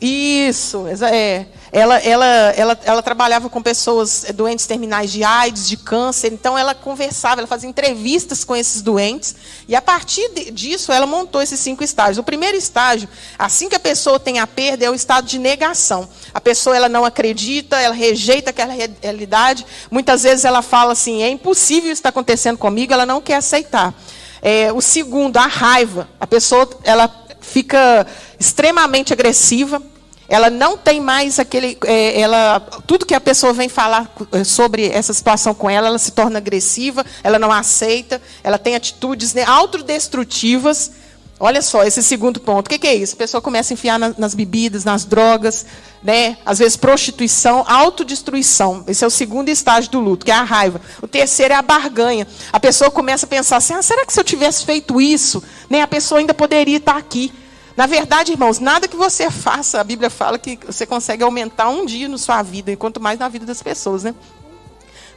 Isso, 0.01 0.85
é. 1.11 1.47
Ela, 1.77 1.99
ela, 1.99 2.27
ela, 2.57 2.81
ela 2.85 3.03
trabalhava 3.03 3.51
com 3.51 3.61
pessoas 3.61 4.25
eh, 4.25 4.33
doentes 4.33 4.67
terminais 4.67 5.13
de 5.13 5.23
AIDS, 5.23 5.69
de 5.69 5.77
câncer, 5.77 6.33
então 6.33 6.57
ela 6.57 6.75
conversava, 6.75 7.43
ela 7.43 7.47
fazia 7.47 7.69
entrevistas 7.69 8.45
com 8.45 8.57
esses 8.57 8.81
doentes, 8.81 9.37
e 9.69 9.77
a 9.77 9.83
partir 9.83 10.27
disso 10.53 10.91
ela 10.91 11.07
montou 11.07 11.43
esses 11.43 11.61
cinco 11.61 11.85
estágios. 11.85 12.17
O 12.17 12.23
primeiro 12.23 12.57
estágio, 12.57 13.07
assim 13.39 13.69
que 13.69 13.75
a 13.75 13.79
pessoa 13.79 14.19
tem 14.19 14.39
a 14.39 14.47
perda, 14.47 14.87
é 14.87 14.91
o 14.91 14.95
estado 14.95 15.27
de 15.27 15.39
negação. 15.39 16.09
A 16.33 16.41
pessoa 16.41 16.75
ela 16.75 16.89
não 16.89 17.05
acredita, 17.05 17.79
ela 17.79 17.95
rejeita 17.95 18.49
aquela 18.49 18.73
realidade, 19.03 19.67
muitas 19.91 20.23
vezes 20.23 20.47
ela 20.47 20.63
fala 20.63 20.93
assim: 20.93 21.23
é 21.23 21.29
impossível 21.29 21.93
isso 21.93 21.99
estar 21.99 22.09
acontecendo 22.09 22.57
comigo, 22.57 22.95
ela 22.95 23.05
não 23.05 23.21
quer 23.21 23.35
aceitar. 23.35 23.93
É, 24.41 24.73
o 24.73 24.81
segundo, 24.81 25.37
a 25.37 25.47
raiva. 25.47 26.09
A 26.19 26.27
pessoa 26.27 26.67
ela 26.85 27.15
fica 27.39 28.07
extremamente 28.41 29.13
agressiva, 29.13 29.83
ela 30.29 30.51
não 30.51 30.77
tem 30.77 31.01
mais 31.01 31.39
aquele. 31.39 31.79
É, 31.85 32.21
ela, 32.21 32.61
tudo 32.87 33.07
que 33.07 33.15
a 33.15 33.21
pessoa 33.21 33.53
vem 33.53 33.69
falar 33.69 34.11
é, 34.33 34.45
sobre 34.45 34.89
essa 34.89 35.13
situação 35.13 35.55
com 35.55 35.71
ela, 35.71 35.89
ela 35.89 35.99
se 35.99 36.13
torna 36.13 36.39
agressiva, 36.39 37.05
ela 37.23 37.39
não 37.39 37.53
aceita, 37.53 38.21
ela 38.43 38.59
tem 38.59 38.75
atitudes 38.75 39.35
né, 39.35 39.45
autodestrutivas. 39.45 40.93
Olha 41.39 41.61
só, 41.61 41.85
esse 41.85 42.03
segundo 42.03 42.41
ponto. 42.41 42.67
O 42.67 42.71
que, 42.71 42.79
que 42.79 42.87
é 42.87 42.95
isso? 42.95 43.15
A 43.15 43.19
pessoa 43.19 43.43
começa 43.43 43.73
a 43.73 43.75
enfiar 43.75 43.99
na, 43.99 44.15
nas 44.17 44.35
bebidas, 44.35 44.85
nas 44.85 45.05
drogas, 45.05 45.67
né? 46.03 46.39
às 46.47 46.59
vezes 46.59 46.79
prostituição, 46.79 47.63
autodestruição. 47.69 48.83
Esse 48.89 49.05
é 49.05 49.07
o 49.07 49.11
segundo 49.11 49.51
estágio 49.51 49.91
do 49.91 50.01
luto, 50.01 50.25
que 50.25 50.33
é 50.33 50.35
a 50.35 50.43
raiva. 50.43 50.81
O 51.03 51.07
terceiro 51.07 51.53
é 51.53 51.57
a 51.57 51.63
barganha. 51.63 52.27
A 52.51 52.59
pessoa 52.59 52.91
começa 52.91 53.27
a 53.27 53.29
pensar 53.29 53.59
assim: 53.59 53.75
ah, 53.75 53.83
será 53.83 54.07
que 54.07 54.15
se 54.15 54.19
eu 54.19 54.25
tivesse 54.25 54.65
feito 54.65 54.99
isso, 54.99 55.43
né, 55.69 55.83
a 55.83 55.87
pessoa 55.87 56.21
ainda 56.21 56.33
poderia 56.33 56.79
estar 56.79 56.97
aqui? 56.97 57.31
Na 57.77 57.87
verdade, 57.87 58.33
irmãos, 58.33 58.59
nada 58.59 58.89
que 58.89 58.97
você 58.97 59.31
faça, 59.31 59.79
a 59.79 59.85
Bíblia 59.85 60.09
fala 60.09 60.39
que 60.39 60.59
você 60.65 60.87
consegue 60.87 61.23
aumentar 61.23 61.69
um 61.69 61.85
dia 61.85 62.09
na 62.09 62.17
sua 62.17 62.43
vida, 62.43 62.73
enquanto 62.73 62.99
mais 62.99 63.19
na 63.19 63.29
vida 63.29 63.45
das 63.45 63.63
pessoas, 63.63 64.03
né? 64.03 64.15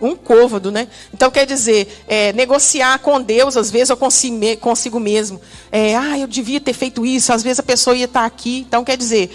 Um 0.02 0.14
côvado, 0.16 0.70
né? 0.70 0.90
Então, 1.14 1.32
quer 1.32 1.46
dizer, 1.46 2.04
é, 2.06 2.34
negociar 2.34 3.00
com 3.00 3.22
Deus, 3.22 3.56
às 3.56 3.72
vezes, 3.72 3.90
eu 3.90 3.98
consigo, 3.98 4.58
consigo 4.58 5.00
mesmo. 5.00 5.40
É, 5.72 5.96
ah, 5.96 6.20
eu 6.20 6.28
devia 6.28 6.60
ter 6.60 6.74
feito 6.74 7.06
isso, 7.06 7.32
às 7.32 7.42
vezes 7.44 7.60
a 7.60 7.64
pessoa 7.64 7.96
ia 7.96 8.06
estar 8.06 8.26
aqui. 8.26 8.66
Então, 8.68 8.84
quer 8.84 8.98
dizer, 8.98 9.34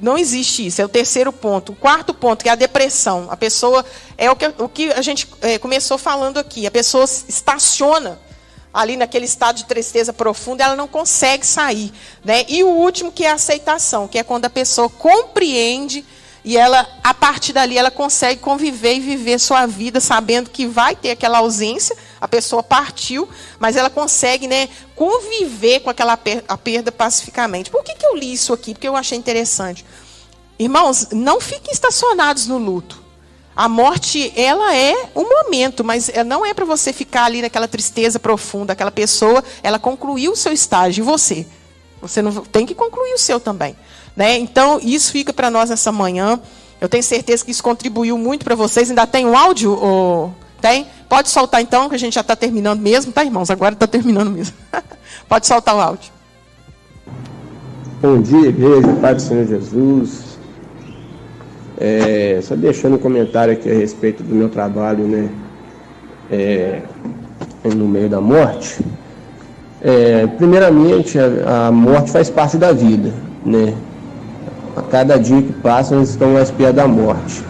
não 0.00 0.18
existe 0.18 0.66
isso. 0.66 0.82
É 0.82 0.84
o 0.84 0.88
terceiro 0.88 1.32
ponto. 1.32 1.72
O 1.72 1.76
quarto 1.76 2.12
ponto, 2.12 2.42
que 2.42 2.48
é 2.48 2.52
a 2.52 2.56
depressão. 2.56 3.28
A 3.30 3.36
pessoa, 3.36 3.84
é 4.18 4.30
o 4.30 4.36
que, 4.36 4.52
o 4.58 4.68
que 4.68 4.92
a 4.92 5.02
gente 5.02 5.28
é, 5.42 5.58
começou 5.58 5.96
falando 5.96 6.38
aqui, 6.38 6.66
a 6.66 6.70
pessoa 6.72 7.04
estaciona 7.04 8.18
ali 8.74 8.96
naquele 8.96 9.24
estado 9.24 9.56
de 9.56 9.66
tristeza 9.66 10.12
profunda, 10.12 10.64
ela 10.64 10.74
não 10.74 10.88
consegue 10.88 11.46
sair. 11.46 11.92
Né? 12.24 12.44
E 12.48 12.64
o 12.64 12.68
último, 12.68 13.12
que 13.12 13.24
é 13.24 13.30
a 13.30 13.34
aceitação, 13.34 14.08
que 14.08 14.18
é 14.18 14.24
quando 14.24 14.46
a 14.46 14.50
pessoa 14.50 14.90
compreende 14.90 16.04
e 16.44 16.58
ela, 16.58 16.86
a 17.02 17.14
partir 17.14 17.54
dali, 17.54 17.78
ela 17.78 17.90
consegue 17.90 18.40
conviver 18.40 18.96
e 18.96 19.00
viver 19.00 19.38
sua 19.38 19.64
vida 19.64 19.98
sabendo 19.98 20.50
que 20.50 20.66
vai 20.66 20.94
ter 20.94 21.12
aquela 21.12 21.38
ausência, 21.38 21.96
a 22.20 22.28
pessoa 22.28 22.62
partiu, 22.62 23.26
mas 23.58 23.76
ela 23.76 23.88
consegue 23.88 24.46
né, 24.46 24.68
conviver 24.94 25.80
com 25.80 25.88
aquela 25.88 26.18
per 26.18 26.44
a 26.46 26.58
perda 26.58 26.92
pacificamente. 26.92 27.70
Por 27.70 27.82
que, 27.82 27.94
que 27.94 28.04
eu 28.04 28.14
li 28.14 28.32
isso 28.32 28.52
aqui? 28.52 28.74
Porque 28.74 28.86
eu 28.86 28.96
achei 28.96 29.16
interessante. 29.16 29.86
Irmãos, 30.58 31.08
não 31.12 31.40
fiquem 31.40 31.72
estacionados 31.72 32.46
no 32.46 32.58
luto. 32.58 33.03
A 33.56 33.68
morte, 33.68 34.32
ela 34.36 34.74
é 34.74 35.10
um 35.14 35.28
momento, 35.28 35.84
mas 35.84 36.10
não 36.26 36.44
é 36.44 36.52
para 36.52 36.64
você 36.64 36.92
ficar 36.92 37.24
ali 37.26 37.40
naquela 37.40 37.68
tristeza 37.68 38.18
profunda. 38.18 38.72
Aquela 38.72 38.90
pessoa, 38.90 39.44
ela 39.62 39.78
concluiu 39.78 40.32
o 40.32 40.36
seu 40.36 40.52
estágio, 40.52 41.02
e 41.02 41.04
você? 41.04 41.46
Você 42.02 42.20
não 42.20 42.32
tem 42.32 42.66
que 42.66 42.74
concluir 42.74 43.14
o 43.14 43.18
seu 43.18 43.38
também. 43.38 43.76
Né? 44.16 44.38
Então, 44.38 44.80
isso 44.82 45.12
fica 45.12 45.32
para 45.32 45.50
nós 45.50 45.70
nessa 45.70 45.92
manhã. 45.92 46.40
Eu 46.80 46.88
tenho 46.88 47.02
certeza 47.02 47.44
que 47.44 47.50
isso 47.50 47.62
contribuiu 47.62 48.18
muito 48.18 48.44
para 48.44 48.54
vocês. 48.54 48.90
Ainda 48.90 49.06
tem 49.06 49.24
um 49.24 49.36
áudio? 49.36 49.72
Ou... 49.72 50.34
Tem? 50.60 50.86
Pode 51.08 51.28
soltar 51.28 51.62
então, 51.62 51.88
que 51.88 51.94
a 51.94 51.98
gente 51.98 52.14
já 52.14 52.22
está 52.22 52.34
terminando 52.34 52.80
mesmo, 52.80 53.12
tá, 53.12 53.24
irmãos? 53.24 53.50
Agora 53.50 53.74
está 53.74 53.86
terminando 53.86 54.30
mesmo. 54.30 54.56
Pode 55.28 55.46
soltar 55.46 55.76
o 55.76 55.80
áudio. 55.80 56.12
Bom 58.02 58.20
dia, 58.20 58.48
igreja, 58.48 58.92
Pai 59.00 59.14
do 59.14 59.22
Senhor 59.22 59.46
Jesus. 59.46 60.33
É, 61.78 62.38
só 62.42 62.54
deixando 62.54 62.94
um 62.94 62.98
comentário 62.98 63.52
aqui 63.52 63.68
a 63.68 63.74
respeito 63.74 64.22
do 64.22 64.34
meu 64.34 64.48
trabalho, 64.48 65.04
né? 65.06 65.28
É, 66.30 66.82
no 67.64 67.88
meio 67.88 68.08
da 68.08 68.20
morte. 68.20 68.84
É, 69.82 70.26
primeiramente, 70.38 71.18
a, 71.18 71.66
a, 71.66 71.72
morte 71.72 72.10
faz 72.10 72.30
parte 72.30 72.56
da 72.56 72.72
vida, 72.72 73.12
né? 73.44 73.74
A 74.76 74.82
cada 74.82 75.18
dia 75.18 75.42
que 75.42 75.52
passa, 75.52 75.94
nós 75.94 76.10
estamos 76.10 76.34
mais 76.34 76.50
perto 76.50 76.76
da 76.76 76.86
morte. 76.86 77.44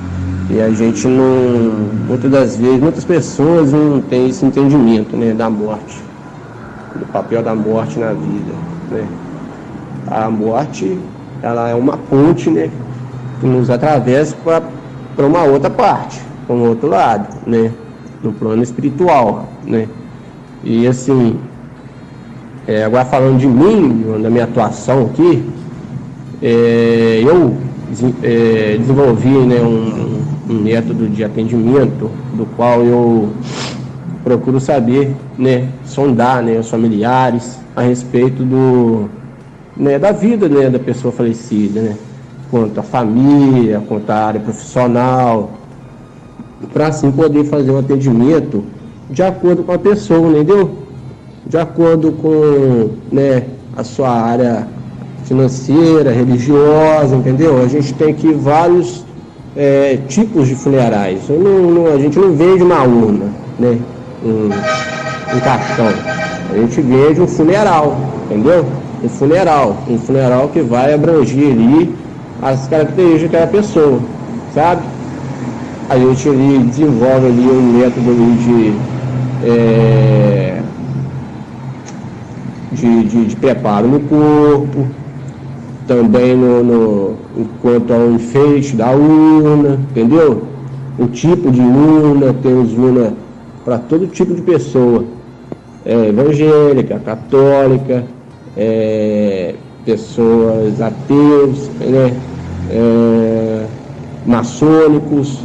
E 0.51 0.61
a 0.61 0.69
gente 0.71 1.07
não, 1.07 1.73
muitas 2.07 2.31
das 2.31 2.57
vezes, 2.57 2.81
muitas 2.81 3.05
pessoas 3.05 3.73
não 3.73 4.01
têm 4.01 4.29
esse 4.29 4.45
entendimento, 4.45 5.17
né, 5.17 5.33
da 5.33 5.49
morte, 5.49 6.03
do 6.95 7.07
papel 7.07 7.43
da 7.43 7.55
morte 7.55 7.99
na 7.99 8.13
vida, 8.13 8.53
né? 8.91 9.07
A 10.07 10.29
morte, 10.29 10.99
ela 11.43 11.71
é 11.71 11.75
uma 11.75 11.97
ponte, 11.97 12.51
né, 12.51 12.71
nos 13.47 13.71
atravessa 13.71 14.37
para 14.37 15.27
uma 15.27 15.45
outra 15.45 15.71
parte, 15.71 16.21
para 16.47 16.57
um 16.57 16.69
outro 16.69 16.89
lado, 16.89 17.29
né? 17.47 17.71
No 18.23 18.33
plano 18.33 18.63
espiritual, 18.63 19.49
né? 19.65 19.89
E 20.63 20.87
assim, 20.87 21.39
é, 22.67 22.85
agora 22.85 23.05
falando 23.05 23.39
de 23.39 23.47
mim, 23.47 24.05
da 24.23 24.31
minha 24.31 24.45
atuação 24.45 25.07
aqui, 25.07 25.45
é, 26.43 27.23
eu 27.23 27.55
é, 28.23 28.77
desenvolvi 28.79 29.29
né, 29.29 29.61
um, 29.61 30.23
um, 30.51 30.63
método 30.63 31.09
de 31.09 31.23
atendimento 31.23 32.11
do 32.33 32.47
qual 32.57 32.83
eu 32.83 33.31
procuro 34.23 34.59
saber, 34.59 35.15
né, 35.39 35.69
sondar 35.85 36.43
né, 36.43 36.59
os 36.59 36.71
familiares 36.71 37.59
a 37.77 37.83
respeito 37.83 38.43
do, 38.43 39.11
né, 39.77 39.99
da 39.99 40.13
vida 40.13 40.49
né, 40.49 40.71
da 40.71 40.79
pessoa 40.79 41.13
falecida, 41.13 41.81
né? 41.81 41.97
Quanto 42.55 42.79
à 42.79 42.85
família, 42.85 43.83
quanto 43.89 44.09
à 44.11 44.27
área 44.27 44.41
profissional, 44.41 45.51
para 46.73 46.87
assim 46.87 47.11
poder 47.11 47.43
fazer 47.47 47.73
um 47.73 47.79
atendimento 47.79 48.63
de 49.11 49.25
acordo 49.25 49.65
com 49.65 49.73
a 49.73 49.79
pessoa, 49.79 50.31
entendeu? 50.31 50.71
De 51.45 51.59
acordo 51.59 52.13
com 52.13 52.91
né, 53.11 53.43
a 53.77 53.83
sua 53.83 54.09
área 54.09 54.69
financeira, 55.25 56.13
religiosa, 56.13 57.17
entendeu? 57.17 57.61
A 57.61 57.67
gente 57.67 57.93
tem 57.95 58.11
aqui 58.11 58.33
vários 58.33 59.05
é, 59.57 59.99
tipos 60.07 60.47
de 60.47 60.55
funerais. 60.55 61.23
Não, 61.29 61.73
não, 61.73 61.87
a 61.93 61.99
gente 61.99 62.17
não 62.17 62.37
vende 62.37 62.63
uma 62.63 62.85
urna, 62.85 63.33
né? 63.59 63.81
Um, 64.25 64.47
um 65.37 65.41
cartão. 65.41 65.89
A 66.53 66.57
gente 66.57 66.81
vende 66.81 67.21
um 67.21 67.27
funeral, 67.27 67.97
entendeu? 68.27 68.65
Um 69.03 69.09
funeral. 69.09 69.77
Um 69.91 69.99
funeral 69.99 70.51
que 70.51 70.61
vai 70.61 70.95
abranger 70.95 71.51
ali 71.51 72.04
as 72.45 72.69
características 72.69 73.31
daquela 73.31 73.47
pessoa, 73.47 74.01
sabe? 74.53 74.83
A 75.89 75.99
gente 75.99 76.29
ali 76.29 76.59
desenvolve 76.59 77.27
ali 77.27 77.49
um 77.49 77.79
método 77.79 78.11
ali 78.11 78.37
de, 78.37 79.49
é, 79.49 80.63
de, 82.73 83.05
de, 83.05 83.25
de, 83.25 83.37
preparo 83.37 83.89
no 83.89 84.01
corpo, 84.01 84.87
também 85.87 86.37
no, 86.37 86.63
no, 86.63 87.17
enquanto 87.35 87.95
ao 87.95 88.11
enfeite 88.11 88.77
da 88.77 88.91
urna, 88.91 89.79
entendeu? 89.91 90.43
O 90.99 91.07
tipo 91.07 91.51
de 91.51 91.63
urna, 91.63 92.35
temos 92.43 92.75
urna 92.75 93.15
para 93.65 93.79
todo 93.79 94.07
tipo 94.07 94.35
de 94.35 94.43
pessoa, 94.43 95.05
é, 95.87 96.09
evangélica, 96.09 96.99
católica, 96.99 98.05
é, 98.55 99.55
pessoas 99.87 100.81
ateus, 100.81 101.71
né? 101.81 102.15
É, 102.75 103.67
maçônicos, 104.27 105.39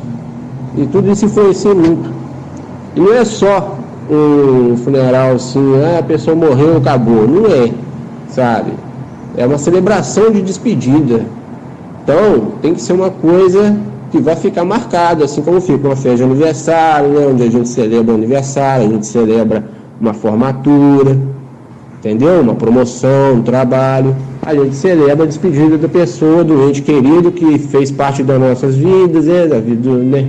e 0.76 0.86
tudo 0.88 1.12
isso 1.12 1.26
influencia 1.26 1.74
muito. 1.74 2.12
E 2.96 3.00
não 3.00 3.14
é 3.14 3.24
só 3.24 3.78
um 4.10 4.76
funeral 4.78 5.36
assim, 5.36 5.60
ah, 5.84 6.00
a 6.00 6.04
pessoa 6.04 6.36
morreu, 6.36 6.78
acabou. 6.78 7.28
Não 7.28 7.46
é, 7.46 7.72
sabe? 8.30 8.72
É 9.38 9.46
uma 9.46 9.58
celebração 9.58 10.32
de 10.32 10.42
despedida. 10.42 11.26
Então, 12.04 12.54
tem 12.62 12.74
que 12.74 12.82
ser 12.82 12.94
uma 12.94 13.12
coisa 13.12 13.78
que 14.10 14.20
vai 14.20 14.36
ficar 14.36 14.66
marcada, 14.66 15.26
assim 15.26 15.42
como 15.42 15.62
fica 15.62 15.88
uma 15.88 15.96
festa 15.96 16.18
de 16.18 16.24
aniversário, 16.24 17.10
né, 17.10 17.28
onde 17.28 17.44
a 17.44 17.52
gente 17.52 17.70
celebra 17.70 18.16
aniversário, 18.16 18.88
a 18.88 18.90
gente 18.90 19.06
celebra 19.06 19.64
uma 20.02 20.14
formatura, 20.14 21.16
entendeu? 22.00 22.42
Uma 22.42 22.56
promoção, 22.56 23.36
um 23.36 23.42
trabalho 23.44 24.16
a 24.42 24.56
gente 24.56 24.76
celebra 24.76 25.26
a 25.26 25.28
despedida 25.28 25.78
da 25.78 25.88
pessoa, 25.88 26.44
do 26.44 26.68
ente 26.68 26.82
querido 26.82 27.32
que 27.32 27.60
fez 27.60 27.92
parte 27.92 28.24
das 28.24 28.40
nossas 28.40 28.76
vidas, 28.76 29.26
né, 29.26 29.46
da 29.46 29.60
vida 29.60 29.82
do, 29.82 29.98
né, 29.98 30.28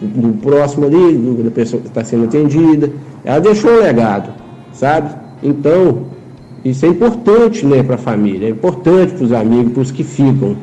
do 0.00 0.34
próximo 0.42 0.86
ali, 0.86 1.16
do, 1.16 1.44
da 1.44 1.50
pessoa 1.50 1.80
que 1.80 1.88
está 1.88 2.04
sendo 2.04 2.24
atendida. 2.24 2.90
Ela 3.24 3.40
deixou 3.40 3.70
um 3.70 3.80
legado, 3.80 4.30
sabe? 4.72 5.14
Então, 5.42 6.06
isso 6.64 6.84
é 6.84 6.88
importante 6.88 7.64
né, 7.64 7.82
para 7.82 7.94
a 7.94 7.98
família, 7.98 8.48
é 8.48 8.50
importante 8.50 9.14
para 9.14 9.24
os 9.24 9.32
amigos, 9.32 9.72
para 9.72 9.82
os 9.82 9.90
que 9.90 10.02
ficam. 10.02 10.56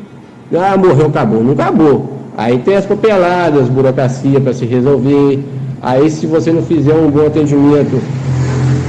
Ah, 0.54 0.76
morreu, 0.78 1.08
acabou. 1.08 1.44
Não 1.44 1.54
acabou. 1.54 2.14
Aí 2.38 2.60
tem 2.60 2.76
as 2.76 2.86
papeladas, 2.86 3.70
burocracia 3.70 4.40
para 4.40 4.54
se 4.54 4.66
resolver. 4.66 5.40
Aí 5.82 6.10
se 6.10 6.26
você 6.26 6.52
não 6.52 6.62
fizer 6.62 6.94
um 6.94 7.10
bom 7.10 7.26
atendimento, 7.26 8.00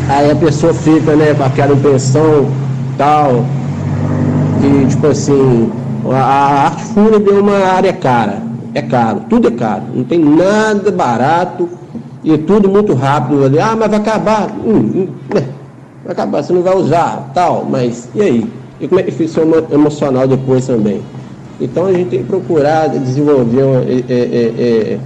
aí 0.08 0.30
a 0.30 0.36
pessoa 0.36 0.72
fica 0.74 1.14
né, 1.14 1.34
com 1.34 1.44
aquela 1.44 1.74
impressão 1.74 2.48
tal, 2.96 3.44
que, 4.60 4.86
tipo 4.86 5.06
assim, 5.06 5.70
a 6.12 6.64
arte 6.64 6.84
fúnebre 6.84 7.34
é 7.34 7.40
uma 7.40 7.58
área 7.58 7.92
cara. 7.92 8.42
É 8.74 8.82
caro, 8.82 9.22
tudo 9.28 9.48
é 9.48 9.50
caro. 9.50 9.82
Não 9.92 10.04
tem 10.04 10.18
nada 10.18 10.92
barato 10.92 11.68
e 12.22 12.36
tudo 12.38 12.68
muito 12.68 12.94
rápido. 12.94 13.44
Ali. 13.44 13.58
Ah, 13.58 13.74
mas 13.76 13.90
vai 13.90 13.98
acabar. 13.98 14.48
Hum, 14.64 14.78
hum, 14.94 15.08
né? 15.34 15.44
Vai 16.04 16.12
acabar, 16.12 16.42
você 16.42 16.52
não 16.52 16.62
vai 16.62 16.76
usar, 16.76 17.30
tal. 17.34 17.66
Mas 17.68 18.08
e 18.14 18.22
aí? 18.22 18.46
E 18.80 18.88
como 18.88 19.00
é 19.00 19.02
que 19.02 19.10
fica 19.10 19.40
o 19.40 19.74
emocional 19.74 20.26
depois 20.26 20.66
também? 20.66 21.02
Então 21.60 21.86
a 21.86 21.92
gente 21.92 22.08
tem 22.08 22.20
que 22.20 22.26
procurar 22.26 22.88
desenvolver 22.88 23.62
uma, 23.62 23.80
é, 23.80 24.04
é, 24.08 24.14
é, 24.14 24.92
é 24.94 24.98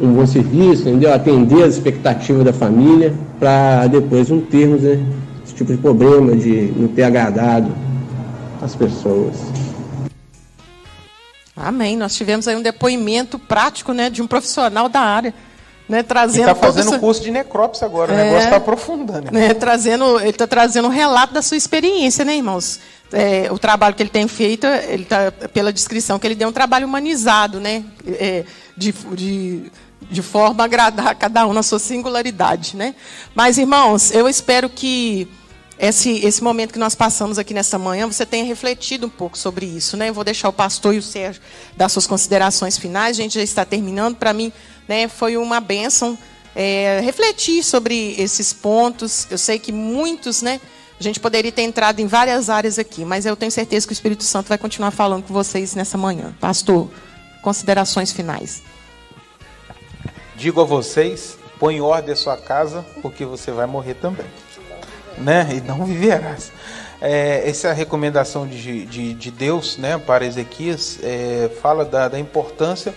um 0.00 0.12
bom 0.12 0.26
serviço, 0.26 0.88
entendeu? 0.88 1.12
atender 1.12 1.62
as 1.64 1.74
expectativas 1.74 2.44
da 2.44 2.52
família, 2.52 3.14
para 3.38 3.86
depois 3.86 4.28
não 4.28 4.40
termos 4.40 4.82
né, 4.82 5.04
esse 5.44 5.54
tipo 5.54 5.72
de 5.72 5.78
problema 5.78 6.36
de 6.36 6.72
não 6.76 6.88
ter 6.88 7.04
agradado 7.04 7.72
as 8.60 8.74
pessoas. 8.74 9.34
Amém. 11.56 11.96
Nós 11.96 12.14
tivemos 12.14 12.46
aí 12.46 12.54
um 12.54 12.62
depoimento 12.62 13.38
prático 13.38 13.92
né, 13.92 14.10
de 14.10 14.20
um 14.20 14.26
profissional 14.26 14.88
da 14.88 15.00
área. 15.00 15.32
Né, 15.88 16.02
trazendo 16.02 16.42
ele 16.42 16.50
está 16.50 16.54
fazendo 16.66 16.96
o 16.96 16.98
curso 16.98 17.22
de 17.22 17.30
necrópsia 17.30 17.86
agora, 17.86 18.12
é, 18.12 18.14
o 18.14 18.24
negócio 18.24 18.44
está 18.46 18.56
aprofundando. 18.56 19.30
Né, 19.30 19.54
trazendo, 19.54 20.18
ele 20.18 20.30
está 20.30 20.44
trazendo 20.44 20.88
um 20.88 20.90
relato 20.90 21.32
da 21.32 21.40
sua 21.40 21.56
experiência, 21.56 22.24
né, 22.24 22.36
irmãos? 22.36 22.80
É, 23.12 23.46
o 23.52 23.58
trabalho 23.58 23.94
que 23.94 24.02
ele 24.02 24.10
tem 24.10 24.26
feito, 24.26 24.66
ele 24.66 25.04
tá, 25.04 25.30
pela 25.52 25.72
descrição 25.72 26.18
que 26.18 26.26
ele 26.26 26.34
deu, 26.34 26.48
um 26.48 26.52
trabalho 26.52 26.88
humanizado, 26.88 27.60
né? 27.60 27.84
É, 28.04 28.44
de, 28.76 28.92
de, 29.14 29.70
de 30.02 30.22
forma 30.22 30.62
a 30.62 30.66
agradar 30.66 31.14
cada 31.16 31.46
um 31.46 31.52
na 31.52 31.62
sua 31.62 31.78
singularidade. 31.78 32.76
Né? 32.76 32.94
Mas, 33.34 33.58
irmãos, 33.58 34.10
eu 34.10 34.28
espero 34.28 34.68
que 34.68 35.28
esse, 35.78 36.24
esse 36.24 36.42
momento 36.42 36.72
que 36.72 36.78
nós 36.78 36.94
passamos 36.94 37.38
aqui 37.38 37.52
nessa 37.52 37.78
manhã, 37.78 38.06
você 38.06 38.24
tenha 38.24 38.44
refletido 38.44 39.06
um 39.06 39.10
pouco 39.10 39.36
sobre 39.36 39.66
isso. 39.66 39.96
Né? 39.96 40.08
Eu 40.08 40.14
vou 40.14 40.24
deixar 40.24 40.48
o 40.48 40.52
pastor 40.52 40.94
e 40.94 40.98
o 40.98 41.02
Sérgio 41.02 41.42
dar 41.76 41.88
suas 41.88 42.06
considerações 42.06 42.78
finais. 42.78 43.18
A 43.18 43.22
gente 43.22 43.34
já 43.34 43.42
está 43.42 43.64
terminando. 43.64 44.16
Para 44.16 44.32
mim, 44.32 44.52
né, 44.88 45.08
foi 45.08 45.36
uma 45.36 45.60
bênção 45.60 46.16
é, 46.54 47.00
refletir 47.04 47.62
sobre 47.62 48.14
esses 48.18 48.52
pontos. 48.52 49.26
Eu 49.30 49.38
sei 49.38 49.58
que 49.58 49.72
muitos, 49.72 50.40
né? 50.40 50.60
A 50.98 51.02
gente 51.02 51.20
poderia 51.20 51.52
ter 51.52 51.60
entrado 51.60 52.00
em 52.00 52.06
várias 52.06 52.48
áreas 52.48 52.78
aqui, 52.78 53.04
mas 53.04 53.26
eu 53.26 53.36
tenho 53.36 53.52
certeza 53.52 53.86
que 53.86 53.92
o 53.92 53.94
Espírito 53.94 54.24
Santo 54.24 54.48
vai 54.48 54.56
continuar 54.56 54.90
falando 54.90 55.24
com 55.24 55.34
vocês 55.34 55.74
nessa 55.74 55.98
manhã. 55.98 56.34
Pastor, 56.40 56.90
considerações 57.42 58.12
finais. 58.12 58.62
Digo 60.36 60.60
a 60.60 60.64
vocês 60.64 61.38
põe 61.58 61.76
em 61.76 61.80
ordem 61.80 62.12
a 62.12 62.16
sua 62.16 62.36
casa, 62.36 62.84
porque 63.02 63.24
você 63.24 63.50
vai 63.50 63.66
morrer 63.66 63.94
também. 63.94 64.26
Né? 65.18 65.48
E 65.56 65.60
não 65.60 65.84
viverás. 65.84 66.52
É, 67.00 67.48
essa 67.48 67.68
é 67.68 67.70
a 67.70 67.74
recomendação 67.74 68.46
de, 68.46 68.86
de, 68.86 69.14
de, 69.14 69.30
Deus 69.30 69.76
né, 69.76 69.98
para 69.98 70.24
Ezequias, 70.24 70.98
é, 71.02 71.50
fala 71.60 71.84
da, 71.84 72.08
da 72.08 72.18
importância 72.18 72.94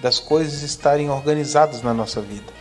das 0.00 0.18
coisas 0.18 0.62
estarem 0.62 1.10
organizadas 1.10 1.82
na 1.82 1.92
nossa 1.92 2.20
vida, 2.20 2.52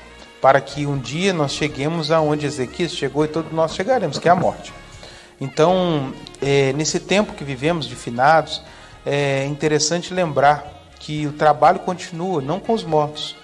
para 0.42 0.60
que 0.60 0.86
um 0.86 0.98
dia 0.98 1.34
nós 1.34 1.54
cheguemos 1.54 2.12
aonde 2.12 2.46
Ezequias 2.46 2.92
chegou 2.92 3.24
e 3.26 3.30
todos 3.30 3.52
nós 3.52 3.76
chegaremos, 3.76 4.20
que 4.20 4.28
é 4.28 4.32
a 4.32 4.36
morte. 4.36 4.74
Então, 5.40 6.14
é, 6.42 6.74
nesse 6.74 7.00
tempo 7.00 7.34
que 7.34 7.44
vivemos 7.44 7.86
de 7.86 7.96
finados, 7.96 8.62
é 9.06 9.46
interessante 9.46 10.14
lembrar 10.14 10.66
que 11.00 11.28
o 11.28 11.34
trabalho 11.34 11.80
continua, 11.80 12.42
não 12.42 12.60
com 12.60 12.74
os 12.74 12.84
mortos. 12.84 13.36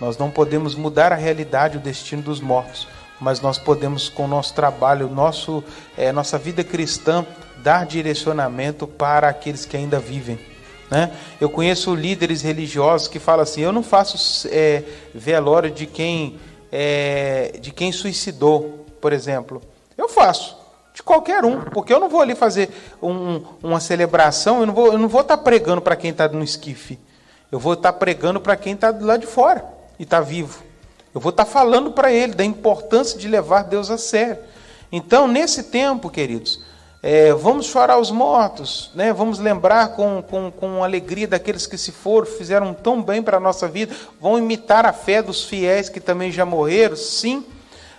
Nós 0.00 0.16
não 0.16 0.30
podemos 0.30 0.74
mudar 0.74 1.12
a 1.12 1.16
realidade, 1.16 1.76
o 1.76 1.80
destino 1.80 2.22
dos 2.22 2.40
mortos, 2.40 2.86
mas 3.20 3.40
nós 3.40 3.58
podemos, 3.58 4.08
com 4.08 4.24
o 4.24 4.28
nosso 4.28 4.54
trabalho, 4.54 5.08
nosso, 5.08 5.62
é, 5.96 6.12
nossa 6.12 6.38
vida 6.38 6.62
cristã, 6.62 7.26
dar 7.58 7.84
direcionamento 7.84 8.86
para 8.86 9.28
aqueles 9.28 9.64
que 9.64 9.76
ainda 9.76 9.98
vivem. 9.98 10.38
Né? 10.88 11.10
Eu 11.40 11.50
conheço 11.50 11.94
líderes 11.94 12.42
religiosos 12.42 13.08
que 13.08 13.18
falam 13.18 13.42
assim: 13.42 13.60
eu 13.60 13.72
não 13.72 13.82
faço 13.82 14.48
é, 14.52 14.84
velório 15.12 15.70
de 15.70 15.84
quem, 15.84 16.38
é, 16.70 17.58
de 17.60 17.72
quem 17.72 17.90
suicidou, 17.90 18.86
por 19.00 19.12
exemplo. 19.12 19.60
Eu 19.96 20.08
faço, 20.08 20.56
de 20.94 21.02
qualquer 21.02 21.44
um, 21.44 21.60
porque 21.60 21.92
eu 21.92 21.98
não 21.98 22.08
vou 22.08 22.20
ali 22.20 22.36
fazer 22.36 22.70
um, 23.02 23.42
uma 23.60 23.80
celebração, 23.80 24.60
eu 24.60 24.66
não 24.66 24.74
vou, 24.74 24.92
eu 24.92 24.98
não 24.98 25.08
vou 25.08 25.22
estar 25.22 25.38
pregando 25.38 25.82
para 25.82 25.96
quem 25.96 26.12
está 26.12 26.28
no 26.28 26.44
esquife, 26.44 27.00
eu 27.50 27.58
vou 27.58 27.72
estar 27.72 27.92
pregando 27.94 28.40
para 28.40 28.56
quem 28.56 28.74
está 28.74 28.90
lado 28.90 29.22
de 29.22 29.26
fora 29.26 29.77
e 29.98 30.04
está 30.04 30.20
vivo. 30.20 30.62
Eu 31.14 31.20
vou 31.20 31.30
estar 31.30 31.44
falando 31.44 31.90
para 31.92 32.12
ele 32.12 32.34
da 32.34 32.44
importância 32.44 33.18
de 33.18 33.26
levar 33.26 33.64
Deus 33.64 33.90
a 33.90 33.98
sério. 33.98 34.38
Então, 34.90 35.26
nesse 35.26 35.64
tempo, 35.64 36.08
queridos, 36.10 36.62
é, 37.02 37.32
vamos 37.32 37.66
chorar 37.66 37.98
os 37.98 38.10
mortos, 38.10 38.90
né? 38.94 39.12
vamos 39.12 39.38
lembrar 39.38 39.96
com, 39.96 40.22
com, 40.22 40.50
com 40.50 40.84
alegria 40.84 41.28
daqueles 41.28 41.66
que 41.66 41.78
se 41.78 41.92
foram, 41.92 42.26
fizeram 42.26 42.74
tão 42.74 43.02
bem 43.02 43.22
para 43.22 43.36
a 43.36 43.40
nossa 43.40 43.68
vida, 43.68 43.94
vão 44.20 44.38
imitar 44.38 44.84
a 44.86 44.92
fé 44.92 45.22
dos 45.22 45.44
fiéis 45.44 45.88
que 45.88 46.00
também 46.00 46.32
já 46.32 46.44
morreram, 46.44 46.96
sim 46.96 47.44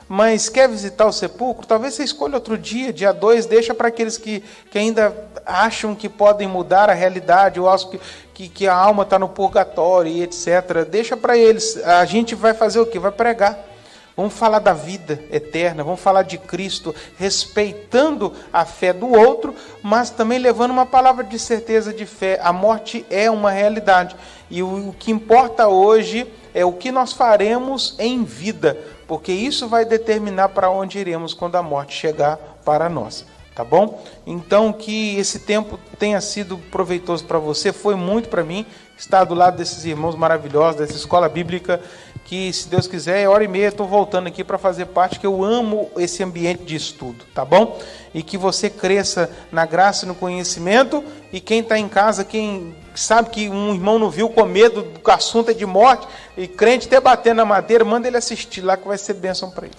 mas 0.09 0.49
quer 0.49 0.67
visitar 0.67 1.05
o 1.05 1.13
sepulcro? 1.13 1.67
Talvez 1.67 1.93
você 1.93 2.03
escolha 2.03 2.33
outro 2.33 2.57
dia, 2.57 2.91
dia 2.91 3.13
2, 3.13 3.45
deixa 3.45 3.75
para 3.75 3.89
aqueles 3.89 4.17
que, 4.17 4.43
que 4.71 4.79
ainda 4.79 5.15
acham 5.45 5.93
que 5.93 6.09
podem 6.09 6.47
mudar 6.47 6.89
a 6.89 6.93
realidade, 6.93 7.59
ou 7.59 7.69
acham 7.69 7.91
que, 7.91 7.99
que, 8.33 8.49
que 8.49 8.67
a 8.67 8.73
alma 8.73 9.03
está 9.03 9.19
no 9.19 9.29
purgatório 9.29 10.11
e 10.11 10.23
etc. 10.23 10.83
Deixa 10.89 11.15
para 11.15 11.37
eles. 11.37 11.77
A 11.85 12.03
gente 12.05 12.33
vai 12.33 12.55
fazer 12.55 12.79
o 12.79 12.87
que? 12.87 12.97
Vai 12.97 13.11
pregar. 13.11 13.69
Vamos 14.17 14.33
falar 14.33 14.59
da 14.59 14.73
vida 14.73 15.23
eterna, 15.31 15.81
vamos 15.81 16.01
falar 16.01 16.23
de 16.23 16.37
Cristo, 16.37 16.93
respeitando 17.17 18.33
a 18.51 18.65
fé 18.65 18.91
do 18.91 19.09
outro, 19.09 19.55
mas 19.81 20.09
também 20.09 20.37
levando 20.39 20.71
uma 20.71 20.85
palavra 20.85 21.23
de 21.23 21.39
certeza 21.39 21.93
de 21.93 22.05
fé. 22.05 22.37
A 22.43 22.51
morte 22.51 23.05
é 23.09 23.31
uma 23.31 23.49
realidade. 23.49 24.17
E 24.49 24.63
o, 24.63 24.89
o 24.89 24.95
que 24.97 25.11
importa 25.11 25.67
hoje 25.67 26.27
é 26.53 26.65
o 26.65 26.73
que 26.73 26.91
nós 26.91 27.13
faremos 27.13 27.95
em 27.99 28.23
vida 28.23 28.77
porque 29.09 29.31
isso 29.31 29.67
vai 29.67 29.85
determinar 29.85 30.49
para 30.49 30.69
onde 30.69 30.99
iremos 30.99 31.33
quando 31.33 31.55
a 31.55 31.63
morte 31.63 31.95
chegar 31.95 32.37
para 32.63 32.87
nós. 32.87 33.25
Tá 33.55 33.65
bom? 33.65 34.05
Então, 34.25 34.71
que 34.71 35.17
esse 35.17 35.39
tempo 35.39 35.79
tenha 35.97 36.21
sido 36.21 36.59
proveitoso 36.69 37.25
para 37.25 37.39
você, 37.39 37.73
foi 37.73 37.95
muito 37.95 38.29
para 38.29 38.43
mim 38.43 38.67
estar 38.99 39.23
do 39.23 39.33
lado 39.33 39.57
desses 39.57 39.85
irmãos 39.85 40.15
maravilhosos, 40.15 40.81
dessa 40.81 40.95
escola 40.95 41.29
bíblica, 41.29 41.81
que, 42.25 42.51
se 42.51 42.67
Deus 42.67 42.85
quiser, 42.85 43.23
é 43.23 43.27
hora 43.29 43.43
e 43.43 43.47
meia, 43.47 43.69
estou 43.69 43.87
voltando 43.87 44.27
aqui 44.27 44.43
para 44.43 44.57
fazer 44.57 44.87
parte, 44.87 45.19
que 45.19 45.25
eu 45.25 45.43
amo 45.43 45.89
esse 45.97 46.21
ambiente 46.21 46.63
de 46.63 46.75
estudo, 46.75 47.25
tá 47.33 47.43
bom? 47.43 47.79
E 48.13 48.21
que 48.21 48.37
você 48.37 48.69
cresça 48.69 49.31
na 49.51 49.65
graça 49.65 50.05
e 50.05 50.07
no 50.07 50.13
conhecimento, 50.13 51.03
e 51.31 51.39
quem 51.39 51.61
está 51.61 51.79
em 51.79 51.87
casa, 51.87 52.23
quem 52.23 52.75
sabe 52.93 53.29
que 53.29 53.49
um 53.49 53.73
irmão 53.73 53.97
não 53.97 54.09
viu 54.09 54.29
com 54.29 54.45
medo, 54.45 54.83
que 54.83 55.09
o 55.09 55.13
assunto 55.13 55.49
é 55.49 55.53
de 55.53 55.65
morte, 55.65 56.07
e 56.37 56.47
crente 56.47 56.87
até 56.87 56.99
batendo 56.99 57.37
na 57.37 57.45
madeira, 57.45 57.85
manda 57.85 58.07
ele 58.07 58.17
assistir 58.17 58.61
lá 58.61 58.77
que 58.77 58.87
vai 58.87 58.97
ser 58.97 59.13
bênção 59.13 59.49
para 59.49 59.65
ele. 59.65 59.75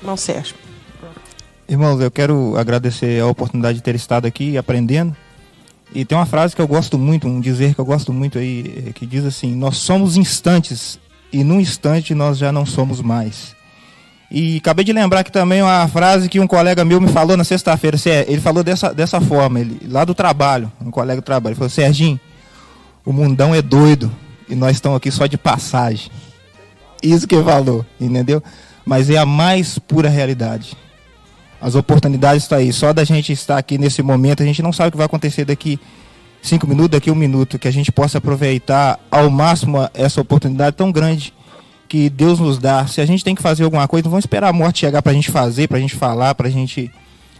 Irmão 0.00 0.16
Sérgio. 0.16 0.56
Irmãos, 1.68 2.00
eu 2.00 2.10
quero 2.10 2.56
agradecer 2.56 3.20
a 3.22 3.26
oportunidade 3.26 3.78
de 3.78 3.82
ter 3.82 3.94
estado 3.94 4.26
aqui 4.26 4.58
aprendendo. 4.58 5.16
E 5.94 6.04
tem 6.04 6.16
uma 6.16 6.26
frase 6.26 6.54
que 6.54 6.60
eu 6.60 6.68
gosto 6.68 6.98
muito, 6.98 7.26
um 7.26 7.40
dizer 7.40 7.74
que 7.74 7.80
eu 7.80 7.84
gosto 7.84 8.12
muito 8.12 8.38
aí, 8.38 8.92
que 8.94 9.06
diz 9.06 9.24
assim: 9.24 9.54
Nós 9.54 9.78
somos 9.78 10.16
instantes 10.16 10.98
e 11.32 11.42
num 11.44 11.60
instante 11.60 12.14
nós 12.14 12.38
já 12.38 12.52
não 12.52 12.66
somos 12.66 13.00
mais. 13.00 13.54
E 14.30 14.56
acabei 14.56 14.84
de 14.84 14.92
lembrar 14.92 15.20
aqui 15.20 15.30
também 15.30 15.62
uma 15.62 15.86
frase 15.86 16.28
que 16.28 16.40
um 16.40 16.46
colega 16.46 16.84
meu 16.84 17.00
me 17.00 17.08
falou 17.08 17.36
na 17.36 17.44
sexta-feira. 17.44 17.96
Ele 18.26 18.40
falou 18.40 18.64
dessa, 18.64 18.92
dessa 18.92 19.20
forma, 19.20 19.60
ele, 19.60 19.80
lá 19.88 20.04
do 20.04 20.14
trabalho, 20.14 20.70
um 20.84 20.90
colega 20.90 21.20
do 21.20 21.24
trabalho. 21.24 21.52
Ele 21.52 21.58
falou: 21.58 21.70
Serginho, 21.70 22.18
o 23.04 23.12
mundão 23.12 23.54
é 23.54 23.62
doido 23.62 24.10
e 24.48 24.54
nós 24.54 24.72
estamos 24.72 24.96
aqui 24.96 25.10
só 25.10 25.26
de 25.26 25.38
passagem. 25.38 26.10
Isso 27.02 27.26
que 27.26 27.34
ele 27.34 27.44
falou, 27.44 27.86
entendeu? 28.00 28.42
Mas 28.84 29.10
é 29.10 29.16
a 29.16 29.26
mais 29.26 29.78
pura 29.78 30.08
realidade. 30.08 30.76
As 31.60 31.74
oportunidades 31.74 32.44
estão 32.44 32.58
aí. 32.58 32.72
Só 32.72 32.92
da 32.92 33.04
gente 33.04 33.32
estar 33.32 33.58
aqui 33.58 33.78
nesse 33.78 34.02
momento, 34.02 34.42
a 34.42 34.46
gente 34.46 34.62
não 34.62 34.72
sabe 34.72 34.88
o 34.88 34.90
que 34.92 34.96
vai 34.96 35.06
acontecer 35.06 35.44
daqui 35.44 35.78
cinco 36.42 36.66
minutos, 36.66 36.90
daqui 36.90 37.10
um 37.10 37.14
minuto, 37.14 37.58
que 37.58 37.68
a 37.68 37.72
gente 37.72 37.90
possa 37.90 38.18
aproveitar 38.18 39.00
ao 39.10 39.28
máximo 39.30 39.88
essa 39.92 40.20
oportunidade 40.20 40.76
tão 40.76 40.92
grande 40.92 41.32
que 41.88 42.10
Deus 42.10 42.38
nos 42.38 42.58
dá. 42.58 42.86
Se 42.86 43.00
a 43.00 43.06
gente 43.06 43.24
tem 43.24 43.34
que 43.34 43.42
fazer 43.42 43.64
alguma 43.64 43.86
coisa, 43.88 44.04
não 44.04 44.10
vamos 44.10 44.24
esperar 44.24 44.48
a 44.48 44.52
morte 44.52 44.80
chegar 44.80 45.02
para 45.02 45.12
a 45.12 45.14
gente 45.14 45.30
fazer, 45.30 45.68
para 45.68 45.78
a 45.78 45.80
gente 45.80 45.94
falar, 45.94 46.34
para 46.34 46.48
a 46.48 46.50
gente. 46.50 46.90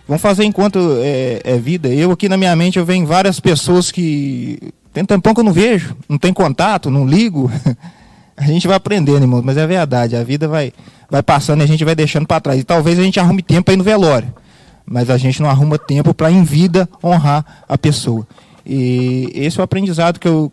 Vamos 0.07 0.23
fazer 0.23 0.45
enquanto 0.45 0.79
é, 1.03 1.41
é, 1.45 1.59
vida. 1.59 1.89
Eu 1.89 2.13
aqui 2.13 2.29
na 2.29 2.37
minha 2.37 2.55
mente 2.55 2.79
eu 2.79 2.85
vejo 2.85 3.07
várias 3.07 3.41
pessoas 3.41 3.91
que 3.91 4.73
tem 4.93 5.05
tampão 5.05 5.35
que 5.35 5.41
eu 5.41 5.45
não 5.45 5.53
vejo, 5.53 5.97
não 6.09 6.19
tem 6.19 6.33
contato, 6.33 6.91
não 6.91 7.07
ligo. 7.07 7.51
a 8.37 8.45
gente 8.45 8.67
vai 8.67 8.77
aprendendo, 8.77 9.23
irmãos, 9.23 9.43
mas 9.43 9.57
é 9.57 9.67
verdade. 9.67 10.17
A 10.17 10.23
vida 10.23 10.47
vai, 10.47 10.73
vai 11.11 11.23
passando 11.23 11.61
e 11.61 11.65
a 11.65 11.67
gente 11.67 11.85
vai 11.85 11.95
deixando 11.95 12.27
para 12.27 12.41
trás. 12.41 12.61
E 12.61 12.65
talvez 12.65 12.99
a 12.99 13.03
gente 13.03 13.21
arrume 13.21 13.43
tempo 13.43 13.65
para 13.65 13.77
no 13.77 13.85
velório, 13.85 14.33
mas 14.85 15.11
a 15.11 15.17
gente 15.17 15.41
não 15.41 15.49
arruma 15.49 15.79
tempo 15.79 16.15
para 16.15 16.31
em 16.31 16.43
vida 16.43 16.89
honrar 17.03 17.65
a 17.69 17.77
pessoa. 17.77 18.27
E 18.65 19.31
esse 19.35 19.59
é 19.59 19.61
o 19.61 19.65
aprendizado 19.65 20.19
que, 20.19 20.27
eu, 20.27 20.53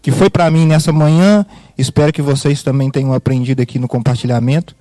que 0.00 0.10
foi 0.10 0.28
para 0.28 0.50
mim 0.50 0.66
nessa 0.66 0.92
manhã. 0.92 1.46
Espero 1.78 2.12
que 2.12 2.20
vocês 2.20 2.62
também 2.62 2.90
tenham 2.90 3.12
aprendido 3.12 3.62
aqui 3.62 3.78
no 3.78 3.86
compartilhamento. 3.88 4.74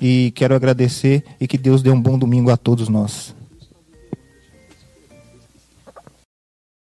E 0.00 0.32
quero 0.34 0.54
agradecer 0.54 1.22
e 1.40 1.46
que 1.46 1.56
Deus 1.56 1.82
dê 1.82 1.90
um 1.90 2.00
bom 2.00 2.18
domingo 2.18 2.50
a 2.50 2.56
todos 2.56 2.88
nós. 2.88 3.34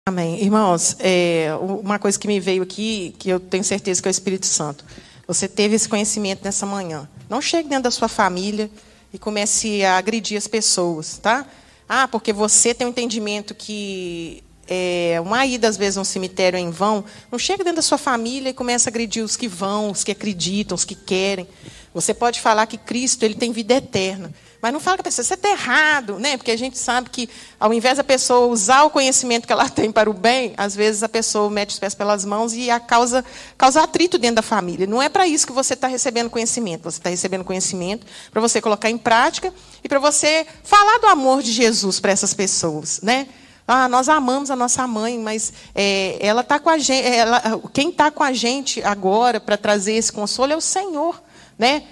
Amém. 0.08 0.42
Irmãos, 0.42 0.96
é, 1.00 1.48
uma 1.60 1.98
coisa 1.98 2.18
que 2.18 2.26
me 2.26 2.38
veio 2.38 2.62
aqui, 2.62 3.14
que 3.18 3.30
eu 3.30 3.40
tenho 3.40 3.64
certeza 3.64 4.02
que 4.02 4.08
é 4.08 4.10
o 4.10 4.12
Espírito 4.12 4.46
Santo. 4.46 4.84
Você 5.26 5.48
teve 5.48 5.76
esse 5.76 5.88
conhecimento 5.88 6.44
nessa 6.44 6.66
manhã. 6.66 7.08
Não 7.28 7.40
chegue 7.40 7.68
dentro 7.68 7.84
da 7.84 7.90
sua 7.90 8.08
família 8.08 8.70
e 9.12 9.18
comece 9.18 9.84
a 9.84 9.96
agredir 9.96 10.36
as 10.36 10.46
pessoas, 10.46 11.18
tá? 11.18 11.46
Ah, 11.88 12.08
porque 12.08 12.32
você 12.32 12.74
tem 12.74 12.86
um 12.86 12.90
entendimento 12.90 13.54
que 13.54 14.42
é, 14.68 15.20
uma 15.20 15.44
ida, 15.44 15.68
às 15.68 15.76
vezes, 15.76 15.98
a 15.98 16.00
um 16.00 16.04
cemitério 16.04 16.58
em 16.58 16.70
vão, 16.70 17.04
não 17.30 17.38
chega 17.38 17.62
dentro 17.62 17.76
da 17.76 17.82
sua 17.82 17.98
família 17.98 18.50
e 18.50 18.54
começa 18.54 18.88
a 18.88 18.90
agredir 18.90 19.22
os 19.22 19.36
que 19.36 19.48
vão, 19.48 19.90
os 19.90 20.02
que 20.02 20.12
acreditam, 20.12 20.74
os 20.74 20.84
que 20.84 20.94
querem. 20.94 21.46
Você 21.92 22.14
pode 22.14 22.40
falar 22.40 22.66
que 22.66 22.78
Cristo 22.78 23.24
ele 23.24 23.34
tem 23.34 23.52
vida 23.52 23.74
eterna. 23.74 24.32
Mas 24.62 24.72
não 24.72 24.78
fala 24.78 24.98
que 24.98 25.00
a 25.00 25.04
pessoa, 25.04 25.24
você 25.24 25.34
está 25.34 25.50
errado, 25.50 26.20
né? 26.20 26.36
Porque 26.36 26.52
a 26.52 26.56
gente 26.56 26.78
sabe 26.78 27.10
que, 27.10 27.28
ao 27.58 27.74
invés 27.74 27.96
da 27.96 28.04
pessoa 28.04 28.46
usar 28.46 28.84
o 28.84 28.90
conhecimento 28.90 29.44
que 29.44 29.52
ela 29.52 29.68
tem 29.68 29.90
para 29.90 30.08
o 30.08 30.12
bem, 30.12 30.54
às 30.56 30.76
vezes 30.76 31.02
a 31.02 31.08
pessoa 31.08 31.50
mete 31.50 31.70
os 31.70 31.80
pés 31.80 31.96
pelas 31.96 32.24
mãos 32.24 32.54
e 32.54 32.70
a 32.70 32.78
causa, 32.78 33.24
causa 33.58 33.82
atrito 33.82 34.18
dentro 34.18 34.36
da 34.36 34.42
família. 34.42 34.86
Não 34.86 35.02
é 35.02 35.08
para 35.08 35.26
isso 35.26 35.48
que 35.48 35.52
você 35.52 35.74
está 35.74 35.88
recebendo 35.88 36.30
conhecimento. 36.30 36.84
Você 36.84 36.98
está 36.98 37.10
recebendo 37.10 37.42
conhecimento 37.42 38.06
para 38.30 38.40
você 38.40 38.60
colocar 38.60 38.88
em 38.88 38.96
prática 38.96 39.52
e 39.82 39.88
para 39.88 39.98
você 39.98 40.46
falar 40.62 40.98
do 40.98 41.08
amor 41.08 41.42
de 41.42 41.50
Jesus 41.50 41.98
para 41.98 42.12
essas 42.12 42.32
pessoas, 42.32 43.00
né? 43.02 43.26
Ah, 43.66 43.88
nós 43.88 44.08
amamos 44.08 44.48
a 44.48 44.54
nossa 44.54 44.86
mãe, 44.86 45.18
mas 45.18 45.52
é, 45.74 46.18
ela 46.20 46.42
está 46.42 46.60
com 46.60 46.70
a 46.70 46.78
gente. 46.78 47.04
Ela, 47.04 47.60
quem 47.72 47.88
está 47.88 48.12
com 48.12 48.22
a 48.22 48.32
gente 48.32 48.80
agora 48.84 49.40
para 49.40 49.56
trazer 49.56 49.94
esse 49.94 50.12
consolo 50.12 50.52
é 50.52 50.56
o 50.56 50.60
Senhor, 50.60 51.20
né? 51.58 51.82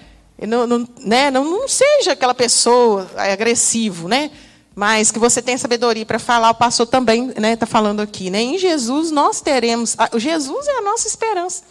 Não, 0.47 0.65
não, 0.65 0.87
né? 0.99 1.29
não, 1.29 1.43
não 1.43 1.67
seja 1.67 2.13
aquela 2.13 2.33
pessoa 2.33 3.09
agressivo, 3.15 4.07
né? 4.07 4.31
Mas 4.73 5.11
que 5.11 5.19
você 5.19 5.41
tenha 5.41 5.57
sabedoria 5.57 6.05
para 6.05 6.17
falar. 6.17 6.49
O 6.51 6.55
pastor 6.55 6.87
também 6.87 7.29
está 7.29 7.41
né, 7.41 7.55
tá 7.55 7.65
falando 7.65 7.99
aqui, 7.99 8.29
né? 8.29 8.41
Em 8.41 8.57
Jesus 8.57 9.11
nós 9.11 9.41
teremos. 9.41 9.95
Jesus 10.15 10.67
é 10.67 10.77
a 10.77 10.81
nossa 10.81 11.07
esperança, 11.07 11.63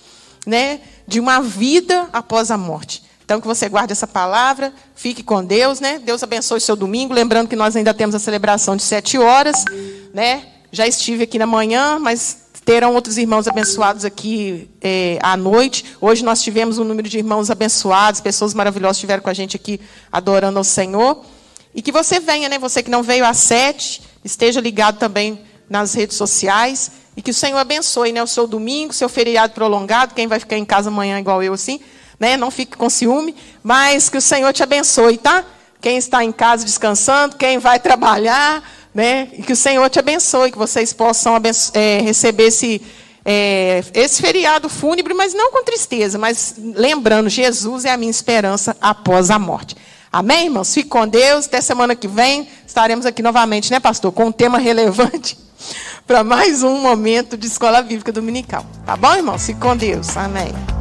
né? 0.46 0.80
De 1.06 1.18
uma 1.18 1.40
vida 1.40 2.08
após 2.12 2.50
a 2.50 2.56
morte. 2.56 3.02
Então, 3.24 3.40
que 3.40 3.46
você 3.46 3.68
guarde 3.68 3.92
essa 3.92 4.08
palavra, 4.08 4.72
fique 4.94 5.22
com 5.22 5.44
Deus, 5.44 5.78
né? 5.78 6.00
Deus 6.00 6.20
abençoe 6.22 6.60
seu 6.60 6.74
domingo. 6.74 7.14
Lembrando 7.14 7.46
que 7.46 7.54
nós 7.54 7.76
ainda 7.76 7.94
temos 7.94 8.14
a 8.14 8.18
celebração 8.18 8.76
de 8.76 8.82
sete 8.82 9.18
horas, 9.18 9.64
né? 10.12 10.46
Já 10.72 10.86
estive 10.86 11.22
aqui 11.24 11.38
na 11.38 11.46
manhã, 11.46 11.98
mas 11.98 12.49
terão 12.70 12.94
outros 12.94 13.18
irmãos 13.18 13.48
abençoados 13.48 14.04
aqui 14.04 14.70
é, 14.80 15.18
à 15.20 15.36
noite. 15.36 15.84
Hoje 16.00 16.24
nós 16.24 16.40
tivemos 16.40 16.78
um 16.78 16.84
número 16.84 17.08
de 17.08 17.18
irmãos 17.18 17.50
abençoados, 17.50 18.20
pessoas 18.20 18.54
maravilhosas 18.54 18.98
estiveram 18.98 19.20
com 19.20 19.28
a 19.28 19.34
gente 19.34 19.56
aqui 19.56 19.80
adorando 20.12 20.56
ao 20.56 20.62
Senhor. 20.62 21.24
E 21.74 21.82
que 21.82 21.90
você 21.90 22.20
venha, 22.20 22.48
né? 22.48 22.60
Você 22.60 22.80
que 22.80 22.88
não 22.88 23.02
veio 23.02 23.26
às 23.26 23.38
sete, 23.38 24.00
esteja 24.24 24.60
ligado 24.60 25.00
também 25.00 25.40
nas 25.68 25.94
redes 25.94 26.16
sociais. 26.16 26.92
E 27.16 27.22
que 27.22 27.32
o 27.32 27.34
Senhor 27.34 27.58
abençoe, 27.58 28.12
né? 28.12 28.22
O 28.22 28.26
seu 28.28 28.46
domingo, 28.46 28.92
seu 28.92 29.08
feriado 29.08 29.52
prolongado. 29.52 30.14
Quem 30.14 30.28
vai 30.28 30.38
ficar 30.38 30.56
em 30.56 30.64
casa 30.64 30.90
amanhã 30.90 31.18
igual 31.18 31.42
eu, 31.42 31.52
assim, 31.52 31.80
né? 32.20 32.36
Não 32.36 32.52
fique 32.52 32.76
com 32.76 32.88
ciúme. 32.88 33.34
Mas 33.64 34.08
que 34.08 34.16
o 34.16 34.22
Senhor 34.22 34.52
te 34.52 34.62
abençoe, 34.62 35.18
tá? 35.18 35.44
Quem 35.80 35.96
está 35.96 36.22
em 36.22 36.30
casa 36.30 36.64
descansando, 36.64 37.34
quem 37.34 37.58
vai 37.58 37.80
trabalhar, 37.82 38.62
né? 38.94 39.28
E 39.32 39.42
que 39.42 39.52
o 39.52 39.56
Senhor 39.56 39.88
te 39.88 39.98
abençoe, 39.98 40.50
que 40.50 40.58
vocês 40.58 40.92
possam 40.92 41.40
é, 41.74 42.00
receber 42.00 42.44
esse, 42.44 42.82
é, 43.24 43.82
esse 43.94 44.20
feriado 44.20 44.68
fúnebre, 44.68 45.14
mas 45.14 45.34
não 45.34 45.52
com 45.52 45.64
tristeza, 45.64 46.18
mas 46.18 46.54
lembrando, 46.58 47.28
Jesus 47.28 47.84
é 47.84 47.92
a 47.92 47.96
minha 47.96 48.10
esperança 48.10 48.76
após 48.80 49.30
a 49.30 49.38
morte. 49.38 49.76
Amém, 50.12 50.46
irmãos? 50.46 50.74
Fique 50.74 50.88
com 50.88 51.06
Deus. 51.06 51.46
Até 51.46 51.60
semana 51.60 51.94
que 51.94 52.08
vem 52.08 52.48
estaremos 52.66 53.06
aqui 53.06 53.22
novamente, 53.22 53.70
né, 53.70 53.78
pastor? 53.78 54.10
Com 54.10 54.26
um 54.26 54.32
tema 54.32 54.58
relevante 54.58 55.38
para 56.04 56.24
mais 56.24 56.64
um 56.64 56.78
momento 56.80 57.36
de 57.36 57.46
escola 57.46 57.80
bíblica 57.80 58.10
dominical. 58.10 58.66
Tá 58.84 58.96
bom, 58.96 59.14
irmãos? 59.14 59.46
Fique 59.46 59.60
com 59.60 59.76
Deus. 59.76 60.16
Amém. 60.16 60.79